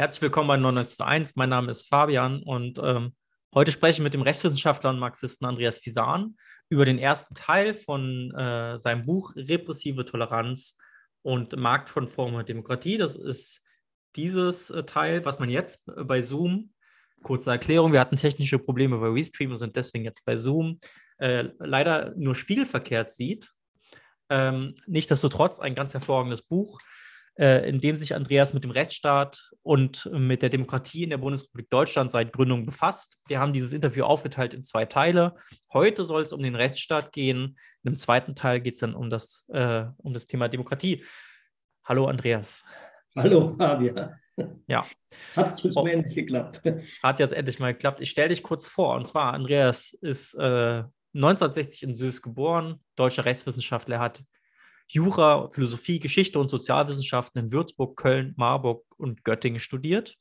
Herzlich 0.00 0.22
willkommen 0.22 0.48
bei 0.48 0.56
991. 0.56 1.36
Mein 1.36 1.50
Name 1.50 1.70
ist 1.70 1.86
Fabian 1.86 2.42
und 2.42 2.80
ähm, 2.82 3.14
heute 3.54 3.70
spreche 3.70 3.98
ich 3.98 4.02
mit 4.02 4.14
dem 4.14 4.22
Rechtswissenschaftler 4.22 4.88
und 4.88 4.98
Marxisten 4.98 5.44
Andreas 5.44 5.78
Fisan 5.78 6.38
über 6.70 6.86
den 6.86 6.96
ersten 6.96 7.34
Teil 7.34 7.74
von 7.74 8.34
äh, 8.34 8.78
seinem 8.78 9.04
Buch 9.04 9.36
Repressive 9.36 10.06
Toleranz 10.06 10.78
und 11.20 11.54
marktkonforme 11.54 12.46
Demokratie. 12.46 12.96
Das 12.96 13.14
ist 13.14 13.60
dieses 14.16 14.70
äh, 14.70 14.84
Teil, 14.84 15.22
was 15.26 15.38
man 15.38 15.50
jetzt 15.50 15.82
bei 15.84 16.22
Zoom, 16.22 16.72
kurze 17.22 17.50
Erklärung, 17.50 17.92
wir 17.92 18.00
hatten 18.00 18.16
technische 18.16 18.58
Probleme 18.58 18.96
bei 18.96 19.08
Restream 19.08 19.50
und 19.50 19.58
sind 19.58 19.76
deswegen 19.76 20.06
jetzt 20.06 20.24
bei 20.24 20.34
Zoom, 20.34 20.80
äh, 21.18 21.50
leider 21.58 22.14
nur 22.16 22.34
spiegelverkehrt 22.34 23.12
sieht. 23.12 23.50
Ähm, 24.30 24.74
Nichtsdestotrotz 24.86 25.60
ein 25.60 25.74
ganz 25.74 25.92
hervorragendes 25.92 26.40
Buch 26.40 26.80
äh, 27.38 27.68
in 27.68 27.80
dem 27.80 27.96
sich 27.96 28.14
Andreas 28.14 28.52
mit 28.52 28.64
dem 28.64 28.70
Rechtsstaat 28.70 29.50
und 29.62 30.08
mit 30.12 30.42
der 30.42 30.48
Demokratie 30.48 31.04
in 31.04 31.10
der 31.10 31.18
Bundesrepublik 31.18 31.70
Deutschland 31.70 32.10
seit 32.10 32.32
Gründung 32.32 32.66
befasst. 32.66 33.18
Wir 33.28 33.40
haben 33.40 33.52
dieses 33.52 33.72
Interview 33.72 34.04
aufgeteilt 34.04 34.54
in 34.54 34.64
zwei 34.64 34.84
Teile. 34.84 35.34
Heute 35.72 36.04
soll 36.04 36.22
es 36.22 36.32
um 36.32 36.42
den 36.42 36.56
Rechtsstaat 36.56 37.12
gehen. 37.12 37.56
Im 37.84 37.96
zweiten 37.96 38.34
Teil 38.34 38.60
geht 38.60 38.74
es 38.74 38.80
dann 38.80 38.94
um 38.94 39.10
das, 39.10 39.46
äh, 39.48 39.84
um 39.98 40.12
das 40.12 40.26
Thema 40.26 40.48
Demokratie. 40.48 41.04
Hallo 41.84 42.06
Andreas. 42.06 42.64
Hallo 43.16 43.54
Fabian. 43.58 44.14
Ja. 44.66 44.86
Hat 45.36 45.62
jetzt 45.62 45.74
mal 45.74 45.88
endlich 45.88 46.14
geklappt. 46.14 46.62
Hat 47.02 47.18
jetzt 47.18 47.32
endlich 47.32 47.58
mal 47.58 47.72
geklappt. 47.72 48.00
Ich 48.00 48.10
stelle 48.10 48.28
dich 48.28 48.42
kurz 48.42 48.68
vor. 48.68 48.94
Und 48.94 49.06
zwar, 49.06 49.34
Andreas 49.34 49.92
ist 49.92 50.34
äh, 50.34 50.84
1960 51.14 51.82
in 51.82 51.94
Süß 51.94 52.22
geboren, 52.22 52.80
deutscher 52.96 53.24
Rechtswissenschaftler. 53.24 53.96
Er 53.96 54.00
hat 54.00 54.24
Jura, 54.92 55.48
Philosophie, 55.52 56.00
Geschichte 56.00 56.40
und 56.40 56.48
Sozialwissenschaften 56.50 57.44
in 57.44 57.52
Würzburg, 57.52 57.96
Köln, 57.96 58.34
Marburg 58.36 58.84
und 58.96 59.22
Göttingen 59.22 59.60
studiert. 59.60 60.16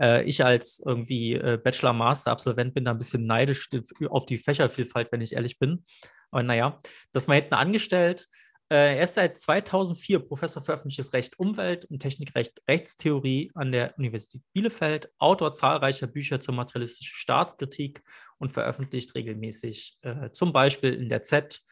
Äh, 0.00 0.22
ich 0.22 0.44
als 0.44 0.80
irgendwie 0.84 1.34
äh, 1.34 1.58
Bachelor-Master-Absolvent 1.62 2.74
bin 2.74 2.84
da 2.84 2.92
ein 2.92 2.98
bisschen 2.98 3.26
neidisch 3.26 3.68
auf 4.08 4.26
die 4.26 4.38
Fächervielfalt, 4.38 5.10
wenn 5.10 5.20
ich 5.20 5.32
ehrlich 5.32 5.58
bin. 5.58 5.84
Aber 6.30 6.44
naja, 6.44 6.80
das 7.10 7.26
mal 7.26 7.34
hinten 7.34 7.54
angestellt. 7.54 8.28
Äh, 8.72 8.98
er 8.98 9.02
ist 9.02 9.14
seit 9.14 9.36
2004 9.36 10.20
Professor 10.20 10.62
für 10.62 10.74
öffentliches 10.74 11.12
Recht, 11.12 11.36
Umwelt 11.40 11.86
und 11.86 11.98
Technikrecht, 11.98 12.62
Rechtstheorie 12.68 13.50
an 13.56 13.72
der 13.72 13.98
Universität 13.98 14.42
Bielefeld, 14.52 15.10
Autor 15.18 15.50
zahlreicher 15.50 16.06
Bücher 16.06 16.40
zur 16.40 16.54
materialistischen 16.54 17.16
Staatskritik 17.16 18.04
und 18.38 18.52
veröffentlicht 18.52 19.16
regelmäßig 19.16 19.98
äh, 20.02 20.30
zum 20.30 20.52
Beispiel 20.52 20.94
in 20.94 21.08
der 21.08 21.24
Z, 21.24 21.62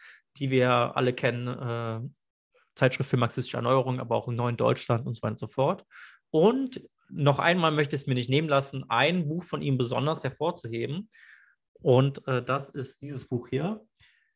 die 0.41 0.51
wir 0.51 0.97
alle 0.97 1.13
kennen, 1.13 1.49
äh, 1.49 2.01
Zeitschrift 2.75 3.11
für 3.11 3.17
marxistische 3.17 3.57
Erneuerung, 3.57 4.01
aber 4.01 4.17
auch 4.17 4.29
im 4.29 4.35
Neuen 4.35 4.57
Deutschland 4.57 5.07
und 5.07 5.15
so 5.15 5.23
weiter 5.23 5.33
und 5.33 5.41
so 5.41 5.49
fort. 5.49 5.85
Und 6.31 6.83
noch 7.11 7.39
einmal 7.39 7.73
möchte 7.73 7.97
ich 7.97 8.03
es 8.03 8.07
mir 8.07 8.15
nicht 8.15 8.31
nehmen 8.31 8.49
lassen, 8.49 8.85
ein 8.89 9.29
Buch 9.29 9.45
von 9.45 9.63
ihm 9.63 9.79
besonders 9.79 10.23
hervorzuheben. 10.25 11.09
Und 11.81 12.27
äh, 12.27 12.43
das 12.43 12.69
ist 12.69 13.03
dieses 13.03 13.27
Buch 13.27 13.49
hier. 13.49 13.85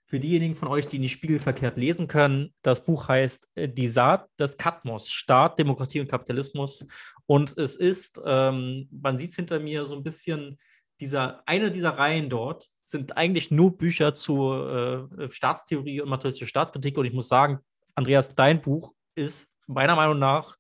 Für 0.06 0.20
diejenigen 0.20 0.56
von 0.56 0.68
euch, 0.68 0.86
die 0.86 0.98
nicht 0.98 1.12
spiegelverkehrt 1.12 1.76
lesen 1.76 2.06
können, 2.06 2.54
das 2.62 2.84
Buch 2.84 3.08
heißt 3.08 3.48
äh, 3.54 3.68
Die 3.68 3.88
Saat 3.88 4.28
des 4.38 4.56
Katmos, 4.56 5.10
Staat, 5.10 5.58
Demokratie 5.58 6.00
und 6.00 6.08
Kapitalismus. 6.08 6.86
Und 7.26 7.56
es 7.56 7.76
ist, 7.76 8.20
ähm, 8.24 8.88
man 8.90 9.18
sieht 9.18 9.30
es 9.30 9.36
hinter 9.36 9.60
mir 9.60 9.84
so 9.84 9.96
ein 9.96 10.02
bisschen, 10.02 10.58
dieser, 11.00 11.42
eine 11.46 11.70
dieser 11.70 11.90
Reihen 11.90 12.30
dort 12.30 12.68
sind 12.84 13.16
eigentlich 13.16 13.50
nur 13.50 13.76
Bücher 13.76 14.14
zur 14.14 15.08
äh, 15.18 15.30
Staatstheorie 15.30 16.00
und 16.00 16.08
materialistischer 16.08 16.48
Staatskritik. 16.48 16.98
Und 16.98 17.06
ich 17.06 17.12
muss 17.12 17.28
sagen, 17.28 17.60
Andreas, 17.94 18.34
dein 18.34 18.60
Buch 18.60 18.92
ist 19.14 19.52
meiner 19.66 19.96
Meinung 19.96 20.18
nach 20.18 20.56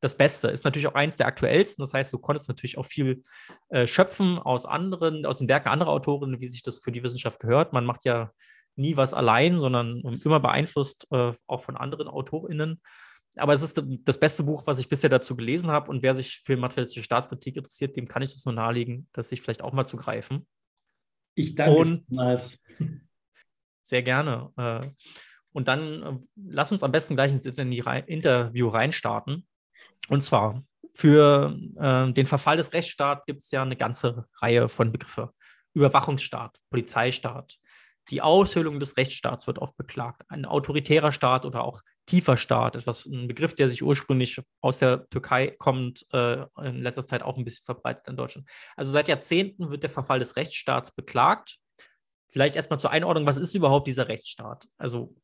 das 0.00 0.16
Beste. 0.16 0.48
Ist 0.48 0.64
natürlich 0.64 0.86
auch 0.86 0.94
eins 0.94 1.16
der 1.16 1.26
aktuellsten. 1.26 1.82
Das 1.82 1.94
heißt, 1.94 2.12
du 2.12 2.18
konntest 2.18 2.48
natürlich 2.48 2.78
auch 2.78 2.86
viel 2.86 3.24
äh, 3.70 3.86
schöpfen 3.86 4.38
aus 4.38 4.66
anderen, 4.66 5.24
aus 5.26 5.38
den 5.38 5.48
Werken 5.48 5.68
anderer 5.68 5.90
Autorinnen, 5.90 6.40
wie 6.40 6.46
sich 6.46 6.62
das 6.62 6.80
für 6.80 6.92
die 6.92 7.02
Wissenschaft 7.02 7.40
gehört. 7.40 7.72
Man 7.72 7.86
macht 7.86 8.04
ja 8.04 8.30
nie 8.76 8.96
was 8.96 9.14
allein, 9.14 9.58
sondern 9.58 10.00
immer 10.24 10.40
beeinflusst 10.40 11.06
äh, 11.10 11.32
auch 11.46 11.60
von 11.60 11.76
anderen 11.76 12.08
AutorInnen. 12.08 12.80
Aber 13.36 13.52
es 13.52 13.62
ist 13.62 13.82
das 14.04 14.18
beste 14.18 14.44
Buch, 14.44 14.66
was 14.66 14.78
ich 14.78 14.88
bisher 14.88 15.10
dazu 15.10 15.36
gelesen 15.36 15.70
habe. 15.70 15.90
Und 15.90 16.02
wer 16.02 16.14
sich 16.14 16.42
für 16.44 16.56
materialistische 16.56 17.02
Staatskritik 17.02 17.56
interessiert, 17.56 17.96
dem 17.96 18.06
kann 18.06 18.22
ich 18.22 18.32
das 18.32 18.44
nur 18.44 18.54
nahelegen, 18.54 19.08
das 19.12 19.30
sich 19.30 19.40
vielleicht 19.40 19.62
auch 19.62 19.72
mal 19.72 19.86
zu 19.86 19.96
greifen. 19.96 20.46
Ich 21.34 21.54
danke 21.54 21.76
und, 21.76 22.06
vielmals. 22.06 22.60
Sehr 23.82 24.02
gerne. 24.02 24.50
Äh, 24.56 24.88
und 25.52 25.68
dann 25.68 26.02
äh, 26.02 26.18
lass 26.36 26.72
uns 26.72 26.82
am 26.82 26.92
besten 26.92 27.14
gleich 27.14 27.32
ins 27.32 27.46
Interview 27.46 28.68
reinstarten. 28.68 29.46
Und 30.08 30.24
zwar 30.24 30.64
für 30.92 31.56
äh, 31.76 32.12
den 32.12 32.26
Verfall 32.26 32.56
des 32.56 32.72
Rechtsstaats 32.72 33.26
gibt 33.26 33.40
es 33.40 33.50
ja 33.50 33.62
eine 33.62 33.76
ganze 33.76 34.26
Reihe 34.40 34.68
von 34.68 34.92
Begriffen. 34.92 35.28
Überwachungsstaat, 35.74 36.60
Polizeistaat, 36.70 37.58
die 38.10 38.22
Aushöhlung 38.22 38.80
des 38.80 38.96
Rechtsstaats 38.96 39.46
wird 39.46 39.58
oft 39.58 39.76
beklagt. 39.76 40.22
Ein 40.28 40.44
autoritärer 40.44 41.12
Staat 41.12 41.46
oder 41.46 41.64
auch 41.64 41.80
tiefer 42.06 42.36
Staat, 42.36 42.76
etwas, 42.76 43.06
ein 43.06 43.28
Begriff, 43.28 43.54
der 43.54 43.68
sich 43.68 43.82
ursprünglich 43.82 44.40
aus 44.60 44.78
der 44.78 45.08
Türkei 45.08 45.54
kommt, 45.58 46.06
äh, 46.12 46.44
in 46.62 46.82
letzter 46.82 47.06
Zeit 47.06 47.22
auch 47.22 47.38
ein 47.38 47.44
bisschen 47.44 47.64
verbreitet 47.64 48.08
in 48.08 48.16
Deutschland. 48.16 48.48
Also 48.76 48.90
seit 48.90 49.08
Jahrzehnten 49.08 49.70
wird 49.70 49.82
der 49.82 49.90
Verfall 49.90 50.18
des 50.18 50.36
Rechtsstaats 50.36 50.92
beklagt. 50.92 51.58
Vielleicht 52.30 52.56
erstmal 52.56 52.80
zur 52.80 52.90
Einordnung, 52.90 53.26
was 53.26 53.36
ist 53.36 53.54
überhaupt 53.54 53.86
dieser 53.86 54.08
Rechtsstaat? 54.08 54.66
Also 54.76 55.14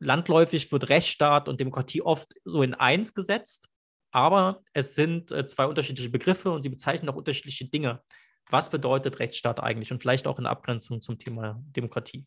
landläufig 0.00 0.72
wird 0.72 0.88
Rechtsstaat 0.88 1.48
und 1.48 1.60
Demokratie 1.60 2.02
oft 2.02 2.32
so 2.44 2.62
in 2.62 2.74
eins 2.74 3.14
gesetzt, 3.14 3.68
aber 4.10 4.62
es 4.72 4.94
sind 4.94 5.30
äh, 5.30 5.46
zwei 5.46 5.66
unterschiedliche 5.66 6.10
Begriffe 6.10 6.50
und 6.50 6.62
sie 6.62 6.68
bezeichnen 6.68 7.08
auch 7.08 7.16
unterschiedliche 7.16 7.66
Dinge 7.66 8.02
was 8.50 8.70
bedeutet 8.70 9.18
Rechtsstaat 9.18 9.60
eigentlich 9.60 9.92
und 9.92 10.00
vielleicht 10.00 10.26
auch 10.26 10.38
in 10.38 10.46
Abgrenzung 10.46 11.00
zum 11.00 11.18
Thema 11.18 11.62
Demokratie? 11.76 12.24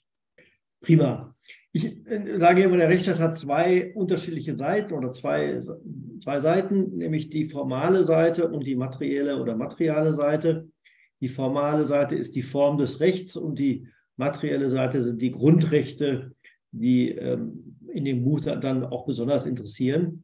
Prima. 0.82 1.34
Ich 1.72 1.86
äh, 2.08 2.40
sage 2.40 2.64
immer, 2.64 2.78
der 2.78 2.90
Rechtsstaat 2.90 3.20
hat 3.20 3.38
zwei 3.38 3.94
unterschiedliche 3.94 4.56
Seiten 4.56 4.94
oder 4.94 5.14
zwei, 5.14 5.60
zwei 6.20 6.40
Seiten, 6.40 6.98
nämlich 6.98 7.30
die 7.30 7.46
formale 7.46 8.04
Seite 8.04 8.48
und 8.48 8.66
die 8.66 8.76
materielle 8.76 9.42
oder 9.42 9.56
materiale 9.56 10.14
Seite. 10.14 10.70
Die 11.20 11.28
formale 11.28 11.86
Seite 11.86 12.16
ist 12.16 12.36
die 12.36 12.44
Form 12.44 12.78
des 12.78 13.00
Rechts 13.00 13.36
und 13.36 13.58
die 13.58 13.88
materielle 14.18 14.70
Seite 14.70 15.02
sind 15.02 15.22
die 15.22 15.32
Grundrechte, 15.32 16.36
die 16.72 17.12
ähm, 17.12 17.78
in 17.92 18.06
dem 18.06 18.24
Buch 18.24 18.42
dann 18.42 18.86
auch 18.86 19.06
besonders 19.06 19.46
interessieren. 19.46 20.24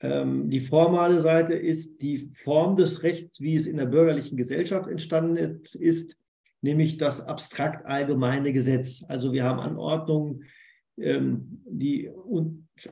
Ähm, 0.00 0.48
die 0.48 0.60
formale 0.60 1.20
Seite 1.20 1.54
ist 1.54 2.00
die 2.02 2.30
Form 2.34 2.76
des 2.76 3.02
Rechts, 3.02 3.40
wie 3.40 3.56
es 3.56 3.66
in 3.66 3.76
der 3.76 3.86
bürgerlichen 3.86 4.36
Gesellschaft 4.36 4.88
entstanden 4.88 5.62
ist, 5.74 6.16
nämlich 6.60 6.98
das 6.98 7.20
abstrakt 7.20 7.86
allgemeine 7.86 8.52
Gesetz. 8.52 9.04
Also 9.08 9.32
wir 9.32 9.44
haben 9.44 9.60
Anordnungen, 9.60 10.44
ähm, 10.96 11.62
die 11.66 12.10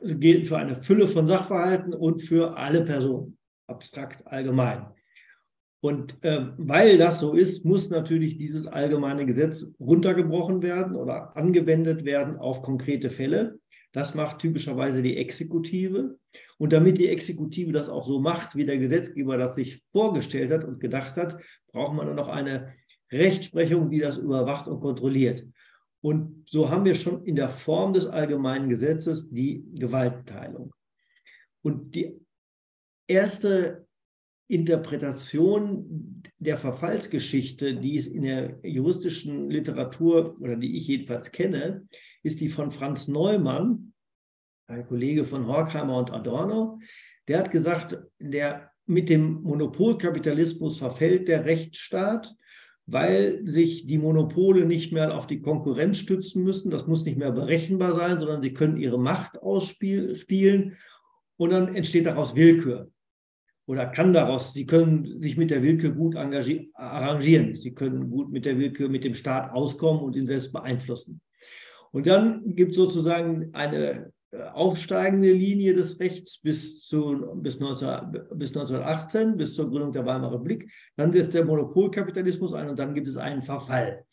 gelten 0.02 0.46
für 0.46 0.58
eine 0.58 0.74
Fülle 0.74 1.06
von 1.06 1.26
Sachverhalten 1.28 1.94
und 1.94 2.22
für 2.22 2.56
alle 2.56 2.82
Personen, 2.82 3.38
abstrakt 3.68 4.26
allgemein. 4.26 4.86
Und 5.80 6.16
äh, 6.24 6.46
weil 6.56 6.98
das 6.98 7.20
so 7.20 7.34
ist, 7.34 7.64
muss 7.64 7.90
natürlich 7.90 8.38
dieses 8.38 8.66
allgemeine 8.66 9.26
Gesetz 9.26 9.72
runtergebrochen 9.78 10.62
werden 10.62 10.96
oder 10.96 11.36
angewendet 11.36 12.04
werden 12.04 12.38
auf 12.38 12.62
konkrete 12.62 13.10
Fälle. 13.10 13.60
Das 13.92 14.14
macht 14.14 14.40
typischerweise 14.40 15.02
die 15.02 15.16
Exekutive. 15.16 16.18
Und 16.58 16.72
damit 16.72 16.98
die 16.98 17.08
Exekutive 17.08 17.72
das 17.72 17.88
auch 17.88 18.04
so 18.04 18.20
macht, 18.20 18.56
wie 18.56 18.66
der 18.66 18.78
Gesetzgeber 18.78 19.38
das 19.38 19.56
sich 19.56 19.82
vorgestellt 19.92 20.50
hat 20.52 20.64
und 20.64 20.80
gedacht 20.80 21.16
hat, 21.16 21.40
braucht 21.68 21.94
man 21.94 22.14
noch 22.14 22.28
eine 22.28 22.74
Rechtsprechung, 23.10 23.90
die 23.90 24.00
das 24.00 24.18
überwacht 24.18 24.68
und 24.68 24.80
kontrolliert. 24.80 25.46
Und 26.00 26.44
so 26.48 26.70
haben 26.70 26.84
wir 26.84 26.94
schon 26.94 27.24
in 27.24 27.36
der 27.36 27.50
Form 27.50 27.92
des 27.92 28.06
allgemeinen 28.06 28.68
Gesetzes 28.68 29.30
die 29.30 29.64
Gewaltenteilung. 29.74 30.72
Und 31.62 31.94
die 31.94 32.20
erste 33.08 33.85
Interpretation 34.48 36.22
der 36.38 36.56
Verfallsgeschichte, 36.56 37.74
die 37.74 37.96
es 37.96 38.06
in 38.06 38.22
der 38.22 38.58
juristischen 38.62 39.50
Literatur 39.50 40.36
oder 40.40 40.56
die 40.56 40.76
ich 40.76 40.86
jedenfalls 40.86 41.32
kenne, 41.32 41.86
ist 42.22 42.40
die 42.40 42.48
von 42.48 42.70
Franz 42.70 43.08
Neumann, 43.08 43.92
ein 44.68 44.86
Kollege 44.86 45.24
von 45.24 45.46
Horkheimer 45.46 45.98
und 45.98 46.12
Adorno. 46.12 46.80
Der 47.28 47.38
hat 47.38 47.50
gesagt, 47.50 47.98
der, 48.18 48.70
mit 48.86 49.08
dem 49.08 49.42
Monopolkapitalismus 49.42 50.78
verfällt 50.78 51.26
der 51.26 51.44
Rechtsstaat, 51.44 52.32
weil 52.86 53.40
sich 53.48 53.88
die 53.88 53.98
Monopole 53.98 54.64
nicht 54.64 54.92
mehr 54.92 55.16
auf 55.16 55.26
die 55.26 55.40
Konkurrenz 55.40 55.98
stützen 55.98 56.44
müssen. 56.44 56.70
Das 56.70 56.86
muss 56.86 57.04
nicht 57.04 57.18
mehr 57.18 57.32
berechenbar 57.32 57.94
sein, 57.94 58.20
sondern 58.20 58.42
sie 58.42 58.52
können 58.52 58.76
ihre 58.76 58.98
Macht 58.98 59.42
ausspielen 59.42 60.76
und 61.36 61.50
dann 61.50 61.74
entsteht 61.74 62.06
daraus 62.06 62.36
Willkür 62.36 62.92
oder 63.66 63.86
kann 63.86 64.12
daraus, 64.12 64.52
sie 64.52 64.64
können 64.64 65.20
sich 65.20 65.36
mit 65.36 65.50
der 65.50 65.62
Willkür 65.62 65.90
gut 65.90 66.14
arrangieren. 66.16 67.56
Sie 67.56 67.74
können 67.74 68.10
gut 68.10 68.30
mit 68.30 68.44
der 68.44 68.58
Willkür, 68.58 68.88
mit 68.88 69.04
dem 69.04 69.14
Staat 69.14 69.52
auskommen 69.52 70.02
und 70.02 70.14
ihn 70.14 70.26
selbst 70.26 70.52
beeinflussen. 70.52 71.20
Und 71.90 72.06
dann 72.06 72.54
gibt 72.54 72.72
es 72.72 72.76
sozusagen 72.76 73.50
eine 73.54 74.12
aufsteigende 74.52 75.32
Linie 75.32 75.74
des 75.74 75.98
Rechts 75.98 76.40
bis, 76.40 76.84
zu, 76.86 77.26
bis, 77.36 77.58
19, 77.58 77.88
bis 78.34 78.50
1918, 78.50 79.36
bis 79.36 79.54
zur 79.54 79.70
Gründung 79.70 79.92
der 79.92 80.04
Weimarer 80.04 80.34
Republik. 80.34 80.70
Dann 80.96 81.12
setzt 81.12 81.34
der 81.34 81.44
Monopolkapitalismus 81.44 82.52
ein 82.54 82.68
und 82.68 82.78
dann 82.78 82.94
gibt 82.94 83.08
es 83.08 83.16
einen 83.16 83.42
Verfall. 83.42 84.04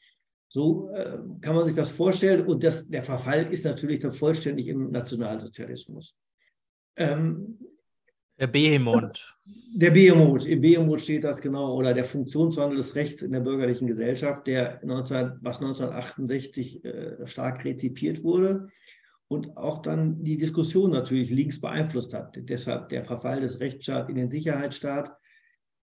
So 0.47 0.89
äh, 0.91 1.17
kann 1.41 1.55
man 1.55 1.65
sich 1.65 1.75
das 1.75 1.91
vorstellen. 1.91 2.45
Und 2.45 2.63
das, 2.63 2.87
der 2.87 3.03
Verfall 3.03 3.51
ist 3.51 3.65
natürlich 3.65 3.99
dann 3.99 4.11
vollständig 4.11 4.67
im 4.67 4.91
Nationalsozialismus. 4.91 6.15
Ähm, 6.95 7.57
der 8.39 8.47
Behemoth. 8.47 9.37
Der 9.75 9.91
Behemoth, 9.91 10.45
im 10.45 10.61
Behemoth 10.61 11.01
steht 11.01 11.23
das 11.23 11.41
genau, 11.41 11.75
oder 11.75 11.93
der 11.93 12.03
Funktionswandel 12.03 12.77
des 12.77 12.95
Rechts 12.95 13.21
in 13.21 13.31
der 13.31 13.39
bürgerlichen 13.39 13.87
Gesellschaft, 13.87 14.47
der 14.47 14.79
19, 14.83 15.33
was 15.41 15.61
1968 15.61 16.85
äh, 16.85 17.27
stark 17.27 17.63
rezipiert 17.65 18.23
wurde 18.23 18.69
und 19.27 19.57
auch 19.57 19.81
dann 19.81 20.23
die 20.23 20.37
Diskussion 20.37 20.91
natürlich 20.91 21.29
links 21.31 21.59
beeinflusst 21.59 22.13
hat. 22.13 22.35
Deshalb 22.37 22.89
der 22.89 23.05
Verfall 23.05 23.41
des 23.41 23.59
Rechtsstaats 23.59 24.09
in 24.09 24.15
den 24.15 24.29
Sicherheitsstaat 24.29 25.11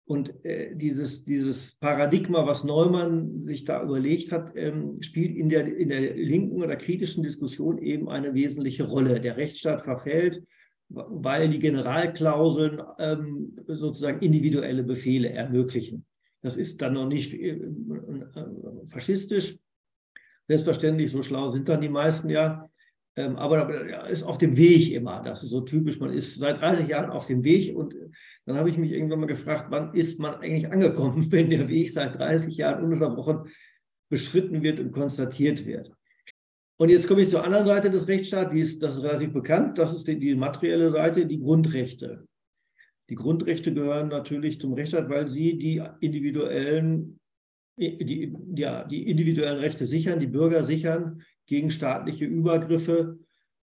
und 0.05 0.45
äh, 0.45 0.75
dieses, 0.75 1.25
dieses 1.25 1.77
Paradigma, 1.77 2.47
was 2.47 2.65
Neumann 2.65 3.45
sich 3.45 3.65
da 3.65 3.83
überlegt 3.83 4.33
hat, 4.33 4.53
ähm, 4.57 5.03
spielt 5.03 5.37
in 5.37 5.49
der, 5.49 5.67
in 5.67 5.91
der 5.91 6.15
linken 6.15 6.63
oder 6.63 6.77
kritischen 6.77 7.23
Diskussion 7.23 7.79
eben 7.79 8.09
eine 8.09 8.35
wesentliche 8.35 8.85
Rolle. 8.85 9.21
Der 9.21 9.37
Rechtsstaat 9.37 9.83
verfällt 9.83 10.43
weil 10.89 11.49
die 11.51 11.59
Generalklauseln 11.59 12.81
ähm, 12.99 13.57
sozusagen 13.67 14.21
individuelle 14.21 14.83
Befehle 14.83 15.31
ermöglichen. 15.31 16.07
Das 16.41 16.57
ist 16.57 16.81
dann 16.81 16.95
noch 16.95 17.07
nicht 17.07 17.35
äh, 17.35 17.51
äh, 17.51 18.87
faschistisch. 18.87 19.59
Selbstverständlich, 20.47 21.11
so 21.11 21.23
schlau 21.23 21.51
sind 21.51 21.69
dann 21.69 21.81
die 21.81 21.89
meisten 21.89 22.31
ja. 22.31 22.69
Ähm, 23.17 23.37
aber 23.37 24.09
ist 24.09 24.23
auf 24.23 24.39
dem 24.39 24.57
Weg 24.57 24.93
immer. 24.93 25.23
Das 25.23 25.43
ist 25.43 25.51
so 25.51 25.61
typisch. 25.61 25.99
Man 25.99 26.13
ist 26.13 26.37
seit 26.37 26.61
30 26.61 26.89
Jahren 26.89 27.11
auf 27.11 27.27
dem 27.27 27.43
Weg. 27.43 27.77
Und 27.77 27.95
dann 28.47 28.57
habe 28.57 28.71
ich 28.71 28.79
mich 28.79 28.93
irgendwann 28.93 29.21
mal 29.21 29.27
gefragt, 29.27 29.67
wann 29.71 29.93
ist 29.93 30.21
man 30.21 30.37
eigentlich 30.37 30.71
angekommen, 30.71 31.27
wenn 31.33 31.51
der 31.51 31.69
Weg 31.69 31.91
seit 31.91 32.17
30 32.17 32.57
Jahren 32.57 32.85
ununterbrochen 32.85 33.51
beschritten 34.09 34.63
wird 34.63 34.81
und 34.81 34.93
konstatiert 34.93 35.67
wird. 35.67 35.93
Und 36.81 36.91
jetzt 36.91 37.09
komme 37.09 37.23
ich 37.23 37.29
zur 37.29 37.45
anderen 37.45 37.67
Seite 37.67 37.91
des 37.91 38.07
Rechtsstaats, 38.07 38.53
die 38.53 38.61
ist, 38.61 38.83
das 38.83 38.99
ist 38.99 39.03
relativ 39.03 39.33
bekannt, 39.33 39.79
das 39.79 39.93
ist 39.93 40.07
die, 40.07 40.19
die 40.19 40.37
materielle 40.37 40.93
Seite, 40.93 41.27
die 41.27 41.41
Grundrechte. 41.41 42.25
Die 43.11 43.17
Grundrechte 43.17 43.75
gehören 43.75 44.09
natürlich 44.09 44.61
zum 44.61 44.75
Rechtsstaat, 44.75 45.09
weil 45.09 45.27
sie 45.27 45.59
die 45.59 45.83
individuellen, 46.01 47.19
die, 47.77 48.33
ja, 48.55 48.85
die 48.85 49.11
individuellen 49.11 49.59
Rechte 49.59 49.89
sichern, 49.89 50.21
die 50.21 50.29
Bürger 50.29 50.63
sichern 50.63 51.23
gegen 51.47 51.73
staatliche 51.73 52.27
Übergriffe. 52.27 53.19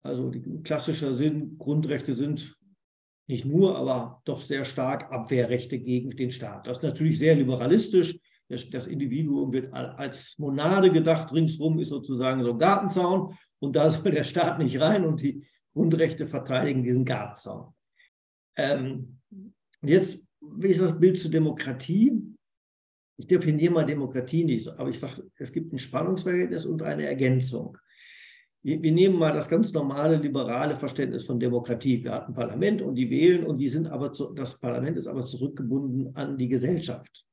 Also 0.03 0.31
klassischer 0.63 1.13
Sinn, 1.13 1.57
Grundrechte 1.57 2.13
sind 2.13 2.55
nicht 3.27 3.45
nur, 3.45 3.77
aber 3.77 4.21
doch 4.23 4.41
sehr 4.41 4.63
stark 4.63 5.11
Abwehrrechte 5.11 5.79
gegen 5.79 6.11
den 6.11 6.31
Staat. 6.31 6.65
Das 6.65 6.77
ist 6.77 6.83
natürlich 6.83 7.19
sehr 7.19 7.35
liberalistisch 7.35 8.17
das 8.51 8.87
Individuum 8.87 9.53
wird 9.53 9.73
als 9.73 10.37
Monade 10.37 10.91
gedacht, 10.91 11.33
ringsrum 11.33 11.79
ist 11.79 11.89
sozusagen 11.89 12.43
so 12.43 12.51
ein 12.51 12.57
Gartenzaun 12.57 13.33
und 13.59 13.75
da 13.75 13.89
soll 13.89 14.11
der 14.11 14.23
Staat 14.23 14.59
nicht 14.59 14.79
rein 14.79 15.05
und 15.05 15.21
die 15.21 15.45
Grundrechte 15.73 16.27
verteidigen 16.27 16.83
diesen 16.83 17.05
Gartenzaun. 17.05 17.73
Ähm, 18.57 19.19
jetzt, 19.81 20.27
wie 20.41 20.67
ist 20.67 20.81
das 20.81 20.99
Bild 20.99 21.17
zur 21.17 21.31
Demokratie? 21.31 22.21
Ich 23.17 23.27
definiere 23.27 23.73
mal 23.73 23.85
Demokratie 23.85 24.43
nicht, 24.43 24.67
aber 24.67 24.89
ich 24.89 24.99
sage, 24.99 25.23
es 25.37 25.51
gibt 25.51 25.71
ein 25.71 25.79
Spannungsverhältnis 25.79 26.65
und 26.65 26.81
eine 26.81 27.05
Ergänzung. 27.05 27.77
Wir, 28.63 28.81
wir 28.81 28.91
nehmen 28.91 29.17
mal 29.17 29.31
das 29.31 29.47
ganz 29.47 29.71
normale 29.73 30.17
liberale 30.17 30.75
Verständnis 30.75 31.25
von 31.25 31.39
Demokratie. 31.39 32.03
Wir 32.03 32.11
hatten 32.11 32.31
ein 32.31 32.35
Parlament 32.35 32.81
und 32.81 32.95
die 32.95 33.09
wählen 33.09 33.45
und 33.45 33.57
die 33.57 33.69
sind 33.69 33.87
aber 33.87 34.11
zu, 34.11 34.33
das 34.33 34.59
Parlament 34.59 34.97
ist 34.97 35.07
aber 35.07 35.25
zurückgebunden 35.25 36.15
an 36.15 36.37
die 36.37 36.47
Gesellschaft. 36.47 37.25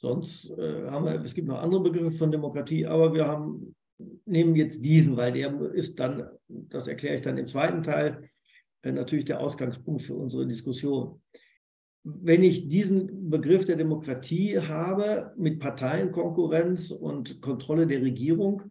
Sonst 0.00 0.48
äh, 0.56 0.86
haben 0.88 1.04
wir, 1.04 1.20
es 1.22 1.34
gibt 1.34 1.46
noch 1.46 1.60
andere 1.60 1.82
Begriffe 1.82 2.10
von 2.12 2.32
Demokratie, 2.32 2.86
aber 2.86 3.12
wir 3.12 3.26
haben, 3.26 3.76
nehmen 4.24 4.56
jetzt 4.56 4.82
diesen, 4.82 5.18
weil 5.18 5.32
der 5.32 5.60
ist 5.74 6.00
dann, 6.00 6.26
das 6.48 6.88
erkläre 6.88 7.16
ich 7.16 7.20
dann 7.20 7.36
im 7.36 7.46
zweiten 7.46 7.82
Teil, 7.82 8.30
äh, 8.80 8.92
natürlich 8.92 9.26
der 9.26 9.42
Ausgangspunkt 9.42 10.00
für 10.00 10.14
unsere 10.14 10.46
Diskussion. 10.46 11.20
Wenn 12.02 12.42
ich 12.42 12.68
diesen 12.68 13.28
Begriff 13.28 13.66
der 13.66 13.76
Demokratie 13.76 14.58
habe 14.58 15.34
mit 15.36 15.60
Parteienkonkurrenz 15.60 16.92
und 16.92 17.42
Kontrolle 17.42 17.86
der 17.86 18.00
Regierung, 18.00 18.62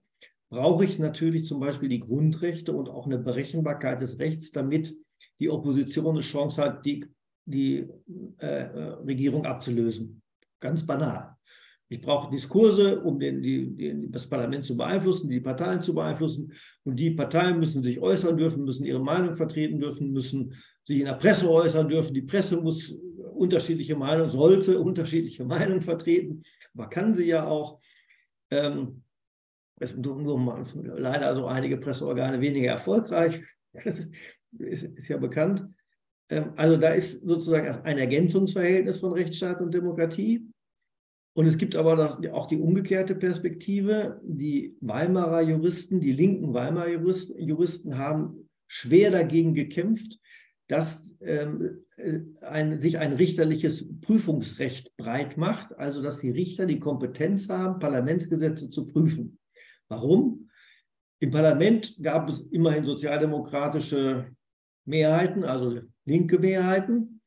brauche 0.49 0.83
ich 0.83 0.97
natürlich 0.97 1.45
zum 1.45 1.59
Beispiel 1.59 1.89
die 1.89 1.99
Grundrechte 1.99 2.73
und 2.73 2.89
auch 2.89 3.05
eine 3.05 3.19
Berechenbarkeit 3.19 4.01
des 4.01 4.17
Rechts, 4.17 4.49
damit 4.51 4.95
die 5.39 5.51
Opposition 5.51 6.07
eine 6.07 6.21
Chance 6.21 6.59
hat, 6.59 6.83
die, 6.87 7.05
die 7.45 7.87
äh, 8.39 8.47
äh 8.47 8.81
Regierung 9.05 9.45
abzulösen. 9.45 10.23
Ganz 10.59 10.85
banal. 10.85 11.35
Ich 11.91 12.01
brauche 12.01 12.29
Diskurse, 12.29 13.01
um 13.01 13.19
den, 13.19 13.41
die, 13.41 13.75
die, 13.75 14.11
das 14.11 14.27
Parlament 14.27 14.63
zu 14.63 14.77
beeinflussen, 14.77 15.27
die 15.27 15.39
Parteien 15.39 15.81
zu 15.81 15.95
beeinflussen. 15.95 16.53
Und 16.83 16.97
die 16.97 17.11
Parteien 17.11 17.59
müssen 17.59 17.81
sich 17.81 17.99
äußern 17.99 18.37
dürfen, 18.37 18.63
müssen 18.63 18.85
ihre 18.85 18.99
Meinung 18.99 19.33
vertreten 19.33 19.79
dürfen, 19.79 20.11
müssen 20.11 20.53
sich 20.85 20.99
in 20.99 21.05
der 21.05 21.13
Presse 21.13 21.49
äußern 21.49 21.89
dürfen. 21.89 22.13
Die 22.13 22.21
Presse 22.21 22.57
muss 22.57 22.95
unterschiedliche 23.33 23.95
Meinungen, 23.95 24.29
sollte 24.29 24.79
unterschiedliche 24.81 25.43
Meinungen 25.43 25.81
vertreten, 25.81 26.43
aber 26.75 26.89
kann 26.89 27.15
sie 27.15 27.25
ja 27.25 27.47
auch. 27.47 27.79
Ähm, 28.51 29.03
es 29.81 29.91
sind 29.91 30.05
leider 30.97 31.33
so 31.35 31.45
einige 31.45 31.77
Presseorgane 31.77 32.39
weniger 32.41 32.71
erfolgreich. 32.71 33.41
Das 33.71 33.99
ist, 33.99 34.11
ist, 34.57 34.83
ist 34.97 35.07
ja 35.09 35.17
bekannt. 35.17 35.63
Ähm, 36.29 36.53
also 36.55 36.77
da 36.77 36.89
ist 36.89 37.27
sozusagen 37.27 37.67
ein 37.67 37.97
Ergänzungsverhältnis 37.97 38.97
von 38.97 39.13
Rechtsstaat 39.13 39.61
und 39.61 39.73
Demokratie. 39.73 40.49
Und 41.33 41.45
es 41.45 41.57
gibt 41.57 41.75
aber 41.75 42.19
auch 42.33 42.47
die 42.47 42.57
umgekehrte 42.57 43.15
Perspektive. 43.15 44.19
Die 44.23 44.75
Weimarer 44.81 45.41
Juristen, 45.41 45.99
die 45.99 46.11
linken 46.11 46.53
Weimarer 46.53 46.89
Juristen, 46.89 47.97
haben 47.97 48.49
schwer 48.67 49.11
dagegen 49.11 49.53
gekämpft, 49.53 50.19
dass 50.67 51.15
ähm, 51.21 51.85
ein, 52.41 52.79
sich 52.79 52.99
ein 52.99 53.13
richterliches 53.13 53.99
Prüfungsrecht 54.01 54.95
breit 54.97 55.37
macht, 55.37 55.77
also 55.77 56.01
dass 56.01 56.19
die 56.19 56.29
Richter 56.29 56.65
die 56.65 56.79
Kompetenz 56.79 57.49
haben, 57.49 57.79
Parlamentsgesetze 57.79 58.69
zu 58.69 58.87
prüfen. 58.87 59.39
Warum? 59.87 60.49
Im 61.19 61.31
Parlament 61.31 61.97
gab 62.01 62.29
es 62.29 62.41
immerhin 62.41 62.83
sozialdemokratische 62.83 64.27
Mehrheiten, 64.85 65.43
also 65.43 65.81
linke 66.09 66.39
Mehrheiten. 66.39 67.21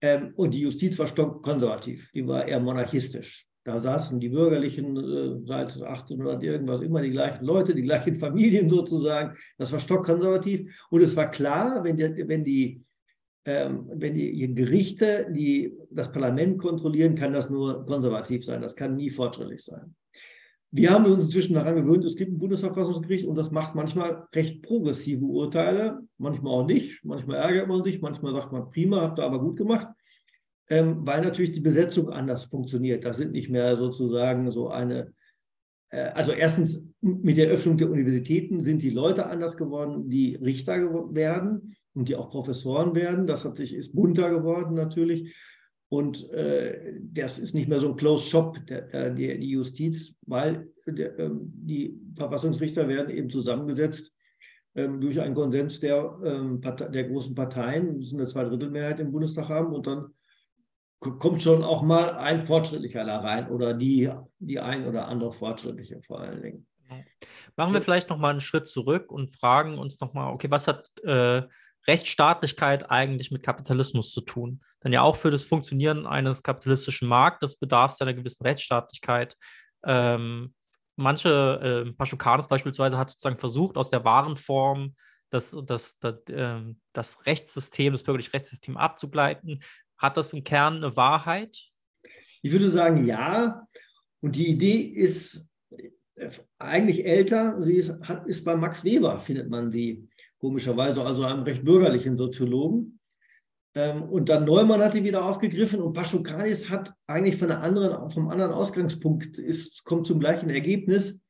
Ähm, 0.00 0.32
und 0.36 0.54
die 0.54 0.60
Justiz 0.60 0.98
war 0.98 1.06
stockkonservativ, 1.06 2.10
die 2.12 2.26
war 2.26 2.46
eher 2.46 2.60
monarchistisch. 2.60 3.48
Da 3.64 3.80
saßen 3.80 4.18
die 4.18 4.30
Bürgerlichen 4.30 4.96
äh, 4.96 5.46
seit 5.46 5.72
1800 5.74 6.42
irgendwas 6.42 6.80
immer 6.80 7.02
die 7.02 7.10
gleichen 7.10 7.44
Leute, 7.44 7.74
die 7.74 7.82
gleichen 7.82 8.14
Familien 8.24 8.68
sozusagen. 8.68 9.36
Das 9.58 9.72
war 9.72 9.78
stockkonservativ. 9.80 10.72
Und 10.90 11.02
es 11.02 11.14
war 11.16 11.30
klar, 11.30 11.84
wenn 11.84 11.96
die, 11.96 12.28
wenn 12.28 12.44
die, 12.44 12.82
ähm, 13.44 13.90
wenn 13.92 14.14
die 14.14 14.54
Gerichte 14.54 15.26
die 15.30 15.76
das 15.90 16.10
Parlament 16.10 16.58
kontrollieren, 16.58 17.14
kann 17.14 17.32
das 17.32 17.50
nur 17.50 17.84
konservativ 17.84 18.44
sein. 18.44 18.62
Das 18.62 18.74
kann 18.74 18.96
nie 18.96 19.10
fortschrittlich 19.10 19.62
sein. 19.62 19.94
Wir 20.70 20.90
haben 20.90 21.06
uns 21.06 21.24
inzwischen 21.24 21.54
daran 21.54 21.76
gewöhnt, 21.76 22.04
es 22.04 22.14
gibt 22.14 22.30
ein 22.30 22.38
Bundesverfassungsgericht 22.38 23.24
und 23.24 23.36
das 23.36 23.50
macht 23.50 23.74
manchmal 23.74 24.26
recht 24.34 24.62
progressive 24.62 25.24
Urteile, 25.24 26.00
manchmal 26.18 26.52
auch 26.52 26.66
nicht, 26.66 27.02
manchmal 27.04 27.38
ärgert 27.38 27.68
man 27.68 27.82
sich, 27.82 28.02
manchmal 28.02 28.34
sagt 28.34 28.52
man, 28.52 28.70
prima, 28.70 29.00
habt 29.00 29.18
ihr 29.18 29.24
aber 29.24 29.40
gut 29.40 29.56
gemacht, 29.56 29.88
ähm, 30.68 31.06
weil 31.06 31.22
natürlich 31.22 31.52
die 31.52 31.60
Besetzung 31.60 32.10
anders 32.10 32.44
funktioniert. 32.44 33.04
Da 33.04 33.14
sind 33.14 33.32
nicht 33.32 33.48
mehr 33.48 33.76
sozusagen 33.76 34.50
so 34.50 34.68
eine, 34.68 35.14
äh, 35.88 36.10
also 36.10 36.32
erstens 36.32 36.86
mit 37.00 37.38
der 37.38 37.48
Öffnung 37.48 37.78
der 37.78 37.90
Universitäten 37.90 38.60
sind 38.60 38.82
die 38.82 38.90
Leute 38.90 39.26
anders 39.26 39.56
geworden, 39.56 40.10
die 40.10 40.34
Richter 40.34 40.76
werden 41.14 41.76
und 41.94 42.10
die 42.10 42.16
auch 42.16 42.28
Professoren 42.28 42.94
werden. 42.94 43.26
Das 43.26 43.46
hat 43.46 43.56
sich, 43.56 43.74
ist 43.74 43.94
bunter 43.94 44.30
geworden 44.30 44.74
natürlich. 44.74 45.34
Und 45.90 46.30
äh, 46.32 46.94
das 47.00 47.38
ist 47.38 47.54
nicht 47.54 47.68
mehr 47.68 47.78
so 47.78 47.88
ein 47.88 47.96
Closed 47.96 48.28
Shop, 48.28 48.58
der, 48.66 48.82
der, 49.10 49.14
die 49.14 49.50
Justiz, 49.50 50.14
weil 50.26 50.70
der, 50.86 51.18
ähm, 51.18 51.40
die 51.54 51.98
Verfassungsrichter 52.14 52.86
werden 52.88 53.10
eben 53.10 53.30
zusammengesetzt 53.30 54.14
ähm, 54.74 55.00
durch 55.00 55.18
einen 55.20 55.34
Konsens 55.34 55.80
der, 55.80 56.18
ähm, 56.22 56.60
der 56.60 57.04
großen 57.04 57.34
Parteien, 57.34 57.96
müssen 57.96 58.18
eine 58.18 58.28
Zweidrittelmehrheit 58.28 59.00
im 59.00 59.12
Bundestag 59.12 59.48
haben 59.48 59.72
und 59.72 59.86
dann 59.86 60.12
kommt 61.00 61.42
schon 61.42 61.62
auch 61.62 61.82
mal 61.82 62.10
ein 62.16 62.44
Fortschrittlicher 62.44 63.04
da 63.04 63.20
rein 63.20 63.48
oder 63.48 63.72
die, 63.72 64.10
die 64.40 64.60
ein 64.60 64.86
oder 64.86 65.08
andere 65.08 65.32
Fortschrittliche 65.32 66.02
vor 66.02 66.20
allen 66.20 66.42
Dingen. 66.42 66.66
Machen 67.56 67.74
wir 67.74 67.80
vielleicht 67.80 68.08
noch 68.08 68.18
mal 68.18 68.30
einen 68.30 68.40
Schritt 68.40 68.66
zurück 68.66 69.10
und 69.12 69.34
fragen 69.34 69.78
uns 69.78 70.00
noch 70.00 70.14
mal, 70.14 70.30
okay, 70.32 70.50
was 70.50 70.68
hat 70.68 70.88
äh, 71.04 71.42
Rechtsstaatlichkeit 71.88 72.90
eigentlich 72.90 73.30
mit 73.30 73.42
Kapitalismus 73.42 74.12
zu 74.12 74.20
tun? 74.20 74.60
Denn 74.84 74.92
ja 74.92 75.02
auch 75.02 75.16
für 75.16 75.30
das 75.30 75.44
Funktionieren 75.44 76.06
eines 76.06 76.42
kapitalistischen 76.42 77.08
Marktes 77.08 77.58
bedarf 77.58 77.92
es 77.92 78.00
einer 78.00 78.14
gewissen 78.14 78.44
Rechtsstaatlichkeit. 78.44 79.36
Ähm, 79.84 80.54
manche, 80.96 81.84
äh, 81.88 81.92
Paschukanus 81.92 82.46
beispielsweise, 82.46 82.98
hat 82.98 83.10
sozusagen 83.10 83.38
versucht, 83.38 83.76
aus 83.76 83.90
der 83.90 84.04
Warenform 84.04 84.94
das, 85.30 85.56
das, 85.66 85.98
das, 85.98 86.14
äh, 86.30 86.74
das 86.92 87.26
Rechtssystem, 87.26 87.92
das 87.92 88.02
bürgerliche 88.02 88.32
Rechtssystem 88.32 88.76
abzugleiten. 88.76 89.60
Hat 89.96 90.16
das 90.16 90.32
im 90.32 90.44
Kern 90.44 90.76
eine 90.76 90.96
Wahrheit? 90.96 91.58
Ich 92.42 92.52
würde 92.52 92.68
sagen, 92.68 93.04
ja. 93.06 93.62
Und 94.20 94.36
die 94.36 94.48
Idee 94.48 94.80
ist 94.80 95.48
äh, 95.70 96.30
eigentlich 96.58 97.04
älter. 97.04 97.60
Sie 97.62 97.74
ist, 97.74 97.92
ist 98.26 98.44
bei 98.44 98.56
Max 98.56 98.84
Weber, 98.84 99.18
findet 99.20 99.48
man 99.48 99.70
sie 99.70 100.07
komischerweise, 100.38 101.04
also 101.04 101.24
einem 101.24 101.42
recht 101.42 101.64
bürgerlichen 101.64 102.16
Soziologen. 102.16 102.98
Ähm, 103.74 104.02
und 104.04 104.28
dann 104.28 104.44
Neumann 104.44 104.80
hat 104.80 104.94
die 104.94 105.04
wieder 105.04 105.24
aufgegriffen 105.24 105.80
und 105.80 105.92
Paschukanis 105.92 106.70
hat 106.70 106.94
eigentlich 107.06 107.36
von 107.36 107.50
einer 107.50 107.62
anderen, 107.62 108.10
vom 108.10 108.28
anderen 108.28 108.52
Ausgangspunkt, 108.52 109.38
ist, 109.38 109.84
kommt 109.84 110.06
zum 110.06 110.20
gleichen 110.20 110.50
Ergebnis. 110.50 111.22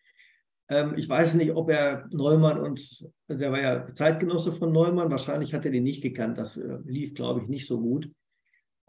Ähm, 0.69 0.95
ich 0.97 1.09
weiß 1.09 1.35
nicht, 1.35 1.53
ob 1.53 1.71
er 1.71 2.07
Neumann 2.11 2.61
und 2.61 3.07
der 3.29 3.53
war 3.53 3.61
ja 3.61 3.87
Zeitgenosse 3.87 4.53
von 4.53 4.73
Neumann, 4.73 5.11
wahrscheinlich 5.11 5.53
hat 5.53 5.65
er 5.65 5.73
den 5.73 5.83
nicht 5.83 6.03
gekannt. 6.03 6.39
Das 6.39 6.57
äh, 6.57 6.79
lief, 6.85 7.15
glaube 7.15 7.43
ich, 7.43 7.49
nicht 7.49 7.67
so 7.67 7.81
gut. 7.81 8.11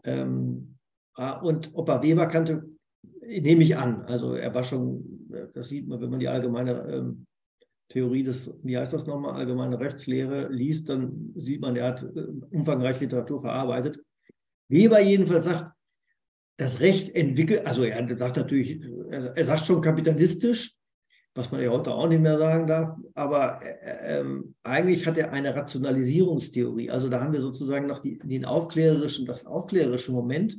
Ähm, 0.04 0.76
ah, 1.14 1.40
und 1.40 1.70
ob 1.74 1.88
er 1.88 2.02
Weber 2.02 2.26
kannte, 2.26 2.68
nehme 3.20 3.62
ich 3.62 3.76
an. 3.76 4.02
Also 4.02 4.34
er 4.34 4.54
war 4.54 4.64
schon, 4.64 5.28
das 5.54 5.68
sieht 5.68 5.88
man, 5.88 6.00
wenn 6.00 6.10
man 6.10 6.20
die 6.20 6.28
allgemeine 6.28 7.16
Theorie 7.90 8.22
des, 8.22 8.52
wie 8.62 8.78
heißt 8.78 8.92
das 8.92 9.06
nochmal, 9.06 9.34
allgemeine 9.34 9.78
Rechtslehre 9.78 10.48
liest, 10.48 10.88
dann 10.88 11.32
sieht 11.36 11.60
man, 11.60 11.76
er 11.76 11.88
hat 11.88 12.02
äh, 12.02 12.26
umfangreich 12.50 13.00
Literatur 13.00 13.40
verarbeitet. 13.40 14.00
Weber 14.68 15.00
jedenfalls 15.00 15.44
sagt, 15.44 15.72
das 16.56 16.80
Recht 16.80 17.14
entwickelt, 17.14 17.66
also 17.66 17.84
er 17.84 18.16
sagt 18.16 18.36
natürlich, 18.36 18.80
er 19.10 19.46
sagt 19.46 19.66
schon 19.66 19.80
kapitalistisch, 19.80 20.76
was 21.34 21.50
man 21.50 21.62
ja 21.62 21.70
heute 21.70 21.92
auch 21.92 22.08
nicht 22.08 22.20
mehr 22.20 22.38
sagen 22.38 22.66
darf, 22.66 22.96
aber 23.14 23.60
äh, 23.62 24.20
ähm, 24.20 24.54
eigentlich 24.62 25.06
hat 25.06 25.18
er 25.18 25.32
eine 25.32 25.54
Rationalisierungstheorie. 25.54 26.90
Also 26.90 27.08
da 27.08 27.20
haben 27.20 27.32
wir 27.32 27.40
sozusagen 27.40 27.86
noch 27.86 28.02
die, 28.02 28.18
den 28.18 28.44
aufklärerischen, 28.44 29.26
das 29.26 29.46
aufklärerische 29.46 30.12
Moment. 30.12 30.58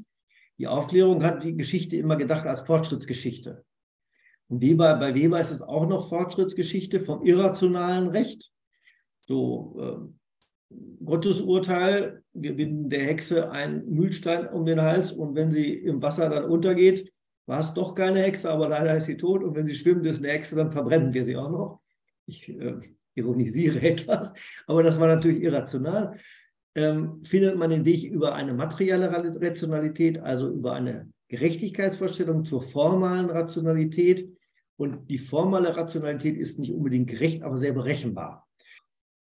Die 0.57 0.67
Aufklärung 0.67 1.23
hat 1.23 1.43
die 1.43 1.55
Geschichte 1.55 1.95
immer 1.97 2.17
gedacht 2.17 2.45
als 2.45 2.61
Fortschrittsgeschichte. 2.61 3.63
Weber, 4.59 4.95
bei 4.95 5.15
Weber 5.15 5.39
ist 5.39 5.51
es 5.51 5.61
auch 5.61 5.87
noch 5.87 6.09
Fortschrittsgeschichte 6.09 6.99
vom 6.99 7.23
irrationalen 7.23 8.07
Recht. 8.09 8.51
So 9.21 9.77
äh, 9.79 10.75
Gottesurteil, 11.05 12.23
wir 12.33 12.55
binden 12.55 12.89
der 12.89 13.05
Hexe 13.05 13.51
einen 13.51 13.89
Mühlstein 13.89 14.47
um 14.47 14.65
den 14.65 14.81
Hals 14.81 15.11
und 15.11 15.35
wenn 15.35 15.51
sie 15.51 15.73
im 15.73 16.01
Wasser 16.01 16.29
dann 16.29 16.45
untergeht, 16.45 17.11
war 17.45 17.59
es 17.59 17.73
doch 17.73 17.95
keine 17.95 18.19
Hexe, 18.19 18.49
aber 18.49 18.69
leider 18.69 18.95
ist 18.95 19.05
sie 19.05 19.17
tot 19.17 19.43
und 19.43 19.55
wenn 19.55 19.65
sie 19.65 19.75
schwimmt, 19.75 20.05
ist 20.05 20.19
eine 20.19 20.29
Hexe, 20.29 20.55
dann 20.55 20.71
verbrennen 20.71 21.13
wir 21.13 21.25
sie 21.25 21.35
auch 21.35 21.49
noch. 21.49 21.81
Ich 22.25 22.47
äh, 22.49 22.75
ironisiere 23.15 23.81
etwas, 23.81 24.33
aber 24.67 24.83
das 24.83 24.99
war 24.99 25.07
natürlich 25.07 25.43
irrational. 25.43 26.17
Ähm, 26.73 27.21
findet 27.23 27.57
man 27.57 27.69
den 27.69 27.83
Weg 27.83 28.03
über 28.03 28.33
eine 28.33 28.53
materielle 28.53 29.11
Rationalität, 29.11 30.21
also 30.21 30.49
über 30.49 30.73
eine 30.73 31.09
Gerechtigkeitsvorstellung 31.27 32.45
zur 32.45 32.61
formalen 32.61 33.29
Rationalität, 33.29 34.29
und 34.77 35.09
die 35.09 35.19
formale 35.19 35.75
Rationalität 35.75 36.37
ist 36.37 36.59
nicht 36.59 36.73
unbedingt 36.73 37.09
gerecht, 37.09 37.43
aber 37.43 37.57
sehr 37.57 37.73
berechenbar. 37.73 38.47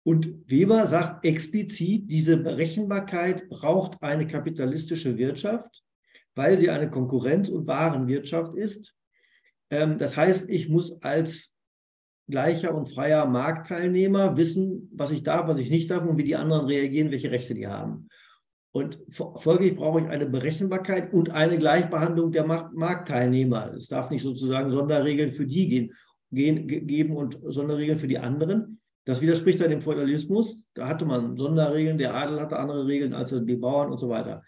Und 0.03 0.49
Weber 0.49 0.87
sagt 0.87 1.25
explizit, 1.25 2.09
diese 2.09 2.37
Berechenbarkeit 2.37 3.49
braucht 3.49 4.01
eine 4.01 4.25
kapitalistische 4.25 5.17
Wirtschaft, 5.17 5.83
weil 6.35 6.57
sie 6.57 6.69
eine 6.69 6.89
Konkurrenz- 6.89 7.49
und 7.49 7.67
Warenwirtschaft 7.67 8.55
ist. 8.55 8.95
Ähm, 9.69 9.97
das 9.97 10.15
heißt, 10.15 10.49
ich 10.49 10.69
muss 10.69 11.01
als 11.01 11.53
gleicher 12.29 12.73
und 12.73 12.87
freier 12.87 13.25
Marktteilnehmer 13.25 14.37
wissen, 14.37 14.89
was 14.93 15.11
ich 15.11 15.23
darf, 15.23 15.47
was 15.47 15.59
ich 15.59 15.69
nicht 15.69 15.91
darf 15.91 16.05
und 16.05 16.17
wie 16.17 16.23
die 16.23 16.35
anderen 16.35 16.67
reagieren, 16.67 17.11
welche 17.11 17.31
Rechte 17.31 17.53
die 17.53 17.67
haben. 17.67 18.07
Und 18.71 18.99
folglich 19.09 19.75
brauche 19.75 20.01
ich 20.01 20.07
eine 20.07 20.27
Berechenbarkeit 20.27 21.11
und 21.11 21.31
eine 21.31 21.57
Gleichbehandlung 21.57 22.31
der 22.31 22.45
Marktteilnehmer. 22.45 23.73
Es 23.73 23.87
darf 23.87 24.11
nicht 24.11 24.21
sozusagen 24.21 24.69
Sonderregeln 24.69 25.31
für 25.31 25.47
die 25.47 25.67
gehen, 25.67 25.91
gehen, 26.31 26.67
geben 26.67 27.15
und 27.15 27.39
Sonderregeln 27.47 27.97
für 27.97 28.07
die 28.07 28.19
anderen. 28.19 28.79
Das 29.05 29.21
widerspricht 29.21 29.59
dann 29.59 29.71
dem 29.71 29.81
Feudalismus. 29.81 30.59
Da 30.75 30.87
hatte 30.87 31.05
man 31.05 31.35
Sonderregeln, 31.35 31.97
der 31.97 32.13
Adel 32.13 32.39
hatte 32.39 32.59
andere 32.59 32.85
Regeln 32.85 33.13
als 33.13 33.31
die 33.31 33.55
Bauern 33.55 33.89
und 33.89 33.97
so 33.97 34.09
weiter. 34.09 34.43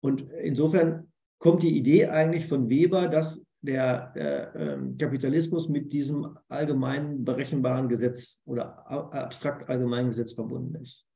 Und 0.00 0.22
insofern 0.42 1.12
kommt 1.38 1.62
die 1.62 1.76
Idee 1.76 2.06
eigentlich 2.06 2.46
von 2.46 2.70
Weber, 2.70 3.08
dass 3.08 3.44
der 3.60 4.12
äh, 4.14 4.96
Kapitalismus 4.96 5.68
mit 5.68 5.92
diesem 5.92 6.38
allgemeinen 6.48 7.24
berechenbaren 7.24 7.88
Gesetz 7.88 8.40
oder 8.46 8.88
abstrakt 8.88 9.68
allgemeinen 9.68 10.08
Gesetz 10.08 10.32
verbunden 10.32 10.76
ist. 10.76 11.07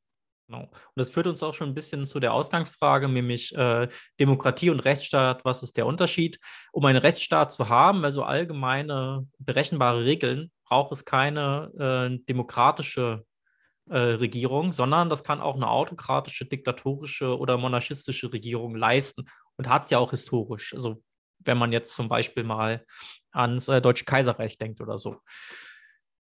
Genau. 0.49 0.65
Und 0.65 0.73
das 0.97 1.11
führt 1.11 1.27
uns 1.27 1.43
auch 1.43 1.55
schon 1.55 1.69
ein 1.69 1.75
bisschen 1.75 2.05
zu 2.05 2.21
der 2.21 2.35
Ausgangsfrage, 2.35 3.09
nämlich 3.09 3.55
äh, 3.55 3.89
Demokratie 4.21 4.71
und 4.71 4.81
Rechtsstaat, 4.81 5.45
was 5.45 5.63
ist 5.63 5.77
der 5.77 5.87
Unterschied? 5.87 6.39
Um 6.73 6.85
einen 6.85 6.99
Rechtsstaat 6.99 7.53
zu 7.53 7.69
haben, 7.69 8.05
also 8.05 8.23
allgemeine 8.25 9.27
berechenbare 9.39 10.05
Regeln, 10.05 10.51
braucht 10.65 10.93
es 10.93 11.05
keine 11.05 11.71
äh, 11.79 12.19
demokratische 12.29 13.25
äh, 13.89 13.99
Regierung, 13.99 14.73
sondern 14.73 15.11
das 15.11 15.25
kann 15.25 15.41
auch 15.41 15.57
eine 15.57 15.69
autokratische, 15.69 16.45
diktatorische 16.47 17.39
oder 17.39 17.59
monarchistische 17.59 18.33
Regierung 18.33 18.77
leisten 18.77 19.27
und 19.57 19.69
hat 19.69 19.85
es 19.85 19.91
ja 19.91 19.99
auch 19.99 20.11
historisch. 20.11 20.75
Also 20.75 21.03
wenn 21.39 21.59
man 21.59 21.73
jetzt 21.73 21.95
zum 21.95 22.09
Beispiel 22.09 22.45
mal 22.45 22.85
ans 23.33 23.69
äh, 23.69 23.81
Deutsche 23.81 24.05
Kaiserreich 24.05 24.59
denkt 24.59 24.81
oder 24.81 24.99
so. 24.99 25.17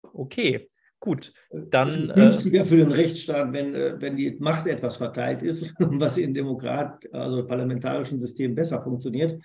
Okay, 0.01 0.69
Gut, 1.01 1.33
dann. 1.49 1.89
Es 1.89 1.95
ist 1.95 2.15
günstiger 2.15 2.61
äh, 2.61 2.65
für 2.65 2.77
den 2.77 2.91
Rechtsstaat, 2.91 3.51
wenn, 3.53 3.73
äh, 3.73 3.99
wenn 3.99 4.15
die 4.15 4.37
Macht 4.39 4.67
etwas 4.67 4.97
verteilt 4.97 5.41
ist, 5.41 5.73
was 5.79 6.17
in 6.17 6.31
Demokrat, 6.31 7.11
also 7.11 7.43
parlamentarischen 7.43 8.19
Systemen 8.19 8.53
besser 8.53 8.83
funktioniert. 8.83 9.41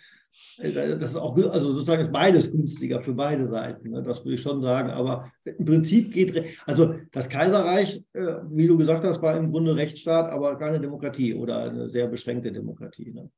Äh, 0.58 0.98
das 0.98 1.12
ist 1.12 1.16
auch, 1.16 1.34
also 1.50 1.72
sozusagen 1.72 2.02
ist 2.02 2.12
beides 2.12 2.52
günstiger 2.52 3.02
für 3.02 3.14
beide 3.14 3.48
Seiten. 3.48 3.88
Ne? 3.88 4.02
Das 4.02 4.22
würde 4.22 4.34
ich 4.34 4.42
schon 4.42 4.60
sagen. 4.60 4.90
Aber 4.90 5.32
im 5.44 5.64
Prinzip 5.64 6.12
geht, 6.12 6.44
also 6.66 6.94
das 7.10 7.26
Kaiserreich, 7.26 8.04
wie 8.12 8.66
du 8.66 8.76
gesagt 8.76 9.04
hast, 9.04 9.22
war 9.22 9.34
im 9.34 9.50
Grunde 9.50 9.74
Rechtsstaat, 9.74 10.30
aber 10.30 10.58
keine 10.58 10.78
Demokratie 10.78 11.34
oder 11.34 11.70
eine 11.70 11.88
sehr 11.88 12.06
beschränkte 12.06 12.52
Demokratie. 12.52 13.12
Ne? 13.14 13.30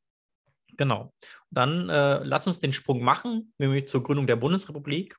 Genau. 0.76 1.12
Dann 1.52 1.88
äh, 1.88 2.25
lass 2.25 2.48
uns 2.48 2.58
den 2.58 2.72
Sprung 2.72 3.00
machen, 3.00 3.52
nämlich 3.58 3.87
zur 3.87 4.02
Gründung 4.02 4.26
der 4.26 4.37
Bundesrepublik. 4.37 5.16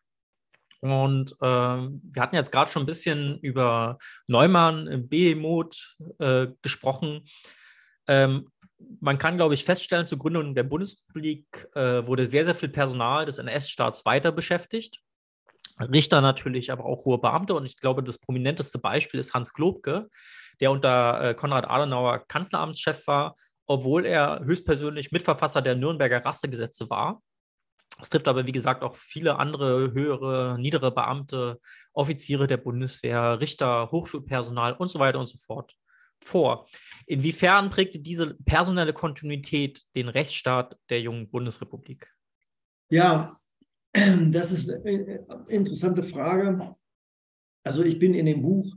Und 0.81 1.31
äh, 1.41 1.45
wir 1.45 2.21
hatten 2.21 2.35
jetzt 2.35 2.51
gerade 2.51 2.71
schon 2.71 2.83
ein 2.83 2.87
bisschen 2.87 3.39
über 3.39 3.97
Neumann, 4.27 5.07
Behemoth 5.09 5.97
äh, 6.19 6.47
gesprochen. 6.61 7.27
Ähm, 8.07 8.47
man 9.01 9.17
kann, 9.17 9.35
glaube 9.35 9.53
ich, 9.53 9.65
feststellen, 9.65 10.05
zur 10.05 10.17
Gründung 10.17 10.55
der 10.55 10.63
Bundesrepublik 10.63 11.67
äh, 11.75 12.05
wurde 12.07 12.25
sehr, 12.25 12.45
sehr 12.45 12.55
viel 12.55 12.69
Personal 12.69 13.25
des 13.25 13.37
NS-Staats 13.37 14.05
weiter 14.05 14.31
beschäftigt. 14.31 15.01
Richter 15.79 16.21
natürlich, 16.21 16.71
aber 16.71 16.85
auch 16.85 17.05
hohe 17.05 17.19
Beamte. 17.19 17.53
Und 17.53 17.65
ich 17.65 17.77
glaube, 17.77 18.03
das 18.03 18.17
prominenteste 18.17 18.79
Beispiel 18.79 19.19
ist 19.19 19.33
Hans 19.33 19.53
Globke, 19.53 20.09
der 20.59 20.71
unter 20.71 21.21
äh, 21.21 21.33
Konrad 21.33 21.69
Adenauer 21.69 22.25
Kanzleramtschef 22.27 23.07
war, 23.07 23.35
obwohl 23.65 24.05
er 24.05 24.41
höchstpersönlich 24.43 25.11
Mitverfasser 25.11 25.61
der 25.61 25.75
Nürnberger 25.75 26.23
Rassegesetze 26.25 26.89
war. 26.89 27.21
Es 28.01 28.09
trifft 28.09 28.27
aber, 28.27 28.45
wie 28.45 28.51
gesagt, 28.51 28.83
auch 28.83 28.95
viele 28.95 29.37
andere 29.37 29.91
höhere, 29.93 30.57
niedere 30.59 30.91
Beamte, 30.91 31.59
Offiziere 31.93 32.47
der 32.47 32.57
Bundeswehr, 32.57 33.39
Richter, 33.41 33.89
Hochschulpersonal 33.91 34.73
und 34.73 34.87
so 34.89 34.99
weiter 34.99 35.19
und 35.19 35.27
so 35.27 35.37
fort 35.37 35.75
vor. 36.21 36.67
Inwiefern 37.05 37.69
prägte 37.69 37.99
diese 37.99 38.35
personelle 38.45 38.93
Kontinuität 38.93 39.83
den 39.95 40.09
Rechtsstaat 40.09 40.77
der 40.89 41.01
jungen 41.01 41.29
Bundesrepublik? 41.29 42.07
Ja, 42.89 43.37
das 43.93 44.51
ist 44.51 44.69
eine 44.69 45.25
interessante 45.47 46.03
Frage. 46.03 46.75
Also 47.63 47.83
ich 47.83 47.99
bin 47.99 48.13
in 48.13 48.25
dem 48.25 48.41
Buch, 48.41 48.75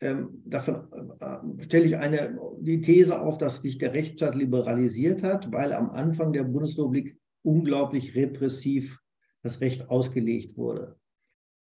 ähm, 0.00 0.42
davon 0.44 0.88
äh, 1.20 1.64
stelle 1.64 1.86
ich 1.86 1.96
eine, 1.96 2.38
die 2.60 2.80
These 2.80 3.20
auf, 3.20 3.38
dass 3.38 3.62
sich 3.62 3.78
der 3.78 3.94
Rechtsstaat 3.94 4.34
liberalisiert 4.34 5.22
hat, 5.22 5.50
weil 5.52 5.72
am 5.72 5.90
Anfang 5.90 6.32
der 6.32 6.44
Bundesrepublik 6.44 7.16
unglaublich 7.44 8.14
repressiv 8.14 9.00
das 9.42 9.60
Recht 9.60 9.90
ausgelegt 9.90 10.56
wurde. 10.56 10.96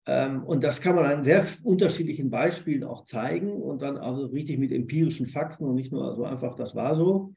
Ähm, 0.09 0.43
und 0.45 0.65
das 0.65 0.81
kann 0.81 0.97
man 0.97 1.05
an 1.05 1.25
sehr 1.25 1.47
unterschiedlichen 1.63 2.31
Beispielen 2.31 2.83
auch 2.83 3.05
zeigen 3.05 3.53
und 3.53 3.83
dann 3.83 3.99
also 3.99 4.27
richtig 4.27 4.59
mit 4.59 4.73
empirischen 4.73 5.27
Fakten 5.27 5.65
und 5.65 5.75
nicht 5.75 5.93
nur 5.93 6.17
so 6.17 6.25
einfach, 6.25 6.57
das 6.57 6.75
war 6.75 6.97
so. 6.97 7.35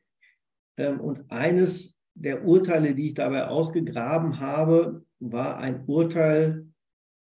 Ähm, 0.77 1.01
und 1.01 1.29
eines 1.29 1.99
der 2.15 2.45
Urteile, 2.45 2.95
die 2.95 3.07
ich 3.07 3.13
dabei 3.13 3.47
ausgegraben 3.47 4.39
habe, 4.39 5.03
war 5.19 5.57
ein 5.57 5.83
Urteil 5.85 6.67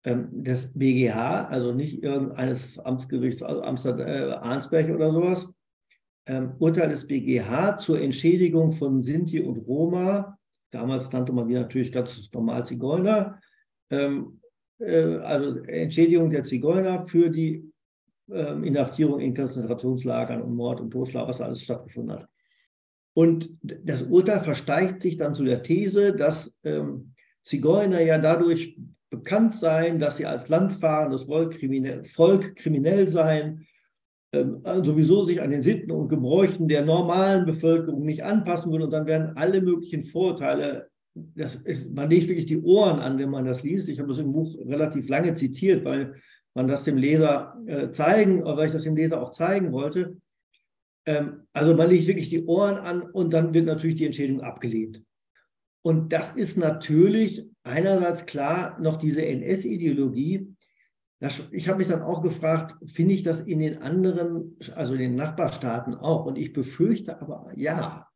ähm, 0.06 0.44
des 0.44 0.78
BGH, 0.78 1.46
also 1.46 1.74
nicht 1.74 2.04
irgendeines 2.04 2.78
Amtsgerichts, 2.78 3.42
also 3.42 3.64
Amsterdam, 3.64 4.08
äh, 4.08 4.34
Arnsberg 4.34 4.90
oder 4.94 5.12
sowas. 5.12 5.52
Urteil 6.60 6.88
des 6.88 7.06
BGH 7.06 7.80
zur 7.80 8.00
Entschädigung 8.00 8.72
von 8.72 9.04
Sinti 9.04 9.42
und 9.42 9.58
Roma 9.68 10.40
Damals 10.74 11.12
nannte 11.12 11.32
man 11.32 11.48
die 11.48 11.54
natürlich 11.54 11.92
ganz 11.92 12.32
normal 12.34 12.66
Zigeuner. 12.66 13.40
Ähm, 13.92 14.40
äh, 14.80 15.18
also 15.18 15.60
Entschädigung 15.66 16.32
der 16.32 16.44
Zigeuner 16.44 17.06
für 17.06 17.30
die 17.30 17.72
ähm, 18.32 18.64
Inhaftierung 18.64 19.20
in 19.20 19.36
Konzentrationslagern 19.36 20.42
und 20.42 20.56
Mord 20.56 20.82
und 20.82 20.90
Totschlag, 20.90 21.28
was 21.28 21.42
alles 21.42 21.62
stattgefunden 21.62 22.20
hat. 22.20 22.28
Und 23.16 23.52
das 23.62 24.02
Urteil 24.02 24.42
versteigt 24.42 25.04
sich 25.04 25.18
dann 25.18 25.36
zu 25.36 25.44
der 25.44 25.62
These, 25.62 26.16
dass 26.16 26.58
ähm, 26.64 27.14
Zigeuner 27.44 28.02
ja 28.02 28.18
dadurch 28.18 28.76
bekannt 29.12 29.54
seien, 29.54 30.00
dass 30.00 30.18
sie 30.18 30.26
als 30.26 30.50
landfahrendes 30.50 31.26
Volk 31.26 31.60
kriminell, 31.60 32.04
Volk 32.04 32.56
kriminell 32.56 33.08
seien, 33.08 33.68
sowieso 34.34 35.24
sich 35.24 35.42
an 35.42 35.52
den 35.52 35.64
Sitten 35.64 35.92
und 35.92 36.10
Gebräuchen 36.10 36.68
der 36.68 36.84
normalen 36.84 37.46
Bevölkerung 37.46 38.04
nicht 38.04 38.24
anpassen 38.24 38.72
würden. 38.72 38.84
Und 38.84 38.92
dann 38.92 39.06
werden 39.06 39.36
alle 39.36 39.62
möglichen 39.62 40.04
Vorurteile, 40.04 40.90
das 41.14 41.56
ist, 41.56 41.94
man 41.94 42.10
legt 42.10 42.28
wirklich 42.28 42.48
die 42.48 42.62
Ohren 42.62 43.00
an, 43.00 43.20
wenn 43.20 43.30
man 43.30 43.46
das 43.46 43.62
liest. 43.62 43.90
Ich 43.90 44.00
habe 44.00 44.08
das 44.08 44.18
im 44.18 44.34
Buch 44.34 44.58
relativ 44.66 45.08
lange 45.08 45.34
zitiert, 45.36 45.86
weil 45.86 46.16
man 46.56 46.68
das 46.68 46.84
dem 46.84 46.98
Leser 46.98 47.56
äh, 47.68 47.92
zeigen, 47.92 48.44
weil 48.44 48.68
ich 48.68 48.74
das 48.74 48.84
dem 48.84 48.96
Leser 48.96 49.22
auch 49.22 49.32
zeigen 49.32 49.72
wollte. 49.72 50.18
Ähm, 51.06 51.44
also 51.54 51.76
man 51.76 51.90
legt 51.90 52.08
wirklich 52.08 52.30
die 52.30 52.46
Ohren 52.46 52.78
an 52.78 53.04
und 53.04 53.34
dann 53.34 53.54
wird 53.54 53.66
natürlich 53.66 53.98
die 53.98 54.06
Entschädigung 54.06 54.42
abgelehnt. 54.42 55.04
Und 55.86 56.14
das 56.14 56.36
ist 56.36 56.58
natürlich 56.58 57.46
einerseits 57.64 58.26
klar 58.26 58.80
noch 58.80 58.96
diese 58.96 59.26
NS-Ideologie. 59.26 60.53
Ich 61.52 61.70
habe 61.70 61.78
mich 61.78 61.88
dann 61.88 62.02
auch 62.02 62.22
gefragt, 62.22 62.76
finde 62.86 63.14
ich 63.14 63.24
das 63.24 63.42
in 63.42 63.60
den 63.60 63.78
anderen, 63.78 64.58
also 64.76 64.94
in 64.94 65.00
den 65.00 65.16
Nachbarstaaten 65.16 65.96
auch? 65.96 66.26
Und 66.26 66.38
ich 66.38 66.52
befürchte 66.52 67.22
aber, 67.22 67.52
ja, 67.56 68.08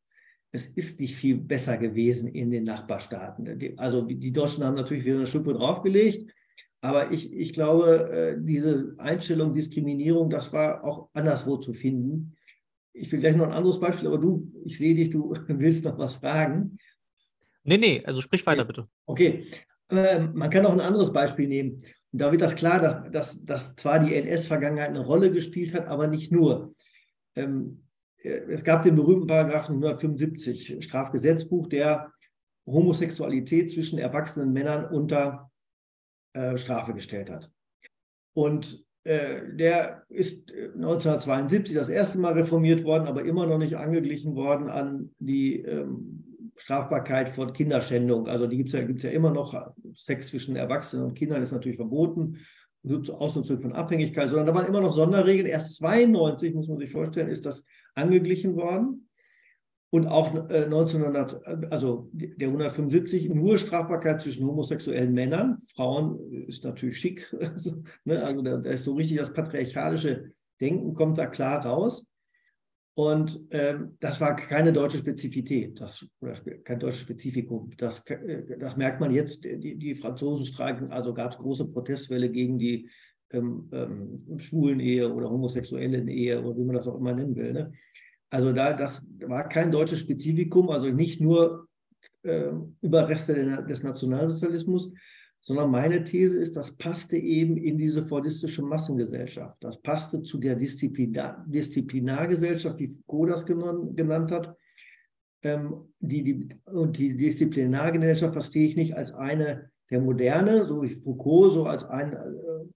es 0.52 0.66
ist 0.66 1.00
nicht 1.00 1.16
viel 1.16 1.38
besser 1.38 1.78
gewesen 1.78 2.28
in 2.28 2.52
den 2.52 2.66
Nachbarstaaten. 2.66 3.76
Also 3.78 4.02
die 4.02 4.34
Deutschen 4.34 4.64
haben 4.64 4.76
natürlich 4.76 5.06
wieder 5.06 5.18
eine 5.18 5.28
Schuppe 5.28 5.54
draufgelegt, 5.54 6.34
aber 6.82 7.12
ich, 7.12 7.32
ich 7.34 7.54
glaube, 7.54 8.10
äh, 8.12 8.36
diese 8.40 8.96
Einstellung, 8.98 9.54
Diskriminierung, 9.54 10.30
das 10.30 10.52
war 10.54 10.84
auch 10.84 11.10
anderswo 11.14 11.58
zu 11.58 11.74
finden. 11.74 12.36
Ich 12.94 13.12
will 13.12 13.20
gleich 13.20 13.36
noch 13.36 13.46
ein 13.46 13.54
anderes 13.54 13.80
Beispiel, 13.80 14.08
aber 14.08 14.18
du, 14.18 14.52
ich 14.66 14.78
sehe 14.78 14.96
dich, 14.96 15.10
du 15.10 15.34
willst 15.48 15.86
noch 15.86 15.98
was 15.98 16.16
fragen. 16.16 16.78
Nee, 17.64 17.78
nee, 17.78 18.04
also 18.06 18.22
sprich 18.22 18.46
weiter 18.46 18.66
bitte. 18.66 18.86
Okay, 19.06 19.46
ähm, 19.90 20.32
man 20.34 20.50
kann 20.50 20.66
auch 20.66 20.74
ein 20.74 20.80
anderes 20.80 21.12
Beispiel 21.12 21.48
nehmen. 21.48 21.84
Da 22.12 22.32
wird 22.32 22.42
das 22.42 22.56
klar, 22.56 22.80
dass, 22.80 23.12
dass, 23.12 23.46
dass 23.46 23.76
zwar 23.76 24.00
die 24.00 24.16
NS-Vergangenheit 24.16 24.90
eine 24.90 25.06
Rolle 25.06 25.32
gespielt 25.32 25.74
hat, 25.74 25.88
aber 25.88 26.08
nicht 26.08 26.32
nur. 26.32 26.74
Ähm, 27.36 27.84
äh, 28.24 28.42
es 28.50 28.64
gab 28.64 28.84
den 28.84 28.96
berühmten 28.96 29.28
Paragraphen 29.28 29.76
175 29.76 30.84
Strafgesetzbuch, 30.84 31.68
der 31.68 32.12
Homosexualität 32.66 33.72
zwischen 33.72 34.00
erwachsenen 34.00 34.54
Männern 34.54 34.86
unter 34.86 35.52
äh, 36.34 36.58
Strafe 36.58 36.94
gestellt 36.94 37.30
hat. 37.30 37.52
Und 38.34 38.86
äh, 39.04 39.42
der 39.54 40.04
ist 40.10 40.52
1972 40.52 41.74
das 41.74 41.90
erste 41.90 42.20
Mal 42.20 42.34
reformiert 42.34 42.84
worden, 42.84 43.08
aber 43.08 43.24
immer 43.24 43.46
noch 43.46 43.58
nicht 43.58 43.78
angeglichen 43.78 44.36
worden 44.36 44.70
an 44.70 45.12
die 45.20 45.62
ähm, 45.62 46.27
Strafbarkeit 46.58 47.30
von 47.30 47.54
Kinderschändung. 47.54 48.28
Also 48.28 48.48
die 48.48 48.58
gibt 48.58 48.70
es 48.70 48.74
ja, 48.74 48.82
gibt's 48.82 49.04
ja 49.04 49.12
immer 49.12 49.32
noch. 49.32 49.72
Sex 49.96 50.30
zwischen 50.30 50.56
Erwachsenen 50.56 51.06
und 51.06 51.14
Kindern 51.14 51.42
ist 51.42 51.52
natürlich 51.52 51.78
verboten. 51.78 52.38
Ausnutzung 52.86 53.62
von 53.62 53.74
Abhängigkeit, 53.74 54.30
sondern 54.30 54.48
da 54.48 54.56
waren 54.56 54.68
immer 54.68 54.82
noch 54.82 54.94
Sonderregeln. 54.94 55.48
Erst 55.48 55.76
92, 55.78 56.54
muss 56.54 56.68
man 56.68 56.78
sich 56.78 56.92
vorstellen, 56.92 57.30
ist 57.30 57.46
das 57.46 57.66
angeglichen 57.96 58.56
worden. 58.56 59.10
Und 59.90 60.08
auch 60.08 60.34
äh, 60.50 60.66
1900, 60.66 61.72
also 61.72 62.10
der 62.12 62.50
175, 62.50 63.30
nur 63.30 63.58
Strafbarkeit 63.58 64.22
zwischen 64.22 64.46
homosexuellen 64.46 65.14
Männern. 65.14 65.60
Frauen 65.76 66.20
ist 66.48 66.66
natürlich 66.66 67.00
schick. 67.00 67.34
Also, 67.54 67.84
ne, 68.04 68.24
also 68.24 68.42
da, 68.42 68.58
da 68.58 68.70
ist 68.70 68.84
so 68.84 68.96
richtig 68.96 69.18
das 69.18 69.34
patriarchalische 69.34 70.32
Denken 70.60 70.94
kommt 70.94 71.18
da 71.18 71.28
klar 71.28 71.66
raus. 71.66 72.06
Und 72.98 73.40
ähm, 73.52 73.96
das 74.00 74.20
war 74.22 74.36
keine 74.36 74.74
deutsche 74.74 74.98
Spezifität, 74.98 75.80
das, 75.80 76.04
oder 76.20 76.34
kein 76.64 76.80
deutsches 76.80 77.02
Spezifikum. 77.02 77.70
Das, 77.78 78.04
äh, 78.08 78.58
das 78.58 78.76
merkt 78.76 79.00
man 79.00 79.12
jetzt, 79.12 79.44
die, 79.44 79.76
die 79.76 79.94
Franzosen 79.94 80.48
streiken, 80.48 80.92
also 80.92 81.14
gab 81.14 81.32
es 81.32 81.38
große 81.38 81.68
Protestwelle 81.68 82.32
gegen 82.32 82.58
die 82.58 82.90
ähm, 83.30 83.70
ähm, 83.72 84.40
schwulen 84.40 84.80
Ehe 84.80 85.14
oder 85.14 85.30
homosexuellen 85.30 86.08
Ehe 86.08 86.42
oder 86.42 86.58
wie 86.58 86.64
man 86.64 86.76
das 86.76 86.88
auch 86.88 86.98
immer 86.98 87.14
nennen 87.14 87.36
will. 87.36 87.54
Ne? 87.54 87.72
Also 88.32 88.52
da, 88.52 88.74
das 88.74 89.08
war 89.28 89.48
kein 89.48 89.70
deutsches 89.70 90.00
Spezifikum, 90.00 90.72
also 90.72 90.90
nicht 90.90 91.22
nur 91.22 91.68
äh, 92.24 92.50
Überreste 92.82 93.64
des 93.68 93.84
Nationalsozialismus, 93.84 94.92
sondern 95.48 95.72
meine 95.72 96.04
These 96.04 96.38
ist, 96.38 96.58
das 96.58 96.76
passte 96.76 97.16
eben 97.16 97.56
in 97.56 97.78
diese 97.78 98.04
fordistische 98.04 98.62
Massengesellschaft. 98.64 99.56
Das 99.62 99.82
passte 99.82 100.22
zu 100.22 100.40
der 100.40 100.56
Disziplinar 100.56 101.46
Disziplinargesellschaft, 101.48 102.78
wie 102.80 102.90
Foucault 102.90 103.30
das 103.30 103.46
genannt 103.46 104.32
hat. 104.34 104.58
Ähm, 105.44 105.86
die, 106.02 106.24
die, 106.24 106.50
und 106.66 106.98
die 106.98 107.16
Disziplinargesellschaft 107.16 108.34
verstehe 108.34 108.68
ich 108.68 108.76
nicht 108.76 108.98
als 108.98 109.14
eine 109.14 109.72
der 109.90 110.02
Moderne, 110.02 110.66
so 110.66 110.84
wie 110.84 110.96
Foucault, 110.96 111.54
so 111.54 111.66
als 111.66 111.86
ein 111.86 112.12
äh, 112.12 112.18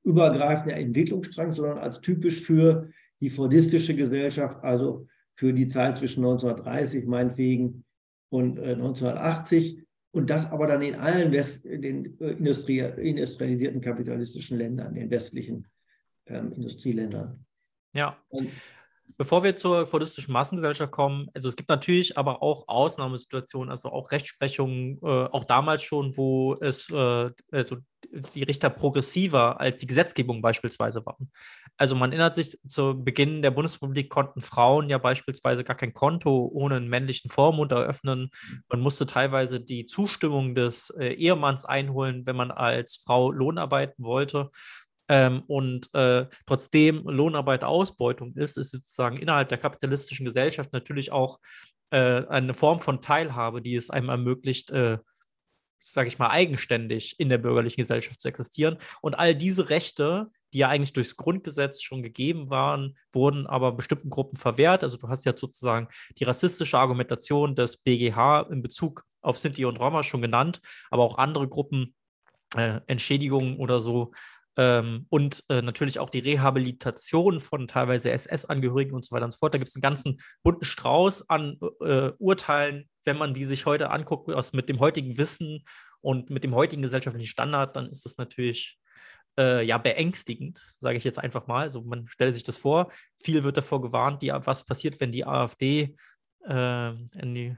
übergreifender 0.06 0.78
Entwicklungsstrang, 0.78 1.52
sondern 1.52 1.78
als 1.78 2.00
typisch 2.00 2.42
für 2.42 2.90
die 3.20 3.30
fordistische 3.30 3.98
Gesellschaft, 3.98 4.64
also 4.64 5.08
für 5.36 5.52
die 5.52 5.68
Zeit 5.68 5.98
zwischen 5.98 6.24
1930 6.24 7.06
meinetwegen 7.06 7.84
und 8.30 8.60
äh, 8.60 8.76
1980 8.76 9.84
und 10.12 10.30
das 10.30 10.52
aber 10.52 10.68
dann 10.68 10.82
in 10.82 10.96
allen 10.96 11.32
West, 11.32 11.66
den 11.66 12.20
äh, 12.20 12.32
industrialisierten 12.32 13.82
kapitalistischen 13.82 14.58
Ländern, 14.58 14.94
den 14.94 15.10
westlichen 15.10 15.68
ähm, 16.26 16.52
Industrieländern. 16.52 17.46
Ja. 17.94 18.18
Und, 18.30 18.50
Bevor 19.18 19.44
wir 19.44 19.56
zur 19.56 19.86
fordistischen 19.88 20.34
Massengesellschaft 20.34 20.92
kommen, 20.92 21.28
also 21.34 21.48
es 21.48 21.56
gibt 21.56 21.70
natürlich 21.70 22.18
aber 22.18 22.42
auch 22.42 22.68
Ausnahmesituationen, 22.68 23.70
also 23.70 23.90
auch 23.90 24.12
Rechtsprechungen, 24.12 25.00
äh, 25.04 25.06
auch 25.06 25.46
damals 25.46 25.84
schon, 25.84 26.16
wo 26.18 26.54
es 26.60 26.90
äh, 26.90 27.30
also 27.52 27.78
die 28.12 28.44
Richter 28.44 28.70
progressiver 28.70 29.60
als 29.60 29.78
die 29.78 29.88
Gesetzgebung 29.88 30.42
beispielsweise 30.42 31.06
waren. 31.06 31.32
Also 31.78 31.96
man 31.96 32.12
erinnert 32.12 32.36
sich, 32.36 32.58
zu 32.66 33.02
Beginn 33.04 33.42
der 33.42 33.52
Bundesrepublik 33.52 34.10
konnten 34.10 34.42
Frauen 34.42 34.90
ja 34.90 34.98
beispielsweise 34.98 35.64
gar 35.64 35.76
kein 35.76 35.94
Konto 35.94 36.50
ohne 36.52 36.76
einen 36.76 36.90
männlichen 36.90 37.30
Vormund 37.30 37.72
eröffnen. 37.72 38.30
Man 38.70 38.82
musste 38.82 39.06
teilweise 39.06 39.60
die 39.60 39.86
Zustimmung 39.86 40.56
des 40.56 40.90
äh, 40.92 41.14
Ehemanns 41.14 41.66
einholen, 41.66 42.26
wenn 42.26 42.36
man 42.36 42.52
als 42.52 43.02
Frau 43.06 43.32
Lohn 43.32 43.58
arbeiten 43.58 44.04
wollte. 44.04 44.52
Ähm, 45.12 45.44
und 45.48 45.94
äh, 45.94 46.26
trotzdem 46.46 47.04
Lohnarbeit 47.04 47.66
Ausbeutung 47.66 48.34
ist, 48.36 48.58
ist 48.58 48.72
sozusagen 48.72 49.18
innerhalb 49.18 49.50
der 49.50 49.58
kapitalistischen 49.58 50.26
Gesellschaft 50.26 50.72
natürlich 50.72 51.12
auch 51.12 51.40
äh, 51.90 52.26
eine 52.28 52.54
Form 52.54 52.80
von 52.80 53.02
Teilhabe, 53.02 53.62
die 53.62 53.76
es 53.76 53.90
einem 53.90 54.08
ermöglicht, 54.08 54.72
äh, 54.72 55.00
sage 55.82 56.08
ich 56.08 56.18
mal, 56.18 56.30
eigenständig 56.30 57.20
in 57.20 57.28
der 57.28 57.40
bürgerlichen 57.40 57.82
Gesellschaft 57.82 58.22
zu 58.22 58.30
existieren. 58.30 58.78
Und 59.02 59.16
all 59.16 59.36
diese 59.36 59.70
Rechte, 59.70 60.28
die 60.54 60.60
ja 60.60 60.70
eigentlich 60.70 60.94
durchs 60.94 61.18
Grundgesetz 61.18 61.82
schon 61.82 62.04
gegeben 62.04 62.50
waren, 62.50 62.98
wurden 63.12 63.48
aber 63.48 63.74
bestimmten 63.74 64.10
Gruppen 64.10 64.38
verwehrt. 64.38 64.82
Also 64.82 64.96
du 64.96 65.10
hast 65.10 65.26
ja 65.26 65.36
sozusagen 65.36 65.90
die 66.20 66.24
rassistische 66.24 66.80
Argumentation 66.80 67.54
des 67.54 67.76
BGH 67.76 68.48
in 68.50 68.62
Bezug 68.62 69.04
auf 69.22 69.38
Sinti 69.38 69.66
und 69.66 69.78
Roma 69.78 70.04
schon 70.04 70.22
genannt, 70.22 70.62
aber 70.90 71.04
auch 71.04 71.18
andere 71.18 71.50
Gruppen, 71.50 71.96
äh, 72.56 72.80
Entschädigungen 72.88 73.58
oder 73.58 73.82
so 73.82 74.14
ähm, 74.58 75.06
und 75.10 75.44
äh, 75.50 75.62
natürlich 75.62 76.00
auch 76.00 76.10
die 76.10 76.20
Rehabilitation 76.20 77.40
von 77.40 77.68
teilweise 77.68 78.12
SS-Angehörigen 78.12 78.94
und 78.94 79.06
so 79.06 79.16
weiter 79.16 79.26
und 79.26 79.32
so 79.32 79.38
fort. 79.38 79.54
Da 79.54 79.58
gibt 79.58 79.70
es 79.70 79.76
einen 79.76 79.82
ganzen 79.82 80.20
bunten 80.44 80.66
Strauß 80.66 81.30
an 81.30 81.58
äh, 81.82 82.12
Urteilen, 82.18 82.90
wenn 83.06 83.18
man 83.18 83.34
die 83.34 83.46
sich 83.46 83.66
heute 83.66 83.90
anguckt, 83.90 84.30
aus, 84.32 84.54
mit 84.54 84.70
dem 84.70 84.80
heutigen 84.80 85.18
Wissen 85.18 85.64
und 86.02 86.30
mit 86.30 86.44
dem 86.44 86.56
heutigen 86.56 86.82
gesellschaftlichen 86.82 87.30
Standard, 87.30 87.76
dann 87.76 87.90
ist 87.90 88.06
das 88.06 88.18
natürlich 88.18 88.78
äh, 89.38 89.66
ja 89.66 89.78
beängstigend, 89.78 90.62
sage 90.80 90.98
ich 90.98 91.04
jetzt 91.04 91.20
einfach 91.20 91.48
mal. 91.48 91.62
Also 91.62 91.82
man 91.82 92.08
stelle 92.08 92.34
sich 92.34 92.44
das 92.44 92.58
vor, 92.58 92.92
viel 93.24 93.44
wird 93.44 93.58
davor 93.58 93.82
gewarnt, 93.82 94.22
die, 94.22 94.32
was 94.34 94.66
passiert, 94.66 95.00
wenn 95.00 95.12
die 95.12 95.26
AfD 95.26 95.96
äh, 96.48 96.90
in 96.90 97.36
die 97.36 97.58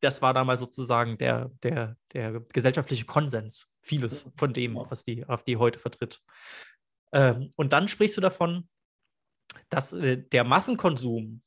das 0.00 0.22
war 0.22 0.34
damals 0.34 0.60
sozusagen 0.60 1.16
der, 1.18 1.50
der, 1.62 1.96
der 2.12 2.40
gesellschaftliche 2.52 3.06
Konsens, 3.06 3.72
vieles 3.86 4.26
von 4.36 4.52
dem, 4.52 4.76
was 4.76 5.04
die 5.04 5.26
AfD 5.28 5.56
heute 5.56 5.78
vertritt. 5.78 6.20
Ähm, 7.12 7.50
und 7.56 7.72
dann 7.72 7.88
sprichst 7.88 8.16
du 8.16 8.20
davon, 8.20 8.68
dass 9.68 9.92
äh, 9.92 10.18
der 10.18 10.44
Massenkonsum 10.44 11.42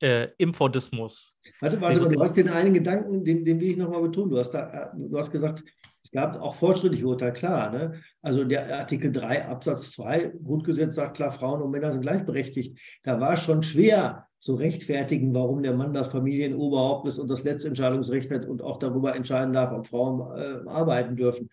äh, 0.00 0.28
im 0.38 0.52
Fordismus. 0.52 1.34
Warte, 1.60 1.80
warte, 1.80 2.00
du 2.00 2.22
hast 2.22 2.36
den 2.36 2.48
einen 2.48 2.74
Gedanken, 2.74 3.24
den, 3.24 3.44
den 3.44 3.60
will 3.60 3.70
ich 3.70 3.76
nochmal 3.76 4.02
betonen. 4.02 4.30
Du 4.30 4.38
hast, 4.38 4.50
da, 4.50 4.92
du 4.94 5.18
hast 5.18 5.30
gesagt, 5.30 5.64
es 6.02 6.10
gab 6.10 6.36
auch 6.36 6.54
fortschrittliche 6.54 7.06
Urteile, 7.06 7.32
klar. 7.32 7.70
Ne? 7.70 7.94
Also 8.20 8.44
der 8.44 8.78
Artikel 8.78 9.10
3 9.10 9.46
Absatz 9.46 9.92
2 9.92 10.34
Grundgesetz 10.44 10.96
sagt 10.96 11.16
klar, 11.16 11.32
Frauen 11.32 11.62
und 11.62 11.70
Männer 11.70 11.92
sind 11.92 12.02
gleichberechtigt. 12.02 12.78
Da 13.02 13.18
war 13.20 13.38
schon 13.38 13.62
schwer, 13.62 14.26
zu 14.44 14.56
rechtfertigen, 14.56 15.34
warum 15.34 15.62
der 15.62 15.72
Mann 15.72 15.94
das 15.94 16.08
Familienoberhaupt 16.08 17.08
ist 17.08 17.18
und 17.18 17.30
das 17.30 17.44
letzte 17.44 17.68
Entscheidungsrecht 17.68 18.30
hat 18.30 18.44
und 18.44 18.60
auch 18.60 18.78
darüber 18.78 19.16
entscheiden 19.16 19.54
darf, 19.54 19.72
ob 19.72 19.86
Frauen 19.86 20.20
äh, 20.36 20.68
arbeiten 20.68 21.16
dürfen. 21.16 21.48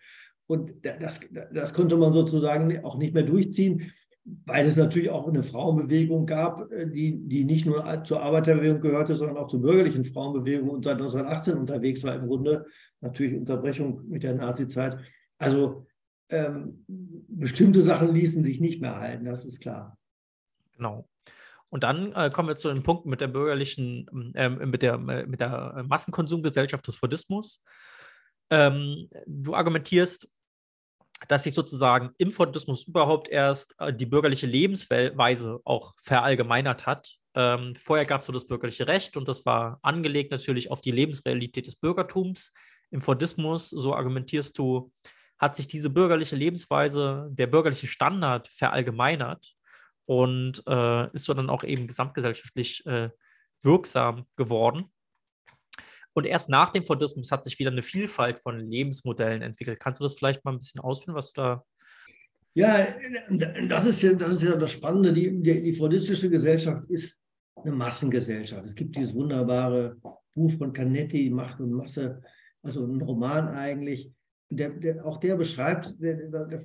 Und 0.46 0.72
das, 0.82 1.20
das 1.54 1.72
konnte 1.72 1.96
man 1.96 2.12
sozusagen 2.12 2.84
auch 2.84 2.98
nicht 2.98 3.14
mehr 3.14 3.22
durchziehen. 3.22 3.90
weil 4.44 4.66
es 4.66 4.76
natürlich 4.76 5.08
auch 5.08 5.26
eine 5.26 5.42
Frauenbewegung 5.42 6.26
gab, 6.26 6.70
äh, 6.70 6.86
die, 6.86 7.16
die 7.26 7.44
nicht 7.44 7.64
nur 7.64 8.04
zur 8.04 8.22
Arbeiterbewegung 8.22 8.82
gehörte, 8.82 9.14
sondern 9.14 9.38
auch 9.38 9.46
zur 9.46 9.62
bürgerlichen 9.62 10.04
Frauenbewegung 10.04 10.68
und 10.68 10.84
seit 10.84 10.98
1918 10.98 11.56
unterwegs 11.56 12.04
war 12.04 12.14
im 12.14 12.26
Grunde. 12.26 12.66
Natürlich 13.00 13.38
Unterbrechung 13.38 14.06
mit 14.06 14.22
der 14.22 14.34
Nazizeit. 14.34 14.98
Also 15.38 15.86
ähm, 16.28 16.84
bestimmte 16.86 17.80
Sachen 17.80 18.14
ließen 18.14 18.42
sich 18.42 18.60
nicht 18.60 18.82
mehr 18.82 19.00
halten, 19.00 19.24
das 19.24 19.46
ist 19.46 19.60
klar. 19.60 19.96
Genau. 20.76 21.08
Und 21.72 21.84
dann 21.84 22.12
äh, 22.12 22.28
kommen 22.28 22.48
wir 22.48 22.56
zu 22.56 22.68
den 22.68 22.82
Punkten 22.82 23.08
mit 23.08 23.22
der 23.22 23.28
bürgerlichen, 23.28 24.34
äh, 24.34 24.50
mit, 24.50 24.82
der, 24.82 24.98
mit 24.98 25.40
der 25.40 25.82
Massenkonsumgesellschaft 25.88 26.86
des 26.86 26.96
Fordismus. 26.96 27.62
Ähm, 28.50 29.08
du 29.26 29.54
argumentierst, 29.54 30.28
dass 31.28 31.44
sich 31.44 31.54
sozusagen 31.54 32.10
im 32.18 32.30
Fordismus 32.30 32.86
überhaupt 32.86 33.26
erst 33.30 33.74
äh, 33.78 33.90
die 33.90 34.04
bürgerliche 34.04 34.46
Lebensweise 34.46 35.60
auch 35.64 35.94
verallgemeinert 35.96 36.84
hat. 36.84 37.16
Ähm, 37.34 37.74
vorher 37.74 38.04
gab 38.04 38.20
es 38.20 38.26
so 38.26 38.34
das 38.34 38.46
bürgerliche 38.46 38.86
Recht 38.86 39.16
und 39.16 39.26
das 39.26 39.46
war 39.46 39.78
angelegt 39.80 40.30
natürlich 40.30 40.70
auf 40.70 40.82
die 40.82 40.90
Lebensrealität 40.90 41.66
des 41.66 41.76
Bürgertums. 41.76 42.52
Im 42.90 43.00
Fordismus, 43.00 43.70
so 43.70 43.94
argumentierst 43.94 44.58
du, 44.58 44.92
hat 45.38 45.56
sich 45.56 45.68
diese 45.68 45.88
bürgerliche 45.88 46.36
Lebensweise, 46.36 47.30
der 47.30 47.46
bürgerliche 47.46 47.86
Standard 47.86 48.48
verallgemeinert 48.48 49.56
und 50.12 50.62
äh, 50.66 51.10
ist 51.14 51.24
so 51.24 51.32
dann 51.32 51.48
auch 51.48 51.64
eben 51.64 51.86
gesamtgesellschaftlich 51.86 52.84
äh, 52.84 53.08
wirksam 53.62 54.26
geworden. 54.36 54.92
Und 56.12 56.26
erst 56.26 56.50
nach 56.50 56.68
dem 56.68 56.84
Fordismus 56.84 57.32
hat 57.32 57.44
sich 57.44 57.58
wieder 57.58 57.70
eine 57.70 57.80
Vielfalt 57.80 58.38
von 58.38 58.60
Lebensmodellen 58.60 59.40
entwickelt. 59.40 59.80
Kannst 59.80 60.00
du 60.00 60.04
das 60.04 60.14
vielleicht 60.14 60.44
mal 60.44 60.52
ein 60.52 60.58
bisschen 60.58 60.82
ausführen, 60.82 61.14
was 61.14 61.32
da. 61.32 61.64
Ja, 62.52 62.88
das 63.66 63.86
ist 63.86 64.02
ja 64.02 64.12
das, 64.12 64.34
ist 64.34 64.42
ja 64.42 64.56
das 64.56 64.72
Spannende. 64.72 65.14
Die, 65.14 65.42
die, 65.42 65.62
die 65.62 65.72
fordistische 65.72 66.28
Gesellschaft 66.28 66.82
ist 66.90 67.18
eine 67.56 67.72
Massengesellschaft. 67.72 68.66
Es 68.66 68.74
gibt 68.74 68.94
dieses 68.94 69.14
wunderbare 69.14 69.96
Buch 70.34 70.52
von 70.58 70.74
Canetti, 70.74 71.30
Macht 71.30 71.58
und 71.60 71.72
Masse, 71.72 72.20
also 72.62 72.84
ein 72.84 73.00
Roman 73.00 73.48
eigentlich, 73.48 74.12
der, 74.56 74.70
der, 74.70 75.06
auch 75.06 75.18
der 75.18 75.36
beschreibt, 75.36 76.00
der, 76.00 76.14
der, 76.14 76.60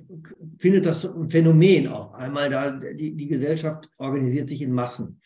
findet 0.58 0.86
das 0.86 1.04
ein 1.04 1.28
Phänomen 1.28 1.88
auf 1.88 2.14
einmal 2.14 2.50
da, 2.50 2.70
die, 2.70 3.14
die 3.14 3.28
Gesellschaft 3.28 3.88
organisiert 3.98 4.48
sich 4.48 4.62
in 4.62 4.72
Massen. 4.72 5.20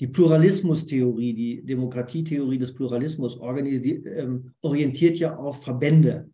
Die 0.00 0.06
Pluralismustheorie, 0.06 1.34
die 1.34 1.62
Demokratietheorie 1.62 2.58
des 2.58 2.74
Pluralismus 2.74 3.38
ähm, 3.38 4.52
orientiert 4.62 5.18
ja 5.18 5.36
auf 5.36 5.62
Verbände. 5.62 6.30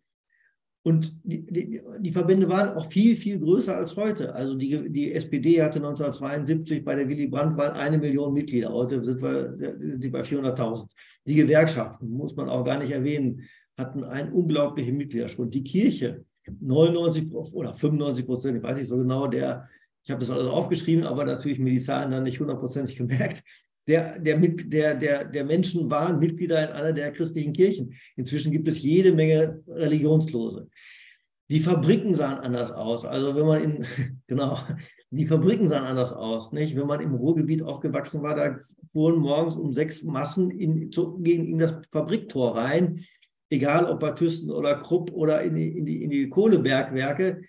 Und 0.87 1.19
die, 1.25 1.45
die, 1.45 1.83
die, 1.99 2.13
Verbände 2.13 2.49
waren 2.49 2.77
auch 2.77 2.87
viel, 2.89 3.17
viel 3.17 3.41
größer 3.41 3.77
als 3.77 3.97
heute. 3.97 4.33
Also 4.33 4.55
die, 4.55 4.89
die 4.89 5.13
SPD 5.15 5.61
hatte 5.61 5.81
1972 5.81 6.85
bei 6.85 6.95
der 6.95 7.09
Willy 7.09 7.27
Brandt-Wahl 7.27 7.73
eine 7.73 7.99
Million 7.99 8.33
Mitglieder. 8.33 8.73
Heute 8.73 9.03
sind 9.05 9.21
wir 9.21 9.57
sind 9.57 10.01
sie 10.01 10.11
bei 10.11 10.21
400.000. 10.21 10.87
Die 11.27 11.35
Gewerkschaften, 11.35 12.09
muss 12.09 12.37
man 12.37 12.49
auch 12.49 12.65
gar 12.65 12.79
nicht 12.79 12.93
erwähnen, 12.93 13.43
hatten 13.77 14.05
einen 14.05 14.33
unglaublichen 14.33 14.97
Mitgliederschwund. 14.97 15.55
Die 15.55 15.65
Kirche, 15.65 16.25
99 16.61 17.33
oder 17.33 17.75
95 17.75 18.27
Prozent, 18.27 18.57
ich 18.57 18.63
weiß 18.63 18.79
nicht 18.79 18.89
so 18.89 18.97
genau, 18.97 19.27
der, 19.27 19.69
ich 20.05 20.11
habe 20.11 20.21
das 20.21 20.31
alles 20.31 20.47
aufgeschrieben, 20.47 21.05
aber 21.05 21.25
natürlich 21.25 21.59
mir 21.59 21.71
die 21.71 21.81
Zahlen 21.81 22.11
dann 22.11 22.23
nicht 22.23 22.41
hundertprozentig 22.41 22.97
gemerkt, 22.97 23.43
der, 23.87 24.19
der, 24.19 24.39
der, 24.39 24.95
der, 24.95 25.25
der 25.25 25.45
Menschen 25.45 25.89
waren 25.91 26.19
Mitglieder 26.19 26.69
in 26.69 26.75
einer 26.75 26.93
der 26.93 27.13
christlichen 27.13 27.53
Kirchen. 27.53 27.95
Inzwischen 28.17 28.51
gibt 28.51 28.67
es 28.67 28.83
jede 28.83 29.13
Menge 29.13 29.63
Religionslose. 29.69 30.69
Die 31.49 31.61
Fabriken 31.61 32.13
sahen 32.13 32.39
anders 32.39 32.73
aus. 32.73 33.05
Also 33.05 33.37
wenn 33.37 33.47
man 33.47 33.63
in, 33.63 33.87
genau, 34.27 34.59
die 35.11 35.27
Fabriken 35.27 35.69
sahen 35.69 35.85
anders 35.85 36.13
aus. 36.13 36.51
Nicht? 36.51 36.75
Wenn 36.75 36.89
man 36.89 37.01
im 37.01 37.15
Ruhrgebiet 37.15 37.63
aufgewachsen 37.63 38.23
war, 38.23 38.35
da 38.35 38.59
fuhren 38.91 39.21
morgens 39.21 39.57
um 39.57 39.73
sechs 39.73 40.03
Massen 40.03 40.51
in, 40.51 40.91
zu, 40.91 41.19
gegen 41.19 41.47
in 41.47 41.59
das 41.59 41.75
Fabriktor 41.93 42.57
rein 42.57 43.05
egal 43.51 43.87
ob 43.87 44.01
bei 44.01 44.13
Thyssen 44.13 44.51
oder 44.51 44.75
Krupp 44.77 45.13
oder 45.13 45.43
in 45.43 45.55
die, 45.55 45.79
in 45.79 45.87
die, 45.87 46.03
in 46.03 46.11
die 46.11 46.29
Kohlebergwerke. 46.29 47.43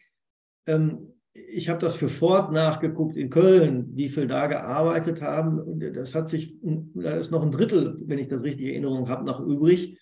Ähm, 0.68 1.14
ich 1.34 1.70
habe 1.70 1.80
das 1.80 1.96
für 1.96 2.10
Ford 2.10 2.52
nachgeguckt 2.52 3.16
in 3.16 3.30
Köln, 3.30 3.96
wie 3.96 4.10
viel 4.10 4.28
da 4.28 4.48
gearbeitet 4.48 5.22
haben. 5.22 5.60
Und 5.60 5.80
das 5.96 6.16
hat 6.16 6.30
sich, 6.30 6.56
da 6.62 7.12
ist 7.12 7.32
noch 7.32 7.44
ein 7.44 7.52
Drittel, 7.52 7.98
wenn 8.06 8.20
ich 8.20 8.28
das 8.28 8.44
richtig 8.44 8.68
in 8.68 8.72
Erinnerung 8.72 9.08
habe, 9.08 9.24
noch 9.24 9.40
übrig. 9.40 10.00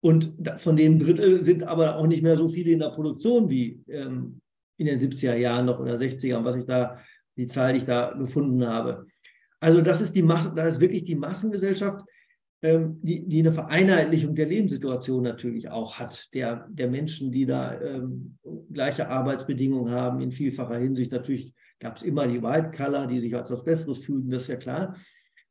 Und 0.00 0.34
von 0.56 0.76
den 0.76 0.98
Drittel 0.98 1.40
sind 1.42 1.62
aber 1.62 1.96
auch 1.96 2.06
nicht 2.06 2.22
mehr 2.22 2.36
so 2.36 2.48
viele 2.48 2.72
in 2.72 2.80
der 2.80 2.88
Produktion 2.88 3.48
wie 3.48 3.82
ähm, 3.88 4.40
in 4.78 4.86
den 4.86 4.98
70er 4.98 5.36
Jahren 5.36 5.66
noch 5.66 5.78
oder 5.78 5.94
60ern, 5.94 6.44
was 6.44 6.56
ich 6.56 6.64
da, 6.64 6.98
die 7.36 7.46
Zahl, 7.46 7.72
die 7.72 7.78
ich 7.78 7.84
da 7.84 8.12
gefunden 8.12 8.66
habe. 8.66 9.06
Also 9.60 9.80
das 9.80 10.00
ist 10.00 10.14
die 10.16 10.22
Masse, 10.22 10.52
da 10.56 10.66
ist 10.66 10.80
wirklich 10.80 11.04
die 11.04 11.14
Massengesellschaft 11.14 12.04
ähm, 12.62 13.00
die, 13.02 13.26
die 13.26 13.40
eine 13.40 13.52
Vereinheitlichung 13.52 14.34
der 14.34 14.46
Lebenssituation 14.46 15.22
natürlich 15.22 15.68
auch 15.68 15.98
hat, 15.98 16.32
der, 16.32 16.68
der 16.70 16.88
Menschen, 16.88 17.32
die 17.32 17.44
da 17.44 17.80
ähm, 17.80 18.38
gleiche 18.72 19.08
Arbeitsbedingungen 19.08 19.92
haben, 19.92 20.20
in 20.20 20.30
vielfacher 20.30 20.76
Hinsicht. 20.76 21.10
Natürlich 21.10 21.54
gab 21.80 21.96
es 21.96 22.04
immer 22.04 22.26
die 22.28 22.42
White 22.42 22.70
Color, 22.76 23.08
die 23.08 23.20
sich 23.20 23.34
als 23.34 23.50
was 23.50 23.64
Besseres 23.64 23.98
fühlen, 23.98 24.30
das 24.30 24.44
ist 24.44 24.48
ja 24.48 24.56
klar. 24.56 24.96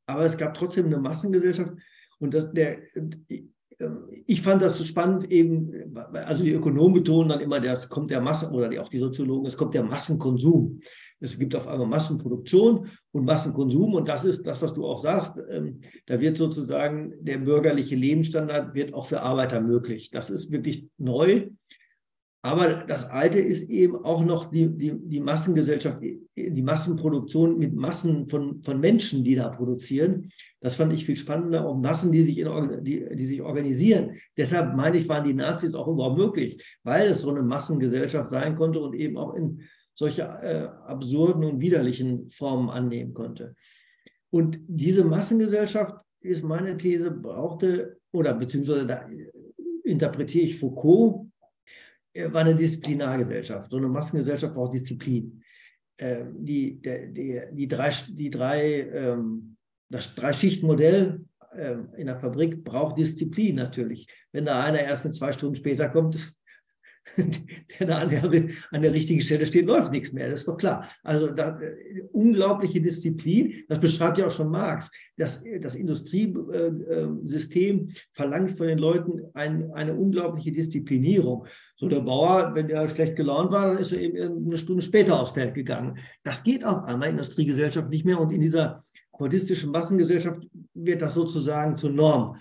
Aber 0.06 0.26
es 0.26 0.38
gab 0.38 0.54
trotzdem 0.54 0.86
eine 0.86 1.00
Massengesellschaft. 1.00 1.74
Und 2.19 2.34
das, 2.34 2.52
der, 2.54 2.78
ich 4.26 4.41
fand 4.41 4.62
das 4.62 4.86
spannend, 4.86 5.30
eben, 5.32 5.93
also 6.13 6.43
die 6.43 6.54
Ökonomen 6.54 6.93
betonen 6.93 7.30
dann 7.30 7.41
immer, 7.41 7.63
es 7.63 7.89
kommt 7.89 8.12
der 8.12 8.21
Massen, 8.21 8.54
oder 8.54 8.82
auch 8.82 8.89
die 8.89 9.00
Soziologen, 9.00 9.47
es 9.47 9.58
kommt 9.58 9.74
der 9.74 9.84
Massenkonsum. 9.84 10.80
Es 11.21 11.38
gibt 11.38 11.55
auf 11.55 11.67
einmal 11.67 11.88
Massenproduktion 11.88 12.88
und 13.12 13.25
Massenkonsum 13.25 13.93
und 13.93 14.07
das 14.07 14.25
ist 14.25 14.45
das, 14.45 14.62
was 14.62 14.73
du 14.73 14.86
auch 14.86 14.99
sagst. 14.99 15.39
Ähm, 15.49 15.81
da 16.07 16.19
wird 16.19 16.36
sozusagen 16.36 17.13
der 17.21 17.38
bürgerliche 17.38 17.95
Lebensstandard 17.95 18.73
wird 18.73 18.93
auch 18.93 19.05
für 19.05 19.21
Arbeiter 19.21 19.62
möglich. 19.62 20.10
Das 20.10 20.29
ist 20.29 20.51
wirklich 20.51 20.88
neu. 20.97 21.47
Aber 22.43 22.86
das 22.88 23.07
Alte 23.07 23.38
ist 23.38 23.69
eben 23.69 24.03
auch 24.03 24.25
noch 24.25 24.49
die, 24.49 24.67
die, 24.67 24.93
die 24.97 25.19
Massengesellschaft, 25.19 26.01
die 26.01 26.62
Massenproduktion 26.63 27.60
mit 27.60 27.75
Massen 27.75 28.27
von, 28.27 28.63
von 28.63 28.79
Menschen, 28.79 29.23
die 29.23 29.36
da 29.36 29.49
produzieren. 29.49 30.27
Das 30.60 30.75
fand 30.75 30.91
ich 30.91 31.05
viel 31.05 31.15
spannender, 31.15 31.67
auch 31.67 31.77
Massen, 31.77 32.12
die 32.12 32.23
sich, 32.23 32.39
in, 32.39 32.84
die, 32.84 33.05
die 33.13 33.25
sich 33.27 33.43
organisieren. 33.43 34.15
Deshalb 34.36 34.75
meine 34.75 34.97
ich, 34.97 35.07
waren 35.07 35.23
die 35.23 35.36
Nazis 35.36 35.75
auch 35.75 35.88
überhaupt 35.88 36.17
möglich, 36.17 36.79
weil 36.84 37.12
es 37.12 37.21
so 37.21 37.29
eine 37.29 37.43
Massengesellschaft 37.43 38.31
sein 38.31 38.55
konnte 38.55 38.79
und 38.79 38.95
eben 38.95 39.17
auch 39.17 39.36
in 39.36 39.62
solche 39.93 40.21
äh, 40.21 40.67
absurden 40.88 41.43
und 41.43 41.60
widerlichen 41.60 42.30
Formen 42.30 42.69
annehmen 42.69 43.13
konnte. 43.13 43.56
Und 44.30 44.60
diese 44.67 45.04
Massengesellschaft 45.04 45.95
ist 46.21 46.43
meine 46.43 46.77
These, 46.77 47.12
brauchte, 47.12 47.99
oder 48.12 48.34
beziehungsweise 48.34 48.86
da 48.86 49.08
interpretiere 49.84 50.45
ich 50.45 50.58
Foucault, 50.58 51.27
äh, 52.13 52.32
war 52.32 52.41
eine 52.41 52.56
Disziplinargesellschaft. 52.56 53.71
So 53.71 53.77
eine 53.77 53.89
Massengesellschaft 53.89 54.54
braucht 54.54 54.73
Disziplin. 54.73 55.41
Ähm, 55.97 56.43
die, 56.43 56.82
der, 56.82 57.08
die, 57.08 57.41
die 57.51 57.67
drei, 57.67 57.91
die 58.10 58.30
drei, 58.30 58.89
ähm, 58.89 59.58
das 59.89 60.15
Drei-Schicht-Modell 60.15 61.25
ähm, 61.56 61.89
in 61.97 62.08
der 62.08 62.19
Fabrik 62.19 62.63
braucht 62.63 62.97
Disziplin 62.97 63.56
natürlich. 63.56 64.08
Wenn 64.32 64.45
da 64.45 64.63
einer 64.63 64.80
erst 64.80 65.06
in 65.06 65.13
zwei 65.13 65.32
Stunden 65.32 65.56
später 65.56 65.89
kommt, 65.89 66.34
der 67.80 67.88
da 67.88 67.97
an 68.00 68.10
der, 68.10 68.24
an 68.71 68.82
der 68.82 68.93
richtigen 68.93 69.21
Stelle 69.21 69.45
steht, 69.45 69.65
läuft 69.65 69.91
nichts 69.91 70.12
mehr, 70.12 70.30
das 70.30 70.41
ist 70.41 70.47
doch 70.47 70.58
klar. 70.58 70.89
Also 71.04 71.28
da, 71.28 71.60
äh, 71.60 72.02
unglaubliche 72.12 72.82
Disziplin, 72.82 73.63
das 73.67 73.80
beschreibt 73.80 74.17
ja 74.17 74.28
auch 74.28 74.32
schon 74.32 74.50
Marx. 74.50 74.91
Das, 75.17 75.43
das 75.62 75.76
Industriesystem 75.76 77.88
äh, 77.88 77.93
verlangt 78.12 78.52
von 78.52 78.67
den 78.67 78.80
Leuten 78.80 79.21
ein, 79.34 79.71
eine 79.71 79.93
unglaubliche 79.93 80.52
Disziplinierung. 80.52 81.45
So 81.76 81.88
der 81.88 82.02
Bauer, 82.02 82.54
wenn 82.56 82.67
der 82.67 82.88
schlecht 82.89 83.15
gelaunt 83.15 83.52
war, 83.52 83.67
dann 83.67 83.78
ist 83.78 83.91
er 83.91 84.00
eben 84.00 84.45
eine 84.45 84.58
Stunde 84.58 84.82
später 84.82 85.19
aufs 85.19 85.32
Feld 85.32 85.54
gegangen. 85.54 85.97
Das 86.24 86.43
geht 86.43 86.65
auf 86.65 86.84
einmal 86.86 87.10
in 87.10 87.15
der 87.15 87.24
Industriegesellschaft 87.24 87.89
nicht 87.89 88.06
mehr 88.06 88.19
und 88.19 88.32
in 88.32 88.41
dieser 88.41 88.84
fordistischen 89.15 89.71
Massengesellschaft 89.71 90.47
wird 90.74 91.02
das 91.02 91.13
sozusagen 91.13 91.78
zur 91.78 91.91
Norm. 91.91 92.38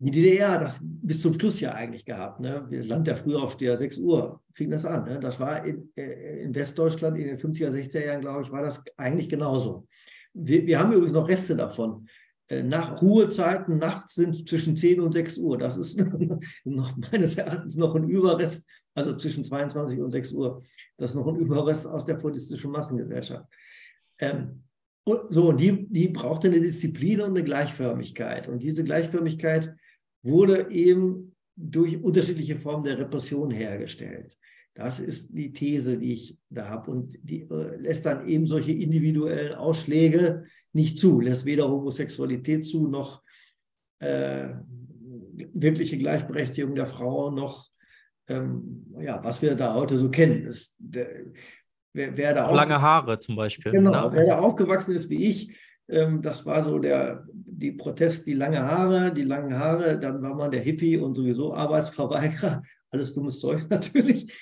Die 0.00 0.12
DDR 0.12 0.52
hat 0.52 0.62
das 0.62 0.80
bis 0.82 1.20
zum 1.20 1.34
Schluss 1.34 1.58
ja 1.58 1.72
eigentlich 1.72 2.04
gehabt. 2.04 2.38
Ne? 2.38 2.68
Land 2.70 3.08
der 3.08 3.16
Frühaufsteher, 3.16 3.76
6 3.76 3.98
Uhr 3.98 4.40
fing 4.52 4.70
das 4.70 4.84
an. 4.84 5.04
Ne? 5.04 5.18
Das 5.18 5.40
war 5.40 5.64
in, 5.64 5.90
äh, 5.96 6.42
in, 6.44 6.54
Westdeutschland 6.54 7.18
in 7.18 7.26
den 7.26 7.36
50er, 7.36 7.70
60er 7.70 8.06
Jahren, 8.06 8.20
glaube 8.20 8.42
ich, 8.42 8.52
war 8.52 8.62
das 8.62 8.84
eigentlich 8.96 9.28
genauso. 9.28 9.88
Wir, 10.34 10.64
wir 10.66 10.78
haben 10.78 10.92
übrigens 10.92 11.12
noch 11.12 11.28
Reste 11.28 11.56
davon. 11.56 12.06
Äh, 12.46 12.62
nach 12.62 13.02
Ruhezeiten 13.02 13.78
nachts 13.78 14.14
sind 14.14 14.48
zwischen 14.48 14.76
10 14.76 15.00
und 15.00 15.14
6 15.14 15.38
Uhr. 15.38 15.58
Das 15.58 15.76
ist 15.76 15.98
noch 16.64 16.96
meines 16.96 17.36
Erachtens 17.36 17.76
noch 17.76 17.96
ein 17.96 18.08
Überrest, 18.08 18.68
also 18.94 19.16
zwischen 19.16 19.42
22 19.42 20.00
und 20.00 20.12
6 20.12 20.30
Uhr. 20.32 20.62
Das 20.96 21.10
ist 21.10 21.16
noch 21.16 21.26
ein 21.26 21.36
Überrest 21.36 21.88
aus 21.88 22.04
der 22.04 22.20
fordistischen 22.20 22.70
Massengesellschaft. 22.70 23.46
Ähm, 24.20 24.62
so, 25.30 25.48
und 25.48 25.58
die, 25.58 25.88
die 25.88 26.08
brauchte 26.08 26.48
eine 26.48 26.60
Disziplin 26.60 27.20
und 27.20 27.30
eine 27.30 27.42
Gleichförmigkeit. 27.42 28.46
Und 28.46 28.62
diese 28.62 28.84
Gleichförmigkeit 28.84 29.74
wurde 30.22 30.70
eben 30.70 31.34
durch 31.56 32.02
unterschiedliche 32.02 32.56
Formen 32.56 32.84
der 32.84 32.98
Repression 32.98 33.50
hergestellt. 33.50 34.36
Das 34.74 35.00
ist 35.00 35.36
die 35.36 35.52
These, 35.52 35.98
die 35.98 36.12
ich 36.12 36.38
da 36.50 36.68
habe. 36.68 36.90
Und 36.92 37.18
die 37.22 37.42
äh, 37.42 37.76
lässt 37.76 38.06
dann 38.06 38.28
eben 38.28 38.46
solche 38.46 38.72
individuellen 38.72 39.54
Ausschläge 39.54 40.44
nicht 40.72 40.98
zu, 40.98 41.20
lässt 41.20 41.44
weder 41.44 41.68
Homosexualität 41.68 42.64
zu, 42.64 42.86
noch 42.86 43.22
äh, 43.98 44.50
wirkliche 45.52 45.98
Gleichberechtigung 45.98 46.76
der 46.76 46.86
Frau, 46.86 47.30
noch 47.30 47.68
ähm, 48.28 48.86
ja, 48.98 49.22
was 49.24 49.42
wir 49.42 49.54
da 49.54 49.74
heute 49.74 49.96
so 49.96 50.10
kennen. 50.10 50.44
Das, 50.44 50.76
der, 50.78 51.08
wer, 51.92 52.16
wer 52.16 52.34
da 52.34 52.50
Lange 52.54 52.80
Haare 52.80 53.18
zum 53.18 53.36
Beispiel. 53.36 53.72
Genau, 53.72 54.12
wer 54.12 54.26
da 54.26 54.38
aufgewachsen 54.38 54.94
ist 54.94 55.10
wie 55.10 55.24
ich, 55.24 55.56
ähm, 55.88 56.22
das 56.22 56.44
war 56.46 56.62
so 56.64 56.78
der, 56.78 57.26
die 57.58 57.72
Protest, 57.72 58.26
die 58.26 58.34
lange 58.34 58.60
Haare, 58.60 59.12
die 59.12 59.24
langen 59.24 59.58
Haare, 59.58 59.98
dann 59.98 60.22
war 60.22 60.34
man 60.34 60.50
der 60.50 60.60
Hippie 60.60 60.96
und 60.96 61.14
sowieso 61.14 61.52
Arbeitsverweigerer, 61.54 62.62
alles 62.90 63.14
dummes 63.14 63.40
Zeug 63.40 63.66
natürlich. 63.70 64.32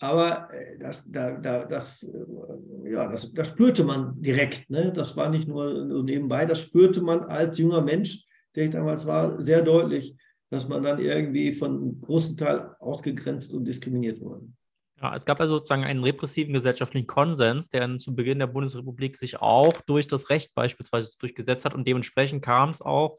Aber 0.00 0.48
äh, 0.52 0.78
das, 0.78 1.10
da, 1.10 1.32
da, 1.32 1.64
das, 1.64 2.02
äh, 2.02 2.92
ja, 2.92 3.10
das, 3.10 3.32
das 3.32 3.48
spürte 3.48 3.84
man 3.84 4.20
direkt. 4.20 4.68
Ne? 4.70 4.92
Das 4.92 5.16
war 5.16 5.28
nicht 5.30 5.48
nur 5.48 6.02
nebenbei, 6.04 6.44
das 6.44 6.60
spürte 6.60 7.00
man 7.00 7.20
als 7.20 7.58
junger 7.58 7.82
Mensch, 7.82 8.26
der 8.54 8.64
ich 8.64 8.70
damals 8.70 9.06
war, 9.06 9.40
sehr 9.40 9.62
deutlich, 9.62 10.14
dass 10.50 10.68
man 10.68 10.82
dann 10.82 11.00
irgendwie 11.00 11.52
von 11.52 11.76
einem 11.76 12.00
großen 12.00 12.36
Teil 12.36 12.74
ausgegrenzt 12.78 13.54
und 13.54 13.64
diskriminiert 13.64 14.20
wurde. 14.20 14.46
Ja, 15.00 15.14
es 15.14 15.24
gab 15.24 15.40
also 15.40 15.56
sozusagen 15.58 15.84
einen 15.84 16.02
repressiven 16.02 16.52
gesellschaftlichen 16.52 17.06
Konsens, 17.06 17.68
der 17.68 17.98
zu 17.98 18.16
Beginn 18.16 18.40
der 18.40 18.48
Bundesrepublik 18.48 19.16
sich 19.16 19.40
auch 19.40 19.80
durch 19.82 20.08
das 20.08 20.28
Recht 20.28 20.54
beispielsweise 20.54 21.16
durchgesetzt 21.18 21.64
hat 21.64 21.74
und 21.74 21.86
dementsprechend 21.86 22.44
kam 22.44 22.70
es 22.70 22.82
auch 22.82 23.16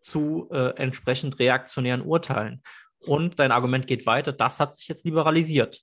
zu 0.00 0.48
äh, 0.52 0.76
entsprechend 0.76 1.40
reaktionären 1.40 2.02
Urteilen. 2.02 2.62
Und 3.04 3.38
dein 3.40 3.50
Argument 3.50 3.86
geht 3.88 4.06
weiter, 4.06 4.32
das 4.32 4.60
hat 4.60 4.76
sich 4.76 4.86
jetzt 4.86 5.04
liberalisiert. 5.04 5.82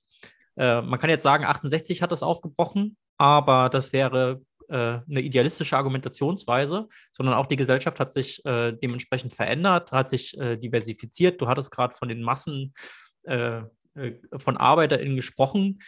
Äh, 0.56 0.80
man 0.80 0.98
kann 0.98 1.10
jetzt 1.10 1.22
sagen, 1.22 1.44
68 1.44 2.00
hat 2.00 2.12
das 2.12 2.22
aufgebrochen, 2.22 2.96
aber 3.18 3.68
das 3.68 3.92
wäre 3.92 4.40
äh, 4.68 5.00
eine 5.08 5.20
idealistische 5.20 5.76
Argumentationsweise, 5.76 6.88
sondern 7.12 7.34
auch 7.34 7.46
die 7.46 7.56
Gesellschaft 7.56 8.00
hat 8.00 8.10
sich 8.10 8.42
äh, 8.46 8.72
dementsprechend 8.72 9.34
verändert, 9.34 9.92
hat 9.92 10.08
sich 10.08 10.36
äh, 10.38 10.56
diversifiziert. 10.56 11.40
Du 11.40 11.46
hattest 11.46 11.70
gerade 11.70 11.94
von 11.94 12.08
den 12.08 12.22
Massen 12.22 12.72
äh, 13.24 13.62
von 14.36 14.56
ArbeiterInnen 14.56 15.16
gesprochen. 15.16 15.80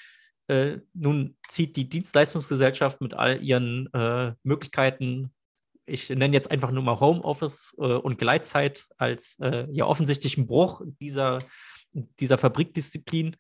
Äh, 0.49 0.79
nun 0.95 1.37
zieht 1.49 1.77
die 1.77 1.89
Dienstleistungsgesellschaft 1.89 3.01
mit 3.01 3.15
all 3.15 3.43
ihren 3.43 3.93
äh, 3.93 4.33
Möglichkeiten, 4.43 5.33
ich 5.89 6.11
nenne 6.11 6.35
jetzt 6.35 6.51
einfach 6.51 6.71
nur 6.71 6.83
mal 6.83 7.01
Homeoffice 7.01 7.75
äh, 7.79 7.83
und 7.83 8.19
Gleitzeit 8.19 8.87
als 8.99 9.39
äh, 9.41 9.67
ja 9.71 9.87
offensichtlichen 9.87 10.47
Bruch 10.47 10.83
dieser, 11.01 11.41
dieser 11.93 12.39
Fabrikdisziplin. 12.39 13.37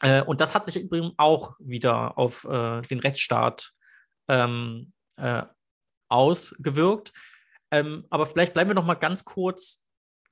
Äh, 0.00 0.22
und 0.22 0.40
das 0.40 0.54
hat 0.54 0.66
sich 0.66 0.82
übrigens 0.82 1.12
auch 1.18 1.54
wieder 1.60 2.18
auf 2.18 2.42
den 2.42 3.00
Rechtsstaat 3.00 3.72
ähm, 4.28 4.92
ausgewirkt. 6.08 7.12
Ähm, 7.70 8.06
aber 8.10 8.26
vielleicht 8.26 8.54
bleiben 8.54 8.70
wir 8.70 8.74
noch 8.74 8.84
mal 8.84 8.94
ganz 8.94 9.24
kurz 9.24 9.84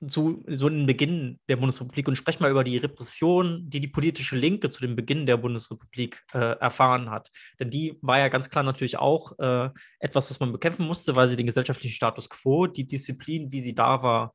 zu 0.07 0.43
so 0.47 0.67
einem 0.67 0.85
Beginn 0.85 1.39
der 1.47 1.57
Bundesrepublik 1.57 2.07
und 2.07 2.15
sprechen 2.15 2.41
mal 2.41 2.51
über 2.51 2.63
die 2.63 2.77
Repression, 2.77 3.69
die 3.69 3.79
die 3.79 3.87
politische 3.87 4.35
Linke 4.35 4.69
zu 4.69 4.81
dem 4.81 4.95
Beginn 4.95 5.25
der 5.25 5.37
Bundesrepublik 5.37 6.23
äh, 6.33 6.57
erfahren 6.59 7.11
hat. 7.11 7.29
Denn 7.59 7.69
die 7.69 7.97
war 8.01 8.17
ja 8.17 8.27
ganz 8.29 8.49
klar 8.49 8.63
natürlich 8.63 8.97
auch 8.97 9.37
äh, 9.39 9.69
etwas, 9.99 10.29
was 10.29 10.39
man 10.39 10.51
bekämpfen 10.51 10.87
musste, 10.87 11.15
weil 11.15 11.27
sie 11.27 11.35
den 11.35 11.45
gesellschaftlichen 11.45 11.93
Status 11.93 12.29
quo, 12.29 12.67
die 12.67 12.87
Disziplin, 12.87 13.51
wie 13.51 13.61
sie 13.61 13.75
da 13.75 14.01
war, 14.01 14.33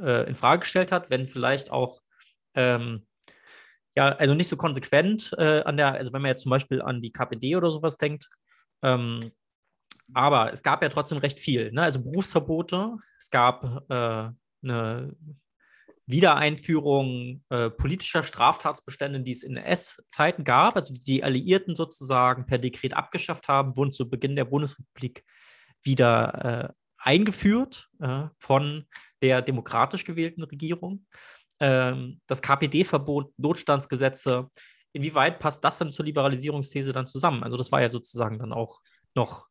äh, 0.00 0.28
in 0.28 0.34
Frage 0.34 0.60
gestellt 0.60 0.92
hat, 0.92 1.10
wenn 1.10 1.28
vielleicht 1.28 1.70
auch 1.70 2.00
ähm, 2.54 3.06
ja, 3.96 4.12
also 4.16 4.34
nicht 4.34 4.48
so 4.48 4.56
konsequent 4.56 5.34
äh, 5.38 5.62
an 5.62 5.76
der, 5.76 5.92
also 5.94 6.12
wenn 6.12 6.22
man 6.22 6.30
jetzt 6.30 6.42
zum 6.42 6.50
Beispiel 6.50 6.82
an 6.82 7.00
die 7.02 7.12
KPD 7.12 7.56
oder 7.56 7.70
sowas 7.70 7.96
denkt, 7.96 8.28
ähm, 8.82 9.32
aber 10.14 10.52
es 10.52 10.62
gab 10.62 10.82
ja 10.82 10.88
trotzdem 10.88 11.18
recht 11.18 11.38
viel. 11.38 11.72
Ne? 11.72 11.82
Also 11.82 12.02
Berufsverbote, 12.02 12.96
es 13.18 13.30
gab 13.30 13.84
äh, 13.90 14.30
eine 14.62 15.16
Wiedereinführung 16.06 17.42
äh, 17.50 17.70
politischer 17.70 18.22
Straftatsbestände, 18.22 19.20
die 19.20 19.32
es 19.32 19.42
in 19.42 19.56
S-Zeiten 19.56 20.44
gab, 20.44 20.76
also 20.76 20.92
die 20.92 21.22
Alliierten 21.22 21.74
sozusagen 21.74 22.46
per 22.46 22.58
Dekret 22.58 22.94
abgeschafft 22.94 23.48
haben, 23.48 23.76
wurden 23.76 23.92
zu 23.92 24.08
Beginn 24.08 24.36
der 24.36 24.44
Bundesrepublik 24.44 25.24
wieder 25.82 26.68
äh, 26.68 26.72
eingeführt 26.98 27.88
äh, 28.00 28.24
von 28.38 28.86
der 29.22 29.42
demokratisch 29.42 30.04
gewählten 30.04 30.42
Regierung. 30.42 31.06
Ähm, 31.60 32.20
das 32.26 32.42
KPD-Verbot, 32.42 33.32
Notstandsgesetze, 33.38 34.50
inwieweit 34.92 35.38
passt 35.38 35.64
das 35.64 35.78
dann 35.78 35.92
zur 35.92 36.04
Liberalisierungsthese 36.04 36.92
dann 36.92 37.06
zusammen? 37.06 37.44
Also 37.44 37.56
das 37.56 37.70
war 37.70 37.80
ja 37.80 37.90
sozusagen 37.90 38.38
dann 38.38 38.52
auch 38.52 38.80
noch. 39.14 39.49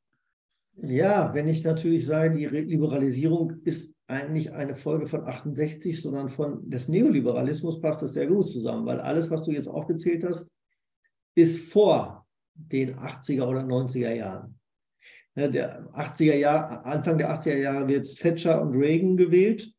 Ja, 0.82 1.34
wenn 1.34 1.48
ich 1.48 1.64
natürlich 1.64 2.06
sage, 2.06 2.36
die 2.38 2.46
Liberalisierung 2.46 3.62
ist 3.64 3.96
eigentlich 4.08 4.52
eine 4.54 4.76
Folge 4.76 5.06
von 5.06 5.26
68, 5.26 6.02
sondern 6.02 6.30
von 6.30 6.70
des 6.70 6.88
Neoliberalismus 6.88 7.80
passt 7.80 8.02
das 8.02 8.14
sehr 8.14 8.28
gut 8.28 8.48
zusammen, 8.48 8.86
weil 8.86 9.00
alles, 9.00 9.30
was 9.30 9.44
du 9.44 9.52
jetzt 9.52 9.68
aufgezählt 9.68 10.24
hast, 10.24 10.50
ist 11.36 11.72
vor 11.72 12.26
den 12.54 12.96
80er 12.96 13.44
oder 13.44 13.62
90er 13.62 14.14
Jahren. 14.14 14.60
Der 15.36 15.88
80er 15.94 16.36
Jahr, 16.36 16.86
Anfang 16.86 17.18
der 17.18 17.30
80er 17.34 17.58
Jahre 17.58 17.88
wird 17.88 18.14
Thatcher 18.18 18.62
und 18.62 18.76
Reagan 18.76 19.16
gewählt. 19.16 19.72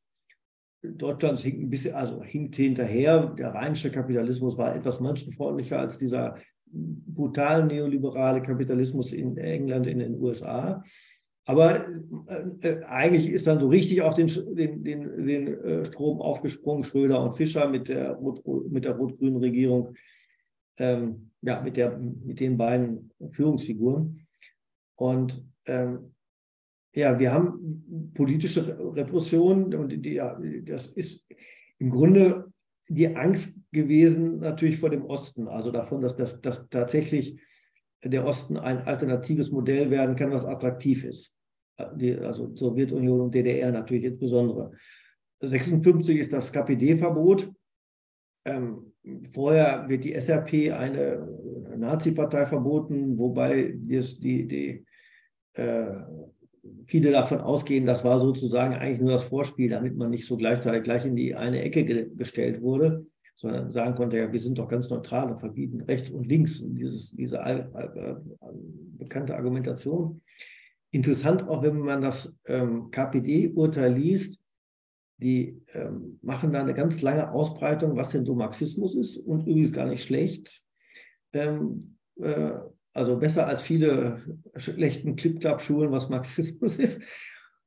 Deutschland 0.83 1.39
hinkt 1.41 1.63
ein 1.63 1.71
bisschen, 1.71 1.95
also 1.95 2.23
hinkt 2.23 2.57
hinterher. 2.57 3.35
Der 3.39 3.53
rheinische 3.53 3.91
Kapitalismus 3.91 4.57
war 4.57 4.75
etwas 4.75 5.01
menschenfreundlicher 5.01 5.79
als 5.79 5.99
dieser 5.99 6.39
brutal 6.73 7.67
neoliberale 7.67 8.43
Kapitalismus 8.43 9.13
in 9.13 9.37
England, 9.37 9.87
in 9.87 9.99
den 9.99 10.21
USA. 10.21 10.83
Aber 11.45 11.85
äh, 12.29 12.69
äh, 12.69 12.85
eigentlich 12.85 13.29
ist 13.29 13.47
dann 13.47 13.61
so 13.61 13.69
richtig 13.69 14.03
auf 14.03 14.15
den, 14.15 14.29
den, 14.29 14.85
den, 14.85 15.27
den 15.27 15.47
äh, 15.49 15.85
Strom 15.85 16.21
aufgesprungen, 16.21 16.85
Schröder 16.85 17.25
und 17.25 17.35
Fischer 17.35 17.69
mit 17.69 17.89
der, 17.89 18.13
Rot, 18.13 18.45
mit 18.71 18.85
der 18.85 18.97
rot-grünen 18.97 19.39
Regierung, 19.39 19.95
ähm, 20.79 21.31
ja, 21.43 21.61
mit, 21.61 21.77
der, 21.77 21.99
mit 21.99 22.41
den 22.41 22.57
beiden 22.57 23.11
Führungsfiguren. 23.33 24.27
Und 24.97 25.45
ähm, 25.67 26.15
ja, 26.95 27.19
wir 27.19 27.33
haben 27.33 28.13
politische 28.15 28.79
Repression 28.95 29.75
und 29.75 29.89
die, 30.05 30.21
das 30.65 30.89
ist 30.89 31.27
im 31.79 31.91
Grunde 31.91 32.50
die 32.91 33.17
Angst 33.17 33.63
gewesen 33.73 34.41
natürlich 34.41 34.79
vor 34.79 34.91
dem 34.91 35.05
Osten, 35.05 35.49
also 35.49 35.71
davon, 35.71 36.01
dass 36.01 36.17
das 36.17 36.41
dass 36.41 36.69
tatsächlich 36.69 37.41
der 38.05 38.25
Osten 38.27 38.57
ein 38.57 38.79
alternatives 38.79 39.51
Modell 39.51 39.91
werden 39.91 40.17
kann, 40.17 40.33
was 40.33 40.45
attraktiv 40.45 41.05
ist 41.05 41.35
die, 41.95 42.17
also 42.19 42.55
Sowjetunion 42.55 43.21
und 43.21 43.35
DDR 43.35 43.73
natürlich 43.73 44.05
insbesondere. 44.05 44.73
56 45.41 46.19
ist 46.19 46.33
das 46.33 46.53
KPD-Verbot. 46.53 47.51
Ähm, 48.45 48.93
vorher 49.33 49.89
wird 49.89 50.05
die 50.05 50.15
SRP 50.15 50.73
eine 50.73 51.27
Nazi-Partei 51.77 52.47
verboten, 52.47 53.19
wobei 53.19 53.73
die, 53.75 54.01
die, 54.21 54.47
die 54.47 54.87
äh, 55.55 56.01
viele 56.87 57.11
davon 57.11 57.41
ausgehen, 57.41 57.87
das 57.87 58.05
war 58.05 58.21
sozusagen 58.21 58.75
eigentlich 58.75 59.01
nur 59.01 59.13
das 59.13 59.25
Vorspiel, 59.25 59.71
damit 59.71 59.97
man 59.97 60.11
nicht 60.11 60.27
so 60.27 60.37
gleichzeitig 60.37 60.83
gleich 60.83 61.05
in 61.05 61.17
die 61.17 61.35
eine 61.35 61.63
Ecke 61.63 61.85
ge 61.85 62.11
gestellt 62.17 62.63
wurde, 62.63 63.07
sondern 63.37 63.71
sagen 63.71 63.95
konnte, 63.95 64.19
ja, 64.19 64.33
wir 64.33 64.41
sind 64.41 64.59
doch 64.59 64.69
ganz 64.69 64.91
neutral 64.91 65.31
und 65.31 65.39
verbieten 65.39 65.81
rechts 65.83 66.11
und 66.11 66.27
links. 66.27 66.61
Und 66.61 66.75
dieses, 66.75 67.13
diese 67.13 67.39
äh, 67.39 67.61
äh, 67.61 68.17
bekannte 68.99 69.35
Argumentation 69.35 70.21
Interessant 70.93 71.49
auch, 71.49 71.63
wenn 71.63 71.79
man 71.79 72.03
das 72.03 72.39
ähm, 72.47 72.91
KPD-Urteil 72.91 73.95
liest, 73.95 74.43
die 75.19 75.63
ähm, 75.73 76.19
machen 76.23 76.53
da 76.53 76.61
eine 76.61 76.75
ganz 76.75 77.01
lange 77.01 77.33
Ausbreitung, 77.33 77.97
was 77.97 78.11
denn 78.11 78.25
so 78.25 78.35
Marxismus 78.35 78.97
ist 78.97 79.19
und 79.19 79.47
übrigens 79.47 79.73
gar 79.73 79.87
nicht 79.87 80.03
schlecht. 80.03 80.65
Ähm, 81.33 81.97
äh, 82.17 82.55
also 82.93 83.17
besser 83.17 83.47
als 83.47 83.63
viele 83.63 84.19
schlechten 84.57 85.17
Clip-Club-Schulen, 85.17 85.93
was 85.93 86.09
Marxismus 86.09 86.77
ist. 86.79 87.03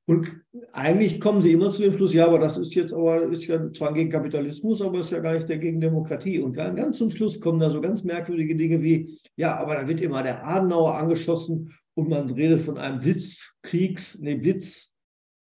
Und 0.05 0.41
eigentlich 0.73 1.21
kommen 1.21 1.41
sie 1.41 1.53
immer 1.53 1.71
zu 1.71 1.81
dem 1.81 1.93
Schluss, 1.93 2.13
ja, 2.13 2.25
aber 2.25 2.37
das 2.37 2.57
ist 2.57 2.75
jetzt 2.75 2.93
aber, 2.93 3.23
ist 3.23 3.47
ja 3.47 3.71
zwar 3.71 3.93
gegen 3.93 4.09
Kapitalismus, 4.09 4.81
aber 4.81 4.99
ist 4.99 5.11
ja 5.11 5.19
gar 5.19 5.33
nicht 5.33 5.47
gegen 5.47 5.79
Demokratie. 5.79 6.39
Und 6.39 6.57
dann 6.57 6.75
ganz 6.75 6.97
zum 6.97 7.09
Schluss 7.09 7.39
kommen 7.39 7.59
da 7.59 7.69
so 7.69 7.79
ganz 7.79 8.03
merkwürdige 8.03 8.55
Dinge 8.55 8.81
wie, 8.81 9.17
ja, 9.37 9.55
aber 9.55 9.75
da 9.75 9.87
wird 9.87 10.01
immer 10.01 10.21
der 10.21 10.45
Adenauer 10.45 10.95
angeschossen 10.95 11.73
und 11.93 12.09
man 12.09 12.29
redet 12.29 12.59
von 12.59 12.77
einem 12.77 12.99
Blitzkriegs, 12.99 14.19
nee, 14.19 14.35
Blitz, 14.35 14.93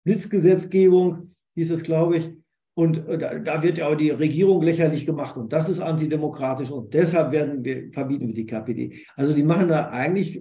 Blitzgesetzgebung, 0.04 1.34
hieß 1.54 1.70
es, 1.70 1.82
glaube 1.82 2.18
ich. 2.18 2.30
Und 2.80 3.06
äh, 3.08 3.42
da, 3.42 3.62
wird 3.62 3.76
ja 3.76 3.88
auch 3.88 3.94
die 3.94 4.08
Regierung 4.08 4.62
lächerlich 4.62 5.04
gemacht 5.04 5.36
und 5.36 5.52
das 5.52 5.68
ist 5.68 5.80
antidemokratisch 5.80 6.70
und 6.70 6.94
deshalb 6.94 7.30
werden 7.30 7.62
wir, 7.62 7.92
verbieten 7.92 8.28
wir 8.28 8.34
die 8.34 8.46
KPD. 8.46 9.04
Also 9.16 9.34
die 9.34 9.42
machen 9.42 9.68
da 9.68 9.90
eigentlich, 9.90 10.40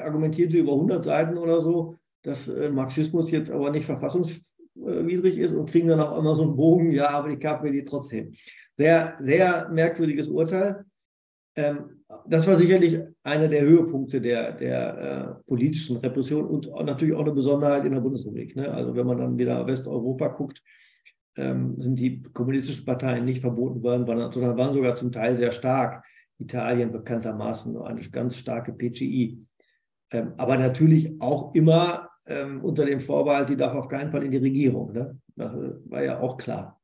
argumentieren 0.00 0.52
sie 0.52 0.60
über 0.60 0.74
100 0.74 1.04
Seiten 1.04 1.36
oder 1.36 1.62
so, 1.62 1.96
dass 2.22 2.46
äh, 2.46 2.70
Marxismus 2.70 3.32
jetzt 3.32 3.50
aber 3.50 3.72
nicht 3.72 3.86
verfassungswidrig 3.86 5.36
ist 5.36 5.50
und 5.50 5.68
kriegen 5.68 5.88
dann 5.88 5.98
auch 5.98 6.16
immer 6.16 6.36
so 6.36 6.42
einen 6.42 6.54
Bogen, 6.54 6.92
ja, 6.92 7.10
aber 7.10 7.28
die 7.28 7.40
KPD 7.40 7.82
trotzdem. 7.82 8.34
Sehr, 8.70 9.16
sehr 9.18 9.68
merkwürdiges 9.70 10.28
Urteil. 10.28 10.84
Ähm, 11.56 12.04
das 12.28 12.46
war 12.46 12.54
sicherlich 12.54 13.00
einer 13.24 13.48
der 13.48 13.62
Höhepunkte 13.62 14.20
der, 14.20 14.52
der 14.52 15.40
äh, 15.40 15.48
politischen 15.48 15.96
Repression 15.96 16.46
und 16.46 16.68
natürlich 16.84 17.16
auch 17.16 17.22
eine 17.22 17.32
Besonderheit 17.32 17.84
in 17.84 17.94
der 17.94 18.00
Bundesrepublik. 18.00 18.54
Ne? 18.54 18.70
Also 18.70 18.94
wenn 18.94 19.08
man 19.08 19.18
dann 19.18 19.36
wieder 19.36 19.66
Westeuropa 19.66 20.28
guckt, 20.28 20.62
ähm, 21.36 21.80
sind 21.80 21.98
die 21.98 22.22
kommunistischen 22.22 22.84
Parteien 22.84 23.24
nicht 23.24 23.40
verboten 23.40 23.82
worden, 23.82 24.06
sondern 24.06 24.56
waren 24.56 24.74
sogar 24.74 24.96
zum 24.96 25.12
Teil 25.12 25.36
sehr 25.36 25.52
stark. 25.52 26.04
Italien 26.38 26.90
bekanntermaßen 26.90 27.76
eine 27.76 28.00
ganz 28.00 28.36
starke 28.36 28.72
PCI. 28.72 29.38
Ähm, 30.12 30.32
aber 30.36 30.56
natürlich 30.56 31.20
auch 31.20 31.54
immer 31.54 32.08
ähm, 32.26 32.62
unter 32.62 32.84
dem 32.84 33.00
Vorbehalt, 33.00 33.48
die 33.48 33.56
darf 33.56 33.74
auf 33.74 33.88
keinen 33.88 34.10
Fall 34.10 34.24
in 34.24 34.30
die 34.30 34.38
Regierung. 34.38 34.92
Ne? 34.92 35.18
Das 35.36 35.52
war 35.84 36.02
ja 36.02 36.20
auch 36.20 36.36
klar. 36.36 36.80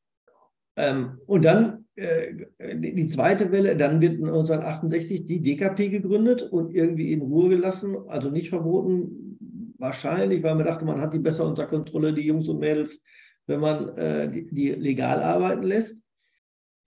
Ähm, 0.76 1.18
und 1.26 1.44
dann 1.44 1.87
äh, 1.96 2.35
die 2.74 3.06
zweite 3.09 3.50
Welle, 3.50 3.76
dann 3.76 4.00
wird 4.00 4.14
1968 4.14 5.26
die 5.26 5.40
DKP 5.40 5.88
gegründet 5.88 6.42
und 6.42 6.74
irgendwie 6.74 7.12
in 7.12 7.22
Ruhe 7.22 7.48
gelassen, 7.48 7.96
also 8.09 8.30
nicht 8.30 8.50
verboten, 8.50 9.74
wahrscheinlich, 9.78 10.42
weil 10.42 10.54
man 10.54 10.66
dachte, 10.66 10.85
man 10.85 11.00
hat 11.00 11.14
die 11.14 11.18
besser 11.18 11.46
unter 11.46 11.66
Kontrolle, 11.66 12.12
die 12.12 12.26
Jungs 12.26 12.48
und 12.48 12.59
Mädels, 12.59 13.02
wenn 13.46 13.61
man 13.61 13.88
äh, 13.96 14.30
die, 14.30 14.46
die 14.52 14.68
legal 14.70 15.22
arbeiten 15.22 15.62
lässt. 15.62 16.02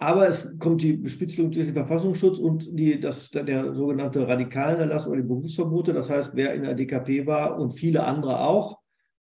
Aber 0.02 0.28
es 0.30 0.58
kommt 0.60 0.82
die 0.82 0.94
Bespitzelung 0.94 1.52
durch 1.52 1.68
den 1.68 1.76
Verfassungsschutz 1.76 2.40
und 2.40 2.68
die, 2.72 3.00
das, 3.02 3.30
der 3.32 3.74
sogenannte 3.74 4.26
radikalen 4.28 4.80
Erlass 4.80 5.08
oder 5.08 5.18
die 5.18 5.28
Berufsverbote. 5.28 5.92
Das 5.92 6.10
heißt, 6.10 6.32
wer 6.36 6.54
in 6.54 6.64
der 6.64 6.74
DKP 6.74 7.28
war 7.28 7.60
und 7.60 7.74
viele 7.74 8.06
andere 8.06 8.40
auch, 8.40 8.80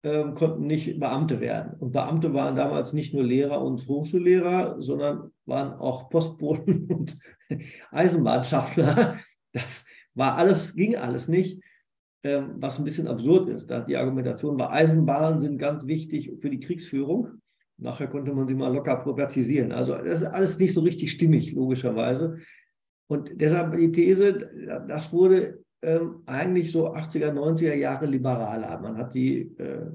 äh, 0.04 0.32
konnten 0.34 0.68
nicht 0.68 1.00
Beamte 1.00 1.40
werden. 1.42 1.74
Und 1.80 1.92
Beamte 1.92 2.34
waren 2.34 2.56
damals 2.56 2.94
nicht 2.94 3.14
nur 3.14 3.24
Lehrer 3.24 3.64
und 3.64 3.88
Hochschullehrer, 3.88 4.82
sondern 4.82 5.32
waren 5.46 5.74
auch 5.74 6.10
Postboten 6.10 6.86
und 6.92 7.20
Eisenbahnschaffner. 7.92 9.20
Das 9.52 9.86
war 10.14 10.36
alles, 10.38 10.76
ging 10.76 10.96
alles 10.96 11.28
nicht, 11.28 11.62
ähm, 12.24 12.56
was 12.58 12.78
ein 12.78 12.84
bisschen 12.84 13.08
absurd 13.08 13.50
ist. 13.50 13.70
Die 13.88 13.96
Argumentation 13.96 14.60
war, 14.60 14.72
Eisenbahnen 14.72 15.40
sind 15.40 15.58
ganz 15.58 15.88
wichtig 15.88 16.32
für 16.40 16.50
die 16.50 16.60
Kriegsführung. 16.60 17.40
Nachher 17.78 18.08
konnte 18.08 18.34
man 18.34 18.48
sie 18.48 18.56
mal 18.56 18.74
locker 18.74 18.98
privatisieren. 18.98 19.72
Also 19.72 19.94
das 19.94 20.22
ist 20.22 20.28
alles 20.28 20.60
nicht 20.60 20.74
so 20.74 20.82
richtig 20.82 21.12
stimmig, 21.12 21.54
logischerweise. 21.54 22.38
Und 23.08 23.32
deshalb 23.36 23.76
die 23.78 23.92
These, 23.92 24.50
das 24.88 25.14
wurde 25.14 25.64
ähm, 25.82 26.24
eigentlich 26.26 26.72
so 26.72 26.90
80er, 26.90 27.32
90er 27.32 27.74
Jahre 27.74 28.06
liberaler. 28.06 28.80
Man 28.82 28.98
hat 28.98 29.14
die, 29.14 29.44
äh, 29.58 29.88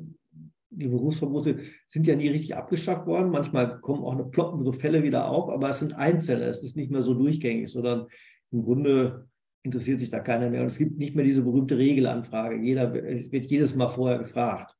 die 0.71 0.89
Berufsverbote 0.89 1.59
sind 1.87 2.07
ja 2.07 2.17
nie 2.17 2.29
richtig 2.29 2.57
abgeschafft 2.57 3.07
worden. 3.07 3.31
Manchmal 3.31 3.81
kommen 3.81 4.03
auch 4.03 4.15
eine 4.15 4.25
ploppen 4.25 4.65
so 4.65 4.73
Fälle 4.73 5.03
wieder 5.03 5.29
auf, 5.29 5.51
aber 5.51 5.71
es 5.71 5.81
sind 5.81 5.95
Einzelne. 5.95 6.45
Es 6.45 6.65
ist 6.65 6.77
nicht 6.77 6.91
mehr 6.91 7.03
so 7.03 7.13
durchgängig, 7.13 7.71
sondern 7.71 8.07
im 8.51 8.65
Grunde 8.65 9.29
interessiert 9.65 9.99
sich 9.99 10.11
da 10.11 10.21
keiner 10.21 10.49
mehr. 10.51 10.61
Und 10.61 10.69
es 10.69 10.79
gibt 10.79 10.99
nicht 10.99 11.17
mehr 11.17 11.25
diese 11.25 11.43
berühmte 11.43 11.77
Regelanfrage. 11.77 12.57
Jeder 12.57 12.95
es 13.05 13.33
wird 13.33 13.47
jedes 13.47 13.75
Mal 13.75 13.89
vorher 13.89 14.19
gefragt 14.19 14.77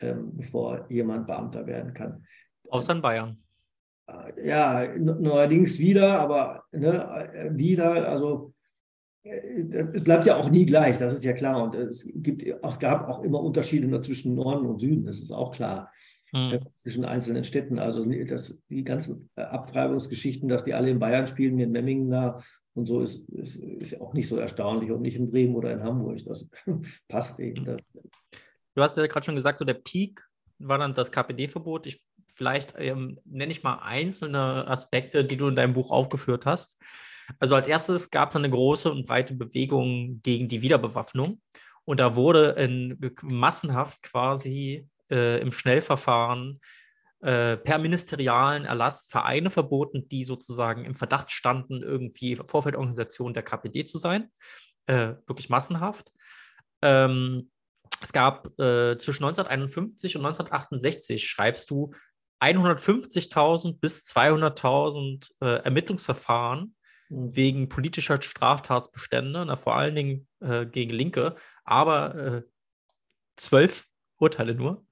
ähm, 0.00 0.32
bevor 0.36 0.86
jemand 0.88 1.26
Beamter 1.26 1.66
werden 1.66 1.92
kann. 1.94 2.24
Außer 2.68 2.92
in 2.92 3.02
Bayern. 3.02 3.38
Äh, 4.06 4.48
ja, 4.48 4.98
neuerdings 4.98 5.78
wieder, 5.78 6.18
aber 6.18 6.64
ne, 6.72 7.30
äh, 7.34 7.56
wieder, 7.56 8.08
also 8.08 8.54
äh, 9.22 9.90
es 9.92 10.02
bleibt 10.02 10.26
ja 10.26 10.36
auch 10.36 10.50
nie 10.50 10.66
gleich, 10.66 10.98
das 10.98 11.14
ist 11.14 11.24
ja 11.24 11.32
klar. 11.32 11.62
Und 11.64 11.74
es, 11.74 12.08
gibt, 12.14 12.42
es 12.42 12.78
gab 12.78 13.08
auch 13.08 13.22
immer 13.22 13.42
Unterschiede 13.42 14.00
zwischen 14.00 14.34
Norden 14.34 14.66
und 14.66 14.80
Süden, 14.80 15.04
das 15.04 15.18
ist 15.18 15.32
auch 15.32 15.54
klar. 15.54 15.90
Mhm. 16.32 16.60
Zwischen 16.76 17.04
einzelnen 17.04 17.42
Städten. 17.42 17.80
Also 17.80 18.04
das, 18.04 18.62
die 18.68 18.84
ganzen 18.84 19.28
Abtreibungsgeschichten, 19.34 20.48
dass 20.48 20.62
die 20.62 20.74
alle 20.74 20.88
in 20.90 21.00
Bayern 21.00 21.26
spielen, 21.26 21.58
wie 21.58 21.64
in 21.64 21.72
Memmingen 21.72 22.08
da 22.08 22.40
und 22.74 22.86
so, 22.86 23.02
ist, 23.02 23.28
ist, 23.30 23.56
ist 23.56 24.00
auch 24.00 24.12
nicht 24.14 24.28
so 24.28 24.36
erstaunlich 24.36 24.90
und 24.90 25.02
nicht 25.02 25.16
in 25.16 25.30
Bremen 25.30 25.54
oder 25.54 25.72
in 25.72 25.82
Hamburg. 25.82 26.18
Das 26.24 26.48
passt 27.08 27.40
eben. 27.40 27.64
Du 27.64 28.82
hast 28.82 28.96
ja 28.96 29.06
gerade 29.06 29.24
schon 29.24 29.34
gesagt, 29.34 29.58
so 29.58 29.64
der 29.64 29.74
Peak 29.74 30.22
war 30.58 30.78
dann 30.78 30.94
das 30.94 31.10
KPD-Verbot. 31.10 31.86
Ich 31.86 32.02
vielleicht 32.26 32.74
ähm, 32.78 33.18
nenne 33.24 33.52
ich 33.52 33.62
mal 33.62 33.80
einzelne 33.82 34.66
Aspekte, 34.68 35.24
die 35.24 35.36
du 35.36 35.48
in 35.48 35.56
deinem 35.56 35.74
Buch 35.74 35.90
aufgeführt 35.90 36.46
hast. 36.46 36.78
Also 37.38 37.54
als 37.54 37.68
erstes 37.68 38.10
gab 38.10 38.30
es 38.30 38.36
eine 38.36 38.50
große 38.50 38.90
und 38.90 39.06
breite 39.06 39.34
Bewegung 39.34 40.20
gegen 40.22 40.48
die 40.48 40.62
Wiederbewaffnung. 40.62 41.40
Und 41.84 42.00
da 42.00 42.16
wurde 42.16 42.50
in, 42.50 42.98
massenhaft 43.22 44.02
quasi 44.02 44.88
äh, 45.10 45.40
im 45.40 45.52
Schnellverfahren 45.52 46.60
äh, 47.20 47.56
per 47.56 47.78
ministerialen 47.78 48.64
Erlass 48.64 49.06
Vereine 49.10 49.50
verboten, 49.50 50.08
die 50.08 50.24
sozusagen 50.24 50.84
im 50.84 50.94
Verdacht 50.94 51.30
standen, 51.30 51.82
irgendwie 51.82 52.36
Vorfeldorganisation 52.36 53.34
der 53.34 53.42
KPD 53.42 53.84
zu 53.84 53.98
sein. 53.98 54.30
Äh, 54.86 55.14
wirklich 55.26 55.50
massenhaft. 55.50 56.10
Ähm, 56.82 57.50
es 58.02 58.12
gab 58.12 58.46
äh, 58.58 58.96
zwischen 58.96 59.24
1951 59.24 60.16
und 60.16 60.24
1968, 60.24 61.28
schreibst 61.28 61.70
du, 61.70 61.92
150.000 62.40 63.78
bis 63.80 64.04
200.000 64.06 65.30
äh, 65.42 65.62
Ermittlungsverfahren 65.62 66.74
mhm. 67.10 67.36
wegen 67.36 67.68
politischer 67.68 68.20
Straftatbestände, 68.20 69.44
na, 69.44 69.56
vor 69.56 69.76
allen 69.76 69.94
Dingen 69.94 70.28
äh, 70.40 70.64
gegen 70.64 70.92
Linke, 70.92 71.34
aber 71.64 72.14
äh, 72.14 72.42
zwölf 73.36 73.88
Urteile 74.16 74.54
nur. 74.54 74.86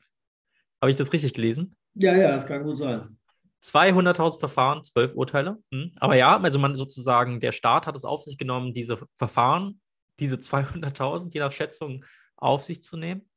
Habe 0.81 0.91
ich 0.91 0.97
das 0.97 1.12
richtig 1.12 1.33
gelesen? 1.33 1.78
Ja, 1.94 2.14
ja, 2.14 2.33
das 2.33 2.46
kann 2.46 2.62
gut 2.62 2.77
sein. 2.77 3.16
200.000 3.62 4.38
Verfahren, 4.38 4.85
zwölf 4.85 5.14
Urteile. 5.14 5.59
Hm. 5.72 5.92
Aber 5.96 6.16
ja, 6.16 6.38
also 6.40 6.59
man 6.59 6.74
sozusagen, 6.74 7.40
der 7.40 7.53
Staat 7.53 7.87
hat 7.87 7.96
es 7.96 8.05
auf 8.05 8.22
sich 8.22 8.38
genommen, 8.38 8.72
diese 8.72 8.98
Verfahren, 9.14 9.81
diese 10.20 10.37
200.000, 10.37 11.33
je 11.33 11.40
nach 11.40 11.53
Schätzung, 11.53 12.05
auf 12.37 12.64
sich 12.64 12.83
zu 12.83 12.96
nehmen. 12.96 13.29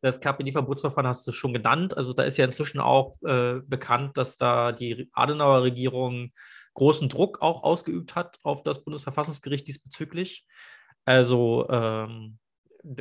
Das 0.00 0.20
KPD-Verbotsverfahren 0.20 1.08
hast 1.08 1.26
du 1.26 1.32
schon 1.32 1.52
genannt. 1.52 1.96
Also 1.96 2.12
da 2.12 2.22
ist 2.22 2.36
ja 2.36 2.44
inzwischen 2.44 2.78
auch 2.78 3.16
äh, 3.22 3.60
bekannt, 3.66 4.16
dass 4.16 4.36
da 4.36 4.70
die 4.70 5.10
Adenauer 5.12 5.62
Regierung 5.62 6.32
großen 6.74 7.08
Druck 7.08 7.40
auch 7.40 7.64
ausgeübt 7.64 8.14
hat 8.14 8.38
auf 8.42 8.62
das 8.62 8.84
Bundesverfassungsgericht 8.84 9.66
diesbezüglich. 9.66 10.46
Also 11.04 11.66
ähm, 11.70 12.38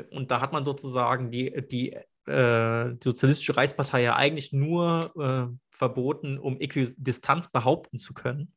und 0.10 0.32
da 0.32 0.41
hat 0.41 0.52
man 0.52 0.65
sozusagen 0.65 1.30
die, 1.30 1.54
die, 1.70 1.96
äh, 2.26 2.94
die 2.94 3.04
Sozialistische 3.04 3.58
Reichspartei 3.58 4.02
ja 4.02 4.16
eigentlich 4.16 4.52
nur 4.52 5.14
äh, 5.18 5.56
verboten, 5.72 6.38
um 6.38 6.60
Äquidistanz 6.60 7.50
behaupten 7.50 7.98
zu 7.98 8.14
können. 8.14 8.54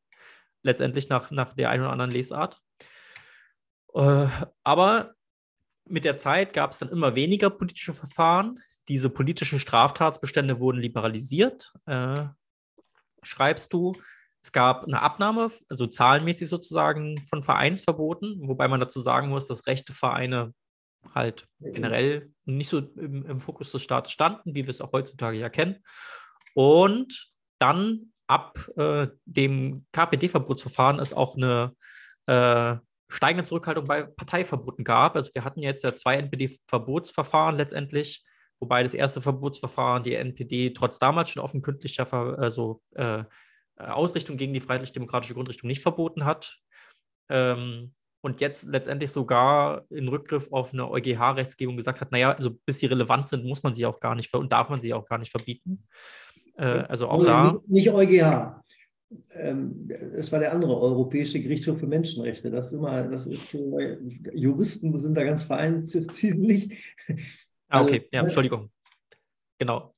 Letztendlich 0.62 1.08
nach, 1.08 1.30
nach 1.30 1.54
der 1.54 1.70
einen 1.70 1.82
oder 1.82 1.92
anderen 1.92 2.10
Lesart. 2.10 2.60
Äh, 3.94 4.26
aber 4.64 5.14
mit 5.86 6.04
der 6.04 6.16
Zeit 6.16 6.52
gab 6.52 6.72
es 6.72 6.78
dann 6.78 6.90
immer 6.90 7.14
weniger 7.14 7.50
politische 7.50 7.94
Verfahren. 7.94 8.58
Diese 8.88 9.10
politischen 9.10 9.58
Straftatsbestände 9.58 10.60
wurden 10.60 10.80
liberalisiert. 10.80 11.72
Äh, 11.86 12.24
schreibst 13.22 13.72
du, 13.72 13.94
es 14.42 14.52
gab 14.52 14.84
eine 14.84 15.02
Abnahme, 15.02 15.50
also 15.68 15.86
zahlenmäßig 15.86 16.48
sozusagen 16.48 17.18
von 17.28 17.42
Vereinsverboten, 17.42 18.48
wobei 18.48 18.68
man 18.68 18.80
dazu 18.80 19.00
sagen 19.00 19.28
muss, 19.28 19.46
dass 19.46 19.66
rechte 19.66 19.92
Vereine 19.92 20.54
halt 21.14 21.46
generell 21.60 22.32
nicht 22.44 22.68
so 22.68 22.78
im, 22.78 23.24
im 23.24 23.40
Fokus 23.40 23.72
des 23.72 23.82
Staates 23.82 24.12
standen, 24.12 24.54
wie 24.54 24.66
wir 24.66 24.70
es 24.70 24.80
auch 24.80 24.92
heutzutage 24.92 25.38
ja 25.38 25.48
kennen. 25.48 25.82
Und 26.54 27.30
dann 27.58 28.12
ab 28.26 28.58
äh, 28.76 29.08
dem 29.24 29.86
KPD-Verbotsverfahren 29.92 30.98
ist 30.98 31.14
auch 31.14 31.36
eine 31.36 31.74
äh, 32.26 32.76
steigende 33.08 33.44
Zurückhaltung 33.44 33.86
bei 33.86 34.02
Parteiverboten 34.02 34.84
gab. 34.84 35.16
Also 35.16 35.34
wir 35.34 35.44
hatten 35.44 35.60
jetzt 35.60 35.82
ja 35.82 35.94
zwei 35.94 36.16
NPD-Verbotsverfahren 36.16 37.56
letztendlich, 37.56 38.24
wobei 38.60 38.82
das 38.82 38.94
erste 38.94 39.22
Verbotsverfahren 39.22 40.02
die 40.02 40.14
NPD 40.14 40.70
trotz 40.74 40.98
damals 40.98 41.30
schon 41.30 41.42
offenkündlicher 41.42 42.12
also, 42.38 42.82
äh, 42.94 43.24
Ausrichtung 43.76 44.36
gegen 44.36 44.52
die 44.52 44.60
freiheitlich-demokratische 44.60 45.34
Grundrichtung 45.34 45.68
nicht 45.68 45.82
verboten 45.82 46.24
hat. 46.24 46.58
Ähm, 47.30 47.94
und 48.28 48.40
jetzt 48.40 48.68
letztendlich 48.68 49.10
sogar 49.10 49.84
in 49.90 50.08
Rückgriff 50.08 50.52
auf 50.52 50.72
eine 50.72 50.90
EuGH-Rechtsgebung 50.90 51.76
gesagt 51.76 52.00
hat, 52.00 52.12
naja, 52.12 52.32
also 52.32 52.50
bis 52.66 52.78
sie 52.78 52.86
relevant 52.86 53.26
sind, 53.28 53.44
muss 53.44 53.62
man 53.62 53.74
sie 53.74 53.86
auch 53.86 54.00
gar 54.00 54.14
nicht 54.14 54.32
und 54.34 54.52
darf 54.52 54.68
man 54.68 54.80
sie 54.80 54.92
auch 54.92 55.06
gar 55.06 55.18
nicht 55.18 55.30
verbieten. 55.30 55.84
Äh, 56.56 56.64
also 56.64 57.08
auch 57.08 57.24
da. 57.24 57.52
Nicht, 57.52 57.68
nicht 57.68 57.90
EuGH 57.90 58.62
ähm, 59.34 59.88
es 60.16 60.30
war 60.32 60.38
der 60.38 60.52
andere 60.52 60.78
Europäische 60.78 61.40
Gerichtshof 61.40 61.78
für 61.78 61.86
Menschenrechte. 61.86 62.50
Das 62.50 62.66
ist 62.66 62.78
immer, 62.78 63.04
das 63.04 63.26
ist 63.26 63.42
für 63.42 63.98
Juristen 64.34 64.96
sind 64.96 65.14
da 65.14 65.24
ganz 65.24 65.42
feindselig. 65.42 66.94
Ah, 67.68 67.82
okay, 67.82 68.00
also, 68.00 68.08
ja, 68.12 68.22
Entschuldigung. 68.22 68.70
Genau. 69.58 69.94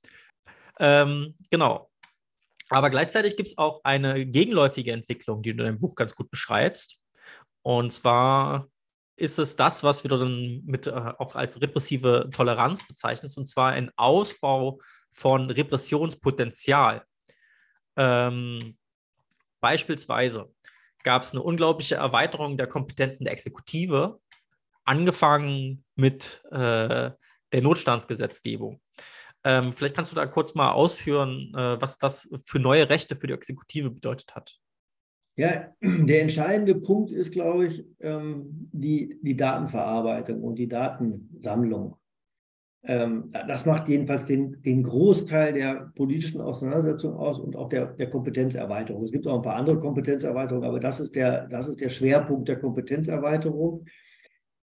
Ähm, 0.78 1.34
genau. 1.50 1.90
Aber 2.68 2.90
gleichzeitig 2.90 3.36
gibt 3.36 3.48
es 3.48 3.58
auch 3.58 3.80
eine 3.82 4.26
gegenläufige 4.26 4.92
Entwicklung, 4.92 5.42
die 5.42 5.50
du 5.50 5.58
in 5.62 5.66
deinem 5.66 5.80
Buch 5.80 5.94
ganz 5.94 6.14
gut 6.14 6.30
beschreibst. 6.30 6.99
Und 7.62 7.92
zwar 7.92 8.68
ist 9.16 9.38
es 9.38 9.56
das, 9.56 9.84
was 9.84 10.02
du 10.02 10.08
dann 10.08 10.62
mit, 10.64 10.86
äh, 10.86 10.90
auch 10.90 11.36
als 11.36 11.60
repressive 11.60 12.30
Toleranz 12.32 12.86
bezeichnest, 12.86 13.36
und 13.38 13.46
zwar 13.46 13.72
ein 13.72 13.90
Ausbau 13.96 14.80
von 15.10 15.50
Repressionspotenzial. 15.50 17.04
Ähm, 17.96 18.78
Beispielsweise 19.60 20.52
gab 21.02 21.22
es 21.22 21.32
eine 21.32 21.42
unglaubliche 21.42 21.96
Erweiterung 21.96 22.56
der 22.56 22.66
Kompetenzen 22.66 23.24
der 23.24 23.32
Exekutive, 23.32 24.18
angefangen 24.84 25.84
mit 25.94 26.42
äh, 26.50 27.10
der 27.52 27.62
Notstandsgesetzgebung. 27.62 28.80
Ähm, 29.44 29.72
vielleicht 29.72 29.94
kannst 29.94 30.10
du 30.10 30.16
da 30.16 30.26
kurz 30.26 30.54
mal 30.54 30.72
ausführen, 30.72 31.54
äh, 31.54 31.80
was 31.80 31.98
das 31.98 32.28
für 32.44 32.58
neue 32.58 32.88
Rechte 32.88 33.16
für 33.16 33.26
die 33.26 33.32
Exekutive 33.32 33.90
bedeutet 33.90 34.34
hat. 34.34 34.58
Ja, 35.36 35.72
der 35.80 36.22
entscheidende 36.22 36.74
Punkt 36.74 37.10
ist, 37.10 37.32
glaube 37.32 37.66
ich, 37.66 37.84
ähm, 38.00 38.68
die, 38.72 39.18
die 39.22 39.36
Datenverarbeitung 39.36 40.42
und 40.42 40.58
die 40.58 40.68
Datensammlung. 40.68 41.96
Ähm, 42.82 43.30
das 43.46 43.66
macht 43.66 43.88
jedenfalls 43.88 44.26
den, 44.26 44.62
den 44.62 44.82
Großteil 44.82 45.52
der 45.52 45.92
politischen 45.94 46.40
Auseinandersetzung 46.40 47.14
aus 47.14 47.38
und 47.38 47.54
auch 47.54 47.68
der, 47.68 47.86
der 47.86 48.08
Kompetenzerweiterung. 48.08 49.04
Es 49.04 49.12
gibt 49.12 49.26
auch 49.26 49.36
ein 49.36 49.42
paar 49.42 49.56
andere 49.56 49.78
Kompetenzerweiterungen, 49.78 50.66
aber 50.66 50.80
das 50.80 50.98
ist 50.98 51.14
der, 51.14 51.46
das 51.48 51.68
ist 51.68 51.80
der 51.80 51.90
Schwerpunkt 51.90 52.48
der 52.48 52.58
Kompetenzerweiterung. 52.58 53.84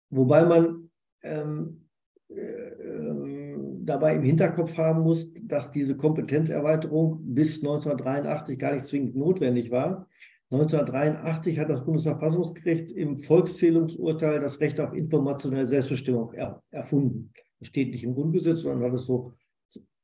Wobei 0.08 0.46
man 0.46 0.90
ähm, 1.22 1.88
äh, 2.28 3.56
dabei 3.84 4.16
im 4.16 4.22
Hinterkopf 4.22 4.76
haben 4.76 5.02
muss, 5.02 5.28
dass 5.42 5.70
diese 5.70 5.96
Kompetenzerweiterung 5.96 7.20
bis 7.22 7.62
1983 7.62 8.58
gar 8.58 8.72
nicht 8.72 8.86
zwingend 8.86 9.14
notwendig 9.14 9.70
war. 9.70 10.08
1983 10.50 11.58
hat 11.58 11.70
das 11.70 11.84
Bundesverfassungsgericht 11.84 12.92
im 12.92 13.18
Volkszählungsurteil 13.18 14.40
das 14.40 14.60
Recht 14.60 14.78
auf 14.78 14.94
informationelle 14.94 15.66
Selbstbestimmung 15.66 16.32
er, 16.34 16.62
erfunden. 16.70 17.32
Das 17.58 17.68
steht 17.68 17.90
nicht 17.90 18.04
im 18.04 18.14
Grundgesetz, 18.14 18.60
sondern 18.60 18.90
hat 18.90 18.96
es 18.96 19.06
so 19.06 19.32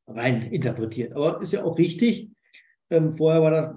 rein 0.09 0.43
interpretiert. 0.51 1.13
Aber 1.15 1.41
ist 1.41 1.53
ja 1.53 1.63
auch 1.63 1.79
richtig. 1.79 2.31
Ähm, 2.91 3.13
vorher 3.13 3.41
war 3.41 3.51
das, 3.53 3.75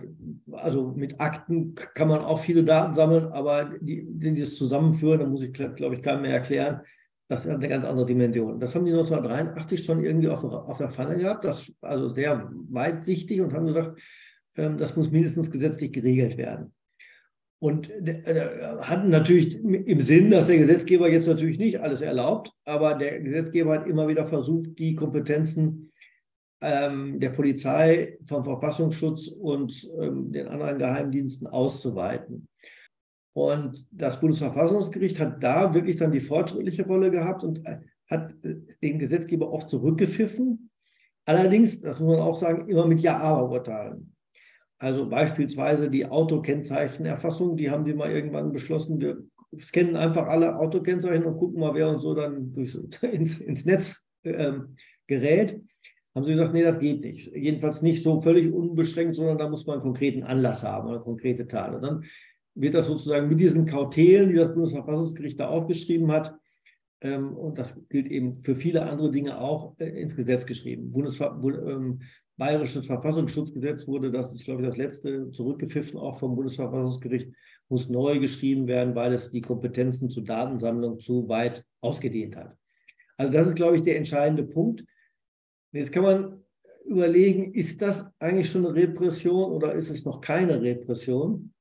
also 0.51 0.91
mit 0.95 1.21
Akten 1.21 1.75
kann 1.75 2.07
man 2.07 2.19
auch 2.19 2.39
viele 2.39 2.63
Daten 2.63 2.95
sammeln, 2.95 3.27
aber 3.27 3.71
die, 3.79 4.05
die 4.07 4.39
das 4.39 4.55
zusammenführen, 4.55 5.19
da 5.19 5.25
muss 5.25 5.43
ich, 5.43 5.53
glaube 5.53 5.95
ich, 5.95 6.01
keinem 6.01 6.23
mehr 6.23 6.33
erklären, 6.33 6.81
das 7.27 7.45
ist 7.45 7.51
eine 7.51 7.67
ganz 7.67 7.85
andere 7.85 8.05
Dimension. 8.05 8.59
Das 8.59 8.75
haben 8.75 8.85
die 8.85 8.91
1983 8.91 9.83
schon 9.83 10.03
irgendwie 10.03 10.29
auf, 10.29 10.43
auf 10.43 10.77
der 10.77 10.91
Pfanne 10.91 11.17
gehabt, 11.17 11.45
das 11.45 11.71
also 11.81 12.09
sehr 12.09 12.49
weitsichtig 12.69 13.41
und 13.41 13.53
haben 13.53 13.67
gesagt, 13.67 13.99
das 14.55 14.95
muss 14.95 15.11
mindestens 15.11 15.51
gesetzlich 15.51 15.91
geregelt 15.91 16.37
werden. 16.37 16.73
Und 17.59 17.89
äh, 17.89 18.77
hatten 18.81 19.09
natürlich 19.09 19.55
im 19.55 20.01
Sinn, 20.01 20.29
dass 20.29 20.47
der 20.47 20.57
Gesetzgeber 20.57 21.09
jetzt 21.09 21.27
natürlich 21.27 21.57
nicht 21.57 21.79
alles 21.79 22.01
erlaubt, 22.01 22.51
aber 22.65 22.95
der 22.95 23.21
Gesetzgeber 23.21 23.73
hat 23.73 23.87
immer 23.87 24.07
wieder 24.07 24.27
versucht, 24.27 24.77
die 24.77 24.95
Kompetenzen 24.95 25.91
ähm, 26.61 27.19
der 27.19 27.29
Polizei, 27.29 28.17
vom 28.25 28.43
Verfassungsschutz 28.43 29.27
und 29.27 29.87
ähm, 29.99 30.31
den 30.31 30.47
anderen 30.47 30.77
Geheimdiensten 30.77 31.47
auszuweiten. 31.47 32.47
Und 33.33 33.85
das 33.91 34.19
Bundesverfassungsgericht 34.19 35.19
hat 35.19 35.43
da 35.43 35.73
wirklich 35.73 35.97
dann 35.97 36.11
die 36.11 36.21
fortschrittliche 36.21 36.85
Rolle 36.85 37.11
gehabt 37.11 37.43
und 37.43 37.65
äh, 37.65 37.79
hat 38.09 38.33
äh, 38.45 38.55
den 38.81 38.99
Gesetzgeber 38.99 39.51
oft 39.51 39.69
zurückgepfiffen. 39.69 40.69
Allerdings, 41.25 41.81
das 41.81 41.99
muss 41.99 42.15
man 42.15 42.25
auch 42.25 42.35
sagen, 42.35 42.69
immer 42.69 42.85
mit 42.85 43.01
Ja-Aber-Urteilen. 43.01 44.14
Also 44.77 45.07
beispielsweise 45.07 45.89
die 45.89 46.05
Autokennzeichenerfassung, 46.05 47.55
die 47.55 47.69
haben 47.69 47.85
die 47.85 47.93
mal 47.93 48.11
irgendwann 48.11 48.51
beschlossen, 48.51 48.99
wir 48.99 49.23
scannen 49.59 49.95
einfach 49.95 50.27
alle 50.27 50.57
Autokennzeichen 50.57 51.23
und 51.23 51.37
gucken 51.37 51.61
mal, 51.61 51.73
wer 51.73 51.89
uns 51.89 52.03
so 52.03 52.13
dann 52.13 52.53
durchs, 52.53 52.75
ins, 53.01 53.39
ins 53.39 53.65
Netz 53.65 54.05
ähm, 54.23 54.75
gerät. 55.07 55.61
Haben 56.13 56.23
sie 56.23 56.31
gesagt, 56.31 56.53
nee, 56.53 56.63
das 56.63 56.79
geht 56.79 57.03
nicht. 57.03 57.33
Jedenfalls 57.35 57.81
nicht 57.81 58.01
so 58.01 58.21
völlig 58.21 58.51
unbeschränkt, 58.51 59.15
sondern 59.15 59.37
da 59.37 59.49
muss 59.49 59.65
man 59.65 59.75
einen 59.75 59.83
konkreten 59.83 60.23
Anlass 60.23 60.63
haben 60.63 60.87
oder 60.87 60.99
konkrete 60.99 61.47
Tat. 61.47 61.75
Und 61.75 61.81
dann 61.81 62.03
wird 62.53 62.73
das 62.73 62.87
sozusagen 62.87 63.27
mit 63.27 63.39
diesen 63.39 63.65
Kautelen, 63.65 64.29
die 64.29 64.35
das 64.35 64.53
Bundesverfassungsgericht 64.53 65.39
da 65.39 65.49
aufgeschrieben 65.49 66.11
hat, 66.11 66.33
ähm, 67.01 67.35
und 67.35 67.57
das 67.57 67.79
gilt 67.89 68.07
eben 68.07 68.41
für 68.43 68.55
viele 68.55 68.89
andere 68.89 69.11
Dinge 69.11 69.39
auch, 69.39 69.75
äh, 69.79 70.01
ins 70.01 70.15
Gesetz 70.15 70.45
geschrieben. 70.45 70.91
Bundesver 70.91 71.39
ähm, 71.43 72.01
Bayerisches 72.37 72.85
Verfassungsschutzgesetz 72.85 73.87
wurde, 73.87 74.11
das 74.11 74.33
ist, 74.33 74.43
glaube 74.43 74.61
ich, 74.61 74.67
das 74.67 74.77
letzte, 74.77 75.31
zurückgepfiffen, 75.31 75.97
auch 75.97 76.17
vom 76.19 76.35
Bundesverfassungsgericht, 76.35 77.31
muss 77.69 77.89
neu 77.89 78.19
geschrieben 78.19 78.67
werden, 78.67 78.93
weil 78.93 79.13
es 79.13 79.31
die 79.31 79.41
Kompetenzen 79.41 80.09
zur 80.09 80.23
Datensammlung 80.23 80.99
zu 80.99 81.27
weit 81.29 81.65
ausgedehnt 81.81 82.35
hat. 82.35 82.55
Also 83.17 83.31
das 83.31 83.47
ist, 83.47 83.55
glaube 83.55 83.77
ich, 83.77 83.83
der 83.83 83.97
entscheidende 83.97 84.43
Punkt. 84.43 84.85
Jetzt 85.71 85.91
kann 85.91 86.03
man 86.03 86.43
überlegen, 86.85 87.53
ist 87.53 87.81
das 87.81 88.11
eigentlich 88.19 88.49
schon 88.49 88.65
eine 88.65 88.75
Repression 88.75 89.51
oder 89.51 89.73
ist 89.73 89.89
es 89.89 90.05
noch 90.05 90.21
keine 90.21 90.61
Repression? 90.61 91.53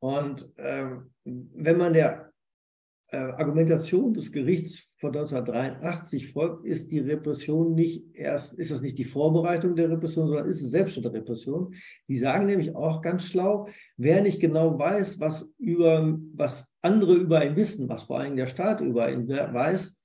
Und 0.00 0.50
ähm, 0.56 1.10
wenn 1.24 1.76
man 1.76 1.92
der 1.92 2.29
äh, 3.12 3.16
Argumentation 3.16 4.14
des 4.14 4.30
Gerichts 4.30 4.94
von 4.98 5.08
1983 5.08 6.32
folgt, 6.32 6.64
ist 6.64 6.90
die 6.92 7.00
Repression 7.00 7.74
nicht 7.74 8.04
erst, 8.14 8.58
ist 8.58 8.70
das 8.70 8.82
nicht 8.82 8.98
die 8.98 9.04
Vorbereitung 9.04 9.74
der 9.74 9.90
Repression, 9.90 10.26
sondern 10.26 10.46
ist 10.46 10.62
es 10.62 10.70
selbst 10.70 10.94
schon 10.94 11.04
eine 11.04 11.14
Repression. 11.14 11.74
Die 12.08 12.16
sagen 12.16 12.46
nämlich 12.46 12.76
auch 12.76 13.02
ganz 13.02 13.24
schlau, 13.24 13.68
wer 13.96 14.22
nicht 14.22 14.40
genau 14.40 14.78
weiß, 14.78 15.18
was 15.20 15.52
über, 15.58 16.18
was 16.34 16.72
andere 16.82 17.14
über 17.14 17.44
ihn 17.44 17.56
wissen, 17.56 17.88
was 17.88 18.04
vor 18.04 18.20
allem 18.20 18.36
der 18.36 18.46
Staat 18.46 18.80
über 18.80 19.10
ihn 19.10 19.28
weiß, 19.28 20.00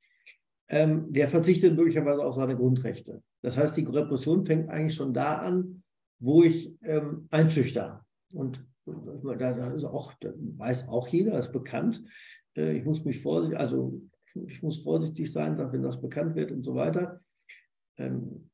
ähm, 0.69 1.11
der 1.11 1.29
verzichtet 1.29 1.75
möglicherweise 1.75 2.25
auf 2.25 2.35
seine 2.35 2.55
Grundrechte. 2.55 3.21
Das 3.41 3.57
heißt, 3.57 3.77
die 3.77 3.83
Repression 3.83 4.45
fängt 4.45 4.69
eigentlich 4.69 4.95
schon 4.95 5.13
da 5.13 5.37
an, 5.37 5.83
wo 6.19 6.41
ich 6.41 6.75
ähm, 6.81 7.27
einschüchter. 7.29 8.05
Und 8.33 8.65
da, 8.85 9.53
da 9.53 9.71
ist 9.71 9.83
auch, 9.83 10.13
weiß 10.21 10.87
auch 10.89 11.07
jeder, 11.07 11.37
ist 11.39 11.51
bekannt. 11.51 12.03
Äh, 12.55 12.77
ich 12.77 12.85
muss 12.85 13.03
mich 13.05 13.21
vorsichtig, 13.21 13.59
also 13.59 14.01
ich 14.33 14.61
muss 14.61 14.83
vorsichtig 14.83 15.31
sein, 15.31 15.57
wenn 15.57 15.83
das 15.83 16.01
bekannt 16.01 16.35
wird 16.35 16.51
und 16.51 16.63
so 16.63 16.75
weiter. 16.75 17.21
Ähm, 17.97 18.49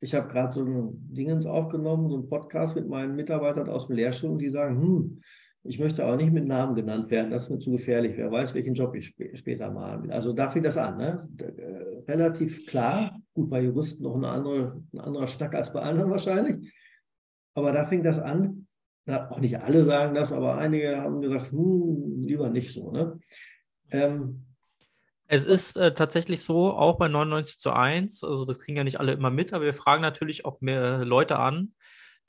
ich 0.00 0.14
habe 0.14 0.28
gerade 0.28 0.52
so 0.52 0.64
ein 0.64 1.14
Dingens 1.14 1.46
aufgenommen, 1.46 2.08
so 2.08 2.18
ein 2.18 2.28
Podcast 2.28 2.74
mit 2.76 2.88
meinen 2.88 3.16
Mitarbeitern 3.16 3.68
aus 3.68 3.86
dem 3.86 3.96
Lehrstuhl, 3.96 4.36
die 4.36 4.50
sagen, 4.50 4.80
hm, 4.80 5.20
ich 5.66 5.78
möchte 5.78 6.04
aber 6.04 6.16
nicht 6.16 6.32
mit 6.32 6.46
Namen 6.46 6.74
genannt 6.74 7.10
werden, 7.10 7.30
das 7.30 7.44
ist 7.44 7.50
mir 7.50 7.58
zu 7.58 7.72
gefährlich. 7.72 8.12
Wer 8.16 8.30
weiß, 8.30 8.54
welchen 8.54 8.74
Job 8.74 8.94
ich 8.94 9.06
sp 9.16 9.32
später 9.34 9.70
mal 9.70 10.02
will. 10.02 10.12
Also 10.12 10.34
da 10.34 10.50
fängt 10.50 10.66
das 10.66 10.76
an. 10.76 10.98
Ne? 10.98 11.26
Äh, 11.38 12.10
relativ 12.10 12.66
klar, 12.66 13.18
gut, 13.32 13.48
bei 13.48 13.62
Juristen 13.62 14.02
noch 14.02 14.16
eine 14.16 14.28
andere, 14.28 14.82
ein 14.92 15.00
anderer 15.00 15.26
Schnack 15.26 15.54
als 15.54 15.72
bei 15.72 15.80
anderen 15.80 16.10
wahrscheinlich. 16.10 16.70
Aber 17.54 17.72
da 17.72 17.86
fängt 17.86 18.04
das 18.04 18.18
an, 18.18 18.63
na, 19.06 19.30
auch 19.30 19.38
nicht 19.38 19.58
alle 19.60 19.84
sagen 19.84 20.14
das, 20.14 20.32
aber 20.32 20.56
einige 20.56 20.96
haben 20.98 21.20
gesagt, 21.20 21.52
hm, 21.52 22.22
lieber 22.22 22.48
nicht 22.48 22.72
so. 22.72 22.90
Ne? 22.90 23.18
Ähm, 23.90 24.46
es 25.26 25.46
ist 25.46 25.76
äh, 25.76 25.94
tatsächlich 25.94 26.42
so, 26.42 26.72
auch 26.72 26.98
bei 26.98 27.08
99 27.08 27.58
zu 27.58 27.72
1, 27.72 28.24
also 28.24 28.44
das 28.44 28.60
kriegen 28.60 28.76
ja 28.76 28.84
nicht 28.84 29.00
alle 29.00 29.12
immer 29.12 29.30
mit, 29.30 29.52
aber 29.52 29.64
wir 29.64 29.74
fragen 29.74 30.02
natürlich 30.02 30.44
auch 30.44 30.60
mehr 30.60 31.04
Leute 31.04 31.38
an, 31.38 31.74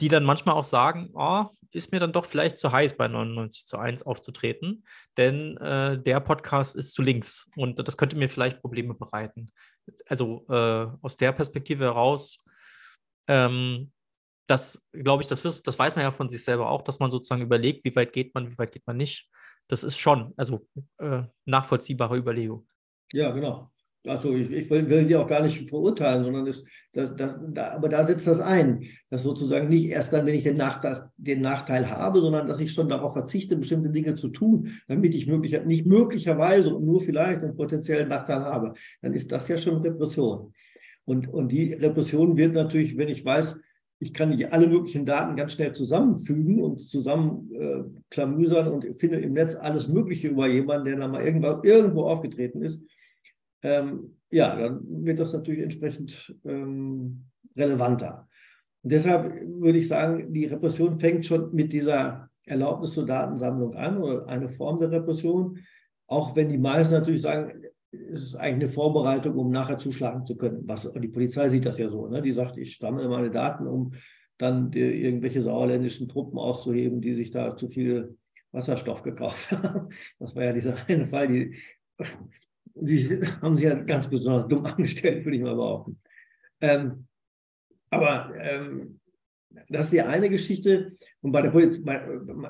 die 0.01 0.07
dann 0.07 0.23
manchmal 0.23 0.55
auch 0.55 0.63
sagen, 0.63 1.11
oh, 1.13 1.45
ist 1.71 1.91
mir 1.91 1.99
dann 1.99 2.13
doch 2.13 2.25
vielleicht 2.25 2.57
zu 2.57 2.71
heiß 2.71 2.95
bei 2.95 3.07
99 3.07 3.65
zu 3.65 3.77
1 3.77 4.03
aufzutreten, 4.03 4.85
denn 5.17 5.57
äh, 5.57 6.01
der 6.01 6.19
Podcast 6.21 6.75
ist 6.75 6.93
zu 6.93 7.01
links 7.01 7.49
und 7.55 7.85
das 7.85 7.97
könnte 7.97 8.15
mir 8.15 8.29
vielleicht 8.29 8.61
Probleme 8.61 8.93
bereiten. 8.93 9.51
Also 10.07 10.45
äh, 10.49 10.87
aus 11.01 11.17
der 11.17 11.33
Perspektive 11.33 11.83
heraus 11.85 12.39
ähm, 13.27 13.91
das, 14.47 14.83
glaube 14.93 15.23
ich, 15.23 15.29
das, 15.29 15.41
das 15.41 15.79
weiß 15.79 15.95
man 15.95 16.03
ja 16.03 16.11
von 16.11 16.29
sich 16.29 16.43
selber 16.43 16.69
auch, 16.69 16.81
dass 16.81 16.99
man 16.99 17.11
sozusagen 17.11 17.41
überlegt, 17.41 17.85
wie 17.85 17.95
weit 17.95 18.13
geht 18.13 18.33
man, 18.35 18.51
wie 18.51 18.57
weit 18.57 18.71
geht 18.71 18.85
man 18.85 18.97
nicht. 18.97 19.29
Das 19.67 19.83
ist 19.83 19.97
schon, 19.97 20.33
also 20.37 20.67
äh, 20.99 21.23
nachvollziehbare 21.45 22.17
Überlegung. 22.17 22.67
Ja, 23.11 23.31
genau. 23.31 23.71
Also 24.07 24.35
ich, 24.35 24.51
ich 24.51 24.69
will, 24.69 24.87
will, 24.87 25.05
die 25.05 25.15
auch 25.15 25.27
gar 25.27 25.41
nicht 25.41 25.67
verurteilen, 25.67 26.23
sondern 26.23 26.45
das, 26.45 26.63
das, 26.93 27.15
das, 27.15 27.39
da, 27.49 27.71
aber 27.71 27.89
da 27.89 28.05
setzt 28.05 28.27
das 28.27 28.39
ein, 28.39 28.85
dass 29.09 29.23
sozusagen 29.23 29.67
nicht 29.67 29.85
erst 29.85 30.13
dann, 30.13 30.25
wenn 30.25 30.35
ich 30.35 30.43
den 30.43 30.57
Nachteil, 30.57 30.95
den 31.17 31.41
Nachteil 31.41 31.89
habe, 31.89 32.19
sondern 32.19 32.47
dass 32.47 32.59
ich 32.59 32.71
schon 32.71 32.89
darauf 32.89 33.13
verzichte, 33.13 33.55
bestimmte 33.55 33.89
Dinge 33.89 34.15
zu 34.15 34.29
tun, 34.29 34.69
damit 34.87 35.15
ich 35.15 35.27
möglicher, 35.27 35.63
nicht 35.63 35.85
möglicherweise 35.85 36.75
und 36.75 36.85
nur 36.85 37.01
vielleicht 37.01 37.41
einen 37.41 37.55
potenziellen 37.55 38.09
Nachteil 38.09 38.41
habe. 38.41 38.73
Dann 39.01 39.13
ist 39.13 39.31
das 39.31 39.47
ja 39.47 39.57
schon 39.57 39.81
Repression. 39.81 40.53
Und, 41.05 41.27
und 41.27 41.51
die 41.51 41.73
Repression 41.73 42.37
wird 42.37 42.53
natürlich, 42.53 42.97
wenn 42.97 43.09
ich 43.09 43.25
weiß, 43.25 43.59
ich 43.99 44.13
kann 44.13 44.29
nicht 44.29 44.51
alle 44.51 44.67
möglichen 44.67 45.05
Daten 45.05 45.35
ganz 45.35 45.53
schnell 45.53 45.73
zusammenfügen 45.73 46.61
und 46.61 46.79
zusammenklamüsern 46.79 48.67
äh, 48.67 48.69
und 48.69 48.99
finde 48.99 49.19
im 49.19 49.33
Netz 49.33 49.55
alles 49.55 49.87
Mögliche 49.87 50.27
über 50.27 50.47
jemanden, 50.47 50.85
der 50.85 50.97
da 50.97 51.07
mal 51.07 51.25
irgendwo, 51.25 51.61
irgendwo 51.63 52.03
aufgetreten 52.03 52.61
ist. 52.61 52.81
Ähm, 53.63 54.17
ja, 54.29 54.55
dann 54.55 54.81
wird 55.05 55.19
das 55.19 55.33
natürlich 55.33 55.61
entsprechend 55.61 56.35
ähm, 56.43 57.25
relevanter. 57.55 58.27
Und 58.83 58.91
deshalb 58.91 59.33
würde 59.47 59.79
ich 59.79 59.87
sagen, 59.87 60.33
die 60.33 60.45
Repression 60.45 60.99
fängt 60.99 61.25
schon 61.25 61.55
mit 61.55 61.71
dieser 61.71 62.29
Erlaubnis 62.45 62.91
zur 62.91 63.05
Datensammlung 63.05 63.73
an 63.75 63.97
oder 63.97 64.27
eine 64.27 64.49
Form 64.49 64.77
der 64.77 64.91
Repression. 64.91 65.57
Auch 66.07 66.35
wenn 66.35 66.49
die 66.49 66.57
meisten 66.57 66.93
natürlich 66.93 67.21
sagen, 67.21 67.64
ist 67.95 68.23
es 68.23 68.35
eigentlich 68.35 68.65
eine 68.65 68.69
Vorbereitung, 68.69 69.35
um 69.35 69.51
nachher 69.51 69.77
zuschlagen 69.77 70.25
zu 70.25 70.37
können. 70.37 70.63
Was, 70.65 70.91
die 70.93 71.07
Polizei 71.07 71.49
sieht 71.49 71.65
das 71.65 71.77
ja 71.77 71.89
so. 71.89 72.07
Ne? 72.07 72.21
Die 72.21 72.33
sagt, 72.33 72.57
ich 72.57 72.77
sammle 72.77 73.07
meine 73.07 73.31
Daten, 73.31 73.67
um 73.67 73.91
dann 74.37 74.71
die, 74.71 74.79
irgendwelche 74.79 75.41
sauerländischen 75.41 76.07
Truppen 76.07 76.37
auszuheben, 76.37 77.01
die 77.01 77.13
sich 77.13 77.31
da 77.31 77.55
zu 77.55 77.67
viel 77.67 78.17
Wasserstoff 78.51 79.03
gekauft 79.03 79.51
haben. 79.63 79.89
Das 80.19 80.35
war 80.35 80.43
ja 80.43 80.53
dieser 80.53 80.77
eine 80.87 81.05
Fall, 81.05 81.27
die, 81.27 81.55
die 82.75 83.21
haben 83.41 83.55
sich 83.55 83.65
ja 83.65 83.81
ganz 83.81 84.07
besonders 84.07 84.47
dumm 84.47 84.65
angestellt, 84.65 85.25
würde 85.25 85.37
ich 85.37 85.43
mal 85.43 85.55
behaupten. 85.55 85.99
Ähm, 86.61 87.07
aber 87.89 88.33
ähm, 88.39 88.99
das 89.69 89.85
ist 89.85 89.93
die 89.93 90.01
eine 90.01 90.29
Geschichte. 90.29 90.97
Und 91.21 91.31
bei 91.31 91.41
der 91.41 91.51
Polizei, 91.51 91.81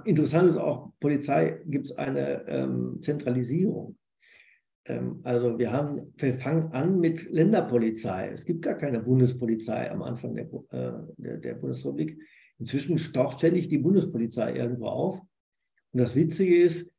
interessant 0.05 0.49
ist 0.49 0.57
auch, 0.57 0.91
Polizei 0.99 1.61
gibt 1.65 1.85
es 1.85 1.97
eine 1.97 2.47
ähm, 2.47 2.97
Zentralisierung. 3.01 3.97
Ähm, 4.85 5.19
also 5.23 5.57
wir 5.57 5.71
haben, 5.71 6.13
wir 6.17 6.33
fangen 6.35 6.71
an 6.71 6.99
mit 6.99 7.29
Länderpolizei. 7.31 8.29
Es 8.29 8.45
gibt 8.45 8.61
gar 8.61 8.75
keine 8.75 9.01
Bundespolizei 9.01 9.91
am 9.91 10.01
Anfang 10.01 10.35
der, 10.35 10.45
äh, 10.69 10.93
der, 11.17 11.37
der 11.37 11.53
Bundesrepublik. 11.55 12.21
Inzwischen 12.59 12.97
taucht 13.13 13.39
ständig 13.39 13.67
die 13.67 13.77
Bundespolizei 13.77 14.55
irgendwo 14.55 14.87
auf. 14.87 15.19
Und 15.19 15.99
das 15.99 16.15
Witzige 16.15 16.61
ist, 16.61 16.91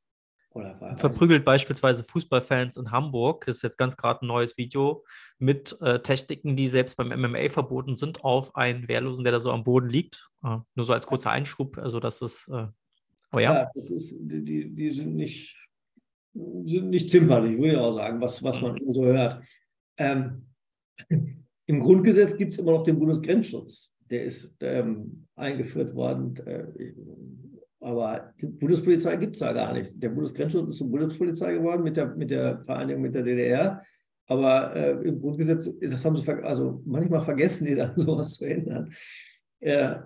oder 0.57 0.97
Verprügelt 0.97 1.45
beispielsweise 1.45 2.03
Fußballfans 2.03 2.79
in 2.79 2.91
Hamburg, 2.91 3.45
das 3.45 3.59
ist 3.59 3.63
jetzt 3.63 3.77
ganz 3.77 3.95
gerade 3.95 4.25
ein 4.25 4.29
neues 4.29 4.57
Video, 4.57 5.05
mit 5.39 5.77
äh, 5.83 6.01
Techniken, 6.01 6.57
die 6.57 6.69
selbst 6.69 6.97
beim 6.97 7.09
MMA 7.09 7.51
verboten 7.51 7.95
sind, 7.95 8.25
auf 8.25 8.57
einen 8.57 8.89
Wehrlosen, 8.89 9.23
der 9.23 9.35
da 9.35 9.39
so 9.39 9.53
am 9.53 9.65
Boden 9.65 9.91
liegt. 9.91 10.31
Äh, 10.43 10.57
nur 10.75 10.87
so 10.87 10.95
als 10.95 11.07
kurzer 11.07 11.31
Einschub, 11.31 11.77
also 11.77 12.01
das 12.01 12.23
ist, 12.23 12.49
äh, 12.49 12.69
aber 13.31 13.43
ja. 13.43 13.53
ja 13.53 13.71
das 13.75 13.91
ist, 13.91 14.17
die, 14.19 14.75
die 14.75 14.91
sind 14.93 15.15
nicht, 15.15 15.55
sind 16.65 16.91
nicht 16.91 17.11
zimperlich, 17.11 17.57
würde 17.57 17.73
ich 17.73 17.77
auch 17.77 17.95
sagen, 17.95 18.21
was, 18.21 18.43
was 18.43 18.61
man 18.61 18.73
mhm. 18.75 18.91
so 18.91 19.05
hört. 19.05 19.43
Ähm, 19.99 20.43
Im 21.69 21.81
Grundgesetz 21.81 22.37
gibt 22.37 22.53
es 22.53 22.59
immer 22.59 22.73
noch 22.73 22.85
den 22.85 22.99
Bundesgrenzschutz. 22.99 23.93
Der 24.09 24.23
ist 24.23 24.55
ähm, 24.61 25.27
eingeführt 25.35 25.95
worden. 25.95 26.37
Äh, 26.47 26.93
aber 27.81 28.33
die 28.41 28.47
Bundespolizei 28.47 29.17
gibt 29.17 29.37
es 29.37 29.41
da 29.41 29.53
gar 29.53 29.73
nicht. 29.73 30.01
Der 30.01 30.11
Bundesgrenzschutz 30.11 30.69
ist 30.69 30.79
zur 30.79 30.91
Bundespolizei 30.91 31.55
geworden 31.55 31.83
mit 31.83 31.97
der, 31.97 32.15
mit 32.15 32.31
der 32.31 32.63
Vereinigung 32.65 33.03
mit 33.03 33.15
der 33.15 33.25
DDR. 33.25 33.83
Aber 34.29 34.75
äh, 34.75 35.09
im 35.09 35.21
Grundgesetz, 35.21 35.71
das 35.81 36.05
haben 36.05 36.17
sie 36.17 36.29
also 36.29 36.83
manchmal 36.85 37.23
vergessen, 37.23 37.67
die 37.67 37.75
dann 37.75 37.93
sowas 37.97 38.35
zu 38.35 38.45
ändern. 38.45 38.91
Äh, 39.61 39.97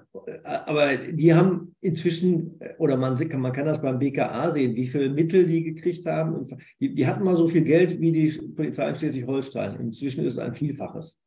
aber 0.44 0.96
die 0.96 1.34
haben 1.34 1.74
inzwischen, 1.80 2.58
oder 2.78 2.96
man, 2.96 3.18
man 3.38 3.52
kann 3.52 3.66
das 3.66 3.82
beim 3.82 3.98
BKA 3.98 4.50
sehen, 4.50 4.76
wie 4.76 4.86
viele 4.86 5.10
Mittel 5.10 5.46
die 5.46 5.64
gekriegt 5.64 6.06
haben. 6.06 6.46
Die, 6.78 6.94
die 6.94 7.06
hatten 7.06 7.24
mal 7.24 7.36
so 7.36 7.48
viel 7.48 7.62
Geld 7.62 8.00
wie 8.00 8.12
die 8.12 8.48
Polizei 8.54 8.88
in 8.88 8.94
Schleswig-Holstein. 8.94 9.80
Inzwischen 9.80 10.24
ist 10.24 10.34
es 10.34 10.38
ein 10.38 10.54
Vielfaches. 10.54 11.20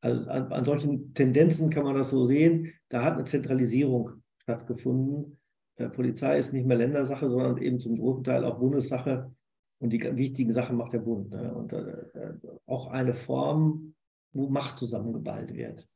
Also 0.00 0.30
an, 0.30 0.52
an 0.52 0.64
solchen 0.64 1.12
Tendenzen 1.12 1.70
kann 1.70 1.84
man 1.84 1.94
das 1.94 2.10
so 2.10 2.24
sehen. 2.24 2.72
Da 2.88 3.04
hat 3.04 3.14
eine 3.14 3.24
Zentralisierung 3.24 4.22
stattgefunden. 4.38 5.38
Äh, 5.76 5.88
Polizei 5.88 6.38
ist 6.38 6.52
nicht 6.52 6.66
mehr 6.66 6.78
Ländersache, 6.78 7.28
sondern 7.28 7.58
eben 7.58 7.80
zum 7.80 7.96
großen 7.96 8.24
Teil 8.24 8.44
auch 8.44 8.58
Bundessache. 8.58 9.32
Und 9.80 9.92
die 9.92 10.16
wichtigen 10.16 10.52
Sachen 10.52 10.76
macht 10.76 10.92
der 10.92 10.98
Bund. 10.98 11.30
Ne? 11.30 11.54
Und 11.54 11.72
äh, 11.72 11.78
äh, 11.78 12.34
auch 12.66 12.88
eine 12.88 13.14
Form, 13.14 13.94
wo 14.32 14.48
Macht 14.48 14.78
zusammengeballt 14.78 15.54
wird. 15.54 15.88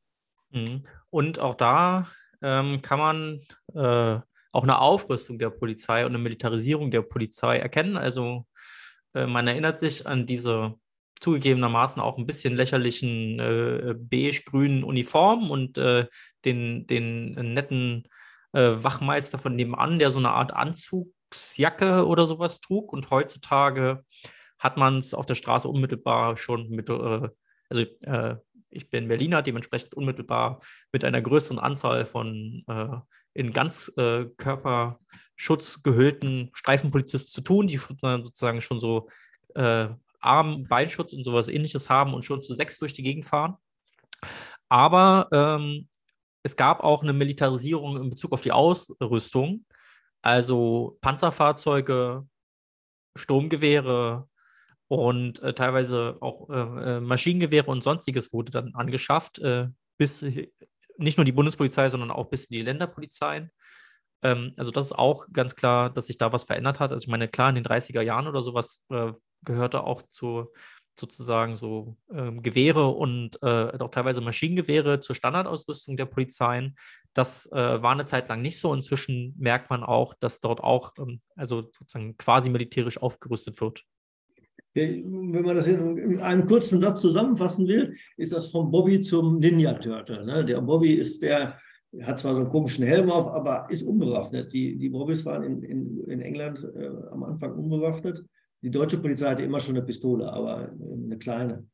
Mhm. 0.55 0.87
Und 1.09 1.39
auch 1.39 1.55
da 1.55 2.07
ähm, 2.41 2.81
kann 2.81 2.99
man 2.99 3.41
äh, 3.73 4.19
auch 4.51 4.63
eine 4.63 4.79
Aufrüstung 4.79 5.37
der 5.37 5.49
Polizei 5.49 6.05
und 6.05 6.13
eine 6.13 6.23
Militarisierung 6.23 6.91
der 6.91 7.01
Polizei 7.01 7.57
erkennen. 7.57 7.97
Also 7.97 8.45
äh, 9.13 9.27
man 9.27 9.47
erinnert 9.47 9.77
sich 9.77 10.07
an 10.07 10.25
diese 10.25 10.75
zugegebenermaßen 11.19 12.01
auch 12.01 12.17
ein 12.17 12.25
bisschen 12.25 12.55
lächerlichen 12.55 13.39
äh, 13.39 13.95
beige-grünen 13.97 14.83
Uniformen 14.83 15.49
und 15.49 15.77
den, 15.77 16.87
den 16.87 17.53
netten 17.53 18.07
äh, 18.55 18.83
Wachmeister 18.83 19.37
von 19.37 19.55
nebenan, 19.55 19.99
der 19.99 20.09
so 20.09 20.19
eine 20.19 20.31
Art 20.31 20.53
Anzugsjacke 20.53 22.07
oder 22.07 22.25
sowas 22.25 22.61
trug. 22.61 22.93
Und 22.93 23.09
heutzutage 23.09 24.05
hat 24.57 24.77
man 24.77 24.97
es 24.97 25.13
auf 25.13 25.25
der 25.25 25.35
Straße 25.35 25.67
unmittelbar 25.67 26.37
schon 26.37 26.69
mit, 26.69 26.89
äh, 26.89 27.29
also 27.69 27.81
äh, 28.05 28.37
ich 28.75 28.89
bin 28.89 29.07
Berliner, 29.07 29.41
dementsprechend 29.41 29.93
unmittelbar 29.93 30.59
mit 30.91 31.03
einer 31.03 31.21
größeren 31.21 31.59
Anzahl 31.59 32.05
von 32.05 32.63
äh, 32.67 32.97
in 33.33 33.53
ganz 33.53 33.91
äh, 33.97 34.25
gehüllten 35.83 36.49
Streifenpolizisten 36.53 37.31
zu 37.31 37.41
tun, 37.41 37.67
die 37.67 37.77
sozusagen 37.77 38.61
schon 38.61 38.79
so 38.79 39.09
äh, 39.55 39.89
Arm, 40.19 40.63
Beinschutz 40.67 41.13
und 41.13 41.23
sowas 41.23 41.47
ähnliches 41.47 41.89
haben 41.89 42.13
und 42.13 42.23
schon 42.23 42.41
zu 42.41 42.53
sechs 42.53 42.79
durch 42.79 42.93
die 42.93 43.03
Gegend 43.03 43.25
fahren. 43.25 43.55
Aber 44.69 45.27
ähm, 45.31 45.87
es 46.43 46.55
gab 46.55 46.81
auch 46.81 47.03
eine 47.03 47.13
Militarisierung 47.13 48.01
in 48.01 48.09
Bezug 48.09 48.31
auf 48.31 48.41
die 48.41 48.51
Ausrüstung. 48.51 49.65
Also 50.21 50.97
Panzerfahrzeuge, 51.01 52.27
Sturmgewehre 53.15 54.27
und 54.87 55.41
äh, 55.41 55.53
teilweise 55.53 56.17
auch 56.21 56.49
äh, 56.49 56.97
äh 56.97 56.99
Maschinengewehre 57.01 57.69
und 57.69 57.83
sonstiges 57.83 58.33
wurde 58.33 58.51
dann 58.51 58.75
angeschafft, 58.75 59.39
äh, 59.39 59.67
bis 59.97 60.23
nicht 60.97 61.17
nur 61.17 61.25
die 61.25 61.31
Bundespolizei, 61.31 61.89
sondern 61.89 62.11
auch 62.11 62.29
bis 62.29 62.47
die 62.47 62.61
Länderpolizeien. 62.61 63.51
Ähm, 64.21 64.53
also 64.57 64.71
das 64.71 64.85
ist 64.85 64.93
auch 64.93 65.27
ganz 65.31 65.55
klar, 65.55 65.89
dass 65.89 66.07
sich 66.07 66.17
da 66.17 66.31
was 66.33 66.45
verändert 66.45 66.79
hat. 66.79 66.91
Also 66.91 67.03
ich 67.03 67.09
meine, 67.09 67.27
klar, 67.27 67.49
in 67.49 67.55
den 67.55 67.65
30er 67.65 68.01
Jahren 68.01 68.27
oder 68.27 68.41
sowas 68.41 68.83
äh, 68.89 69.13
gehörte 69.43 69.83
auch 69.83 70.01
zu 70.09 70.51
sozusagen 70.97 71.57
so 71.57 71.97
ähm, 72.11 72.41
Gewehre 72.41 72.87
und 72.87 73.41
äh, 73.43 73.77
auch 73.77 73.91
teilweise 73.91 74.21
Maschinengewehre 74.21 75.01
zur 75.01 75.15
Standardausrüstung 75.15 75.97
der 75.97 76.05
Polizeien. 76.05 76.75
Das 77.13 77.51
äh, 77.51 77.81
war 77.81 77.91
eine 77.91 78.05
Zeit 78.05 78.29
lang 78.29 78.41
nicht 78.41 78.59
so. 78.59 78.73
Inzwischen 78.73 79.35
merkt 79.37 79.69
man 79.69 79.83
auch, 79.83 80.13
dass 80.13 80.39
dort 80.39 80.61
auch 80.61 80.93
ähm, 80.97 81.21
also 81.35 81.63
sozusagen 81.63 82.17
quasi 82.17 82.49
militärisch 82.49 82.97
aufgerüstet 82.97 83.59
wird. 83.59 83.83
Wenn 84.75 85.45
man 85.45 85.55
das 85.55 85.67
in 85.67 86.19
einem 86.19 86.45
kurzen 86.45 86.81
Satz 86.81 87.01
zusammenfassen 87.01 87.67
will, 87.67 87.95
ist 88.17 88.33
das 88.33 88.51
vom 88.51 88.69
Bobby 88.69 89.01
zum 89.01 89.39
Ninja 89.39 89.73
Turtle. 89.73 90.25
Ne? 90.25 90.43
Der 90.43 90.61
Bobby 90.61 90.93
ist 90.93 91.21
der, 91.21 91.57
hat 92.01 92.19
zwar 92.19 92.33
so 92.33 92.41
einen 92.41 92.49
komischen 92.49 92.85
Helm 92.85 93.09
auf, 93.09 93.27
aber 93.27 93.67
ist 93.69 93.83
unbewaffnet. 93.83 94.51
Die, 94.51 94.77
die 94.77 94.89
Bobbys 94.89 95.25
waren 95.25 95.43
in, 95.43 95.63
in, 95.63 96.03
in 96.03 96.21
England 96.21 96.67
äh, 96.75 96.89
am 97.09 97.23
Anfang 97.23 97.53
unbewaffnet 97.53 98.23
die 98.65 98.71
deutsche 98.71 98.97
Polizei 98.97 99.29
hatte 99.29 99.43
immer 99.43 99.59
schon 99.59 99.75
eine 99.75 99.85
Pistole, 99.85 100.31
aber 100.33 100.71
eine 100.71 101.19
kleine. 101.19 101.67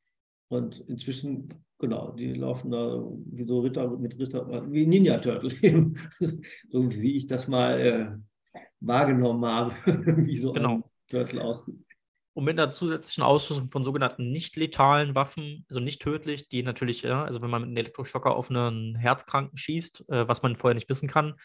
Und 0.50 0.82
inzwischen, 0.90 1.48
genau, 1.80 2.12
die 2.12 2.34
laufen 2.34 2.70
da 2.70 3.02
wie 3.32 3.46
so 3.46 3.62
Ritter 3.62 3.98
mit 3.98 4.20
Ritter, 4.20 4.70
wie 4.70 4.86
Ninja 4.86 5.18
Turtle 5.20 5.52
eben. 5.62 5.96
so 6.20 6.94
wie 6.94 7.16
ich 7.16 7.28
das 7.28 7.48
mal 7.48 7.80
äh, 7.80 8.60
wahrgenommen 8.82 9.46
habe, 9.46 9.74
wie 10.26 10.36
so 10.36 10.52
genau. 10.52 10.76
ein 10.76 10.84
Turtle 11.08 11.42
aussieht. 11.42 11.82
Und 12.34 12.46
mit 12.46 12.58
einer 12.58 12.72
zusätzlichen 12.72 13.24
Ausrüstung 13.24 13.70
von 13.72 13.84
sogenannten 13.84 14.30
nicht 14.30 14.56
letalen 14.56 15.16
Waffen, 15.16 15.66
also 15.70 15.82
nicht 15.82 16.02
tödlich, 16.02 16.48
die 16.48 16.64
natürlich, 16.64 17.02
ja, 17.02 17.26
also 17.26 17.42
wenn 17.42 17.50
man 17.50 17.62
mit 17.62 17.68
einem 17.70 17.78
Elektroschocker 17.78 18.34
auf 18.34 18.50
einen 18.50 18.96
Herzkranken 18.96 19.58
schießt, 19.58 20.10
äh, 20.10 20.28
was 20.28 20.42
man 20.42 20.56
vorher 20.56 20.76
nicht 20.76 20.90
wissen 20.90 21.10
kann, 21.10 21.36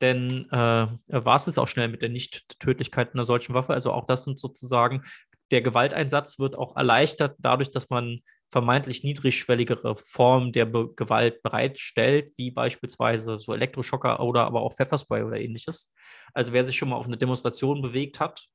denn 0.00 0.48
äh, 0.50 0.54
war 0.56 1.36
es 1.36 1.58
auch 1.58 1.68
schnell 1.68 1.88
mit 1.88 2.00
der 2.00 2.08
Nicht-Tödlichkeit 2.08 3.12
einer 3.12 3.24
solchen 3.24 3.54
Waffe. 3.54 3.74
Also 3.74 3.92
auch 3.92 4.06
das 4.06 4.24
sind 4.24 4.38
sozusagen, 4.38 5.02
der 5.50 5.62
Gewalteinsatz 5.62 6.38
wird 6.38 6.56
auch 6.56 6.76
erleichtert 6.76 7.36
dadurch, 7.38 7.70
dass 7.70 7.90
man 7.90 8.20
vermeintlich 8.50 9.04
niedrigschwelligere 9.04 9.94
Formen 9.96 10.52
der 10.52 10.64
Be 10.64 10.92
Gewalt 10.94 11.42
bereitstellt, 11.42 12.32
wie 12.36 12.50
beispielsweise 12.50 13.38
so 13.38 13.54
Elektroschocker 13.54 14.20
oder 14.20 14.44
aber 14.44 14.62
auch 14.62 14.74
Pfefferspray 14.74 15.22
oder 15.22 15.38
ähnliches. 15.38 15.92
Also 16.34 16.52
wer 16.52 16.64
sich 16.64 16.76
schon 16.76 16.88
mal 16.88 16.96
auf 16.96 17.06
eine 17.06 17.16
Demonstration 17.16 17.80
bewegt 17.80 18.18
hat, 18.18 18.48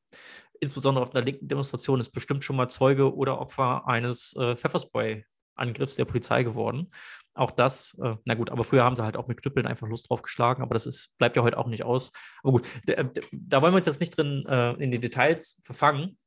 insbesondere 0.60 1.04
auf 1.04 1.16
einer 1.16 1.26
linken 1.26 1.48
Demonstration, 1.48 2.00
ist 2.00 2.12
bestimmt 2.12 2.44
schon 2.44 2.56
mal 2.56 2.70
Zeuge 2.70 3.16
oder 3.16 3.40
Opfer 3.40 3.88
eines 3.88 4.36
äh, 4.36 4.56
Pfefferspray-Angriffs 4.56 5.96
der 5.96 6.06
Polizei 6.06 6.44
geworden 6.44 6.88
auch 7.36 7.52
das, 7.52 7.98
äh, 8.02 8.16
na 8.24 8.34
gut, 8.34 8.50
aber 8.50 8.64
früher 8.64 8.84
haben 8.84 8.96
sie 8.96 9.04
halt 9.04 9.18
auch 9.18 9.28
mit 9.28 9.42
Knüppeln 9.42 9.68
einfach 9.68 9.88
Lust 9.88 10.10
drauf 10.10 10.22
geschlagen, 10.22 10.64
aber 10.64 10.74
das 10.74 10.86
ist, 10.86 11.16
bleibt 11.18 11.36
ja 11.36 11.44
heute 11.44 11.58
auch 11.58 11.68
nicht 11.68 11.84
aus. 11.84 12.12
Aber 12.42 12.54
gut, 12.54 12.68
da 12.86 13.62
wollen 13.62 13.74
wir 13.74 13.78
uns 13.78 13.86
jetzt 13.86 14.00
nicht 14.00 14.18
drin 14.18 14.46
äh, 14.48 14.72
in 14.74 14.92
die 14.92 15.00
Details 15.00 15.62
verfangen. 15.64 16.18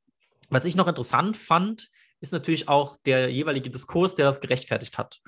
Was 0.51 0.65
ich 0.65 0.77
noch 0.77 0.87
interessant 0.87 1.37
fand, 1.37 1.89
ist 2.21 2.33
natürlich 2.33 2.69
auch 2.69 2.97
der 3.07 3.31
jeweilige 3.31 3.71
Diskurs, 3.71 4.15
der 4.15 4.27
das 4.27 4.41
gerechtfertigt 4.41 4.99
hat. 4.99 5.21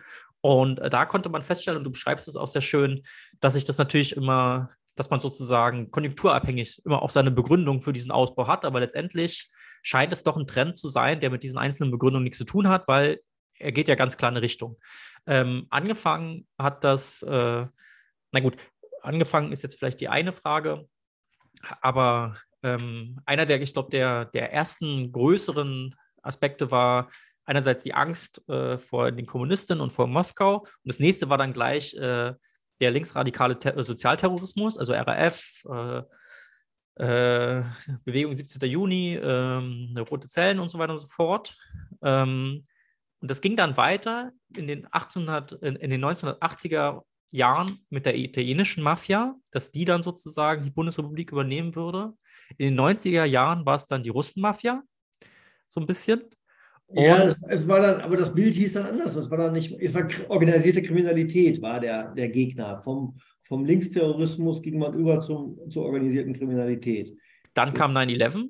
Und 0.43 0.81
äh, 0.81 0.91
da 0.91 1.07
konnte 1.07 1.29
man 1.31 1.43
feststellen, 1.43 1.79
und 1.79 1.85
du 1.85 1.91
beschreibst 1.91 2.29
es 2.29 2.37
auch 2.37 2.49
sehr 2.49 2.63
schön, 2.63 3.03
dass 3.41 3.55
sich 3.55 3.65
das 3.65 3.79
natürlich 3.79 4.17
immer, 4.17 4.71
dass 5.01 5.09
man 5.09 5.21
sozusagen 5.21 5.91
konjunkturabhängig 5.91 6.83
immer 6.85 7.01
auch 7.01 7.09
seine 7.09 7.31
Begründung 7.31 7.81
für 7.81 7.95
diesen 7.95 8.11
Ausbau 8.11 8.47
hat, 8.47 8.67
aber 8.67 8.81
letztendlich 8.81 9.49
scheint 9.83 10.13
es 10.13 10.23
doch 10.23 10.37
ein 10.37 10.47
Trend 10.47 10.77
zu 10.77 10.89
sein, 10.89 11.21
der 11.21 11.31
mit 11.31 11.43
diesen 11.43 11.59
einzelnen 11.59 11.91
Begründungen 11.91 12.25
nichts 12.25 12.37
zu 12.37 12.45
tun 12.45 12.69
hat, 12.69 12.87
weil 12.87 13.23
er 13.59 13.73
geht 13.73 13.89
ja 13.89 13.95
ganz 13.95 14.19
klar 14.19 14.31
in 14.31 14.37
eine 14.37 14.43
Richtung. 14.43 14.79
Ähm, 15.27 15.67
angefangen 15.71 16.47
hat 16.59 16.85
das, 16.85 17.23
äh, 17.23 17.67
na 18.33 18.41
gut, 18.41 18.59
angefangen 19.01 19.53
ist 19.53 19.63
jetzt 19.63 19.79
vielleicht 19.79 20.03
die 20.03 20.11
eine 20.11 20.35
Frage, 20.35 20.87
aber 21.81 22.37
ähm, 22.63 23.21
einer 23.25 23.47
der, 23.47 23.63
ich 23.63 23.73
glaube, 23.73 23.89
der, 23.89 24.27
der 24.27 24.53
ersten 24.53 25.13
größeren 25.13 25.95
Aspekte 26.21 26.71
war 26.71 27.09
einerseits 27.47 27.85
die 27.85 27.95
Angst 27.95 28.47
äh, 28.51 28.77
vor 28.77 29.13
den 29.13 29.25
Kommunisten 29.25 29.81
und 29.81 29.95
vor 29.95 30.07
Moskau 30.07 30.59
und 30.59 30.69
das 30.85 30.99
nächste 30.99 31.31
war 31.31 31.39
dann 31.39 31.55
gleich 31.55 31.95
äh, 31.95 32.35
der 32.81 32.91
linksradikale 32.91 33.59
Ter 33.59 33.83
Sozialterrorismus, 33.83 34.79
also 34.79 34.93
RAF, 34.93 35.65
äh, 35.69 36.03
äh, 36.97 37.65
Bewegung 38.05 38.37
17. 38.37 38.69
Juni, 38.69 39.15
ähm, 39.17 39.97
Rote 40.11 40.29
Zellen 40.29 40.59
und 40.59 40.69
so 40.71 40.79
weiter 40.79 40.93
und 40.93 40.99
so 40.99 41.09
fort. 41.09 41.57
Ähm, 42.03 42.67
und 43.21 43.31
das 43.31 43.41
ging 43.41 43.57
dann 43.57 43.77
weiter 43.77 44.33
in 44.57 44.67
den, 44.67 44.87
1800, 44.87 45.53
in, 45.63 45.77
in 45.77 45.91
den 45.91 46.05
1980er 46.05 47.03
Jahren 47.31 47.85
mit 47.91 48.07
der 48.07 48.17
italienischen 48.17 48.83
Mafia, 48.83 49.37
dass 49.53 49.71
die 49.71 49.85
dann 49.85 50.03
sozusagen 50.03 50.65
die 50.65 50.71
Bundesrepublik 50.71 51.31
übernehmen 51.31 51.75
würde. 51.75 52.15
In 52.59 52.75
den 52.75 52.81
90er 52.81 53.25
Jahren 53.25 53.65
war 53.65 53.77
es 53.77 53.87
dann 53.87 54.03
die 54.03 54.09
Russenmafia, 54.09 54.83
so 55.69 55.81
ein 55.81 55.87
bisschen. 55.87 56.23
Ja, 56.93 57.23
es, 57.23 57.43
es, 57.49 57.69
war 57.69 57.81
dann, 57.81 58.01
aber 58.01 58.17
das 58.17 58.35
Bild 58.35 58.55
hieß 58.55 58.73
dann 58.73 58.87
anders. 58.87 59.15
Das 59.15 59.31
war 59.31 59.39
dann 59.39 59.53
nicht, 59.53 59.73
es 59.81 59.95
war 59.95 60.09
organisierte 60.29 60.83
Kriminalität, 60.83 61.63
war 61.63 61.79
der, 61.79 62.13
der 62.15 62.29
Gegner. 62.29 62.83
Vom, 62.83 63.17
vom 63.45 63.65
Linksterrorismus 63.65 64.61
ging 64.63 64.79
man 64.79 64.95
über 64.95 65.21
zum, 65.21 65.59
zur 65.71 65.85
organisierten 65.85 66.33
Kriminalität. 66.33 67.13
Dann 67.55 67.75
kam 67.75 67.97
9-11 67.97 68.49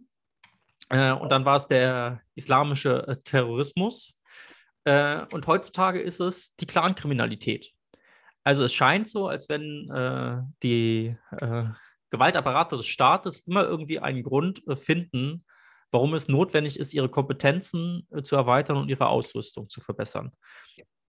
äh, 0.91 1.13
und 1.13 1.31
dann 1.33 1.45
war 1.45 1.57
es 1.57 1.67
der 1.67 2.21
islamische 2.35 3.07
äh, 3.07 3.17
Terrorismus. 3.17 4.21
Äh, 4.85 5.23
und 5.33 5.47
heutzutage 5.47 6.01
ist 6.01 6.21
es 6.21 6.55
die 6.57 6.67
Clankriminalität. 6.67 7.73
Also 8.43 8.65
es 8.65 8.73
scheint 8.73 9.09
so, 9.09 9.29
als 9.29 9.49
wenn 9.49 9.91
äh, 9.91 10.43
die 10.63 11.17
äh, 11.33 11.65
Gewaltapparate 12.11 12.77
des 12.77 12.87
Staates 12.87 13.41
immer 13.41 13.65
irgendwie 13.65 14.01
einen 14.01 14.23
Grund 14.23 14.67
äh, 14.67 14.77
finden, 14.77 15.45
warum 15.91 16.15
es 16.15 16.29
notwendig 16.29 16.79
ist, 16.79 16.95
ihre 16.95 17.09
Kompetenzen 17.09 18.07
äh, 18.11 18.23
zu 18.23 18.37
erweitern 18.37 18.77
und 18.77 18.89
ihre 18.89 19.09
Ausrüstung 19.09 19.69
zu 19.69 19.81
verbessern. 19.81 20.33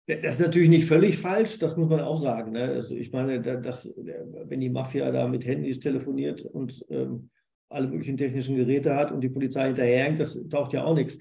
Das 0.07 0.39
ist 0.39 0.45
natürlich 0.45 0.69
nicht 0.69 0.88
völlig 0.88 1.17
falsch, 1.17 1.59
das 1.59 1.78
muss 1.78 1.89
man 1.89 2.01
auch 2.01 2.19
sagen. 2.19 2.51
Ne? 2.53 2.63
Also 2.63 2.95
ich 2.95 3.11
meine, 3.11 3.39
dass, 3.39 3.93
wenn 3.95 4.59
die 4.59 4.69
Mafia 4.69 5.11
da 5.11 5.28
mit 5.28 5.45
Handys 5.45 5.80
telefoniert 5.80 6.41
und 6.41 6.84
ähm, 6.89 7.30
alle 7.69 7.88
möglichen 7.88 8.17
technischen 8.17 8.55
Geräte 8.55 8.95
hat 8.95 9.11
und 9.11 9.22
die 9.22 9.30
Polizei 9.30 9.67
hinterherhängt, 9.67 10.19
das 10.19 10.38
taucht 10.49 10.74
ja 10.74 10.84
auch 10.84 10.95
nichts. 10.95 11.19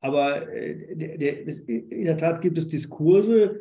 Aber 0.00 0.50
äh, 0.52 0.96
der, 0.96 1.18
der, 1.18 1.68
in 1.68 2.04
der 2.04 2.16
Tat 2.16 2.40
gibt 2.40 2.58
es 2.58 2.68
Diskurse, 2.68 3.60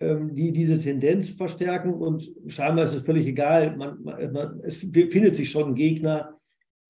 ähm, 0.00 0.34
die 0.34 0.52
diese 0.52 0.78
Tendenz 0.78 1.30
verstärken 1.30 1.94
und 1.94 2.30
scheinbar 2.46 2.84
ist 2.84 2.94
es 2.94 3.02
völlig 3.02 3.26
egal. 3.26 3.76
Man, 3.76 4.02
man, 4.02 4.60
es 4.64 4.76
findet 4.76 5.34
sich 5.36 5.50
schon 5.50 5.70
ein 5.70 5.74
Gegner, 5.74 6.38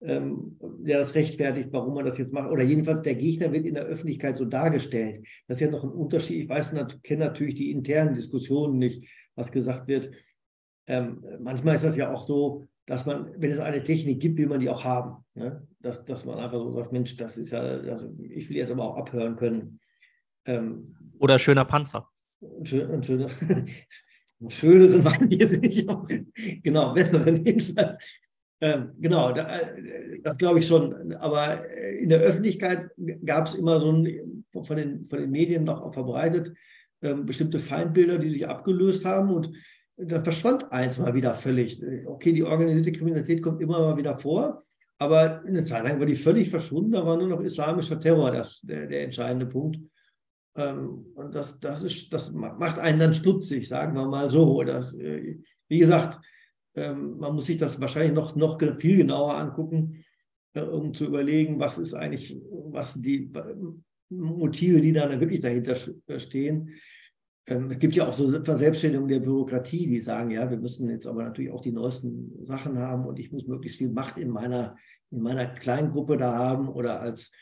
ähm, 0.04 0.58
der 0.60 0.98
das 0.98 1.14
rechtfertigt, 1.14 1.70
warum 1.72 1.94
man 1.94 2.04
das 2.04 2.18
jetzt 2.18 2.32
macht. 2.32 2.50
Oder 2.50 2.62
jedenfalls 2.62 3.02
der 3.02 3.14
Gegner 3.14 3.52
wird 3.52 3.66
in 3.66 3.74
der 3.74 3.84
Öffentlichkeit 3.84 4.36
so 4.36 4.44
dargestellt. 4.44 5.26
Das 5.48 5.56
ist 5.56 5.62
ja 5.62 5.70
noch 5.70 5.84
ein 5.84 5.90
Unterschied. 5.90 6.42
Ich 6.42 6.48
weiß, 6.48 6.74
kenne 7.02 7.24
natürlich 7.24 7.54
die 7.54 7.70
internen 7.70 8.14
Diskussionen 8.14 8.78
nicht, 8.78 9.08
was 9.34 9.50
gesagt 9.50 9.88
wird. 9.88 10.10
Ähm, 10.86 11.24
manchmal 11.40 11.76
ist 11.76 11.84
das 11.84 11.96
ja 11.96 12.12
auch 12.12 12.26
so, 12.26 12.66
dass 12.86 13.06
man, 13.06 13.30
wenn 13.38 13.50
es 13.50 13.60
eine 13.60 13.82
Technik 13.82 14.20
gibt, 14.20 14.38
will 14.38 14.46
man 14.46 14.60
die 14.60 14.68
auch 14.68 14.84
haben. 14.84 15.24
Ne? 15.34 15.66
Dass, 15.80 16.04
dass 16.04 16.24
man 16.24 16.38
einfach 16.38 16.58
so 16.58 16.72
sagt, 16.74 16.92
Mensch, 16.92 17.16
das 17.16 17.38
ist 17.38 17.52
ja, 17.52 17.60
also 17.60 18.14
ich 18.18 18.48
will 18.50 18.56
jetzt 18.56 18.70
aber 18.70 18.84
auch 18.84 18.96
abhören 18.96 19.36
können. 19.36 19.80
Ähm, 20.44 20.94
Oder 21.18 21.38
schöner 21.38 21.64
Panzer. 21.64 22.10
Ein, 22.42 22.66
schön, 22.66 22.90
ein 22.90 23.02
schöner, 23.02 23.30
einen 24.40 24.50
schöneren 24.50 25.02
Mann 25.02 25.28
hier 25.30 25.48
sehe 25.48 25.60
ich 25.62 25.88
auch. 25.88 26.06
Genau, 26.62 26.94
wenn 26.94 27.12
man 27.12 27.44
jedenfalls 27.44 27.98
ähm, 27.98 28.23
genau, 28.60 29.30
äh, 29.30 30.20
das 30.22 30.38
glaube 30.38 30.58
ich 30.58 30.66
schon. 30.66 31.14
Aber 31.14 31.68
äh, 31.68 31.98
in 31.98 32.08
der 32.08 32.20
Öffentlichkeit 32.20 32.90
gab 33.24 33.46
es 33.46 33.54
immer 33.54 33.80
so 33.80 33.92
ein, 33.92 34.44
von 34.62 34.76
den, 34.76 35.08
von 35.08 35.18
den 35.18 35.30
Medien 35.30 35.64
noch 35.64 35.92
verbreitet, 35.92 36.52
ähm, 37.02 37.26
bestimmte 37.26 37.60
Feindbilder, 37.60 38.18
die 38.18 38.30
sich 38.30 38.46
abgelöst 38.46 39.04
haben. 39.04 39.30
Und 39.30 39.52
dann 39.96 40.24
verschwand 40.24 40.72
eins 40.72 40.98
mal 40.98 41.14
wieder 41.14 41.34
völlig. 41.34 41.80
Okay, 42.06 42.32
die 42.32 42.44
organisierte 42.44 42.92
Kriminalität 42.92 43.42
kommt 43.42 43.60
immer 43.60 43.80
mal 43.80 43.96
wieder 43.96 44.16
vor. 44.16 44.64
Aber 44.98 45.42
eine 45.44 45.64
Zeit 45.64 45.84
lang 45.84 45.98
war 45.98 46.06
die 46.06 46.14
völlig 46.14 46.48
verschwunden. 46.48 46.92
Da 46.92 47.04
war 47.04 47.16
nur 47.16 47.28
noch 47.28 47.40
islamischer 47.40 48.00
Terror 48.00 48.30
das, 48.30 48.60
der, 48.62 48.86
der 48.86 49.04
entscheidende 49.04 49.46
Punkt. 49.46 49.78
Ähm, 50.56 51.06
und 51.14 51.34
das, 51.34 51.58
das, 51.60 51.82
ist, 51.82 52.12
das 52.12 52.32
macht 52.32 52.78
einen 52.78 52.98
dann 52.98 53.14
stutzig, 53.14 53.68
sagen 53.68 53.94
wir 53.94 54.06
mal 54.06 54.30
so. 54.30 54.62
Das, 54.62 54.94
äh, 54.94 55.38
wie 55.68 55.78
gesagt, 55.78 56.20
ähm, 56.74 57.18
man 57.18 57.34
muss 57.34 57.46
sich 57.46 57.56
das 57.56 57.80
wahrscheinlich 57.80 58.12
noch, 58.12 58.34
noch 58.36 58.58
viel 58.78 58.98
genauer 58.98 59.36
angucken, 59.36 60.04
äh, 60.54 60.62
um 60.62 60.92
zu 60.94 61.06
überlegen, 61.06 61.58
was 61.58 61.78
ist 61.78 61.94
eigentlich, 61.94 62.36
was 62.50 62.94
die 62.94 63.30
Motive, 64.10 64.80
die 64.80 64.92
da 64.92 65.20
wirklich 65.20 65.40
dahinter 65.40 65.76
äh, 66.06 66.18
stehen. 66.18 66.70
Ähm, 67.46 67.70
es 67.70 67.78
gibt 67.78 67.94
ja 67.94 68.08
auch 68.08 68.12
so 68.12 68.28
Verselbstständigungen 68.42 69.08
der 69.08 69.20
Bürokratie, 69.20 69.86
die 69.86 70.00
sagen, 70.00 70.30
ja, 70.30 70.50
wir 70.50 70.58
müssen 70.58 70.88
jetzt 70.88 71.06
aber 71.06 71.24
natürlich 71.24 71.50
auch 71.50 71.60
die 71.60 71.72
neuesten 71.72 72.44
Sachen 72.44 72.78
haben 72.78 73.04
und 73.06 73.18
ich 73.18 73.30
muss 73.32 73.46
möglichst 73.46 73.78
viel 73.78 73.90
Macht 73.90 74.18
in 74.18 74.30
meiner, 74.30 74.76
in 75.10 75.20
meiner 75.20 75.46
Kleingruppe 75.46 76.16
da 76.16 76.34
haben 76.34 76.68
oder 76.68 77.00
als 77.00 77.32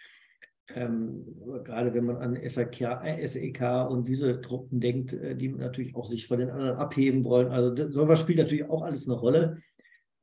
ähm, 0.75 1.25
gerade 1.65 1.95
wenn 1.95 2.05
man 2.05 2.17
an 2.17 2.39
SEK, 2.49 3.01
SEK 3.25 3.91
und 3.91 4.09
diese 4.09 4.41
Truppen 4.41 4.81
denkt, 4.81 5.13
äh, 5.13 5.37
die 5.37 5.49
natürlich 5.49 5.95
auch 5.95 6.05
sich 6.07 6.27
von 6.27 6.39
den 6.39 6.51
anderen 6.51 6.77
abheben 6.77 7.25
wollen. 7.25 7.49
Also 7.49 7.91
sowas 7.91 8.21
spielt 8.21 8.39
natürlich 8.39 8.69
auch 8.69 8.83
alles 8.83 9.09
eine 9.09 9.19
Rolle. 9.19 9.59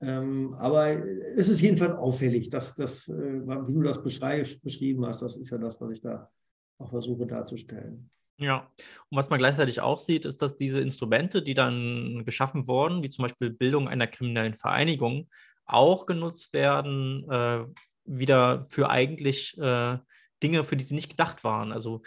Ähm, 0.01 0.53
aber 0.53 0.97
es 1.35 1.49
ist 1.49 1.61
jedenfalls 1.61 1.93
auffällig, 1.93 2.49
dass 2.49 2.75
das, 2.75 3.09
äh, 3.09 3.41
wie 3.67 3.73
du 3.73 3.81
das 3.81 4.01
beschrieben 4.01 5.05
hast, 5.05 5.21
das 5.21 5.35
ist 5.35 5.49
ja 5.49 5.57
das, 5.57 5.79
was 5.81 5.91
ich 5.91 6.01
da 6.01 6.29
auch 6.77 6.89
versuche 6.89 7.27
darzustellen. 7.27 8.09
Ja, 8.37 8.71
und 9.09 9.17
was 9.17 9.29
man 9.29 9.39
gleichzeitig 9.39 9.81
auch 9.81 9.99
sieht, 9.99 10.23
ist, 10.23 10.41
dass 10.41 10.55
diese 10.55 10.79
Instrumente, 10.79 11.41
die 11.41 11.53
dann 11.53 12.23
geschaffen 12.23 12.67
wurden, 12.67 13.03
wie 13.03 13.09
zum 13.09 13.23
Beispiel 13.23 13.49
Bildung 13.49 13.89
einer 13.89 14.07
kriminellen 14.07 14.55
Vereinigung, 14.55 15.27
auch 15.65 16.05
genutzt 16.05 16.53
werden, 16.53 17.29
äh, 17.29 17.65
wieder 18.05 18.65
für 18.69 18.89
eigentlich 18.89 19.57
äh, 19.57 19.97
Dinge, 20.43 20.63
für 20.63 20.77
die 20.77 20.83
sie 20.83 20.95
nicht 20.95 21.09
gedacht 21.09 21.43
waren. 21.43 21.71
Also 21.71 22.01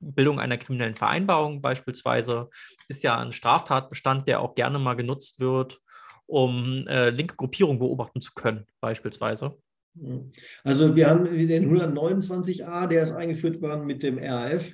Bildung 0.00 0.38
einer 0.38 0.58
kriminellen 0.58 0.94
Vereinbarung 0.94 1.60
beispielsweise 1.60 2.50
ist 2.88 3.02
ja 3.02 3.18
ein 3.18 3.32
Straftatbestand, 3.32 4.28
der 4.28 4.40
auch 4.40 4.54
gerne 4.54 4.78
mal 4.78 4.94
genutzt 4.94 5.40
wird, 5.40 5.80
um 6.26 6.86
äh, 6.86 7.10
linke 7.10 7.36
Gruppierungen 7.36 7.78
beobachten 7.78 8.20
zu 8.20 8.32
können, 8.34 8.66
beispielsweise. 8.80 9.56
Mhm. 9.94 10.30
Also 10.62 10.94
wir 10.94 11.08
haben 11.08 11.24
den 11.24 11.70
129a, 11.70 12.86
der 12.86 13.02
ist 13.02 13.12
eingeführt 13.12 13.60
worden 13.60 13.86
mit 13.86 14.02
dem 14.02 14.18
RAF. 14.18 14.72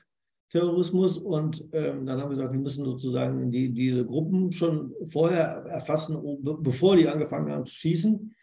Terrorismus 0.54 1.18
und 1.18 1.64
ähm, 1.72 2.06
dann 2.06 2.20
haben 2.20 2.28
wir 2.28 2.36
gesagt, 2.36 2.52
wir 2.52 2.60
müssen 2.60 2.84
sozusagen 2.84 3.50
die, 3.50 3.72
diese 3.72 4.06
Gruppen 4.06 4.52
schon 4.52 4.94
vorher 5.08 5.64
erfassen, 5.68 6.16
bevor 6.60 6.94
die 6.94 7.08
angefangen 7.08 7.50
haben 7.50 7.66
zu 7.66 7.74
schießen. 7.74 8.33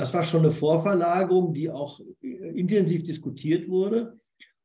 Das 0.00 0.14
war 0.14 0.24
schon 0.24 0.40
eine 0.40 0.50
Vorverlagerung, 0.50 1.52
die 1.52 1.68
auch 1.68 2.00
äh, 2.22 2.58
intensiv 2.58 3.02
diskutiert 3.02 3.68
wurde. 3.68 4.18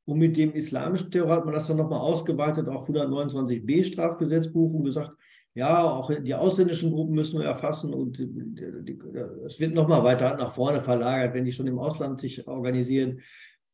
Und 0.05 0.19
mit 0.19 0.38
dem 0.38 0.53
islamischen 0.53 1.11
Terror 1.11 1.36
hat 1.36 1.45
man 1.45 1.53
das 1.53 1.67
dann 1.67 1.75
nochmal 1.75 1.99
ausgeweitet 1.99 2.69
auf 2.69 2.88
129b 2.88 3.83
Strafgesetzbuch 3.83 4.73
und 4.73 4.86
gesagt, 4.86 5.11
ja, 5.53 5.83
auch 5.83 6.09
die 6.09 6.36
ausländischen 6.36 6.91
Gruppen 6.91 7.15
müssen 7.15 7.39
wir 7.39 7.47
erfassen 7.47 7.93
und 7.93 8.19
es 8.19 9.59
wird 9.59 9.73
nochmal 9.73 10.03
weiter 10.03 10.36
nach 10.38 10.51
vorne 10.51 10.79
verlagert, 10.81 11.33
wenn 11.33 11.45
die 11.45 11.51
schon 11.51 11.67
im 11.67 11.79
Ausland 11.79 12.21
sich 12.21 12.47
organisieren. 12.47 13.19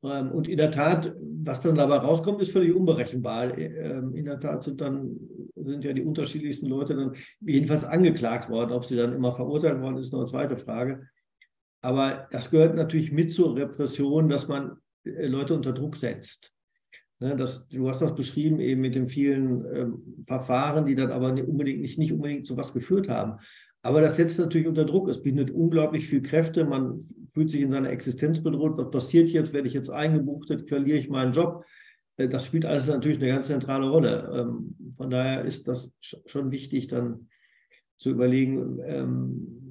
Ähm, 0.04 0.32
und 0.32 0.48
in 0.48 0.58
der 0.58 0.72
Tat, 0.72 1.14
was 1.44 1.62
dann 1.62 1.76
dabei 1.76 1.98
rauskommt, 1.98 2.42
ist 2.42 2.52
völlig 2.52 2.74
unberechenbar. 2.74 3.56
Ähm, 3.56 4.16
in 4.16 4.26
der 4.26 4.40
Tat 4.40 4.64
sind 4.64 4.82
dann 4.82 5.16
sind 5.56 5.84
ja 5.84 5.94
die 5.94 6.04
unterschiedlichsten 6.04 6.66
Leute 6.66 6.96
dann 6.96 7.14
jedenfalls 7.40 7.84
angeklagt 7.84 8.50
worden. 8.50 8.72
Ob 8.72 8.86
sie 8.86 8.96
dann 8.96 9.14
immer 9.14 9.36
verurteilt 9.36 9.80
worden 9.80 9.98
ist, 9.98 10.12
noch 10.12 10.20
eine 10.22 10.28
zweite 10.28 10.58
Frage. 10.58 11.08
Aber 11.82 12.28
das 12.32 12.52
gehört 12.52 12.76
natürlich 12.76 13.12
mit 13.12 13.34
zur 13.34 13.56
Repression, 13.56 14.30
dass 14.30 14.48
man 14.48 14.78
äh, 15.04 15.28
Leute 15.28 15.56
unter 15.56 15.74
Druck 15.74 15.96
setzt. 15.96 16.54
Ne, 17.20 17.36
das, 17.36 17.68
du 17.68 17.88
hast 17.88 18.02
das 18.02 18.16
beschrieben 18.16 18.60
eben 18.60 18.82
mit 18.82 18.96
den 18.96 19.06
vielen 19.06 19.66
ähm, 19.76 20.24
Verfahren, 20.26 20.86
die 20.86 20.96
dann 20.96 21.12
aber 21.12 21.32
nicht 21.32 21.48
unbedingt, 21.48 21.82
nicht, 21.82 22.00
nicht 22.00 22.14
unbedingt 22.14 22.48
zu 22.48 22.58
was 22.58 22.74
geführt 22.74 23.10
haben. 23.10 23.40
Aber 23.84 24.02
das 24.02 24.16
setzt 24.16 24.40
natürlich 24.40 24.68
unter 24.68 24.86
Druck. 24.86 25.08
Es 25.08 25.22
bindet 25.22 25.52
unglaublich 25.52 26.08
viel 26.08 26.22
Kräfte. 26.22 26.66
Man 26.66 27.00
fühlt 27.34 27.50
sich 27.50 27.62
in 27.62 27.72
seiner 27.72 27.90
Existenz 27.90 28.42
bedroht. 28.42 28.78
Was 28.78 28.92
passiert 28.92 29.30
jetzt? 29.30 29.54
Werde 29.54 29.68
ich 29.68 29.74
jetzt 29.74 29.90
eingebuchtet? 29.90 30.68
Verliere 30.68 30.98
ich 30.98 31.10
meinen 31.10 31.34
Job? 31.34 31.64
Äh, 32.18 32.28
das 32.28 32.46
spielt 32.46 32.66
alles 32.66 32.88
natürlich 32.88 33.18
eine 33.18 33.28
ganz 33.28 33.48
zentrale 33.48 33.90
Rolle. 33.90 34.32
Ähm, 34.36 34.94
von 34.96 35.10
daher 35.10 35.46
ist 35.46 35.68
das 35.68 35.94
schon 36.02 36.52
wichtig, 36.52 36.88
dann 36.88 37.28
zu 37.98 38.10
überlegen, 38.10 38.80
ähm, 38.84 39.71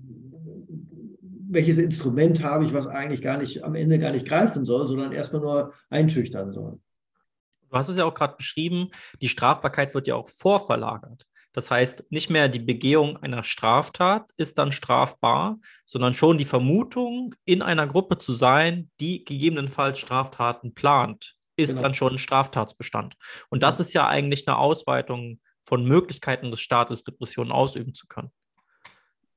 welches 1.51 1.79
Instrument 1.79 2.43
habe 2.43 2.65
ich, 2.65 2.73
was 2.73 2.87
eigentlich 2.87 3.23
gar 3.23 3.39
nicht 3.39 3.65
am 3.65 3.75
Ende 3.75 3.99
gar 3.99 4.13
nicht 4.13 4.27
greifen 4.27 4.65
soll, 4.65 4.87
sondern 4.87 5.13
erstmal 5.13 5.43
nur 5.43 5.73
einschüchtern 5.91 6.53
soll. 6.53 6.79
Du 7.69 7.77
hast 7.77 7.89
es 7.89 7.99
ja 7.99 8.05
auch 8.05 8.15
gerade 8.15 8.37
beschrieben, 8.37 8.91
die 9.21 9.29
Strafbarkeit 9.29 9.95
wird 9.95 10.07
ja 10.07 10.15
auch 10.15 10.29
vorverlagert. 10.29 11.27
Das 11.53 11.71
heißt, 11.71 12.05
nicht 12.11 12.31
mehr 12.31 12.49
die 12.49 12.61
Begehung 12.61 13.17
einer 13.17 13.43
Straftat 13.43 14.31
ist 14.37 14.59
dann 14.59 14.71
strafbar, 14.71 15.59
sondern 15.85 16.15
schon 16.15 16.39
die 16.39 16.45
Vermutung, 16.45 17.35
in 17.45 17.63
einer 17.63 17.89
Gruppe 17.89 18.19
zu 18.19 18.35
sein, 18.35 18.91
die 19.01 19.25
gegebenenfalls 19.25 19.99
Straftaten 19.99 20.75
plant, 20.75 21.37
ist 21.57 21.71
genau. 21.71 21.83
dann 21.83 21.95
schon 21.95 22.15
ein 22.15 22.19
Straftatsbestand. 22.19 23.17
Und 23.49 23.65
das 23.65 23.81
ist 23.81 23.93
ja 23.93 24.07
eigentlich 24.07 24.47
eine 24.47 24.59
Ausweitung 24.59 25.41
von 25.65 25.85
Möglichkeiten 25.85 26.53
des 26.53 26.61
Staates, 26.61 27.07
Repressionen 27.07 27.53
ausüben 27.53 27.95
zu 27.95 28.07
können. 28.07 28.31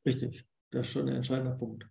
Richtig, 0.06 0.46
das 0.70 0.88
ist 0.88 0.94
schon 0.94 1.10
ein 1.10 1.16
entscheidender 1.16 1.56
Punkt. 1.56 1.88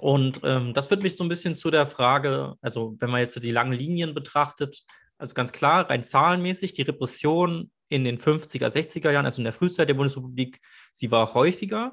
Und 0.00 0.40
ähm, 0.44 0.74
das 0.74 0.88
führt 0.88 1.02
mich 1.02 1.16
so 1.16 1.24
ein 1.24 1.28
bisschen 1.28 1.54
zu 1.54 1.70
der 1.70 1.86
Frage, 1.86 2.54
also 2.60 2.96
wenn 2.98 3.10
man 3.10 3.20
jetzt 3.20 3.34
so 3.34 3.40
die 3.40 3.52
langen 3.52 3.72
Linien 3.72 4.14
betrachtet, 4.14 4.82
also 5.18 5.34
ganz 5.34 5.52
klar, 5.52 5.88
rein 5.88 6.04
zahlenmäßig, 6.04 6.74
die 6.74 6.82
Repression 6.82 7.70
in 7.88 8.04
den 8.04 8.18
50er, 8.18 8.68
60er 8.68 9.10
Jahren, 9.10 9.24
also 9.24 9.38
in 9.38 9.44
der 9.44 9.52
Frühzeit 9.52 9.88
der 9.88 9.94
Bundesrepublik, 9.94 10.60
sie 10.92 11.10
war 11.10 11.34
häufiger 11.34 11.92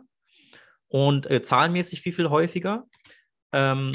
und 0.88 1.30
äh, 1.30 1.42
zahlenmäßig 1.42 2.02
viel, 2.02 2.14
viel 2.14 2.30
häufiger. 2.30 2.86
Ähm, 3.52 3.94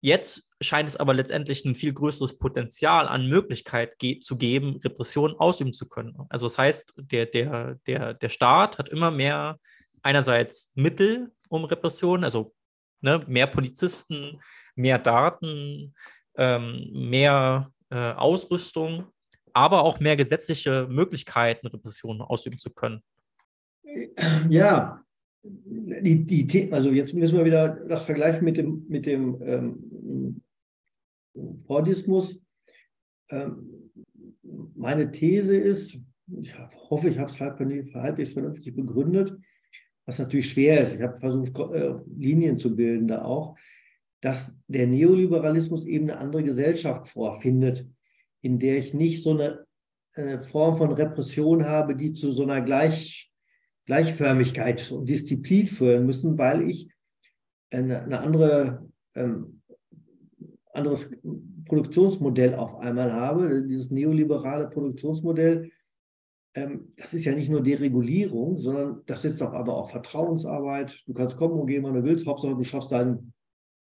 jetzt 0.00 0.50
scheint 0.60 0.88
es 0.88 0.96
aber 0.96 1.12
letztendlich 1.12 1.64
ein 1.64 1.74
viel 1.74 1.92
größeres 1.92 2.38
Potenzial 2.38 3.08
an 3.08 3.28
Möglichkeit 3.28 3.98
ge 3.98 4.20
zu 4.20 4.38
geben, 4.38 4.80
Repression 4.82 5.34
ausüben 5.34 5.72
zu 5.72 5.88
können. 5.88 6.16
Also 6.28 6.46
das 6.46 6.56
heißt, 6.56 6.94
der, 6.96 7.26
der, 7.26 7.74
der, 7.86 8.14
der 8.14 8.28
Staat 8.28 8.78
hat 8.78 8.88
immer 8.88 9.10
mehr 9.10 9.58
einerseits 10.02 10.70
Mittel, 10.74 11.32
um 11.48 11.64
Repression, 11.64 12.24
also 12.24 12.54
ne, 13.04 13.20
mehr 13.28 13.46
Polizisten, 13.46 14.40
mehr 14.74 14.98
Daten, 14.98 15.94
ähm, 16.36 16.90
mehr 16.92 17.70
äh, 17.90 18.12
Ausrüstung, 18.12 19.04
aber 19.52 19.84
auch 19.84 20.00
mehr 20.00 20.16
gesetzliche 20.16 20.88
Möglichkeiten, 20.90 21.68
Repressionen 21.68 22.22
ausüben 22.22 22.58
zu 22.58 22.70
können. 22.70 23.02
Ja, 24.48 25.04
die, 25.42 26.24
die, 26.24 26.72
also 26.72 26.90
jetzt 26.90 27.14
müssen 27.14 27.36
wir 27.38 27.44
wieder 27.44 27.68
das 27.68 28.02
vergleichen 28.02 28.44
mit 28.44 28.56
dem, 28.56 28.86
mit 28.88 29.06
dem 29.06 29.40
ähm, 29.42 30.42
Fordismus. 31.66 32.42
Ähm, 33.30 33.92
meine 34.74 35.10
These 35.10 35.56
ist, 35.56 35.98
ich 36.40 36.54
hoffe, 36.88 37.10
ich 37.10 37.18
habe 37.18 37.30
es 37.30 37.38
halb, 37.38 37.60
halbwegs 37.60 38.32
vernünftig 38.32 38.74
begründet, 38.74 39.38
was 40.06 40.18
natürlich 40.18 40.50
schwer 40.50 40.80
ist. 40.80 40.94
Ich 40.94 41.02
habe 41.02 41.18
versucht, 41.18 41.58
äh, 41.72 41.94
Linien 42.16 42.58
zu 42.58 42.74
bilden 42.76 43.08
da 43.08 43.24
auch, 43.24 43.56
dass 44.20 44.58
der 44.68 44.86
Neoliberalismus 44.86 45.84
eben 45.84 46.10
eine 46.10 46.18
andere 46.18 46.44
Gesellschaft 46.44 47.08
vorfindet, 47.08 47.86
in 48.42 48.58
der 48.58 48.78
ich 48.78 48.94
nicht 48.94 49.22
so 49.22 49.30
eine, 49.32 49.66
eine 50.14 50.40
Form 50.40 50.76
von 50.76 50.92
Repression 50.92 51.64
habe, 51.64 51.96
die 51.96 52.12
zu 52.12 52.32
so 52.32 52.42
einer 52.42 52.60
Gleich, 52.60 53.30
Gleichförmigkeit 53.86 54.90
und 54.92 55.08
Disziplin 55.08 55.66
führen 55.66 56.06
müssen, 56.06 56.38
weil 56.38 56.68
ich 56.68 56.88
eine, 57.70 58.02
eine 58.02 58.20
andere, 58.20 58.88
ähm, 59.14 59.60
anderes 60.72 61.16
Produktionsmodell 61.66 62.54
auf 62.54 62.76
einmal 62.76 63.12
habe, 63.12 63.64
dieses 63.66 63.90
neoliberale 63.90 64.68
Produktionsmodell, 64.68 65.70
das 66.54 67.14
ist 67.14 67.24
ja 67.24 67.34
nicht 67.34 67.50
nur 67.50 67.62
Deregulierung, 67.62 68.58
sondern 68.58 69.00
das 69.06 69.22
setzt 69.22 69.42
auch 69.42 69.52
aber 69.52 69.76
auch 69.76 69.90
Vertrauensarbeit. 69.90 71.02
Du 71.06 71.12
kannst 71.12 71.36
kommen 71.36 71.58
und 71.58 71.66
gehen, 71.66 71.82
wann 71.82 71.94
du 71.94 72.04
willst, 72.04 72.26
Hauptsache 72.26 72.54
du 72.54 72.62
schaffst 72.62 72.92
deinen, 72.92 73.32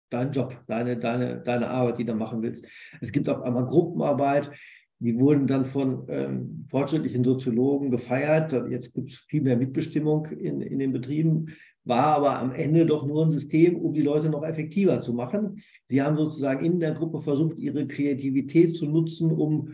deinen 0.09 0.32
Job, 0.32 0.59
deine, 0.68 0.97
deine, 0.97 1.41
deine 1.41 1.70
Arbeit, 1.70 1.99
die 1.99 2.05
du 2.05 2.16
machen 2.16 2.41
willst. 2.41 2.66
Es 3.01 3.11
gibt 3.11 3.30
auch 3.30 3.41
einmal 3.41 3.68
Gruppenarbeit, 3.68 4.49
die 4.97 5.20
wurden 5.20 5.45
dann 5.45 5.66
von 5.66 6.05
ähm, 6.07 6.66
fortschrittlichen 6.68 7.24
Soziologen 7.24 7.91
gefeiert. 7.91 8.53
Jetzt 8.70 8.93
gibt 8.93 9.11
es 9.11 9.18
viel 9.30 9.43
mehr 9.43 9.57
Mitbestimmung 9.57 10.26
in, 10.28 10.61
in 10.61 10.80
den 10.80 10.91
Betrieben, 10.91 11.49
war 11.84 12.16
aber 12.16 12.39
am 12.39 12.51
Ende 12.51 12.88
doch 12.88 13.05
nur 13.05 13.26
ein 13.26 13.30
System, 13.30 13.76
um 13.76 13.93
die 13.93 14.01
Leute 14.01 14.30
noch 14.30 14.43
effektiver 14.43 15.01
zu 15.01 15.13
machen. 15.13 15.61
Sie 15.88 16.01
haben 16.01 16.18
sozusagen 16.18 16.66
in 16.66 16.80
der 16.80 16.93
Gruppe 16.93 17.22
versucht, 17.22 17.59
ihre 17.59 17.88
Kreativität 17.88 18.76
zu 18.76 18.88
nutzen, 18.88 19.32
um 19.32 19.70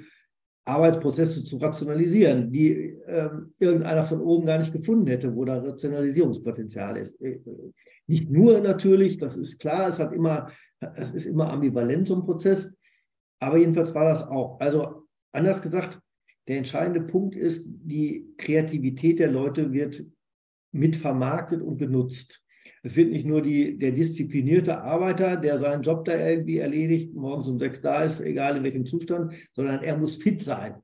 Arbeitsprozesse 0.66 1.44
zu 1.44 1.58
rationalisieren, 1.58 2.52
die 2.52 2.72
äh, 3.06 3.30
irgendeiner 3.60 4.04
von 4.04 4.22
oben 4.22 4.46
gar 4.46 4.60
nicht 4.60 4.72
gefunden 4.72 5.08
hätte, 5.08 5.36
wo 5.36 5.44
da 5.44 5.58
Rationalisierungspotenzial 5.58 6.98
ist. 6.98 7.20
Äh, 7.22 7.40
nicht 8.08 8.30
nur 8.30 8.60
natürlich, 8.60 9.18
das 9.18 9.38
ist 9.38 9.60
klar, 9.60 9.88
es 9.88 10.00
hat 10.00 10.14
immer, 10.14 10.52
es 10.96 11.12
ist 11.12 11.26
immer 11.26 11.50
ambivalent 11.50 12.08
so 12.08 12.16
ein 12.16 12.26
Prozess, 12.26 12.78
aber 13.40 13.58
jedenfalls 13.58 13.94
war 13.96 14.06
das 14.06 14.24
auch. 14.24 14.60
Also 14.60 15.08
anders 15.32 15.62
gesagt, 15.62 16.00
der 16.48 16.58
entscheidende 16.58 17.02
Punkt 17.02 17.36
ist, 17.36 17.66
die 17.68 18.34
Kreativität 18.38 19.20
der 19.20 19.32
Leute 19.32 19.72
wird 19.72 20.04
mitvermarktet 20.72 21.62
und 21.62 21.78
genutzt. 21.78 22.44
Es 22.84 22.96
wird 22.96 23.12
nicht 23.12 23.28
nur 23.28 23.42
die, 23.42 23.78
der 23.78 23.92
disziplinierte 23.92 24.82
Arbeiter, 24.82 25.36
der 25.38 25.60
seinen 25.60 25.84
Job 25.84 26.04
da 26.06 26.30
irgendwie 26.30 26.58
erledigt, 26.58 27.14
morgens 27.14 27.48
um 27.48 27.60
sechs 27.60 27.80
da 27.82 28.04
ist, 28.04 28.22
egal 28.22 28.58
in 28.58 28.64
welchem 28.64 28.88
Zustand, 28.88 29.36
sondern 29.54 29.84
er 29.84 29.98
muss 29.98 30.16
fit 30.16 30.44
sein. 30.44 30.76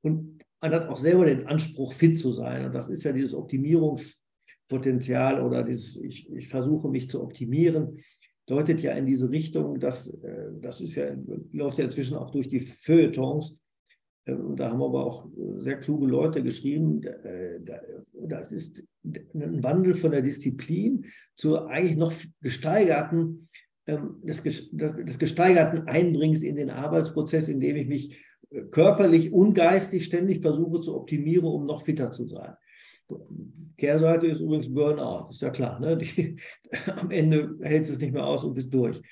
Und 0.00 0.42
man 0.60 0.72
hat 0.72 0.88
auch 0.88 0.96
selber 0.96 1.26
den 1.26 1.46
Anspruch, 1.46 1.92
fit 1.92 2.18
zu 2.18 2.32
sein. 2.32 2.64
Und 2.64 2.74
das 2.74 2.88
ist 2.88 3.04
ja 3.04 3.12
dieses 3.12 3.34
Optimierungspotenzial 3.34 5.44
oder 5.44 5.62
dieses, 5.62 6.02
ich, 6.02 6.32
ich 6.32 6.48
versuche 6.48 6.88
mich 6.88 7.10
zu 7.10 7.22
optimieren, 7.22 7.98
deutet 8.46 8.80
ja 8.80 8.92
in 8.92 9.04
diese 9.04 9.30
Richtung, 9.30 9.78
dass, 9.78 10.08
äh, 10.08 10.52
das 10.60 10.80
ist 10.80 10.94
ja, 10.94 11.14
läuft 11.52 11.76
ja 11.78 11.84
inzwischen 11.84 12.16
auch 12.16 12.30
durch 12.30 12.48
die 12.48 12.60
Feuilletons, 12.60 13.60
ähm, 14.26 14.56
da 14.56 14.70
haben 14.70 14.82
aber 14.82 15.04
auch 15.04 15.26
sehr 15.56 15.78
kluge 15.78 16.06
Leute 16.06 16.42
geschrieben, 16.42 17.02
äh, 17.02 17.60
das 18.26 18.52
ist 18.52 18.84
ein 19.04 19.62
Wandel 19.62 19.94
von 19.94 20.12
der 20.12 20.22
Disziplin 20.22 21.06
zur 21.34 21.68
eigentlich 21.68 21.96
noch 21.96 22.12
gesteigerten, 22.40 23.48
ähm, 23.86 24.20
des, 24.22 24.42
des 24.42 25.18
gesteigerten 25.18 25.88
Einbringens 25.88 26.42
in 26.42 26.56
den 26.56 26.70
Arbeitsprozess, 26.70 27.48
indem 27.48 27.76
ich 27.76 27.88
mich 27.88 28.24
äh, 28.50 28.62
körperlich 28.70 29.32
und 29.32 29.54
geistig 29.54 30.04
ständig 30.04 30.40
versuche 30.40 30.80
zu 30.80 30.94
optimieren, 30.94 31.46
um 31.46 31.66
noch 31.66 31.82
fitter 31.82 32.12
zu 32.12 32.28
sein. 32.28 32.54
Kehrseite 33.76 34.28
ist 34.28 34.40
übrigens 34.40 34.72
Burnout, 34.72 35.30
ist 35.30 35.42
ja 35.42 35.50
klar. 35.50 35.80
Ne? 35.80 35.96
Die, 35.96 36.36
am 36.96 37.10
Ende 37.10 37.56
hält 37.60 37.88
es 37.88 37.98
nicht 37.98 38.12
mehr 38.12 38.26
aus 38.26 38.44
und 38.44 38.54
bist 38.54 38.72
durch. 38.72 39.02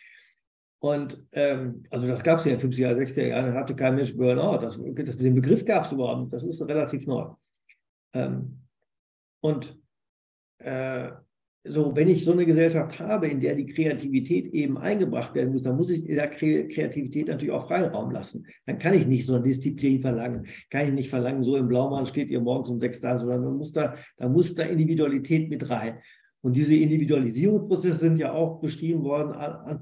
Und 0.78 1.22
ähm, 1.32 1.82
also 1.90 2.06
das 2.06 2.22
gab 2.22 2.38
es 2.38 2.46
ja 2.46 2.52
in 2.52 2.60
50er, 2.60 2.96
60er 2.96 3.26
Jahren, 3.26 3.54
hatte 3.54 3.76
kein 3.76 3.96
Mensch 3.96 4.16
Burnout. 4.16 4.58
Das, 4.58 4.80
das, 4.94 5.16
den 5.18 5.34
Begriff 5.34 5.64
gab 5.64 5.84
es 5.84 5.92
überhaupt 5.92 6.20
nicht. 6.20 6.32
Das 6.32 6.44
ist 6.44 6.62
relativ 6.62 7.06
neu. 7.06 7.26
Ähm, 8.14 8.59
und 9.40 9.78
äh, 10.58 11.10
so, 11.64 11.94
wenn 11.94 12.08
ich 12.08 12.24
so 12.24 12.32
eine 12.32 12.46
Gesellschaft 12.46 12.98
habe, 12.98 13.26
in 13.26 13.40
der 13.40 13.54
die 13.54 13.66
Kreativität 13.66 14.46
eben 14.54 14.78
eingebracht 14.78 15.34
werden 15.34 15.52
muss, 15.52 15.62
dann 15.62 15.76
muss 15.76 15.90
ich 15.90 16.06
der 16.06 16.28
Kreativität 16.28 17.28
natürlich 17.28 17.52
auch 17.52 17.68
Freiraum 17.68 18.10
lassen. 18.10 18.46
Dann 18.64 18.78
kann 18.78 18.94
ich 18.94 19.06
nicht 19.06 19.26
so 19.26 19.34
eine 19.34 19.44
Disziplin 19.44 20.00
verlangen. 20.00 20.46
Kann 20.70 20.86
ich 20.86 20.92
nicht 20.94 21.10
verlangen, 21.10 21.44
so 21.44 21.56
im 21.56 21.68
Blaumann 21.68 22.06
steht 22.06 22.30
ihr 22.30 22.40
morgens 22.40 22.70
um 22.70 22.80
sechs 22.80 23.00
da, 23.00 23.18
sondern 23.18 23.44
man 23.44 23.56
muss 23.58 23.72
da, 23.72 23.94
da 24.16 24.28
muss 24.28 24.54
da 24.54 24.62
Individualität 24.62 25.50
mit 25.50 25.68
rein. 25.68 25.98
Und 26.42 26.56
diese 26.56 26.74
Individualisierungsprozesse 26.76 27.98
sind 27.98 28.16
ja 28.16 28.32
auch 28.32 28.60
beschrieben 28.60 29.02
worden 29.04 29.34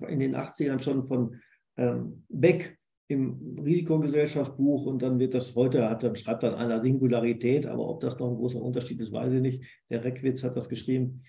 in 0.09 0.19
den 0.19 0.35
80ern 0.35 0.83
schon 0.83 1.07
von 1.07 1.37
ähm, 1.77 2.25
Beck 2.29 2.78
im 3.09 3.59
Risikogesellschaftsbuch 3.65 4.85
und 4.85 5.01
dann 5.01 5.19
wird 5.19 5.33
das 5.33 5.55
heute, 5.55 5.89
hat, 5.89 6.03
dann 6.03 6.15
schreibt 6.15 6.43
dann 6.43 6.55
einer 6.55 6.83
Singularität, 6.83 7.67
aber 7.67 7.89
ob 7.89 8.01
das 8.01 8.19
noch 8.19 8.29
ein 8.31 8.37
großer 8.37 8.61
Unterschied 8.61 9.01
ist, 9.01 9.13
weiß 9.13 9.33
ich 9.33 9.41
nicht. 9.41 9.63
Der 9.91 10.05
Reckwitz 10.05 10.45
hat 10.45 10.57
das 10.57 10.69
geschrieben. 10.69 11.23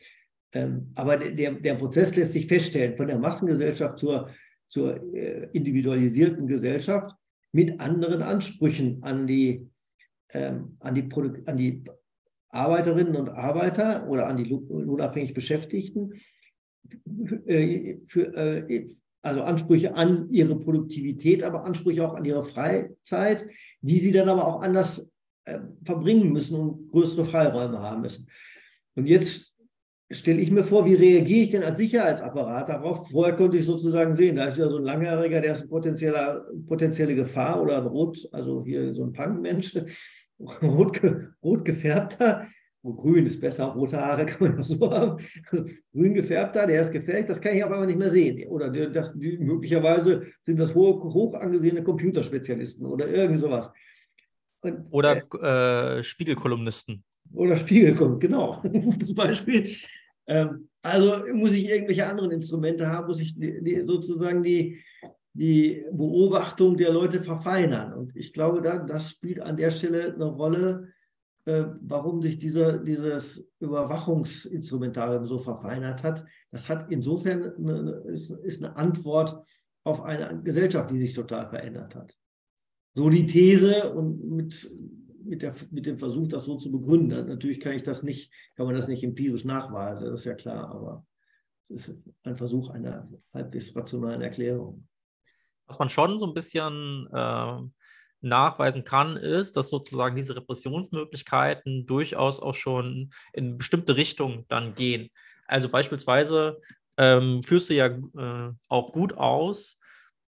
Ähm, 0.52 0.92
aber 0.96 1.16
der, 1.18 1.54
der 1.54 1.76
Prozess 1.76 2.16
lässt 2.16 2.34
sich 2.34 2.48
feststellen, 2.48 2.98
von 2.98 3.08
der 3.08 3.18
Massengesellschaft 3.18 3.98
zur, 3.98 4.30
zur 4.68 5.02
äh, 5.14 5.48
individualisierten 5.54 6.48
Gesellschaft 6.48 7.16
mit 7.54 7.80
anderen 7.80 8.24
Ansprüchen 8.24 9.02
an 9.02 9.26
die, 9.26 9.70
ähm, 10.34 10.76
an 10.80 10.96
die, 10.96 11.08
an 11.46 11.56
die 11.56 11.84
Arbeiterinnen 12.50 13.16
und 13.16 13.30
Arbeiter 13.30 14.06
oder 14.10 14.28
an 14.28 14.36
die 14.36 14.52
unabhängig 14.52 15.34
Beschäftigten 15.34 16.14
äh, 17.46 17.98
für, 18.06 18.36
äh, 18.36 18.88
also 19.22 19.42
Ansprüche 19.42 19.96
an 19.96 20.30
ihre 20.30 20.58
Produktivität, 20.58 21.44
aber 21.44 21.66
Ansprüche 21.66 22.08
auch 22.08 22.16
an 22.16 22.26
ihre 22.26 22.44
Freizeit, 22.44 23.48
die 23.82 24.00
sie 24.00 24.12
dann 24.12 24.30
aber 24.30 24.48
auch 24.48 24.62
anders 24.62 25.12
äh, 25.46 25.60
verbringen 25.84 26.32
müssen 26.32 26.60
und 26.60 26.92
größere 26.92 27.26
Freiräume 27.26 27.80
haben 27.80 28.02
müssen. 28.02 28.28
Und 28.96 29.08
jetzt 29.08 29.58
stelle 30.12 30.40
ich 30.40 30.52
mir 30.52 30.64
vor, 30.64 30.86
wie 30.86 30.96
reagiere 30.96 31.44
ich 31.44 31.50
denn 31.50 31.64
als 31.64 31.78
Sicherheitsapparat 31.78 32.70
darauf? 32.70 33.10
Vorher 33.10 33.36
konnte 33.36 33.58
ich 33.58 33.66
sozusagen 33.66 34.14
sehen, 34.14 34.38
da 34.38 34.46
ist 34.46 34.58
ja 34.58 34.70
so 34.70 34.78
ein 34.78 34.84
Langjähriger, 34.84 35.42
der 35.42 35.54
ist 35.54 35.62
eine 35.62 35.70
potenzielle, 35.70 36.46
potenzielle 36.68 37.16
Gefahr 37.16 37.62
oder 37.62 37.78
ein 37.78 37.88
Rot, 37.88 38.28
also 38.32 38.64
hier 38.64 38.94
so 38.94 39.04
ein 39.04 39.14
Punkmensch, 39.14 39.78
rot, 40.64 41.02
rot 41.44 41.66
gefärbter, 41.66 42.48
wo 42.82 42.94
grün 42.94 43.26
ist 43.26 43.42
besser, 43.42 43.66
rote 43.66 43.98
Haare 43.98 44.26
kann 44.28 44.50
man 44.50 44.60
auch 44.60 44.66
so 44.66 44.92
haben. 44.92 45.24
Also 45.52 45.66
grün 45.94 46.14
gefärbter, 46.14 46.66
der 46.66 46.82
ist 46.82 46.92
gefährlich, 46.92 47.26
das 47.26 47.42
kann 47.42 47.56
ich 47.56 47.64
aber 47.64 47.86
nicht 47.86 48.00
mehr 48.00 48.10
sehen. 48.10 48.48
Oder 48.50 48.70
das, 48.70 49.14
die, 49.18 49.38
möglicherweise 49.38 50.24
sind 50.42 50.60
das 50.60 50.74
hoch, 50.74 51.04
hoch 51.14 51.34
angesehene 51.36 51.84
Computerspezialisten 51.84 52.86
oder 52.86 53.08
irgendwie 53.08 53.40
sowas. 53.40 53.70
Und, 54.62 54.88
oder 54.92 55.98
äh, 55.98 56.04
Spiegelkolumnisten. 56.04 57.04
Oder 57.34 57.56
Spiegelkolumnisten, 57.56 58.30
genau. 58.30 58.62
Gutes 58.82 59.14
Beispiel. 59.14 59.70
Ähm, 60.28 60.70
also 60.82 61.24
muss 61.34 61.54
ich 61.54 61.70
irgendwelche 61.70 62.08
anderen 62.08 62.32
Instrumente 62.32 62.88
haben, 62.88 63.08
muss 63.08 63.20
ich 63.20 63.38
die, 63.38 63.62
die, 63.62 63.82
sozusagen 63.86 64.44
die, 64.44 64.82
die 65.34 65.86
Beobachtung 65.92 66.78
der 66.78 66.92
Leute 66.92 67.22
verfeinern. 67.22 67.94
Und 67.94 68.16
ich 68.16 68.32
glaube, 68.34 68.62
da, 68.62 68.80
das 68.80 69.12
spielt 69.12 69.42
an 69.42 69.58
der 69.58 69.72
Stelle 69.72 70.14
eine 70.14 70.26
Rolle, 70.26 70.88
äh, 70.88 70.99
warum 71.82 72.22
sich 72.22 72.38
diese, 72.38 72.84
dieses 72.84 73.52
Überwachungsinstrumentarium 73.60 75.26
so 75.26 75.38
verfeinert 75.38 76.04
hat. 76.04 76.26
Das 76.52 76.70
hat 76.70 76.92
insofern 76.92 77.54
eine, 77.56 77.92
ist, 78.08 78.30
ist 78.30 78.64
eine 78.64 78.76
Antwort 78.76 79.46
auf 79.84 80.02
eine 80.02 80.42
Gesellschaft, 80.44 80.92
die 80.92 81.00
sich 81.00 81.14
total 81.14 81.48
verändert 81.50 81.96
hat. 81.96 82.18
So 82.96 83.10
die 83.10 83.26
These 83.26 83.94
und 83.94 84.30
mit, 84.30 84.70
mit, 85.24 85.42
der, 85.42 85.54
mit 85.72 85.86
dem 85.86 85.98
Versuch, 85.98 86.28
das 86.28 86.46
so 86.46 86.58
zu 86.58 86.72
begründen. 86.72 87.28
Natürlich 87.28 87.60
kann 87.60 87.74
ich 87.74 87.84
das 87.84 88.04
nicht, 88.04 88.34
kann 88.56 88.66
man 88.66 88.76
das 88.76 88.88
nicht 88.88 89.04
empirisch 89.04 89.46
nachweisen, 89.46 90.08
das 90.08 90.22
ist 90.22 90.26
ja 90.26 90.34
klar, 90.34 90.70
aber 90.70 91.06
es 91.64 91.88
ist 91.88 92.10
ein 92.24 92.36
Versuch 92.36 92.70
einer 92.70 93.10
halbwegs 93.34 93.76
rationalen 93.76 94.22
Erklärung. 94.22 94.88
Was 95.68 95.78
man 95.78 95.90
schon 95.90 96.18
so 96.18 96.26
ein 96.26 96.34
bisschen 96.34 97.08
äh, 97.14 97.60
nachweisen 98.22 98.84
kann, 98.84 99.18
ist, 99.18 99.56
dass 99.58 99.70
sozusagen 99.70 100.16
diese 100.16 100.36
Repressionsmöglichkeiten 100.36 101.86
durchaus 101.86 102.40
auch 102.40 102.56
schon 102.56 103.12
in 103.34 103.58
bestimmte 103.58 103.96
Richtungen 103.96 104.46
dann 104.50 104.76
gehen. 104.76 105.10
Also 105.48 105.70
beispielsweise 105.70 106.60
ähm, 106.98 107.42
führst 107.44 107.70
du 107.70 107.74
ja 107.74 107.88
äh, 107.88 108.54
auch 108.68 108.92
gut 108.92 109.14
aus, 109.14 109.80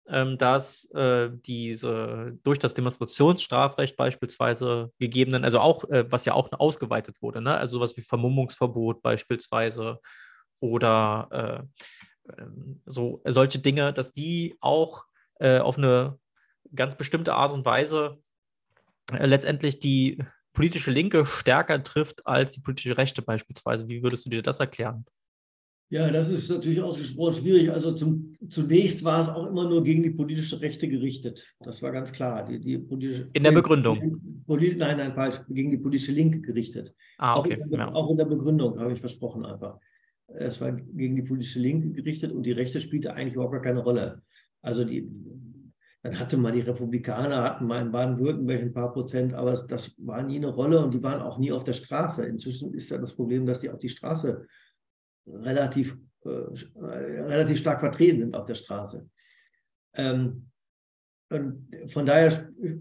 ähm, 0.09 0.37
dass 0.39 0.91
äh, 0.93 1.31
diese 1.33 2.39
durch 2.43 2.59
das 2.59 2.75
Demonstrationsstrafrecht 2.75 3.97
beispielsweise 3.97 4.93
gegebenen, 4.99 5.45
also 5.45 5.61
auch, 5.61 5.85
äh, 5.91 6.11
was 6.11 6.25
ja 6.25 6.35
auch 6.35 6.51
ausgeweitet 6.53 7.17
wurde, 7.23 7.41
ne? 7.41 7.57
also 7.57 7.79
sowas 7.79 7.97
wie 7.97 8.03
Vermummungsverbot 8.03 9.03
beispielsweise 9.03 10.01
oder 10.61 11.67
äh, 12.29 12.33
ähm, 12.39 12.83
so 12.87 13.23
solche 13.25 13.59
Dinge, 13.59 13.93
dass 13.93 14.13
die 14.13 14.57
auch 14.61 15.05
äh, 15.41 15.59
auf 15.59 15.79
eine 15.79 16.19
ganz 16.75 16.97
bestimmte 16.97 17.35
Art 17.35 17.53
und 17.53 17.65
Weise 17.65 18.19
äh, 19.13 19.27
letztendlich 19.27 19.81
die 19.81 20.19
politische 20.53 20.91
Linke 20.91 21.27
stärker 21.27 21.83
trifft 21.83 22.27
als 22.27 22.53
die 22.53 22.61
politische 22.61 22.97
Rechte 22.97 23.23
beispielsweise. 23.23 23.89
Wie 23.89 24.03
würdest 24.03 24.25
du 24.27 24.31
dir 24.31 24.43
das 24.43 24.61
erklären? 24.61 25.05
Ja, 25.91 26.11
das 26.11 26.29
ist 26.29 26.51
natürlich 26.51 26.81
ausgesprochen 26.81 27.35
schwierig. 27.35 27.71
Also 27.71 27.93
zum, 27.93 28.37
zunächst 28.49 29.05
war 29.05 29.21
es 29.21 29.29
auch 29.29 29.47
immer 29.47 29.69
nur 29.69 29.85
gegen 29.85 30.03
die 30.03 30.11
politische 30.11 30.61
Rechte 30.61 30.89
gerichtet. 30.89 31.55
Das 31.61 31.83
war 31.83 31.93
ganz 31.93 32.11
klar. 32.11 32.45
Die, 32.45 32.59
die 32.59 32.79
politische, 32.79 33.29
in 33.33 33.43
der 33.45 33.53
Begründung? 33.53 34.43
Polit, 34.47 34.79
nein, 34.79 34.97
nein, 34.97 35.15
falsch. 35.15 35.41
Gegen 35.49 35.71
die 35.71 35.79
politische 35.79 36.13
Linke 36.13 36.41
gerichtet. 36.41 36.95
Ah, 37.19 37.39
okay. 37.39 37.59
Auch 37.61 37.65
in, 37.65 37.71
der, 37.71 37.79
ja. 37.79 37.93
auch 37.93 38.11
in 38.11 38.17
der 38.17 38.25
Begründung, 38.25 38.79
habe 38.81 38.93
ich 38.93 39.01
versprochen 39.01 39.45
einfach. 39.45 39.79
Es 40.27 40.61
war 40.61 40.73
gegen 40.73 41.17
die 41.17 41.23
politische 41.23 41.61
Linke 41.61 41.91
gerichtet 41.93 42.33
und 42.33 42.45
die 42.45 42.53
Rechte 42.53 42.81
spielte 42.81 43.13
eigentlich 43.13 43.35
überhaupt 43.35 43.53
gar 43.53 43.63
keine 43.63 43.81
Rolle. 43.81 44.23
Also 44.63 44.85
die, 44.85 45.07
dann 46.05 46.19
hatte 46.19 46.37
mal 46.37 46.53
die 46.53 46.61
Republikaner, 46.61 47.43
hatten 47.43 47.67
mal 47.67 47.81
in 47.81 47.91
Baden-Württemberg 47.91 48.61
ein 48.61 48.75
paar 48.75 48.93
Prozent, 48.93 49.33
aber 49.33 49.53
das 49.55 49.95
war 49.97 50.23
nie 50.23 50.37
eine 50.37 50.49
Rolle 50.49 50.85
und 50.85 50.93
die 50.93 51.03
waren 51.03 51.23
auch 51.23 51.39
nie 51.39 51.51
auf 51.51 51.65
der 51.65 51.73
Straße. 51.73 52.27
Inzwischen 52.27 52.75
ist 52.75 52.91
ja 52.91 52.99
das 52.99 53.15
Problem, 53.15 53.47
dass 53.47 53.61
die 53.61 53.71
auf 53.71 53.79
die 53.79 53.89
Straße 53.89 54.47
relativ, 55.27 55.97
äh, 56.27 56.29
relativ 56.29 57.57
stark 57.57 57.81
vertreten 57.81 58.19
sind 58.19 58.37
auf 58.37 58.45
der 58.45 58.55
Straße. 58.55 59.09
Ähm, 59.95 60.51
und 61.31 61.75
von 61.87 62.05
daher 62.05 62.31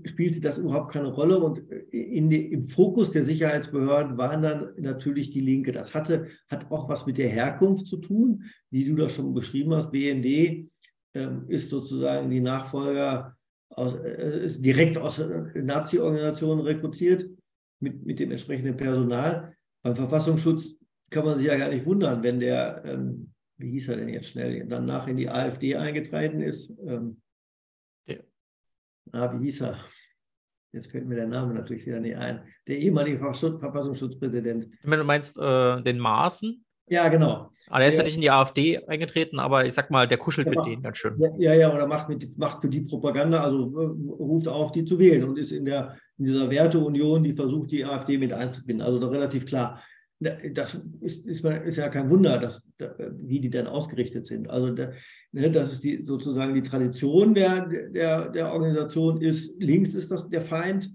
spielte 0.04 0.42
das 0.42 0.58
überhaupt 0.58 0.92
keine 0.92 1.08
Rolle. 1.08 1.40
Und 1.40 1.64
die, 1.94 2.52
im 2.52 2.68
Fokus 2.68 3.10
der 3.10 3.24
Sicherheitsbehörden 3.24 4.18
waren 4.18 4.42
dann 4.42 4.74
natürlich 4.78 5.32
die 5.32 5.40
Linke. 5.40 5.72
Das 5.72 5.94
hatte, 5.94 6.28
hat 6.50 6.70
auch 6.70 6.90
was 6.90 7.06
mit 7.06 7.18
der 7.18 7.30
Herkunft 7.30 7.88
zu 7.88 7.98
tun, 7.98 8.44
wie 8.70 8.84
du 8.84 8.96
das 8.96 9.14
schon 9.14 9.34
beschrieben 9.34 9.74
hast. 9.74 9.92
BND 9.92 10.70
ist 11.48 11.70
sozusagen 11.70 12.30
die 12.30 12.42
Nachfolger, 12.42 13.38
aus, 13.70 13.96
äh, 13.96 14.46
ist 14.46 14.64
direkt 14.64 14.98
aus 14.98 15.22
Nazi-Organisationen 15.56 16.62
rekrutiert 16.62 17.30
mit, 17.80 18.06
mit 18.06 18.20
dem 18.20 18.32
entsprechenden 18.32 18.78
Personal. 18.78 19.56
Beim 19.84 19.96
Verfassungsschutz 19.96 20.76
kann 21.10 21.26
man 21.26 21.38
sich 21.38 21.48
ja 21.48 21.58
gar 21.58 21.70
nicht 21.70 21.86
wundern, 21.86 22.24
wenn 22.24 22.40
der, 22.40 22.84
ähm, 22.86 23.34
wie 23.58 23.72
hieß 23.72 23.90
er 23.90 23.98
denn 23.98 24.10
jetzt 24.10 24.30
schnell, 24.30 24.66
danach 24.68 25.08
in 25.08 25.18
die 25.18 25.30
AfD 25.30 25.76
eingetreten 25.76 26.42
ist. 26.42 26.74
Ähm, 26.86 27.22
ja. 28.06 28.18
Ah, 29.12 29.34
wie 29.34 29.46
hieß 29.46 29.62
er? 29.62 29.78
Jetzt 30.72 30.92
fällt 30.92 31.06
mir 31.06 31.16
der 31.16 31.28
Name 31.28 31.54
natürlich 31.54 31.86
wieder 31.86 32.00
nicht 32.00 32.16
ein. 32.16 32.44
Der 32.66 32.80
ehemalige 32.80 33.20
Verfassungsschutzpräsident. 33.20 34.70
Du 34.84 35.04
meinst 35.04 35.38
äh, 35.38 35.82
den 35.84 36.00
Maaßen? 36.00 36.66
Ja, 36.88 37.08
genau. 37.10 37.50
Aber 37.68 37.82
er 37.82 37.88
ist 37.88 37.98
ja 37.98 38.04
nicht 38.04 38.16
in 38.16 38.22
die 38.22 38.30
AfD 38.30 38.86
eingetreten, 38.88 39.40
aber 39.40 39.66
ich 39.66 39.74
sag 39.74 39.90
mal, 39.90 40.08
der 40.08 40.18
kuschelt 40.18 40.46
der 40.46 40.52
mit 40.52 40.58
macht, 40.58 40.70
denen 40.70 40.82
ganz 40.82 40.98
schön. 40.98 41.16
Ja, 41.38 41.54
ja, 41.54 41.74
oder 41.74 41.88
macht, 41.88 42.10
mit, 42.10 42.38
macht 42.38 42.62
für 42.62 42.70
die 42.70 42.82
Propaganda, 42.82 43.42
also 43.42 43.72
äh, 43.80 44.12
ruft 44.22 44.48
auf, 44.48 44.72
die 44.74 44.84
zu 44.84 45.00
wählen 45.00 45.24
und 45.24 45.38
ist 45.38 45.52
in, 45.52 45.66
der, 45.66 45.98
in 46.18 46.26
dieser 46.26 46.50
Werteunion, 46.50 47.24
die 47.24 47.34
versucht, 47.34 47.72
die 47.72 47.86
AfD 47.86 48.18
mit 48.18 48.34
einzubinden. 48.34 48.86
Also 48.86 49.00
relativ 49.08 49.46
klar. 49.46 49.82
Das 50.20 50.82
ist, 51.02 51.26
ist, 51.26 51.44
ist 51.44 51.78
ja 51.78 51.90
kein 51.90 52.10
Wunder, 52.10 52.38
dass, 52.38 52.64
wie 53.18 53.42
die 53.42 53.50
denn 53.50 53.68
ausgerichtet 53.68 54.26
sind. 54.26 54.50
Also 54.50 54.68
ne, 54.72 55.52
das 55.52 55.74
ist 55.74 55.84
die, 55.84 56.04
sozusagen 56.06 56.54
die 56.54 56.64
Tradition 56.64 57.34
der, 57.34 57.68
der, 57.90 58.30
der 58.30 58.54
Organisation 58.54 59.20
ist, 59.20 59.62
links 59.62 59.96
ist 59.96 60.12
das 60.12 60.30
der 60.30 60.42
Feind, 60.42 60.94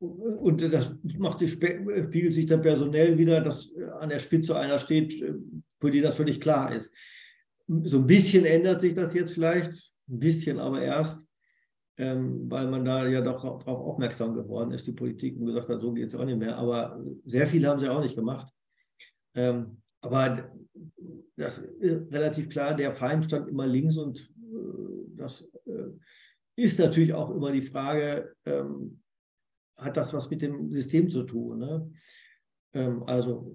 und 0.00 0.62
das 0.62 0.94
macht 1.18 1.40
sich, 1.40 1.52
spiegelt 1.52 2.34
sich 2.34 2.46
dann 2.46 2.62
personell 2.62 3.18
wieder, 3.18 3.40
dass 3.40 3.74
an 3.98 4.08
der 4.08 4.20
Spitze 4.20 4.56
einer 4.56 4.78
steht, 4.78 5.24
für 5.80 5.90
die 5.90 6.00
das 6.00 6.16
völlig 6.16 6.40
klar 6.40 6.74
ist. 6.74 6.94
So 7.66 7.98
ein 7.98 8.06
bisschen 8.06 8.44
ändert 8.44 8.80
sich 8.80 8.94
das 8.94 9.12
jetzt 9.12 9.34
vielleicht, 9.34 9.92
ein 10.08 10.18
bisschen 10.18 10.58
aber 10.58 10.82
erst, 10.82 11.20
ähm, 11.98 12.48
weil 12.48 12.68
man 12.68 12.84
da 12.84 13.06
ja 13.06 13.20
doch 13.20 13.42
darauf 13.42 13.66
aufmerksam 13.66 14.34
geworden 14.34 14.70
ist, 14.72 14.86
die 14.86 14.92
Politik, 14.92 15.36
und 15.38 15.46
gesagt 15.46 15.68
hat, 15.68 15.80
so 15.80 15.92
geht 15.92 16.08
es 16.08 16.18
auch 16.18 16.24
nicht 16.24 16.38
mehr. 16.38 16.56
Aber 16.56 17.02
sehr 17.24 17.46
viel 17.46 17.66
haben 17.66 17.80
sie 17.80 17.88
auch 17.88 18.00
nicht 18.00 18.14
gemacht. 18.14 18.52
Ähm, 19.34 19.82
aber 20.00 20.50
das 21.36 21.58
ist 21.58 22.12
relativ 22.12 22.48
klar, 22.48 22.74
der 22.74 22.92
Feind 22.92 23.24
stand 23.24 23.48
immer 23.48 23.66
links 23.66 23.96
und 23.96 24.20
äh, 24.20 25.16
das 25.16 25.42
äh, 25.66 25.90
ist 26.56 26.78
natürlich 26.78 27.12
auch 27.12 27.30
immer 27.30 27.52
die 27.52 27.62
Frage, 27.62 28.32
ähm, 28.46 29.00
hat 29.78 29.96
das 29.96 30.12
was 30.12 30.28
mit 30.30 30.42
dem 30.42 30.70
System 30.70 31.08
zu 31.08 31.22
tun. 31.22 31.58
Ne? 31.58 31.90
Ähm, 32.74 33.02
also 33.04 33.52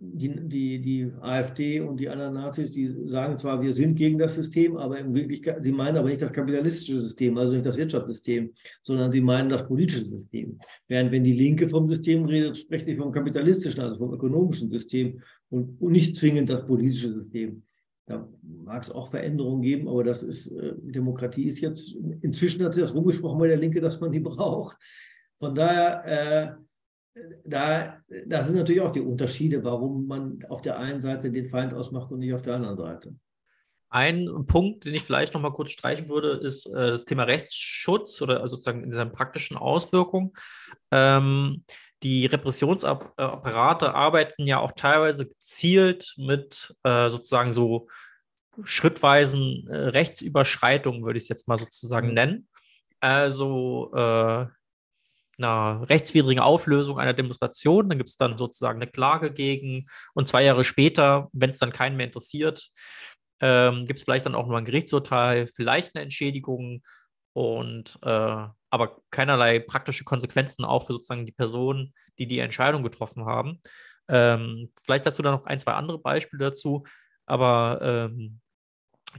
die, 0.00 0.48
die, 0.48 0.80
die 0.80 1.12
AfD 1.20 1.80
und 1.80 1.98
die 1.98 2.08
anderen 2.08 2.34
Nazis, 2.34 2.72
die 2.72 2.94
sagen 3.06 3.38
zwar, 3.38 3.60
wir 3.62 3.72
sind 3.72 3.94
gegen 3.96 4.18
das 4.18 4.34
System, 4.34 4.76
aber 4.76 4.98
in 4.98 5.14
Wirklichkeit, 5.14 5.62
sie 5.62 5.72
meinen 5.72 5.96
aber 5.96 6.08
nicht 6.08 6.22
das 6.22 6.32
kapitalistische 6.32 7.00
System, 7.00 7.36
also 7.38 7.54
nicht 7.54 7.66
das 7.66 7.76
Wirtschaftssystem, 7.76 8.52
sondern 8.82 9.12
sie 9.12 9.20
meinen 9.20 9.48
das 9.48 9.66
politische 9.66 10.04
System. 10.04 10.58
Während 10.88 11.12
wenn 11.12 11.24
die 11.24 11.32
Linke 11.32 11.68
vom 11.68 11.88
System 11.88 12.24
redet, 12.24 12.56
spricht 12.56 12.86
sie 12.86 12.96
vom 12.96 13.12
kapitalistischen, 13.12 13.80
also 13.80 13.98
vom 13.98 14.12
ökonomischen 14.12 14.70
System 14.70 15.20
und, 15.48 15.80
und 15.80 15.92
nicht 15.92 16.16
zwingend 16.16 16.50
das 16.50 16.66
politische 16.66 17.12
System. 17.12 17.62
Da 18.06 18.28
mag 18.42 18.82
es 18.82 18.90
auch 18.90 19.10
Veränderungen 19.10 19.62
geben, 19.62 19.88
aber 19.88 20.04
das 20.04 20.22
ist, 20.22 20.46
äh, 20.52 20.74
Demokratie 20.78 21.44
ist 21.44 21.60
jetzt, 21.60 21.96
inzwischen 22.20 22.64
hat 22.64 22.74
sich 22.74 22.82
das 22.82 22.94
rumgesprochen 22.94 23.38
bei 23.38 23.48
der 23.48 23.56
Linke, 23.56 23.80
dass 23.80 24.00
man 24.00 24.12
die 24.12 24.20
braucht. 24.20 24.76
Von 25.38 25.54
daher, 25.54 26.56
äh, 27.16 27.22
da, 27.44 27.98
da 28.26 28.42
sind 28.44 28.56
natürlich 28.56 28.82
auch 28.82 28.92
die 28.92 29.00
Unterschiede, 29.00 29.64
warum 29.64 30.06
man 30.06 30.38
auf 30.48 30.62
der 30.62 30.78
einen 30.78 31.00
Seite 31.00 31.30
den 31.30 31.48
Feind 31.48 31.74
ausmacht 31.74 32.12
und 32.12 32.20
nicht 32.20 32.34
auf 32.34 32.42
der 32.42 32.54
anderen 32.54 32.76
Seite. 32.76 33.14
Ein 33.88 34.46
Punkt, 34.46 34.84
den 34.84 34.94
ich 34.94 35.02
vielleicht 35.02 35.34
noch 35.34 35.40
mal 35.40 35.52
kurz 35.52 35.70
streichen 35.70 36.08
würde, 36.08 36.32
ist 36.32 36.66
äh, 36.66 36.90
das 36.90 37.04
Thema 37.04 37.24
Rechtsschutz 37.24 38.20
oder 38.20 38.46
sozusagen 38.48 38.84
in 38.84 38.92
seinen 38.92 39.12
praktischen 39.12 39.56
Auswirkungen. 39.56 40.32
Ähm, 40.90 41.64
die 42.06 42.26
Repressionsapparate 42.26 43.92
arbeiten 43.92 44.46
ja 44.46 44.60
auch 44.60 44.72
teilweise 44.76 45.26
gezielt 45.26 46.14
mit 46.16 46.72
äh, 46.84 47.10
sozusagen 47.10 47.52
so 47.52 47.88
schrittweisen 48.62 49.66
äh, 49.66 49.76
Rechtsüberschreitungen, 49.88 51.04
würde 51.04 51.16
ich 51.16 51.24
es 51.24 51.28
jetzt 51.28 51.48
mal 51.48 51.58
sozusagen 51.58 52.14
nennen. 52.14 52.46
Also 53.00 53.90
äh, 53.92 54.46
einer 55.38 55.90
rechtswidrigen 55.90 56.40
Auflösung 56.40 57.00
einer 57.00 57.12
Demonstration, 57.12 57.88
dann 57.88 57.98
gibt 57.98 58.08
es 58.08 58.16
dann 58.16 58.38
sozusagen 58.38 58.80
eine 58.80 58.90
Klage 58.90 59.32
gegen 59.32 59.86
und 60.14 60.28
zwei 60.28 60.44
Jahre 60.44 60.62
später, 60.62 61.28
wenn 61.32 61.50
es 61.50 61.58
dann 61.58 61.72
keinen 61.72 61.96
mehr 61.96 62.06
interessiert, 62.06 62.70
ähm, 63.40 63.84
gibt 63.84 63.98
es 63.98 64.04
vielleicht 64.04 64.26
dann 64.26 64.36
auch 64.36 64.46
nur 64.46 64.58
ein 64.58 64.64
Gerichtsurteil, 64.64 65.48
vielleicht 65.48 65.96
eine 65.96 66.04
Entschädigung 66.04 66.84
und 67.32 67.98
äh, 68.02 68.46
aber 68.70 69.00
keinerlei 69.10 69.60
praktische 69.60 70.04
Konsequenzen 70.04 70.64
auch 70.64 70.86
für 70.86 70.92
sozusagen 70.94 71.26
die 71.26 71.32
Personen, 71.32 71.94
die 72.18 72.26
die 72.26 72.38
Entscheidung 72.38 72.82
getroffen 72.82 73.24
haben. 73.24 73.60
Ähm, 74.08 74.70
vielleicht 74.84 75.06
hast 75.06 75.18
du 75.18 75.22
da 75.22 75.30
noch 75.32 75.46
ein, 75.46 75.60
zwei 75.60 75.72
andere 75.72 75.98
Beispiele 75.98 76.44
dazu, 76.44 76.84
aber 77.26 77.80
ähm, 77.82 78.40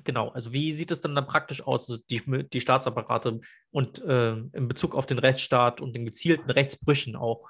genau, 0.03 0.29
also 0.29 0.53
wie 0.53 0.71
sieht 0.71 0.91
es 0.91 1.01
dann 1.01 1.15
dann 1.15 1.27
praktisch 1.27 1.61
aus, 1.61 1.89
also 1.89 2.01
die, 2.09 2.21
die 2.51 2.61
Staatsapparate 2.61 3.39
und 3.71 4.03
äh, 4.03 4.31
in 4.31 4.67
Bezug 4.67 4.95
auf 4.95 5.05
den 5.05 5.19
Rechtsstaat 5.19 5.81
und 5.81 5.95
den 5.95 6.05
gezielten 6.05 6.49
Rechtsbrüchen 6.49 7.15
auch? 7.15 7.49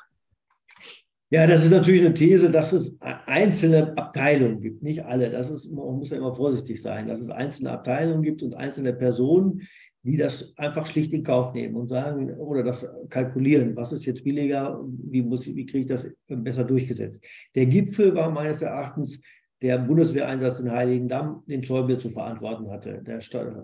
Ja, 1.30 1.45
das 1.45 1.66
ist 1.66 1.72
natürlich 1.72 2.02
eine 2.02 2.14
These, 2.14 2.50
dass 2.50 2.72
es 2.72 2.95
einzelne 3.02 3.98
Abteilungen 3.98 4.62
gibt, 4.62 4.82
nicht 4.82 5.04
alle. 5.04 5.30
Das 5.30 5.50
ist, 5.50 5.70
man 5.70 5.98
muss 5.98 6.10
ja 6.10 6.18
immer 6.18 6.34
vorsichtig 6.34 6.82
sein, 6.82 7.08
dass 7.08 7.20
es 7.20 7.30
einzelne 7.30 7.72
Abteilungen 7.72 8.24
gibt 8.24 8.43
und 8.43 8.56
einzelne 8.56 8.93
Personen, 8.93 9.68
die 10.08 10.16
das 10.16 10.58
einfach 10.58 10.86
schlicht 10.86 11.12
in 11.12 11.22
Kauf 11.22 11.53
nehmen 11.53 11.76
und 11.76 11.89
sagen 11.89 12.34
oder 12.36 12.64
das 12.64 12.89
kalkulieren, 13.10 13.76
was 13.76 13.91
ist 13.91 14.05
jetzt 14.05 14.24
billiger, 14.24 14.82
wie, 14.88 15.22
muss, 15.22 15.45
wie 15.45 15.66
kriege 15.66 15.80
ich 15.80 15.86
das 15.86 16.10
besser 16.30 16.64
durchgesetzt. 16.64 17.22
Der 17.55 17.66
Gipfel 17.66 18.16
war 18.16 18.32
meines 18.32 18.62
Erachtens 18.62 19.22
der 19.62 19.78
Bundeswehreinsatz 19.80 20.62
in 20.62 20.72
Heiligendamm, 20.72 21.43
den 21.47 21.62
Schäuble 21.62 21.97
zu 21.97 22.10
verantworten 22.10 22.72
hatte. 22.72 23.03
Der 23.03 23.20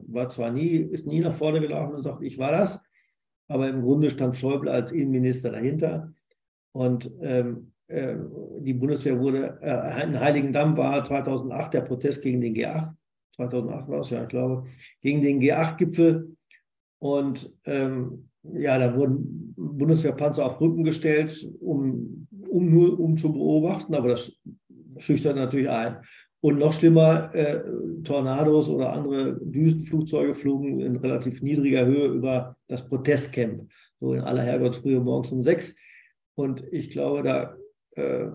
war 0.07 0.27
zwar 0.27 0.51
nie, 0.51 0.75
ist 0.75 1.07
nie 1.07 1.21
nach 1.21 1.33
vorne 1.33 1.61
gelaufen 1.61 1.95
und 1.95 2.03
sagt, 2.03 2.21
ich 2.21 2.37
war 2.37 2.51
das, 2.51 2.83
aber 3.47 3.69
im 3.69 3.81
Grunde 3.81 4.09
stand 4.09 4.35
Schäuble 4.35 4.69
als 4.69 4.91
Innenminister 4.91 5.51
dahinter. 5.51 6.13
Und 6.73 7.09
ähm, 7.21 7.71
äh, 7.87 8.15
die 8.59 8.73
Bundeswehr 8.73 9.17
wurde, 9.17 9.59
äh, 9.61 10.03
in 10.03 10.19
Heiligendamm 10.19 10.75
war 10.75 11.01
2008 11.05 11.75
der 11.75 11.81
Protest 11.81 12.21
gegen 12.21 12.41
den 12.41 12.53
G8, 12.53 12.93
2008 13.35 13.89
war 13.89 13.99
es 13.99 14.09
ja, 14.09 14.23
ich 14.23 14.29
glaube, 14.29 14.65
gegen 15.01 15.21
den 15.21 15.41
G8-Gipfel. 15.41 16.35
Und 16.99 17.53
ähm, 17.65 18.29
ja, 18.43 18.77
da 18.77 18.95
wurden 18.95 19.53
Bundeswehrpanzer 19.57 20.45
auf 20.45 20.59
Rücken 20.59 20.83
gestellt, 20.83 21.47
um, 21.59 22.27
um 22.47 22.69
nur 22.69 22.99
um 22.99 23.17
zu 23.17 23.31
beobachten, 23.33 23.95
aber 23.95 24.09
das 24.09 24.39
schüchtert 24.97 25.35
natürlich 25.35 25.69
ein. 25.69 25.97
Und 26.41 26.59
noch 26.59 26.73
schlimmer, 26.73 27.33
äh, 27.33 27.61
Tornados 28.03 28.67
oder 28.67 28.91
andere 28.91 29.39
Düsenflugzeuge 29.41 30.35
flogen 30.35 30.81
in 30.81 30.97
relativ 30.97 31.41
niedriger 31.41 31.85
Höhe 31.85 32.07
über 32.07 32.57
das 32.67 32.85
Protestcamp, 32.85 33.71
so 34.01 34.13
in 34.13 34.19
aller 34.19 34.43
Herrgottsfrühe 34.43 34.99
morgens 34.99 35.31
um 35.31 35.41
sechs. 35.41 35.77
Und 36.35 36.65
ich 36.71 36.89
glaube, 36.89 37.23
da 37.23 37.55
äh, 37.95 38.27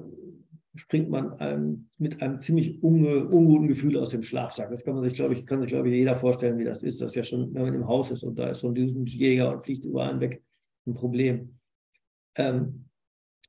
springt 0.74 1.10
man 1.10 1.32
einem, 1.34 1.88
mit 1.98 2.22
einem 2.22 2.40
ziemlich 2.40 2.82
unge, 2.82 3.26
unguten 3.26 3.68
Gefühl 3.68 3.98
aus 3.98 4.10
dem 4.10 4.22
Schlafsack. 4.22 4.70
Das 4.70 4.84
kann 4.84 4.94
man 4.94 5.04
sich, 5.04 5.14
glaube 5.14 5.34
ich, 5.34 5.46
kann 5.46 5.60
sich, 5.60 5.70
glaube 5.70 5.88
ich, 5.88 5.96
jeder 5.96 6.16
vorstellen, 6.16 6.58
wie 6.58 6.64
das 6.64 6.82
ist. 6.82 7.00
Das 7.00 7.10
ist 7.10 7.16
ja 7.16 7.24
schon, 7.24 7.52
wenn 7.54 7.62
man 7.62 7.74
im 7.74 7.88
Haus 7.88 8.10
ist 8.10 8.22
und 8.22 8.38
da 8.38 8.48
ist 8.48 8.60
so 8.60 8.68
ein 8.68 8.74
Düsenjäger 8.74 9.52
und 9.52 9.64
fliegt 9.64 9.84
über 9.84 10.04
einen 10.04 10.20
weg, 10.20 10.42
ein 10.86 10.94
Problem. 10.94 11.58
Ähm, 12.36 12.84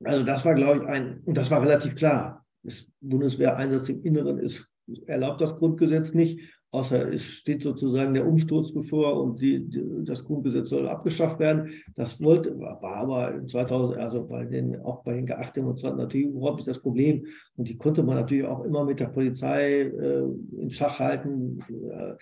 also 0.02 0.24
das 0.24 0.44
war, 0.44 0.54
glaube 0.54 0.82
ich, 0.82 0.88
ein, 0.88 1.20
und 1.24 1.36
das 1.36 1.50
war 1.50 1.62
relativ 1.62 1.94
klar 1.94 2.40
das 2.62 2.86
Bundeswehreinsatz 3.00 3.88
im 3.88 4.02
Inneren 4.04 4.38
ist, 4.38 4.68
erlaubt 5.06 5.40
das 5.40 5.56
Grundgesetz 5.56 6.14
nicht, 6.14 6.40
außer 6.72 7.12
es 7.12 7.24
steht 7.24 7.62
sozusagen 7.62 8.14
der 8.14 8.26
Umsturz 8.26 8.72
bevor 8.72 9.20
und 9.22 9.40
die, 9.40 9.68
die, 9.68 9.82
das 10.04 10.24
Grundgesetz 10.24 10.68
soll 10.70 10.88
abgeschafft 10.88 11.38
werden. 11.40 11.70
Das 11.96 12.20
wollte, 12.22 12.58
war 12.58 12.82
aber 12.82 13.44
2000, 13.46 13.98
also 13.98 14.26
bei 14.26 14.44
den, 14.44 14.80
auch 14.82 15.02
bei 15.02 15.14
den 15.14 15.26
G8-Demonstranten 15.26 15.98
natürlich 15.98 16.28
überhaupt 16.28 16.58
nicht 16.58 16.68
das 16.68 16.80
Problem. 16.80 17.26
Und 17.56 17.68
die 17.68 17.76
konnte 17.76 18.02
man 18.02 18.16
natürlich 18.16 18.44
auch 18.44 18.64
immer 18.64 18.84
mit 18.84 19.00
der 19.00 19.08
Polizei 19.08 19.80
äh, 19.80 20.24
in 20.58 20.70
Schach 20.70 20.98
halten, 21.00 21.58
äh, 21.70 22.14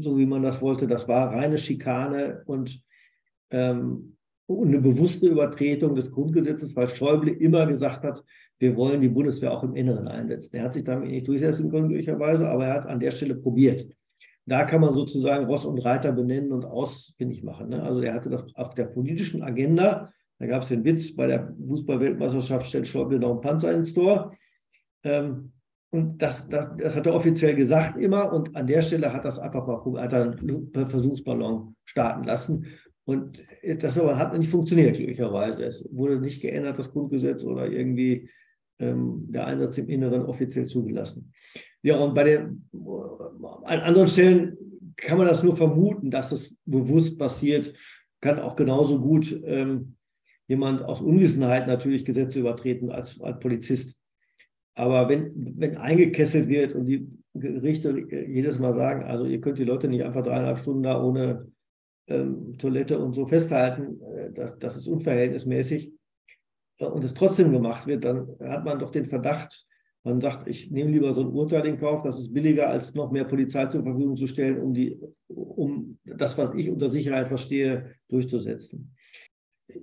so 0.00 0.16
wie 0.16 0.26
man 0.26 0.42
das 0.42 0.62
wollte. 0.62 0.86
Das 0.86 1.08
war 1.08 1.32
reine 1.32 1.58
Schikane 1.58 2.42
und 2.46 2.80
ähm, 3.50 4.13
eine 4.48 4.80
bewusste 4.80 5.26
Übertretung 5.26 5.94
des 5.94 6.10
Grundgesetzes, 6.10 6.76
weil 6.76 6.88
Schäuble 6.88 7.32
immer 7.32 7.66
gesagt 7.66 8.04
hat, 8.04 8.22
wir 8.58 8.76
wollen 8.76 9.00
die 9.00 9.08
Bundeswehr 9.08 9.52
auch 9.52 9.62
im 9.62 9.74
Inneren 9.74 10.06
einsetzen. 10.06 10.56
Er 10.56 10.64
hat 10.64 10.74
sich 10.74 10.84
damit 10.84 11.10
nicht 11.10 11.26
durchsetzen 11.26 11.70
können, 11.70 11.88
glücklicherweise, 11.88 12.48
aber 12.48 12.66
er 12.66 12.74
hat 12.74 12.86
an 12.86 13.00
der 13.00 13.10
Stelle 13.10 13.34
probiert. 13.34 13.86
Da 14.46 14.64
kann 14.64 14.82
man 14.82 14.94
sozusagen 14.94 15.46
Ross 15.46 15.64
und 15.64 15.78
Reiter 15.78 16.12
benennen 16.12 16.52
und 16.52 16.66
ausfindig 16.66 17.42
machen. 17.42 17.70
Ne? 17.70 17.82
Also 17.82 18.00
er 18.02 18.12
hatte 18.12 18.28
das 18.28 18.54
auf 18.54 18.74
der 18.74 18.84
politischen 18.84 19.42
Agenda, 19.42 20.12
da 20.38 20.46
gab 20.46 20.62
es 20.62 20.68
den 20.68 20.84
Witz, 20.84 21.14
bei 21.14 21.26
der 21.26 21.54
Fußball-Weltmeisterschaft 21.68 22.66
stellt 22.66 22.88
Schäuble 22.88 23.18
noch 23.18 23.30
einen 23.30 23.40
Panzer 23.40 23.72
ins 23.72 23.94
Tor. 23.94 24.34
Ähm, 25.04 25.52
und 25.90 26.20
das, 26.20 26.48
das, 26.48 26.70
das, 26.76 26.96
hat 26.96 27.06
er 27.06 27.14
offiziell 27.14 27.54
gesagt 27.54 27.96
immer. 27.98 28.32
Und 28.32 28.56
an 28.56 28.66
der 28.66 28.82
Stelle 28.82 29.12
hat 29.12 29.24
das 29.24 29.38
einfach 29.38 29.66
mal 29.66 30.02
hat 30.02 30.12
einen 30.12 30.70
Versuchsballon 30.74 31.76
starten 31.84 32.24
lassen. 32.24 32.66
Und 33.04 33.44
das 33.80 33.98
aber 33.98 34.16
hat 34.16 34.36
nicht 34.36 34.48
funktioniert, 34.48 34.96
glücklicherweise. 34.96 35.64
Es 35.64 35.86
wurde 35.92 36.20
nicht 36.20 36.40
geändert, 36.40 36.78
das 36.78 36.90
Grundgesetz 36.90 37.44
oder 37.44 37.70
irgendwie 37.70 38.30
ähm, 38.78 39.26
der 39.28 39.46
Einsatz 39.46 39.78
im 39.78 39.88
Inneren 39.88 40.22
offiziell 40.22 40.66
zugelassen. 40.66 41.32
Ja, 41.82 41.98
und 41.98 42.14
bei 42.14 42.24
den 42.24 42.68
an 43.64 43.80
anderen 43.80 44.08
Stellen 44.08 44.56
kann 44.96 45.18
man 45.18 45.26
das 45.26 45.42
nur 45.42 45.56
vermuten, 45.56 46.10
dass 46.10 46.32
es 46.32 46.58
bewusst 46.64 47.18
passiert, 47.18 47.74
kann 48.20 48.38
auch 48.38 48.56
genauso 48.56 49.00
gut 49.00 49.38
ähm, 49.44 49.96
jemand 50.48 50.82
aus 50.82 51.00
Unwissenheit 51.00 51.66
natürlich 51.66 52.04
Gesetze 52.04 52.40
übertreten 52.40 52.90
als, 52.90 53.20
als 53.20 53.38
Polizist. 53.38 53.98
Aber 54.74 55.08
wenn, 55.08 55.32
wenn 55.34 55.76
eingekesselt 55.76 56.48
wird 56.48 56.74
und 56.74 56.86
die 56.86 57.06
Gerichte 57.34 58.06
jedes 58.10 58.58
Mal 58.58 58.72
sagen, 58.72 59.04
also 59.04 59.24
ihr 59.24 59.40
könnt 59.40 59.58
die 59.58 59.64
Leute 59.64 59.88
nicht 59.88 60.04
einfach 60.04 60.22
dreieinhalb 60.22 60.58
Stunden 60.58 60.82
da 60.82 61.02
ohne 61.02 61.52
ähm, 62.06 62.56
Toilette 62.58 62.98
und 62.98 63.14
so 63.14 63.26
festhalten, 63.26 64.00
äh, 64.02 64.32
das, 64.32 64.58
das 64.58 64.76
ist 64.76 64.88
unverhältnismäßig, 64.88 65.92
äh, 66.78 66.86
und 66.86 67.04
es 67.04 67.14
trotzdem 67.14 67.52
gemacht 67.52 67.86
wird, 67.86 68.04
dann 68.04 68.28
hat 68.40 68.64
man 68.64 68.78
doch 68.78 68.90
den 68.90 69.06
Verdacht, 69.06 69.66
man 70.06 70.20
sagt, 70.20 70.46
ich 70.46 70.70
nehme 70.70 70.90
lieber 70.90 71.14
so 71.14 71.22
ein 71.22 71.32
Urteil 71.32 71.66
in 71.66 71.78
Kauf, 71.78 72.02
das 72.02 72.20
ist 72.20 72.32
billiger, 72.32 72.68
als 72.68 72.92
noch 72.94 73.10
mehr 73.10 73.24
Polizei 73.24 73.66
zur 73.66 73.82
Verfügung 73.82 74.16
zu 74.16 74.26
stellen, 74.26 74.60
um, 74.60 74.74
die, 74.74 75.00
um 75.28 75.98
das, 76.04 76.36
was 76.36 76.52
ich 76.54 76.68
unter 76.68 76.90
Sicherheit 76.90 77.28
verstehe, 77.28 77.94
durchzusetzen. 78.10 78.94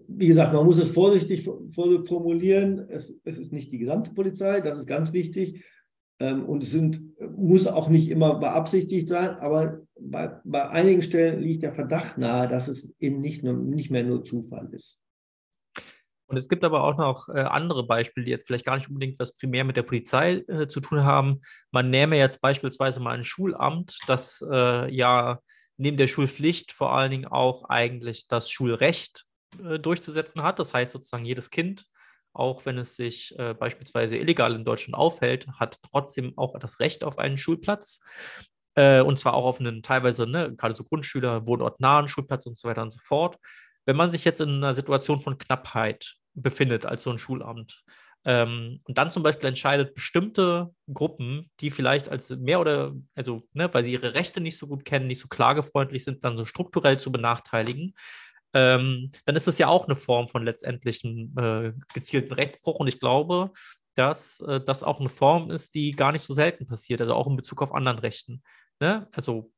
Wie 0.08 0.28
gesagt, 0.28 0.54
man 0.54 0.64
muss 0.64 0.78
es 0.78 0.90
vorsichtig 0.90 1.44
formulieren. 1.44 2.86
Es, 2.88 3.20
es 3.24 3.40
ist 3.40 3.52
nicht 3.52 3.72
die 3.72 3.80
gesamte 3.80 4.14
Polizei, 4.14 4.62
das 4.62 4.78
ist 4.78 4.86
ganz 4.86 5.12
wichtig. 5.12 5.66
Ähm, 6.22 6.46
und 6.46 6.62
es 6.62 6.70
sind, 6.70 7.02
muss 7.36 7.66
auch 7.66 7.90
nicht 7.90 8.10
immer 8.10 8.36
beabsichtigt 8.36 9.08
sein, 9.08 9.32
aber 9.40 9.80
bei, 10.00 10.40
bei 10.44 10.70
einigen 10.70 11.02
Stellen 11.02 11.42
liegt 11.42 11.64
der 11.64 11.72
Verdacht 11.72 12.20
nahe, 12.20 12.48
dass 12.48 12.68
es 12.68 12.94
eben 13.00 13.22
nicht, 13.22 13.44
nur, 13.44 13.54
nicht 13.54 13.90
mehr 13.90 14.04
nur 14.04 14.24
Zufall 14.24 14.70
ist. 14.72 15.02
Und 16.28 16.38
es 16.38 16.48
gibt 16.48 16.64
aber 16.64 16.84
auch 16.84 16.96
noch 16.96 17.28
äh, 17.28 17.42
andere 17.42 17.88
Beispiele, 17.88 18.26
die 18.26 18.32
jetzt 18.32 18.46
vielleicht 18.46 18.66
gar 18.66 18.76
nicht 18.76 18.88
unbedingt 18.88 19.20
was 19.20 19.36
primär 19.36 19.64
mit 19.64 19.78
der 19.78 19.84
Polizei 19.84 20.44
äh, 20.48 20.68
zu 20.68 20.80
tun 20.80 21.04
haben. 21.04 21.42
Man 21.72 21.90
nähme 21.90 22.18
jetzt 22.18 22.40
beispielsweise 22.40 23.00
mal 23.00 23.18
ein 23.18 23.24
Schulamt, 23.24 23.98
das 24.06 24.46
äh, 24.50 24.94
ja 24.94 25.40
neben 25.78 25.98
der 25.98 26.08
Schulpflicht 26.08 26.72
vor 26.72 26.94
allen 26.94 27.10
Dingen 27.10 27.26
auch 27.26 27.66
eigentlich 27.66 28.28
das 28.28 28.52
Schulrecht 28.52 29.26
äh, 29.64 29.80
durchzusetzen 29.80 30.44
hat. 30.44 30.60
Das 30.60 30.74
heißt 30.74 30.92
sozusagen, 30.92 31.26
jedes 31.26 31.50
Kind, 31.50 31.88
auch 32.34 32.66
wenn 32.66 32.78
es 32.78 32.96
sich 32.96 33.38
äh, 33.38 33.54
beispielsweise 33.54 34.18
illegal 34.18 34.56
in 34.56 34.66
Deutschland 34.66 34.96
aufhält, 34.96 35.48
hat 35.60 35.80
trotzdem 35.92 36.38
auch 36.38 36.58
das 36.60 36.80
Recht 36.80 37.04
auf 37.04 37.18
einen 37.18 37.38
Schulplatz. 37.38 38.00
Äh, 38.76 39.02
und 39.02 39.20
zwar 39.20 39.34
auch 39.34 39.46
auf 39.46 39.60
einen 39.60 39.84
teilweise, 39.84 40.28
ne, 40.28 40.54
gerade 40.56 40.74
so 40.74 40.84
Grundschüler, 40.84 41.46
wohnortnahen 41.46 42.08
Schulplatz 42.08 42.46
und 42.46 42.58
so 42.58 42.68
weiter 42.68 42.84
und 42.84 42.92
so 42.92 43.00
fort. 43.04 43.38
Wenn 43.86 43.98
man 43.98 44.12
sich 44.12 44.24
jetzt 44.26 44.42
in 44.42 44.50
einer 44.50 44.74
Situation 44.74 45.20
von 45.20 45.38
Knappheit 45.38 46.16
befindet 46.34 46.86
als 46.86 47.04
so 47.04 47.12
ein 47.12 47.18
Schulamt. 47.18 47.84
Ähm, 48.24 48.80
und 48.86 48.98
dann 48.98 49.12
zum 49.12 49.24
Beispiel 49.24 49.50
entscheidet, 49.50 49.96
bestimmte 49.96 50.74
Gruppen, 50.94 51.50
die 51.60 51.72
vielleicht 51.72 52.08
als 52.10 52.30
mehr 52.30 52.60
oder, 52.60 52.94
also, 53.16 53.44
ne, 53.54 53.74
weil 53.74 53.84
sie 53.84 53.94
ihre 53.94 54.14
Rechte 54.14 54.42
nicht 54.42 54.58
so 54.58 54.68
gut 54.68 54.86
kennen, 54.86 55.08
nicht 55.08 55.20
so 55.20 55.28
klagefreundlich 55.28 56.04
sind, 56.04 56.24
dann 56.24 56.38
so 56.38 56.46
strukturell 56.46 57.00
zu 57.00 57.12
benachteiligen, 57.12 57.96
ähm, 58.54 59.12
dann 59.26 59.36
ist 59.36 59.48
das 59.48 59.58
ja 59.58 59.68
auch 59.68 59.86
eine 59.86 59.96
Form 59.96 60.28
von 60.28 60.44
letztendlichen 60.44 61.36
äh, 61.38 61.74
gezielten 61.94 62.34
Rechtsbruch. 62.34 62.80
Und 62.80 62.88
ich 62.88 63.00
glaube, 63.00 63.52
dass 63.96 64.40
äh, 64.42 64.62
das 64.62 64.84
auch 64.84 65.00
eine 65.00 65.10
Form 65.10 65.52
ist, 65.52 65.76
die 65.76 65.92
gar 65.92 66.12
nicht 66.12 66.24
so 66.24 66.34
selten 66.34 66.68
passiert, 66.68 67.02
also 67.02 67.14
auch 67.14 67.28
in 67.28 67.36
Bezug 67.36 67.62
auf 67.62 67.74
anderen 67.74 68.00
Rechten. 68.00 68.44
Ne? 68.80 69.08
Also 69.12 69.52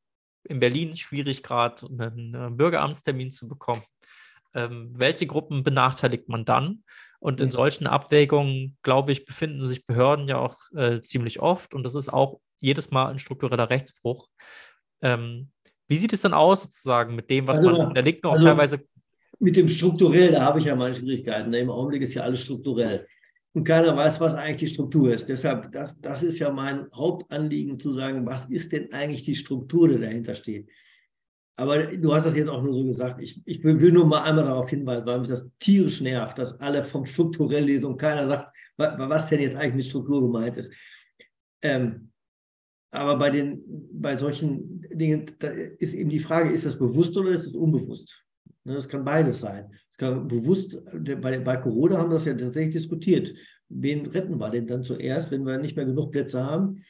in 0.43 0.59
Berlin 0.59 0.95
schwierig 0.95 1.43
gerade 1.43 1.87
einen 1.87 2.33
äh, 2.33 2.49
Bürgeramtstermin 2.51 3.31
zu 3.31 3.47
bekommen 3.47 3.83
ähm, 4.53 4.91
welche 4.93 5.27
Gruppen 5.27 5.63
benachteiligt 5.63 6.29
man 6.29 6.45
dann? 6.45 6.83
Und 7.19 7.39
in 7.41 7.51
solchen 7.51 7.87
Abwägungen, 7.87 8.77
glaube 8.81 9.11
ich, 9.11 9.25
befinden 9.25 9.65
sich 9.65 9.85
Behörden 9.85 10.27
ja 10.27 10.37
auch 10.37 10.57
äh, 10.75 11.01
ziemlich 11.01 11.39
oft. 11.39 11.73
Und 11.73 11.83
das 11.83 11.95
ist 11.95 12.11
auch 12.11 12.39
jedes 12.59 12.91
Mal 12.91 13.07
ein 13.07 13.19
struktureller 13.19 13.69
Rechtsbruch. 13.69 14.27
Ähm, 15.01 15.51
wie 15.87 15.97
sieht 15.97 16.13
es 16.13 16.21
dann 16.21 16.33
aus, 16.33 16.63
sozusagen, 16.63 17.15
mit 17.15 17.29
dem, 17.29 17.47
was 17.47 17.59
also, 17.59 17.71
man 17.71 17.93
der 17.93 18.03
Linken 18.03 18.27
auch 18.27 18.33
also 18.33 18.45
teilweise. 18.45 18.79
Mit 19.39 19.55
dem 19.55 19.67
strukturell, 19.67 20.31
da 20.31 20.41
habe 20.41 20.59
ich 20.59 20.65
ja 20.65 20.75
meine 20.75 20.93
Schwierigkeiten. 20.93 21.53
Im 21.53 21.69
Augenblick 21.69 22.01
ist 22.01 22.13
ja 22.13 22.23
alles 22.23 22.41
strukturell. 22.41 23.07
Und 23.53 23.65
keiner 23.65 23.95
weiß, 23.95 24.19
was 24.19 24.33
eigentlich 24.33 24.69
die 24.69 24.73
Struktur 24.73 25.13
ist. 25.13 25.29
Deshalb, 25.29 25.71
das, 25.71 26.01
das 26.01 26.23
ist 26.23 26.39
ja 26.39 26.51
mein 26.51 26.87
Hauptanliegen 26.93 27.79
zu 27.79 27.93
sagen, 27.93 28.25
was 28.25 28.45
ist 28.45 28.71
denn 28.71 28.91
eigentlich 28.91 29.23
die 29.23 29.35
Struktur, 29.35 29.89
die 29.89 29.99
dahinter 29.99 30.33
steht. 30.33 30.69
Aber 31.55 31.83
du 31.83 32.13
hast 32.13 32.25
das 32.25 32.35
jetzt 32.35 32.49
auch 32.49 32.63
nur 32.63 32.73
so 32.73 32.83
gesagt. 32.83 33.21
Ich, 33.21 33.39
ich 33.45 33.63
will 33.63 33.91
nur 33.91 34.07
mal 34.07 34.23
einmal 34.23 34.45
darauf 34.45 34.69
hinweisen, 34.69 35.05
weil 35.05 35.19
mich 35.19 35.29
das 35.29 35.47
tierisch 35.59 36.01
nervt, 36.01 36.39
dass 36.39 36.59
alle 36.59 36.83
vom 36.83 37.05
strukturell 37.05 37.65
lesen 37.65 37.85
und 37.85 37.97
keiner 37.97 38.27
sagt, 38.27 38.55
was 38.77 39.29
denn 39.29 39.41
jetzt 39.41 39.55
eigentlich 39.55 39.75
mit 39.75 39.85
Struktur 39.85 40.21
gemeint 40.21 40.57
ist. 40.57 40.73
Ähm, 41.61 42.09
aber 42.93 43.17
bei, 43.17 43.29
den, 43.29 43.63
bei 43.91 44.15
solchen 44.15 44.81
Dingen 44.93 45.25
ist 45.79 45.95
eben 45.95 46.09
die 46.09 46.19
Frage, 46.19 46.51
ist 46.51 46.65
das 46.65 46.77
bewusst 46.77 47.17
oder 47.17 47.31
ist 47.31 47.47
es 47.47 47.55
unbewusst? 47.55 48.23
Ne, 48.63 48.75
das 48.75 48.87
kann 48.87 49.03
beides 49.03 49.39
sein. 49.41 49.71
Es 49.91 49.97
kann 49.97 50.27
bewusst, 50.27 50.81
bei, 51.21 51.39
bei 51.39 51.57
Corona 51.57 51.97
haben 51.97 52.09
wir 52.09 52.15
das 52.15 52.25
ja 52.25 52.33
tatsächlich 52.33 52.75
diskutiert. 52.75 53.33
Wen 53.69 54.05
retten 54.05 54.37
wir 54.37 54.49
denn 54.49 54.67
dann 54.67 54.83
zuerst, 54.83 55.31
wenn 55.31 55.45
wir 55.45 55.57
nicht 55.57 55.75
mehr 55.75 55.85
genug 55.85 56.11
Plätze 56.11 56.43
haben? 56.43 56.83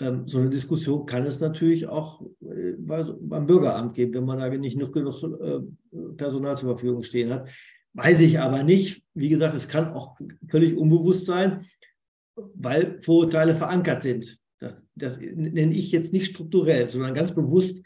Ähm, 0.00 0.26
so 0.26 0.38
eine 0.38 0.50
Diskussion 0.50 1.06
kann 1.06 1.26
es 1.26 1.40
natürlich 1.40 1.86
auch 1.86 2.22
äh, 2.40 2.74
beim 2.78 3.46
Bürgeramt 3.46 3.94
geben, 3.94 4.14
wenn 4.14 4.24
man 4.24 4.38
da 4.38 4.48
nicht 4.48 4.78
noch 4.78 4.92
genug 4.92 5.22
äh, 5.22 5.60
Personal 6.16 6.58
zur 6.58 6.70
Verfügung 6.70 7.02
stehen 7.02 7.30
hat. 7.30 7.48
Weiß 7.92 8.20
ich 8.20 8.40
aber 8.40 8.62
nicht. 8.62 9.04
Wie 9.14 9.28
gesagt, 9.28 9.54
es 9.54 9.68
kann 9.68 9.86
auch 9.88 10.16
völlig 10.48 10.76
unbewusst 10.76 11.26
sein, 11.26 11.66
weil 12.34 13.00
Vorurteile 13.02 13.54
verankert 13.54 14.02
sind. 14.02 14.38
Das, 14.64 14.86
das 14.94 15.18
nenne 15.18 15.74
ich 15.74 15.92
jetzt 15.92 16.12
nicht 16.12 16.26
strukturell, 16.26 16.88
sondern 16.88 17.14
ganz 17.14 17.34
bewusst. 17.34 17.78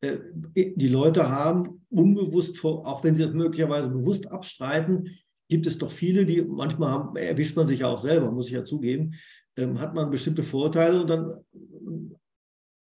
Äh, 0.00 0.18
die 0.54 0.88
Leute 0.88 1.28
haben 1.28 1.84
unbewusst, 1.90 2.64
auch 2.64 3.02
wenn 3.04 3.14
sie 3.14 3.24
das 3.24 3.34
möglicherweise 3.34 3.88
bewusst 3.88 4.30
abstreiten, 4.30 5.10
gibt 5.48 5.66
es 5.66 5.78
doch 5.78 5.90
viele, 5.90 6.24
die 6.24 6.42
manchmal 6.42 6.90
haben, 6.90 7.16
erwischt 7.16 7.56
man 7.56 7.66
sich 7.66 7.80
ja 7.80 7.88
auch 7.88 7.98
selber, 7.98 8.30
muss 8.30 8.46
ich 8.46 8.52
ja 8.52 8.64
zugeben, 8.64 9.14
ähm, 9.56 9.80
hat 9.80 9.94
man 9.94 10.10
bestimmte 10.10 10.44
Vorteile 10.44 11.00
und 11.00 11.10
dann 11.10 11.44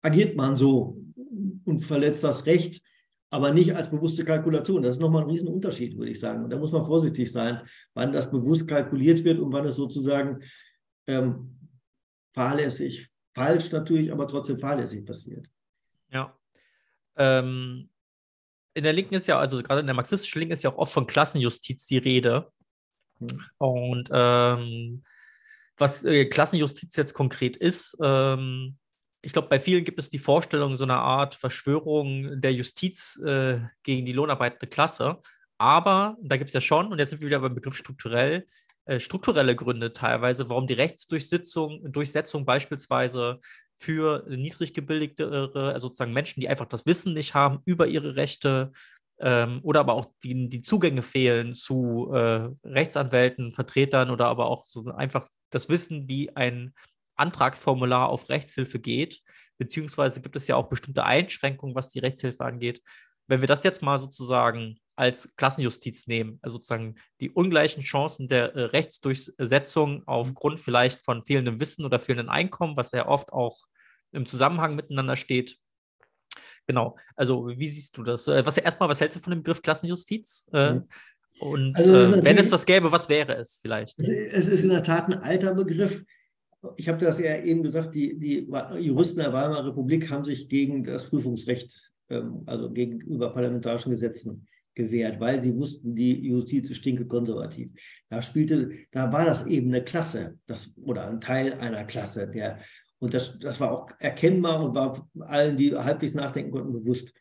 agiert 0.02 0.36
man 0.36 0.56
so 0.56 1.00
und 1.64 1.80
verletzt 1.80 2.24
das 2.24 2.46
Recht 2.46 2.82
aber 3.30 3.52
nicht 3.52 3.74
als 3.74 3.90
bewusste 3.90 4.24
Kalkulation. 4.24 4.82
Das 4.82 4.96
ist 4.96 5.00
nochmal 5.00 5.22
ein 5.22 5.30
Riesenunterschied, 5.30 5.96
würde 5.98 6.12
ich 6.12 6.20
sagen. 6.20 6.44
Und 6.44 6.50
da 6.50 6.58
muss 6.58 6.72
man 6.72 6.84
vorsichtig 6.84 7.30
sein, 7.30 7.60
wann 7.94 8.12
das 8.12 8.30
bewusst 8.30 8.68
kalkuliert 8.68 9.24
wird 9.24 9.40
und 9.40 9.52
wann 9.52 9.66
es 9.66 9.76
sozusagen 9.76 10.42
ähm, 11.06 11.58
fahrlässig, 12.34 13.10
falsch 13.36 13.70
natürlich, 13.70 14.10
aber 14.10 14.26
trotzdem 14.26 14.58
fahrlässig 14.58 15.04
passiert. 15.04 15.46
Ja. 16.10 16.34
Ähm, 17.16 17.90
in 18.72 18.82
der 18.82 18.94
Linken 18.94 19.14
ist 19.14 19.26
ja, 19.26 19.38
also 19.38 19.62
gerade 19.62 19.80
in 19.80 19.86
der 19.86 19.94
marxistischen 19.94 20.38
Linken 20.40 20.54
ist 20.54 20.62
ja 20.62 20.70
auch 20.70 20.78
oft 20.78 20.92
von 20.92 21.06
Klassenjustiz 21.06 21.86
die 21.86 21.98
Rede. 21.98 22.50
Hm. 23.18 23.44
Und 23.58 24.08
ähm, 24.10 25.04
was 25.76 26.04
äh, 26.04 26.24
Klassenjustiz 26.24 26.96
jetzt 26.96 27.12
konkret 27.12 27.58
ist, 27.58 27.96
ähm, 28.02 28.78
ich 29.20 29.32
glaube, 29.32 29.48
bei 29.48 29.60
vielen 29.60 29.84
gibt 29.84 29.98
es 29.98 30.08
die 30.08 30.18
Vorstellung 30.18 30.76
so 30.76 30.84
einer 30.84 31.00
Art 31.00 31.34
Verschwörung 31.34 32.40
der 32.40 32.54
Justiz 32.54 33.20
äh, 33.24 33.60
gegen 33.82 34.06
die 34.06 34.12
lohnarbeitende 34.12 34.66
Klasse. 34.66 35.20
Aber 35.58 36.16
da 36.22 36.36
gibt 36.38 36.48
es 36.48 36.54
ja 36.54 36.60
schon, 36.60 36.90
und 36.90 36.98
jetzt 36.98 37.10
sind 37.10 37.20
wir 37.20 37.26
wieder 37.26 37.40
beim 37.40 37.54
Begriff 37.54 37.76
strukturell, 37.76 38.46
äh, 38.86 39.00
strukturelle 39.00 39.56
Gründe 39.56 39.92
teilweise, 39.92 40.48
warum 40.48 40.66
die 40.66 40.74
Rechtsdurchsetzung 40.74 41.92
Durchsetzung 41.92 42.44
beispielsweise 42.44 43.40
für 43.78 44.24
niedrig 44.28 44.72
gebildete, 44.72 45.50
also 45.54 45.88
sozusagen 45.88 46.12
Menschen, 46.12 46.40
die 46.40 46.48
einfach 46.48 46.66
das 46.66 46.86
Wissen 46.86 47.12
nicht 47.12 47.34
haben 47.34 47.60
über 47.66 47.86
ihre 47.86 48.16
Rechte 48.16 48.72
ähm, 49.18 49.60
oder 49.62 49.80
aber 49.80 49.94
auch 49.94 50.06
die, 50.22 50.48
die 50.48 50.62
Zugänge 50.62 51.02
fehlen 51.02 51.52
zu 51.52 52.10
äh, 52.12 52.48
Rechtsanwälten, 52.64 53.52
Vertretern 53.52 54.10
oder 54.10 54.26
aber 54.28 54.46
auch 54.46 54.64
so 54.64 54.86
einfach 54.92 55.28
das 55.50 55.68
Wissen, 55.68 56.08
wie 56.08 56.34
ein 56.36 56.72
Antragsformular 57.16 58.08
auf 58.08 58.28
Rechtshilfe 58.28 58.78
geht, 58.78 59.22
beziehungsweise 59.58 60.20
gibt 60.20 60.36
es 60.36 60.46
ja 60.48 60.56
auch 60.56 60.68
bestimmte 60.68 61.04
Einschränkungen, 61.04 61.74
was 61.74 61.90
die 61.90 62.00
Rechtshilfe 62.00 62.44
angeht. 62.44 62.82
Wenn 63.26 63.40
wir 63.40 63.48
das 63.48 63.64
jetzt 63.64 63.82
mal 63.82 63.98
sozusagen 63.98 64.78
als 64.96 65.36
Klassenjustiz 65.36 66.06
nehmen, 66.06 66.38
also 66.42 66.56
sozusagen 66.56 66.96
die 67.20 67.30
ungleichen 67.30 67.82
Chancen 67.82 68.28
der 68.28 68.54
äh, 68.54 68.62
Rechtsdurchsetzung 68.62 70.02
aufgrund 70.06 70.58
vielleicht 70.58 71.00
von 71.04 71.24
fehlendem 71.24 71.60
Wissen 71.60 71.84
oder 71.84 72.00
fehlendem 72.00 72.30
Einkommen, 72.30 72.76
was 72.76 72.92
ja 72.92 73.06
oft 73.06 73.32
auch 73.32 73.58
im 74.12 74.26
Zusammenhang 74.26 74.74
miteinander 74.74 75.16
steht. 75.16 75.58
Genau, 76.66 76.96
also 77.14 77.46
wie 77.48 77.68
siehst 77.68 77.96
du 77.96 78.02
das? 78.02 78.26
Äh, 78.26 78.44
was 78.44 78.58
erstmal, 78.58 78.88
was 78.88 79.00
hältst 79.00 79.16
du 79.16 79.20
von 79.20 79.32
dem 79.32 79.42
Begriff 79.42 79.62
Klassenjustiz? 79.62 80.48
Äh, 80.52 80.74
mhm. 80.74 80.88
Und 81.38 81.76
also 81.76 82.16
äh, 82.16 82.24
wenn 82.24 82.38
es 82.38 82.48
das 82.48 82.64
gäbe, 82.64 82.90
was 82.90 83.08
wäre 83.08 83.34
es 83.36 83.58
vielleicht? 83.60 83.98
Es 83.98 84.08
ist 84.48 84.64
in 84.64 84.70
der 84.70 84.82
Tat 84.82 85.06
ein 85.06 85.18
alter 85.18 85.54
Begriff 85.54 86.02
ich 86.76 86.88
habe 86.88 86.98
das 86.98 87.18
ja 87.20 87.40
eben 87.42 87.62
gesagt, 87.62 87.94
die, 87.94 88.18
die 88.18 88.48
Juristen 88.80 89.20
der 89.20 89.32
Weimarer 89.32 89.66
Republik 89.66 90.10
haben 90.10 90.24
sich 90.24 90.48
gegen 90.48 90.84
das 90.84 91.08
Prüfungsrecht, 91.08 91.92
ähm, 92.08 92.42
also 92.46 92.70
gegenüber 92.70 93.30
parlamentarischen 93.32 93.92
Gesetzen 93.92 94.48
gewehrt, 94.76 95.18
weil 95.18 95.40
sie 95.40 95.56
wussten, 95.56 95.96
die 95.96 96.28
Justiz 96.28 96.70
ist 96.70 96.76
stinke 96.76 97.06
konservativ. 97.06 97.70
Da 98.08 98.22
spielte, 98.22 98.70
da 98.92 99.12
war 99.12 99.24
das 99.24 99.46
eben 99.46 99.74
eine 99.74 99.82
Klasse, 99.82 100.38
das, 100.46 100.72
oder 100.76 101.08
ein 101.08 101.20
Teil 101.20 101.54
einer 101.54 101.84
Klasse, 101.84 102.28
der, 102.28 102.60
und 102.98 103.12
das, 103.12 103.38
das 103.40 103.58
war 103.58 103.72
auch 103.72 103.90
erkennbar 103.98 104.62
und 104.64 104.74
war 104.74 105.08
allen, 105.20 105.56
die 105.56 105.74
halbwegs 105.74 106.14
nachdenken 106.14 106.52
konnten, 106.52 106.72
bewusst. 106.72 107.12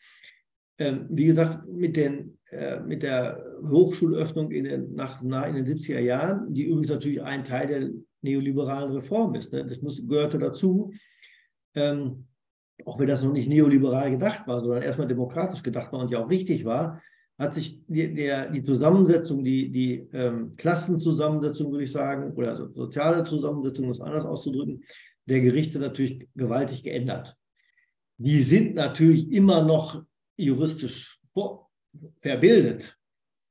Ähm, 0.77 1.07
wie 1.09 1.25
gesagt, 1.25 1.65
mit, 1.67 1.95
den, 1.95 2.37
äh, 2.51 2.81
mit 2.81 3.01
der 3.01 3.43
Hochschulöffnung 3.67 4.51
in 4.51 4.65
den, 4.65 4.93
nach, 4.93 5.21
nach, 5.23 5.47
in 5.47 5.55
den 5.55 5.65
70er 5.65 5.99
Jahren, 5.99 6.53
die 6.53 6.65
übrigens 6.65 6.89
natürlich 6.89 7.21
ein 7.21 7.45
Teil 7.45 7.67
der 7.67 7.89
neoliberalen 8.21 8.91
Reform 8.91 9.35
ist. 9.35 9.53
Ne? 9.53 9.65
Das 9.65 9.81
muss, 9.81 10.05
gehörte 10.05 10.37
dazu, 10.37 10.91
ähm, 11.75 12.27
auch 12.83 12.99
wenn 12.99 13.07
das 13.07 13.23
noch 13.23 13.31
nicht 13.31 13.47
neoliberal 13.47 14.11
gedacht 14.11 14.45
war, 14.47 14.59
sondern 14.59 14.81
erstmal 14.81 15.07
demokratisch 15.07 15.63
gedacht 15.63 15.93
war 15.93 16.01
und 16.01 16.11
ja 16.11 16.19
auch 16.19 16.29
richtig 16.29 16.65
war, 16.65 17.01
hat 17.37 17.53
sich 17.53 17.83
die, 17.87 18.13
der, 18.13 18.49
die 18.49 18.63
Zusammensetzung, 18.63 19.43
die, 19.43 19.71
die 19.71 20.07
ähm, 20.13 20.55
Klassenzusammensetzung, 20.55 21.71
würde 21.71 21.83
ich 21.83 21.91
sagen, 21.91 22.31
oder 22.33 22.51
also 22.51 22.73
soziale 22.73 23.23
Zusammensetzung, 23.23 23.85
um 23.85 23.91
es 23.91 23.99
anders 23.99 24.25
auszudrücken, 24.25 24.83
der 25.25 25.41
Gerichte 25.41 25.79
natürlich 25.79 26.27
gewaltig 26.35 26.83
geändert. 26.83 27.35
Die 28.17 28.41
sind 28.41 28.75
natürlich 28.75 29.31
immer 29.31 29.63
noch 29.63 30.03
juristisch 30.37 31.19
verbildet, 32.19 32.97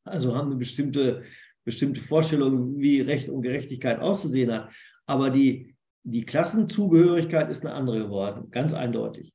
also 0.04 0.34
haben 0.34 0.48
eine 0.50 0.56
bestimmte 0.56 1.22
bestimmte 1.64 2.00
Vorstellungen, 2.00 2.78
wie 2.78 3.00
Recht 3.00 3.28
und 3.28 3.42
Gerechtigkeit 3.42 3.98
auszusehen 4.00 4.52
hat. 4.52 4.72
Aber 5.06 5.30
die, 5.30 5.74
die 6.02 6.24
Klassenzugehörigkeit 6.24 7.50
ist 7.50 7.64
eine 7.64 7.74
andere 7.74 8.04
geworden, 8.04 8.50
ganz 8.50 8.72
eindeutig. 8.72 9.34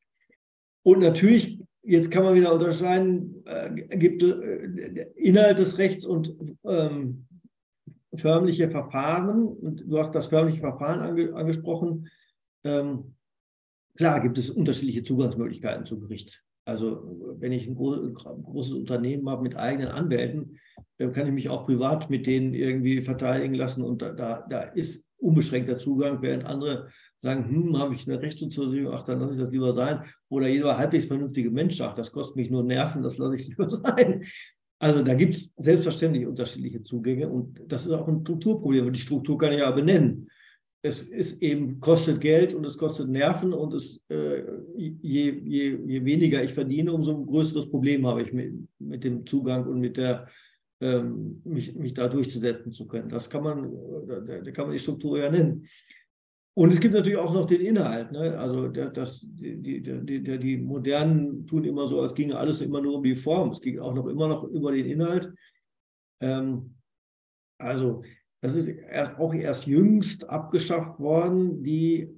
Und 0.83 0.99
natürlich, 0.99 1.59
jetzt 1.81 2.11
kann 2.11 2.23
man 2.23 2.35
wieder 2.35 2.53
unterscheiden, 2.53 3.43
äh, 3.45 3.97
gibt 3.97 4.23
äh, 4.23 5.07
Inhalt 5.15 5.59
des 5.59 5.77
Rechts 5.77 6.05
und 6.05 6.35
ähm, 6.65 7.27
förmliche 8.15 8.69
Verfahren. 8.69 9.47
Und 9.47 9.83
du 9.87 9.97
hast 9.99 10.13
das 10.13 10.27
förmliche 10.27 10.59
Verfahren 10.59 10.99
ange, 10.99 11.33
angesprochen. 11.33 12.09
Ähm, 12.63 13.15
klar 13.95 14.21
gibt 14.21 14.37
es 14.37 14.49
unterschiedliche 14.49 15.03
Zugangsmöglichkeiten 15.03 15.85
zum 15.85 16.01
Gericht. 16.01 16.43
Also 16.65 17.35
wenn 17.39 17.51
ich 17.51 17.67
ein, 17.67 17.75
großes 17.75 18.73
Unternehmen 18.73 19.27
habe 19.29 19.41
mit 19.41 19.55
eigenen 19.55 19.89
Anwälten, 19.89 20.59
dann 20.97 21.13
kann 21.13 21.25
ich 21.25 21.33
mich 21.33 21.49
auch 21.49 21.65
privat 21.65 22.09
mit 22.09 22.27
denen 22.27 22.53
irgendwie 22.53 23.01
verteidigen 23.01 23.55
lassen 23.55 23.81
und 23.81 24.01
da, 24.01 24.11
da, 24.11 24.45
da 24.47 24.61
ist 24.61 25.03
unbeschränkter 25.17 25.79
Zugang, 25.79 26.21
während 26.21 26.45
andere 26.45 26.89
sagen, 27.21 27.49
hm, 27.49 27.77
habe 27.77 27.95
ich 27.95 28.07
eine 28.07 28.21
Rechtsversicherung, 28.21 28.93
ach, 28.93 29.03
dann 29.03 29.19
lasse 29.19 29.33
ich 29.33 29.39
das 29.39 29.51
lieber 29.51 29.73
sein. 29.73 30.03
Oder 30.29 30.47
jeder 30.47 30.77
halbwegs 30.77 31.05
vernünftige 31.05 31.51
Mensch 31.51 31.77
sagt, 31.77 31.97
das 31.97 32.11
kostet 32.11 32.37
mich 32.37 32.49
nur 32.49 32.63
Nerven, 32.63 33.03
das 33.03 33.17
lasse 33.17 33.35
ich 33.35 33.47
lieber 33.49 33.69
sein. 33.69 34.25
Also 34.79 35.03
da 35.03 35.13
gibt 35.13 35.35
es 35.35 35.51
selbstverständlich 35.57 36.25
unterschiedliche 36.25 36.81
Zugänge 36.81 37.27
und 37.27 37.61
das 37.67 37.85
ist 37.85 37.91
auch 37.91 38.07
ein 38.07 38.21
Strukturproblem 38.21 38.87
und 38.87 38.95
die 38.95 39.01
Struktur 39.01 39.37
kann 39.37 39.51
ich 39.51 39.59
ja 39.59 39.69
benennen. 39.71 40.29
Es 40.81 41.01
ist 41.01 41.41
eben, 41.41 41.81
kostet 41.81 42.21
Geld 42.21 42.53
und 42.53 42.65
es 42.65 42.77
kostet 42.77 43.09
Nerven 43.09 43.51
und 43.51 43.73
es, 43.73 44.01
äh, 44.07 44.43
je, 44.77 45.41
je, 45.43 45.77
je 45.85 46.05
weniger 46.05 46.41
ich 46.41 46.53
verdiene, 46.53 46.93
umso 46.93 47.17
ein 47.17 47.25
größeres 47.25 47.69
Problem 47.69 48.07
habe 48.07 48.21
ich 48.21 48.31
mit, 48.31 48.53
mit 48.79 49.03
dem 49.03 49.25
Zugang 49.25 49.67
und 49.67 49.81
mit 49.81 49.97
der 49.97 50.29
ähm, 50.79 51.41
mich, 51.43 51.75
mich 51.75 51.93
da 51.93 52.07
durchzusetzen 52.07 52.71
zu 52.71 52.87
können. 52.87 53.09
Das 53.09 53.29
kann 53.29 53.43
man, 53.43 53.69
da, 54.07 54.39
da 54.39 54.51
kann 54.51 54.67
man 54.67 54.73
die 54.73 54.79
Struktur 54.79 55.19
ja 55.19 55.29
nennen. 55.29 55.67
Und 56.59 56.73
es 56.73 56.81
gibt 56.81 56.93
natürlich 56.93 57.17
auch 57.17 57.33
noch 57.33 57.45
den 57.45 57.61
Inhalt. 57.61 58.11
Ne? 58.11 58.37
Also 58.37 58.67
das, 58.67 59.21
die, 59.21 59.61
die, 59.61 59.81
die, 59.81 60.39
die, 60.39 60.57
Modernen 60.57 61.47
tun 61.47 61.63
immer 61.63 61.87
so, 61.87 62.01
als 62.01 62.13
ginge 62.13 62.37
alles 62.37 62.59
immer 62.59 62.81
nur 62.81 62.95
um 62.95 63.03
die 63.03 63.15
Form. 63.15 63.51
Es 63.51 63.61
ging 63.61 63.79
auch 63.79 63.93
noch 63.93 64.07
immer 64.07 64.27
noch 64.27 64.43
über 64.43 64.73
den 64.73 64.85
Inhalt. 64.85 65.33
Ähm, 66.21 66.75
also 67.61 68.03
das 68.41 68.55
ist 68.55 68.67
erst, 68.67 69.17
auch 69.19 69.33
erst 69.33 69.67
jüngst 69.67 70.29
abgeschafft 70.29 70.99
worden, 70.99 71.63
die 71.63 72.13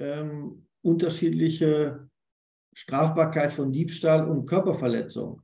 ähm, 0.00 0.66
unterschiedliche 0.82 2.10
Strafbarkeit 2.74 3.52
von 3.52 3.70
Diebstahl 3.70 4.28
und 4.28 4.46
Körperverletzung. 4.46 5.42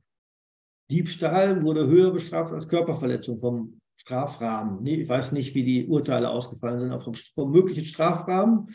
Diebstahl 0.91 1.63
wurde 1.63 1.87
höher 1.87 2.11
bestraft 2.11 2.51
als 2.51 2.67
Körperverletzung 2.67 3.39
vom 3.39 3.79
Strafrahmen. 4.03 4.85
Ich 4.85 5.07
weiß 5.07 5.31
nicht, 5.31 5.55
wie 5.55 5.63
die 5.63 5.87
Urteile 5.87 6.29
ausgefallen 6.29 6.79
sind, 6.79 6.91
aber 6.91 7.01
vom, 7.01 7.13
vom 7.13 7.51
möglichen 7.51 7.85
Strafrahmen 7.85 8.67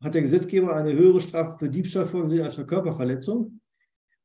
hat 0.00 0.14
der 0.14 0.22
Gesetzgeber 0.22 0.74
eine 0.74 0.92
höhere 0.92 1.20
Strafe 1.20 1.58
für 1.58 1.68
Diebstahl 1.68 2.06
vorgesehen 2.06 2.44
als 2.44 2.54
für 2.54 2.66
Körperverletzung. 2.66 3.60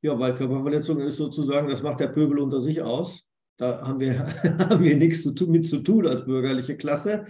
Ja, 0.01 0.17
weil 0.19 0.35
Körperverletzung 0.35 0.99
ist 0.99 1.17
sozusagen, 1.17 1.69
das 1.69 1.81
macht 1.81 1.99
der 1.99 2.09
Pöbel 2.09 2.39
unter 2.39 2.61
sich 2.61 2.81
aus. 2.81 3.27
Da 3.57 3.81
haben 3.88 3.99
wir, 3.99 4.19
haben 4.59 4.84
wir 4.84 4.95
nichts 4.95 5.23
zu 5.23 5.34
tun, 5.34 5.49
mit 5.49 5.65
zu 5.65 5.80
tun 5.80 6.05
als 6.05 6.25
bürgerliche 6.25 6.77
Klasse. 6.77 7.25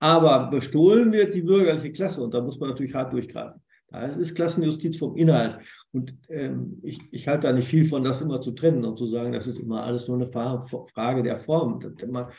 Aber 0.00 0.50
bestohlen 0.50 1.12
wird 1.12 1.34
die 1.34 1.42
bürgerliche 1.42 1.92
Klasse 1.92 2.22
und 2.22 2.34
da 2.34 2.40
muss 2.40 2.58
man 2.58 2.70
natürlich 2.70 2.94
hart 2.94 3.12
durchgreifen. 3.12 3.60
Das 3.88 4.16
ist 4.16 4.34
Klassenjustiz 4.34 4.98
vom 4.98 5.16
Inhalt. 5.16 5.58
Und 5.92 6.16
ähm, 6.28 6.80
ich, 6.82 6.98
ich 7.12 7.28
halte 7.28 7.46
da 7.46 7.52
nicht 7.52 7.68
viel 7.68 7.84
von, 7.84 8.02
das 8.02 8.22
immer 8.22 8.40
zu 8.40 8.50
trennen 8.50 8.84
und 8.84 8.98
zu 8.98 9.06
sagen, 9.06 9.32
das 9.32 9.46
ist 9.46 9.58
immer 9.58 9.84
alles 9.84 10.08
nur 10.08 10.16
eine 10.16 10.26
Frage 10.26 11.22
der 11.22 11.38
Form. 11.38 11.80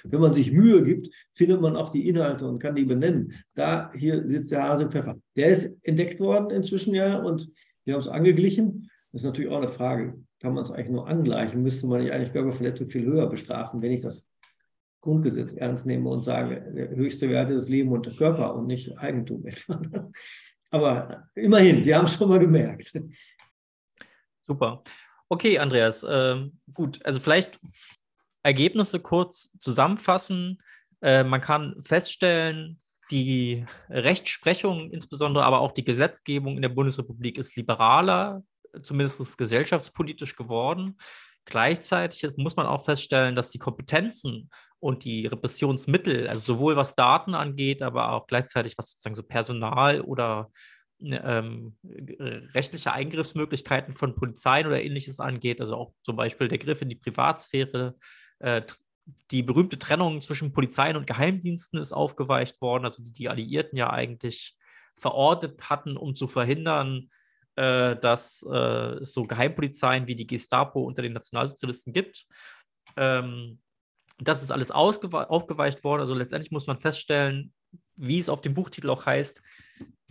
Wenn 0.04 0.20
man 0.20 0.34
sich 0.34 0.52
Mühe 0.52 0.84
gibt, 0.84 1.10
findet 1.32 1.62
man 1.62 1.78
auch 1.78 1.92
die 1.92 2.10
Inhalte 2.10 2.46
und 2.46 2.60
kann 2.60 2.76
die 2.76 2.84
benennen. 2.84 3.34
Da 3.54 3.92
hier 3.94 4.28
sitzt 4.28 4.52
der 4.52 4.64
Hase 4.64 4.84
im 4.84 4.92
Pfeffer. 4.92 5.16
Der 5.38 5.48
ist 5.50 5.74
entdeckt 5.84 6.20
worden 6.20 6.50
inzwischen 6.50 6.94
ja 6.94 7.20
und 7.20 7.50
wir 7.86 7.94
haben 7.94 8.02
es 8.02 8.08
angeglichen. 8.08 8.90
Das 9.12 9.22
ist 9.22 9.26
natürlich 9.26 9.50
auch 9.50 9.62
eine 9.62 9.70
Frage. 9.70 10.20
Kann 10.42 10.54
man 10.54 10.64
es 10.64 10.72
eigentlich 10.72 10.90
nur 10.90 11.08
angleichen? 11.08 11.64
Müsste 11.64 11.88
man 11.88 12.02
nicht 12.02 12.12
eigentlich 12.12 12.34
Körperverletzung 12.34 12.88
viel 12.88 13.06
höher 13.06 13.30
bestrafen, 13.30 13.82
wenn 13.82 13.94
ich 13.94 14.02
das 14.02 14.30
Grundgesetz 15.00 15.54
ernst 15.54 15.86
nehme 15.86 16.10
und 16.10 16.26
sage, 16.26 16.74
der 16.76 16.90
höchste 16.90 17.30
Wert 17.30 17.52
ist 17.52 17.70
Leben 17.70 17.92
und 17.92 18.08
der 18.08 18.14
Körper 18.14 18.56
und 18.56 18.68
nicht 18.68 18.98
Eigentum 18.98 19.46
etwa. 19.46 19.80
Aber 20.76 21.30
immerhin, 21.36 21.82
die 21.82 21.96
haben 21.96 22.04
es 22.04 22.16
schon 22.16 22.28
mal 22.28 22.38
gemerkt. 22.38 22.92
Super. 24.42 24.84
Okay, 25.30 25.58
Andreas, 25.58 26.04
äh, 26.04 26.50
gut. 26.74 27.00
Also 27.06 27.22
vielleicht 27.22 27.62
Ergebnisse 28.44 29.00
kurz 29.00 29.58
zusammenfassen. 29.60 30.62
Äh, 31.02 31.24
man 31.24 31.40
kann 31.40 31.82
feststellen, 31.82 32.82
die 33.10 33.66
Rechtsprechung, 33.90 34.92
insbesondere 34.92 35.46
aber 35.46 35.62
auch 35.62 35.72
die 35.72 35.86
Gesetzgebung 35.86 36.58
in 36.58 36.62
der 36.62 36.70
Bundesrepublik 36.70 37.38
ist 37.38 37.56
liberaler, 37.56 38.44
zumindest 38.82 39.38
gesellschaftspolitisch 39.38 40.36
geworden. 40.36 40.98
Gleichzeitig 41.46 42.36
muss 42.36 42.58
man 42.58 42.66
auch 42.66 42.84
feststellen, 42.84 43.36
dass 43.36 43.50
die 43.50 43.60
Kompetenzen 43.60 44.50
und 44.86 45.04
die 45.04 45.26
Repressionsmittel, 45.26 46.28
also 46.28 46.54
sowohl 46.54 46.76
was 46.76 46.94
Daten 46.94 47.34
angeht, 47.34 47.82
aber 47.82 48.12
auch 48.12 48.28
gleichzeitig 48.28 48.78
was 48.78 48.92
sozusagen 48.92 49.16
so 49.16 49.24
Personal 49.24 50.02
oder 50.02 50.52
ähm, 51.02 51.76
rechtliche 52.54 52.94
Eingriffsmöglichkeiten 52.94 53.96
von 53.96 54.14
Polizeien 54.14 54.68
oder 54.68 54.80
ähnliches 54.80 55.20
angeht, 55.20 55.60
also 55.60 55.76
auch 55.76 55.94
zum 56.04 56.16
Beispiel 56.16 56.50
der 56.50 56.60
Griff 56.60 56.84
in 56.84 56.90
die 56.90 56.96
Privatsphäre, 56.96 57.96
äh, 58.38 58.62
die 59.32 59.42
berühmte 59.42 59.80
Trennung 59.80 60.22
zwischen 60.22 60.54
Polizeien 60.54 60.98
und 60.98 61.08
Geheimdiensten 61.08 61.80
ist 61.80 61.92
aufgeweicht 61.92 62.62
worden, 62.62 62.84
also 62.84 63.04
die 63.04 63.12
die 63.12 63.28
Alliierten 63.28 63.80
ja 63.80 63.90
eigentlich 63.90 64.56
verortet 64.96 65.68
hatten, 65.68 65.98
um 65.98 66.14
zu 66.14 66.28
verhindern, 66.28 67.10
äh, 67.56 67.96
dass 67.96 68.46
äh, 68.48 69.00
es 69.00 69.14
so 69.14 69.24
Geheimpolizeien 69.24 70.06
wie 70.06 70.16
die 70.16 70.28
Gestapo 70.28 70.84
unter 70.84 71.02
den 71.02 71.14
Nationalsozialisten 71.14 71.92
gibt. 71.92 72.28
Ähm, 72.98 73.60
das 74.18 74.44
ist 74.44 74.52
alles 74.52 74.72
aufgeweicht 74.72 75.84
worden. 75.84 76.02
Also 76.02 76.14
letztendlich 76.14 76.52
muss 76.52 76.68
man 76.68 76.80
feststellen, 76.80 77.54
wie 77.96 78.20
es 78.20 78.30
auf 78.30 78.42
dem 78.42 78.54
Buchtitel 78.54 78.90
auch 78.90 79.06
heißt, 79.06 79.42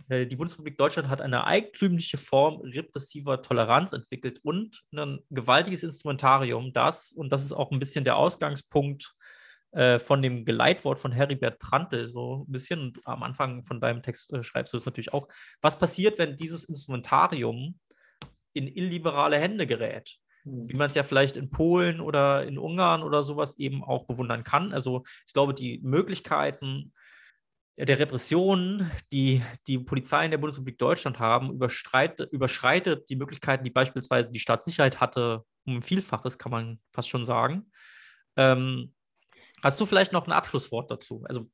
äh, 0.09 0.27
die 0.27 0.35
Bundesrepublik 0.35 0.77
Deutschland 0.77 1.09
hat 1.09 1.21
eine 1.21 1.45
eigentümliche 1.45 2.17
Form 2.17 2.61
repressiver 2.61 3.41
Toleranz 3.41 3.93
entwickelt 3.93 4.39
und 4.43 4.83
ein 4.93 5.19
gewaltiges 5.29 5.83
Instrumentarium, 5.83 6.73
das, 6.73 7.11
und 7.11 7.29
das 7.31 7.43
ist 7.43 7.53
auch 7.53 7.71
ein 7.71 7.79
bisschen 7.79 8.05
der 8.05 8.17
Ausgangspunkt 8.17 9.15
äh, 9.71 9.99
von 9.99 10.21
dem 10.21 10.45
Geleitwort 10.45 10.99
von 10.99 11.11
Heribert 11.11 11.59
Prantl, 11.59 12.07
so 12.07 12.45
ein 12.47 12.51
bisschen, 12.51 12.93
am 13.05 13.23
Anfang 13.23 13.63
von 13.65 13.81
deinem 13.81 14.01
Text 14.01 14.31
äh, 14.33 14.43
schreibst 14.43 14.73
du 14.73 14.77
es 14.77 14.85
natürlich 14.85 15.13
auch, 15.13 15.27
was 15.61 15.77
passiert, 15.77 16.19
wenn 16.19 16.37
dieses 16.37 16.65
Instrumentarium 16.65 17.79
in 18.53 18.67
illiberale 18.67 19.39
Hände 19.39 19.67
gerät? 19.67 20.17
Hm. 20.45 20.69
Wie 20.69 20.75
man 20.75 20.89
es 20.89 20.95
ja 20.95 21.03
vielleicht 21.03 21.35
in 21.35 21.49
Polen 21.49 21.99
oder 21.99 22.45
in 22.45 22.57
Ungarn 22.57 23.03
oder 23.03 23.23
sowas 23.23 23.57
eben 23.57 23.83
auch 23.83 24.05
bewundern 24.05 24.43
kann. 24.43 24.71
Also 24.71 25.03
ich 25.25 25.33
glaube, 25.33 25.53
die 25.53 25.79
Möglichkeiten, 25.83 26.93
der 27.77 27.99
Repression, 27.99 28.89
die 29.11 29.41
die 29.67 29.79
Polizei 29.79 30.23
in 30.25 30.31
der 30.31 30.37
Bundesrepublik 30.37 30.77
Deutschland 30.77 31.19
haben, 31.19 31.51
überschreitet 31.51 33.09
die 33.09 33.15
Möglichkeiten, 33.17 33.65
die 33.65 33.71
beispielsweise 33.71 34.31
die 34.31 34.39
Staatssicherheit 34.39 35.01
hatte, 35.01 35.43
um 35.65 35.77
ein 35.77 35.81
Vielfaches, 35.81 36.37
kann 36.37 36.51
man 36.51 36.79
fast 36.93 37.09
schon 37.09 37.25
sagen. 37.25 37.69
Ähm, 38.37 38.93
hast 39.61 39.79
du 39.79 39.85
vielleicht 39.85 40.13
noch 40.13 40.25
ein 40.25 40.31
Abschlusswort 40.31 40.89
dazu? 40.89 41.23
Also, 41.27 41.49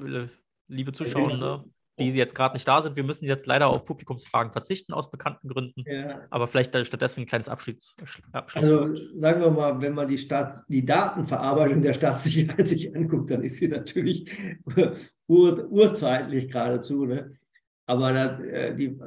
äh, 0.00 0.28
liebe 0.68 0.92
Zuschauer, 0.92 1.36
ne? 1.36 1.64
Die 1.98 2.10
jetzt 2.10 2.34
gerade 2.34 2.54
nicht 2.54 2.68
da 2.68 2.82
sind. 2.82 2.96
Wir 2.96 3.04
müssen 3.04 3.24
jetzt 3.24 3.46
leider 3.46 3.68
auf 3.68 3.84
Publikumsfragen 3.84 4.52
verzichten 4.52 4.92
aus 4.92 5.10
bekannten 5.10 5.48
Gründen. 5.48 5.82
Ja. 5.86 6.22
Aber 6.30 6.46
vielleicht 6.46 6.76
stattdessen 6.86 7.22
ein 7.22 7.26
kleines 7.26 7.48
Abschluss. 7.48 7.96
Abschluss. 8.32 8.62
Also 8.62 8.96
sagen 9.18 9.40
wir 9.40 9.50
mal, 9.50 9.80
wenn 9.80 9.94
man 9.94 10.06
die, 10.06 10.18
Staats-, 10.18 10.66
die 10.66 10.84
Datenverarbeitung 10.84 11.80
der 11.80 11.94
Staatssicherheit 11.94 12.66
sich 12.68 12.94
anguckt, 12.94 13.30
dann 13.30 13.42
ist 13.42 13.56
sie 13.56 13.68
natürlich 13.68 14.30
ur, 15.26 15.70
urzeitlich 15.70 16.48
geradezu. 16.50 17.06
Ne? 17.06 17.32
Aber 17.86 18.12
das, 18.12 18.40
äh, 18.40 18.74
die, 18.76 18.86
äh, 18.86 18.98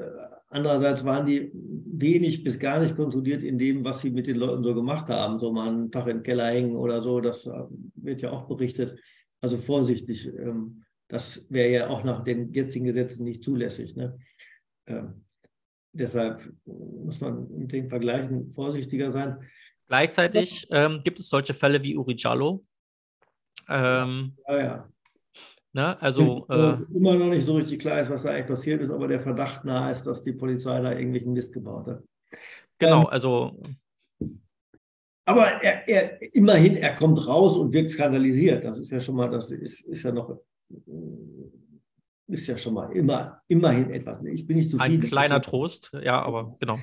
andererseits 0.47 1.05
waren 1.05 1.27
die 1.27 1.51
wenig 1.53 2.43
bis 2.43 2.57
gar 2.57 2.79
nicht 2.79 2.95
kontrolliert 2.95 3.43
in 3.43 3.59
dem, 3.59 3.85
was 3.85 4.01
sie 4.01 4.09
mit 4.09 4.25
den 4.25 4.37
Leuten 4.37 4.63
so 4.63 4.73
gemacht 4.73 5.09
haben. 5.09 5.37
So 5.37 5.51
mal 5.51 5.67
einen 5.67 5.91
Tag 5.91 6.07
im 6.07 6.23
Keller 6.23 6.47
hängen 6.47 6.75
oder 6.75 7.03
so, 7.03 7.19
das 7.19 7.45
äh, 7.45 7.51
wird 7.95 8.23
ja 8.23 8.31
auch 8.31 8.47
berichtet. 8.47 8.99
Also 9.41 9.57
vorsichtig. 9.57 10.27
Ähm, 10.27 10.83
das 11.09 11.51
wäre 11.51 11.71
ja 11.71 11.87
auch 11.89 12.03
nach 12.03 12.23
den 12.23 12.53
jetzigen 12.53 12.85
Gesetzen 12.85 13.25
nicht 13.25 13.43
zulässig. 13.43 13.95
Ne? 13.95 14.17
Ähm, 14.87 15.25
deshalb 15.91 16.53
muss 16.65 17.19
man 17.19 17.51
mit 17.57 17.71
den 17.71 17.89
Vergleichen 17.89 18.51
vorsichtiger 18.51 19.11
sein. 19.11 19.37
Gleichzeitig 19.87 20.67
ähm, 20.69 21.01
gibt 21.03 21.19
es 21.19 21.29
solche 21.29 21.55
Fälle 21.55 21.83
wie 21.83 21.97
Uri 21.97 22.15
Jallo. 22.15 22.63
Ähm, 23.67 24.37
ja, 24.47 24.57
ja. 24.57 24.89
Ne? 25.73 26.01
Also 26.01 26.45
äh, 26.49 26.77
immer 26.95 27.15
noch 27.15 27.29
nicht 27.29 27.45
so 27.45 27.55
richtig 27.55 27.79
klar 27.79 28.01
ist, 28.01 28.09
was 28.09 28.23
da 28.23 28.29
eigentlich 28.29 28.47
passiert 28.47 28.81
ist, 28.81 28.91
aber 28.91 29.07
der 29.07 29.19
Verdacht 29.19 29.65
nahe 29.65 29.91
ist, 29.91 30.03
dass 30.03 30.21
die 30.21 30.33
Polizei 30.33 30.79
da 30.79 30.91
irgendwelchen 30.91 31.33
Mist 31.33 31.53
gebaut 31.53 31.87
hat. 31.87 32.03
Genau, 32.77 33.01
ähm, 33.01 33.07
also. 33.07 33.61
Aber 35.25 35.45
er, 35.61 35.87
er, 35.87 36.35
immerhin, 36.35 36.75
er 36.75 36.95
kommt 36.95 37.25
raus 37.25 37.55
und 37.57 37.71
wird 37.71 37.89
skandalisiert. 37.89 38.63
Das 38.63 38.79
ist 38.79 38.91
ja 38.91 38.99
schon 38.99 39.15
mal, 39.15 39.29
das 39.29 39.51
ist, 39.51 39.81
ist 39.81 40.03
ja 40.03 40.11
noch 40.11 40.39
ist 42.27 42.47
ja 42.47 42.57
schon 42.57 42.73
mal 42.73 42.91
immer, 42.91 43.41
immerhin 43.47 43.89
etwas. 43.91 44.21
Ich 44.23 44.45
bin 44.45 44.57
nicht 44.57 44.69
zufrieden. 44.69 45.01
Ein 45.01 45.07
kleiner 45.07 45.41
Trost, 45.41 45.91
ja, 46.03 46.21
aber 46.21 46.55
genau. 46.59 46.79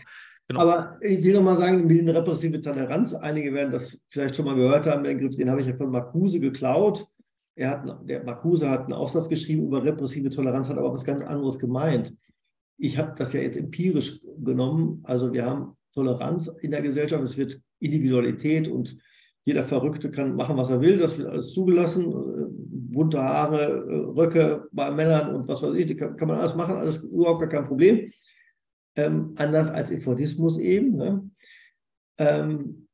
Genau. 0.49 0.61
Aber 0.61 0.99
ich 1.01 1.25
will 1.25 1.35
noch 1.35 1.43
mal 1.43 1.57
sagen, 1.57 1.87
mit 1.87 2.07
der 2.07 2.15
repressive 2.15 2.61
Toleranz, 2.61 3.15
einige 3.15 3.53
werden 3.53 3.73
das 3.73 4.01
vielleicht 4.07 4.37
schon 4.37 4.45
mal 4.45 4.55
gehört 4.55 4.87
haben, 4.87 5.03
den 5.03 5.17
Begriff, 5.19 5.37
den 5.37 5.51
habe 5.51 5.61
ich 5.61 5.67
ja 5.67 5.75
von 5.75 5.91
Marcuse 5.91 6.39
geklaut. 6.39 7.05
Er 7.57 7.71
hat, 7.71 8.09
der 8.09 8.23
Marcuse 8.23 8.69
hat 8.71 8.85
einen 8.85 8.93
Aufsatz 8.93 9.29
geschrieben 9.29 9.67
über 9.67 9.83
repressive 9.83 10.31
Toleranz, 10.31 10.69
hat 10.69 10.79
aber 10.79 10.93
was 10.93 11.05
ganz 11.05 11.23
anderes 11.23 11.59
gemeint. 11.59 12.15
Ich 12.79 12.97
habe 12.97 13.15
das 13.17 13.33
ja 13.33 13.41
jetzt 13.41 13.57
empirisch 13.57 14.21
genommen. 14.39 15.01
Also 15.03 15.33
wir 15.33 15.45
haben 15.47 15.77
Toleranz 15.93 16.47
in 16.61 16.71
der 16.71 16.83
Gesellschaft, 16.83 17.25
es 17.25 17.37
wird 17.37 17.61
Individualität 17.81 18.69
und 18.69 18.97
jeder 19.45 19.65
Verrückte 19.65 20.11
kann 20.11 20.37
machen, 20.37 20.57
was 20.57 20.71
er 20.71 20.81
will, 20.81 20.99
das 20.99 21.19
wird 21.19 21.29
alles 21.29 21.53
zugelassen 21.53 22.13
bunte 22.93 23.23
Haare, 23.23 23.63
äh, 23.63 23.95
Röcke 24.19 24.69
bei 24.73 24.91
Männern 24.91 25.35
und 25.35 25.49
was 25.49 25.63
weiß 25.63 25.75
ich, 25.75 25.97
kann, 25.97 26.17
kann 26.17 26.29
man 26.29 26.39
alles 26.39 26.55
machen, 26.55 26.77
alles 26.77 26.99
überhaupt 26.99 27.41
gar 27.41 27.49
kein 27.49 27.67
Problem. 27.67 28.11
Ähm, 28.97 29.35
anders 29.37 29.69
als 29.69 29.91
im 29.91 30.01
Fordismus 30.01 30.59
eben. 30.59 30.97
Ne? 30.97 31.31
Ähm, 32.19 32.89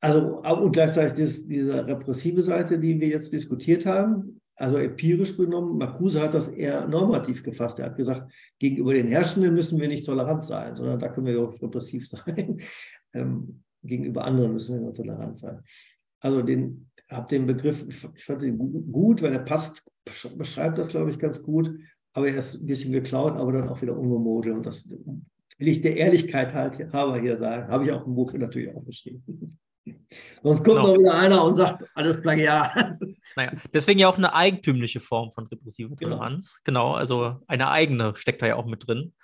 also, 0.00 0.40
und 0.40 0.72
gleichzeitig 0.72 1.18
das, 1.18 1.46
diese 1.46 1.86
repressive 1.86 2.40
Seite, 2.40 2.78
die 2.78 2.98
wir 3.00 3.08
jetzt 3.08 3.32
diskutiert 3.32 3.84
haben, 3.84 4.40
also 4.58 4.76
empirisch 4.76 5.36
genommen, 5.36 5.78
Marcuse 5.78 6.20
hat 6.20 6.34
das 6.34 6.48
eher 6.48 6.86
normativ 6.88 7.42
gefasst. 7.44 7.78
Er 7.78 7.86
hat 7.86 7.96
gesagt, 7.96 8.32
gegenüber 8.58 8.92
den 8.92 9.06
Herrschenden 9.06 9.54
müssen 9.54 9.80
wir 9.80 9.86
nicht 9.86 10.04
tolerant 10.04 10.44
sein, 10.44 10.74
sondern 10.74 10.98
da 10.98 11.08
können 11.08 11.26
wir 11.26 11.40
auch 11.40 11.62
repressiv 11.62 12.08
sein. 12.08 12.60
Ähm, 13.14 13.62
gegenüber 13.82 14.24
anderen 14.24 14.52
müssen 14.52 14.74
wir 14.74 14.82
nur 14.82 14.94
tolerant 14.94 15.38
sein. 15.38 15.62
Also 16.20 16.42
den, 16.42 16.87
habe 17.10 17.28
den 17.28 17.46
Begriff, 17.46 17.86
ich 18.14 18.24
fand 18.24 18.42
ihn 18.42 18.58
gut, 18.92 19.22
weil 19.22 19.32
er 19.32 19.38
passt, 19.40 19.84
beschreibt 20.36 20.78
das, 20.78 20.88
glaube 20.90 21.10
ich, 21.10 21.18
ganz 21.18 21.42
gut. 21.42 21.74
Aber 22.12 22.28
er 22.28 22.38
ist 22.38 22.60
ein 22.60 22.66
bisschen 22.66 22.92
geklaut, 22.92 23.36
aber 23.36 23.52
dann 23.52 23.68
auch 23.68 23.80
wieder 23.80 23.96
umgemodelt. 23.96 24.56
Und 24.56 24.66
das 24.66 24.88
will 24.88 25.68
ich 25.68 25.80
der 25.80 25.96
Ehrlichkeit 25.96 26.54
halt 26.54 26.92
aber 26.94 27.18
hier 27.18 27.36
sagen. 27.36 27.68
Habe 27.68 27.84
ich 27.84 27.92
auch 27.92 28.06
im 28.06 28.14
Buch 28.14 28.32
natürlich 28.34 28.74
auch 28.74 28.84
geschrieben. 28.84 29.58
Sonst 30.42 30.64
kommt 30.64 30.76
genau. 30.76 30.88
noch 30.88 30.98
wieder 30.98 31.14
einer 31.14 31.44
und 31.44 31.56
sagt, 31.56 31.84
alles 31.94 32.20
Plagiat. 32.20 32.98
Naja, 33.36 33.52
deswegen 33.72 34.00
ja 34.00 34.08
auch 34.08 34.16
eine 34.16 34.32
eigentümliche 34.32 35.00
Form 35.00 35.30
von 35.30 35.46
repressiver 35.46 35.94
genau. 35.94 36.16
Toleranz. 36.16 36.60
Genau. 36.64 36.92
genau, 36.92 36.96
also 36.96 37.36
eine 37.46 37.68
eigene 37.68 38.14
steckt 38.16 38.42
da 38.42 38.46
ja 38.46 38.56
auch 38.56 38.66
mit 38.66 38.88
drin. 38.88 39.14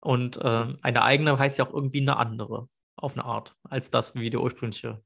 Und 0.00 0.36
äh, 0.36 0.66
eine 0.82 1.02
eigene 1.02 1.36
heißt 1.36 1.58
ja 1.58 1.66
auch 1.66 1.74
irgendwie 1.74 2.02
eine 2.02 2.16
andere, 2.16 2.68
auf 2.96 3.14
eine 3.14 3.24
Art, 3.24 3.56
als 3.64 3.90
das, 3.90 4.14
wie 4.14 4.30
der 4.30 4.40
ursprüngliche 4.40 5.02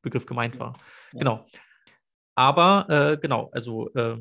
Begriff 0.00 0.26
gemeint 0.26 0.58
war. 0.58 0.74
Ja. 1.12 1.18
Genau. 1.18 1.46
Aber 2.38 2.86
äh, 2.88 3.16
genau, 3.16 3.50
also 3.52 3.92
äh, 3.94 4.16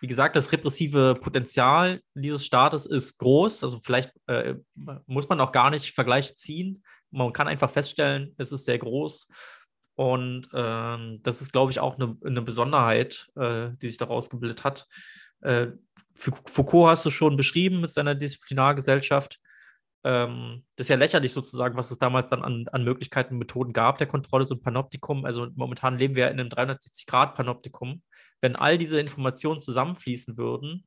wie 0.00 0.06
gesagt, 0.06 0.36
das 0.36 0.52
repressive 0.52 1.18
Potenzial 1.20 2.00
dieses 2.14 2.46
Staates 2.46 2.86
ist 2.86 3.18
groß. 3.18 3.64
Also 3.64 3.80
vielleicht 3.82 4.12
äh, 4.28 4.54
muss 5.06 5.28
man 5.28 5.40
auch 5.40 5.50
gar 5.50 5.70
nicht 5.70 5.96
Vergleiche 5.96 6.36
ziehen. 6.36 6.84
Man 7.10 7.32
kann 7.32 7.48
einfach 7.48 7.70
feststellen, 7.70 8.36
es 8.38 8.52
ist 8.52 8.66
sehr 8.66 8.78
groß. 8.78 9.26
Und 9.96 10.48
ähm, 10.54 11.18
das 11.24 11.42
ist, 11.42 11.52
glaube 11.52 11.72
ich, 11.72 11.80
auch 11.80 11.98
eine, 11.98 12.16
eine 12.24 12.40
Besonderheit, 12.40 13.32
äh, 13.34 13.70
die 13.82 13.88
sich 13.88 13.98
daraus 13.98 14.30
gebildet 14.30 14.62
hat. 14.62 14.86
Äh, 15.40 15.72
Foucault 16.14 16.88
hast 16.88 17.04
du 17.04 17.10
schon 17.10 17.36
beschrieben 17.36 17.80
mit 17.80 17.90
seiner 17.90 18.14
Disziplinargesellschaft. 18.14 19.40
Ähm, 20.04 20.64
das 20.76 20.86
ist 20.86 20.90
ja 20.90 20.96
lächerlich 20.96 21.32
sozusagen, 21.32 21.76
was 21.76 21.90
es 21.90 21.98
damals 21.98 22.30
dann 22.30 22.42
an, 22.42 22.66
an 22.72 22.84
Möglichkeiten 22.84 23.34
und 23.34 23.38
Methoden 23.38 23.72
gab 23.72 23.98
der 23.98 24.06
Kontrolle, 24.06 24.44
so 24.44 24.54
ein 24.54 24.62
Panoptikum. 24.62 25.24
Also 25.24 25.48
momentan 25.54 25.98
leben 25.98 26.16
wir 26.16 26.30
in 26.30 26.40
einem 26.40 26.48
360-Grad-Panoptikum. 26.48 28.02
Wenn 28.40 28.56
all 28.56 28.78
diese 28.78 29.00
Informationen 29.00 29.60
zusammenfließen 29.60 30.36
würden, 30.36 30.86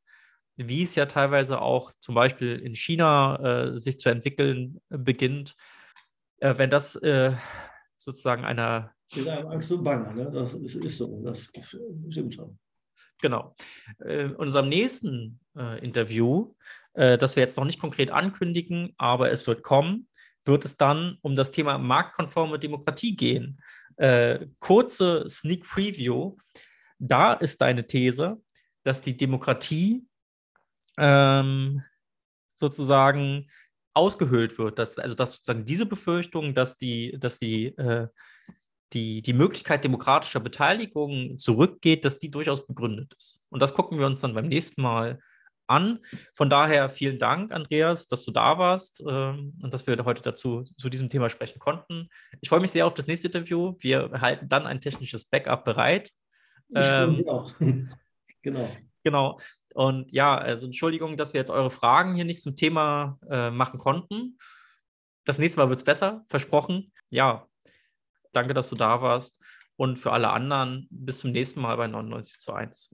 wie 0.57 0.83
es 0.83 0.95
ja 0.95 1.05
teilweise 1.05 1.61
auch 1.61 1.91
zum 1.99 2.15
Beispiel 2.15 2.57
in 2.57 2.75
China 2.75 3.73
äh, 3.75 3.79
sich 3.79 3.99
zu 3.99 4.09
entwickeln 4.09 4.81
beginnt, 4.89 5.55
äh, 6.39 6.57
wenn 6.57 6.69
das 6.69 6.95
äh, 6.97 7.33
sozusagen 7.97 8.45
einer. 8.45 8.93
Mit 9.15 9.27
einem 9.27 9.47
Angst 9.47 9.71
und 9.71 9.83
Bange, 9.83 10.13
ne? 10.13 10.31
das 10.31 10.53
ist, 10.53 10.75
ist 10.75 10.97
so, 10.97 11.21
das 11.23 11.51
stimmt 12.09 12.33
schon. 12.33 12.57
Genau. 13.21 13.55
Äh, 13.99 14.25
in 14.25 14.35
unserem 14.35 14.69
nächsten 14.69 15.39
äh, 15.55 15.83
Interview, 15.83 16.53
äh, 16.95 17.17
das 17.17 17.35
wir 17.35 17.43
jetzt 17.43 17.57
noch 17.57 17.65
nicht 17.65 17.79
konkret 17.79 18.11
ankündigen, 18.11 18.93
aber 18.97 19.31
es 19.31 19.47
wird 19.47 19.63
kommen, 19.63 20.07
wird 20.45 20.65
es 20.65 20.77
dann 20.77 21.17
um 21.21 21.35
das 21.35 21.51
Thema 21.51 21.77
marktkonforme 21.77 22.59
Demokratie 22.59 23.15
gehen. 23.15 23.61
Äh, 23.97 24.47
kurze 24.59 25.27
Sneak 25.27 25.63
Preview. 25.63 26.35
Da 26.99 27.33
ist 27.33 27.61
deine 27.61 27.87
These, 27.87 28.41
dass 28.83 29.01
die 29.01 29.17
Demokratie 29.17 30.05
ähm, 30.97 31.83
sozusagen 32.57 33.49
ausgehöhlt 33.93 34.57
wird, 34.57 34.79
dass, 34.79 34.97
also 34.97 35.15
dass 35.15 35.33
sozusagen 35.33 35.65
diese 35.65 35.85
Befürchtung, 35.85 36.53
dass 36.53 36.77
die, 36.77 37.17
dass 37.19 37.39
die 37.39 37.67
äh, 37.77 38.07
die, 38.93 39.21
die 39.21 39.33
Möglichkeit 39.33 39.83
demokratischer 39.83 40.39
Beteiligung 40.39 41.37
zurückgeht, 41.37 42.05
dass 42.05 42.19
die 42.19 42.31
durchaus 42.31 42.65
begründet 42.65 43.13
ist. 43.17 43.43
Und 43.49 43.61
das 43.61 43.73
gucken 43.73 43.99
wir 43.99 44.05
uns 44.05 44.21
dann 44.21 44.33
beim 44.33 44.47
nächsten 44.47 44.81
Mal 44.81 45.19
an. 45.67 45.99
Von 46.33 46.49
daher 46.49 46.89
vielen 46.89 47.19
Dank, 47.19 47.51
Andreas, 47.51 48.07
dass 48.07 48.23
du 48.23 48.31
da 48.31 48.57
warst 48.57 49.03
ähm, 49.07 49.57
und 49.61 49.73
dass 49.73 49.87
wir 49.87 50.03
heute 50.05 50.21
dazu 50.21 50.63
zu 50.63 50.89
diesem 50.89 51.09
Thema 51.09 51.29
sprechen 51.29 51.59
konnten. 51.59 52.09
Ich 52.41 52.49
freue 52.49 52.59
mich 52.59 52.71
sehr 52.71 52.85
auf 52.85 52.93
das 52.93 53.07
nächste 53.07 53.27
Interview. 53.27 53.75
Wir 53.79 54.11
halten 54.21 54.47
dann 54.49 54.65
ein 54.65 54.79
technisches 54.79 55.25
Backup 55.25 55.63
bereit. 55.63 56.11
Ich 56.69 56.79
freue 56.79 57.07
mich 57.07 57.19
ähm, 57.19 57.29
auch. 57.29 57.53
genau. 58.41 58.69
Genau. 59.03 59.39
Und 59.73 60.11
ja, 60.11 60.35
also 60.35 60.65
Entschuldigung, 60.65 61.15
dass 61.15 61.33
wir 61.33 61.39
jetzt 61.39 61.51
eure 61.51 61.69
Fragen 61.69 62.15
hier 62.15 62.25
nicht 62.25 62.41
zum 62.41 62.55
Thema 62.55 63.19
äh, 63.29 63.51
machen 63.51 63.79
konnten. 63.79 64.37
Das 65.25 65.37
nächste 65.37 65.59
Mal 65.59 65.69
wird 65.69 65.79
es 65.79 65.85
besser, 65.85 66.23
versprochen. 66.27 66.91
Ja, 67.09 67.47
Danke, 68.35 68.53
dass 68.53 68.69
du 68.69 68.75
da 68.75 69.01
warst. 69.01 69.39
Und 69.77 69.97
für 69.97 70.11
alle 70.11 70.29
anderen, 70.29 70.87
bis 70.89 71.19
zum 71.19 71.31
nächsten 71.31 71.61
Mal 71.61 71.77
bei 71.77 71.87
99 71.87 72.39
zu 72.39 72.53
1. 72.53 72.93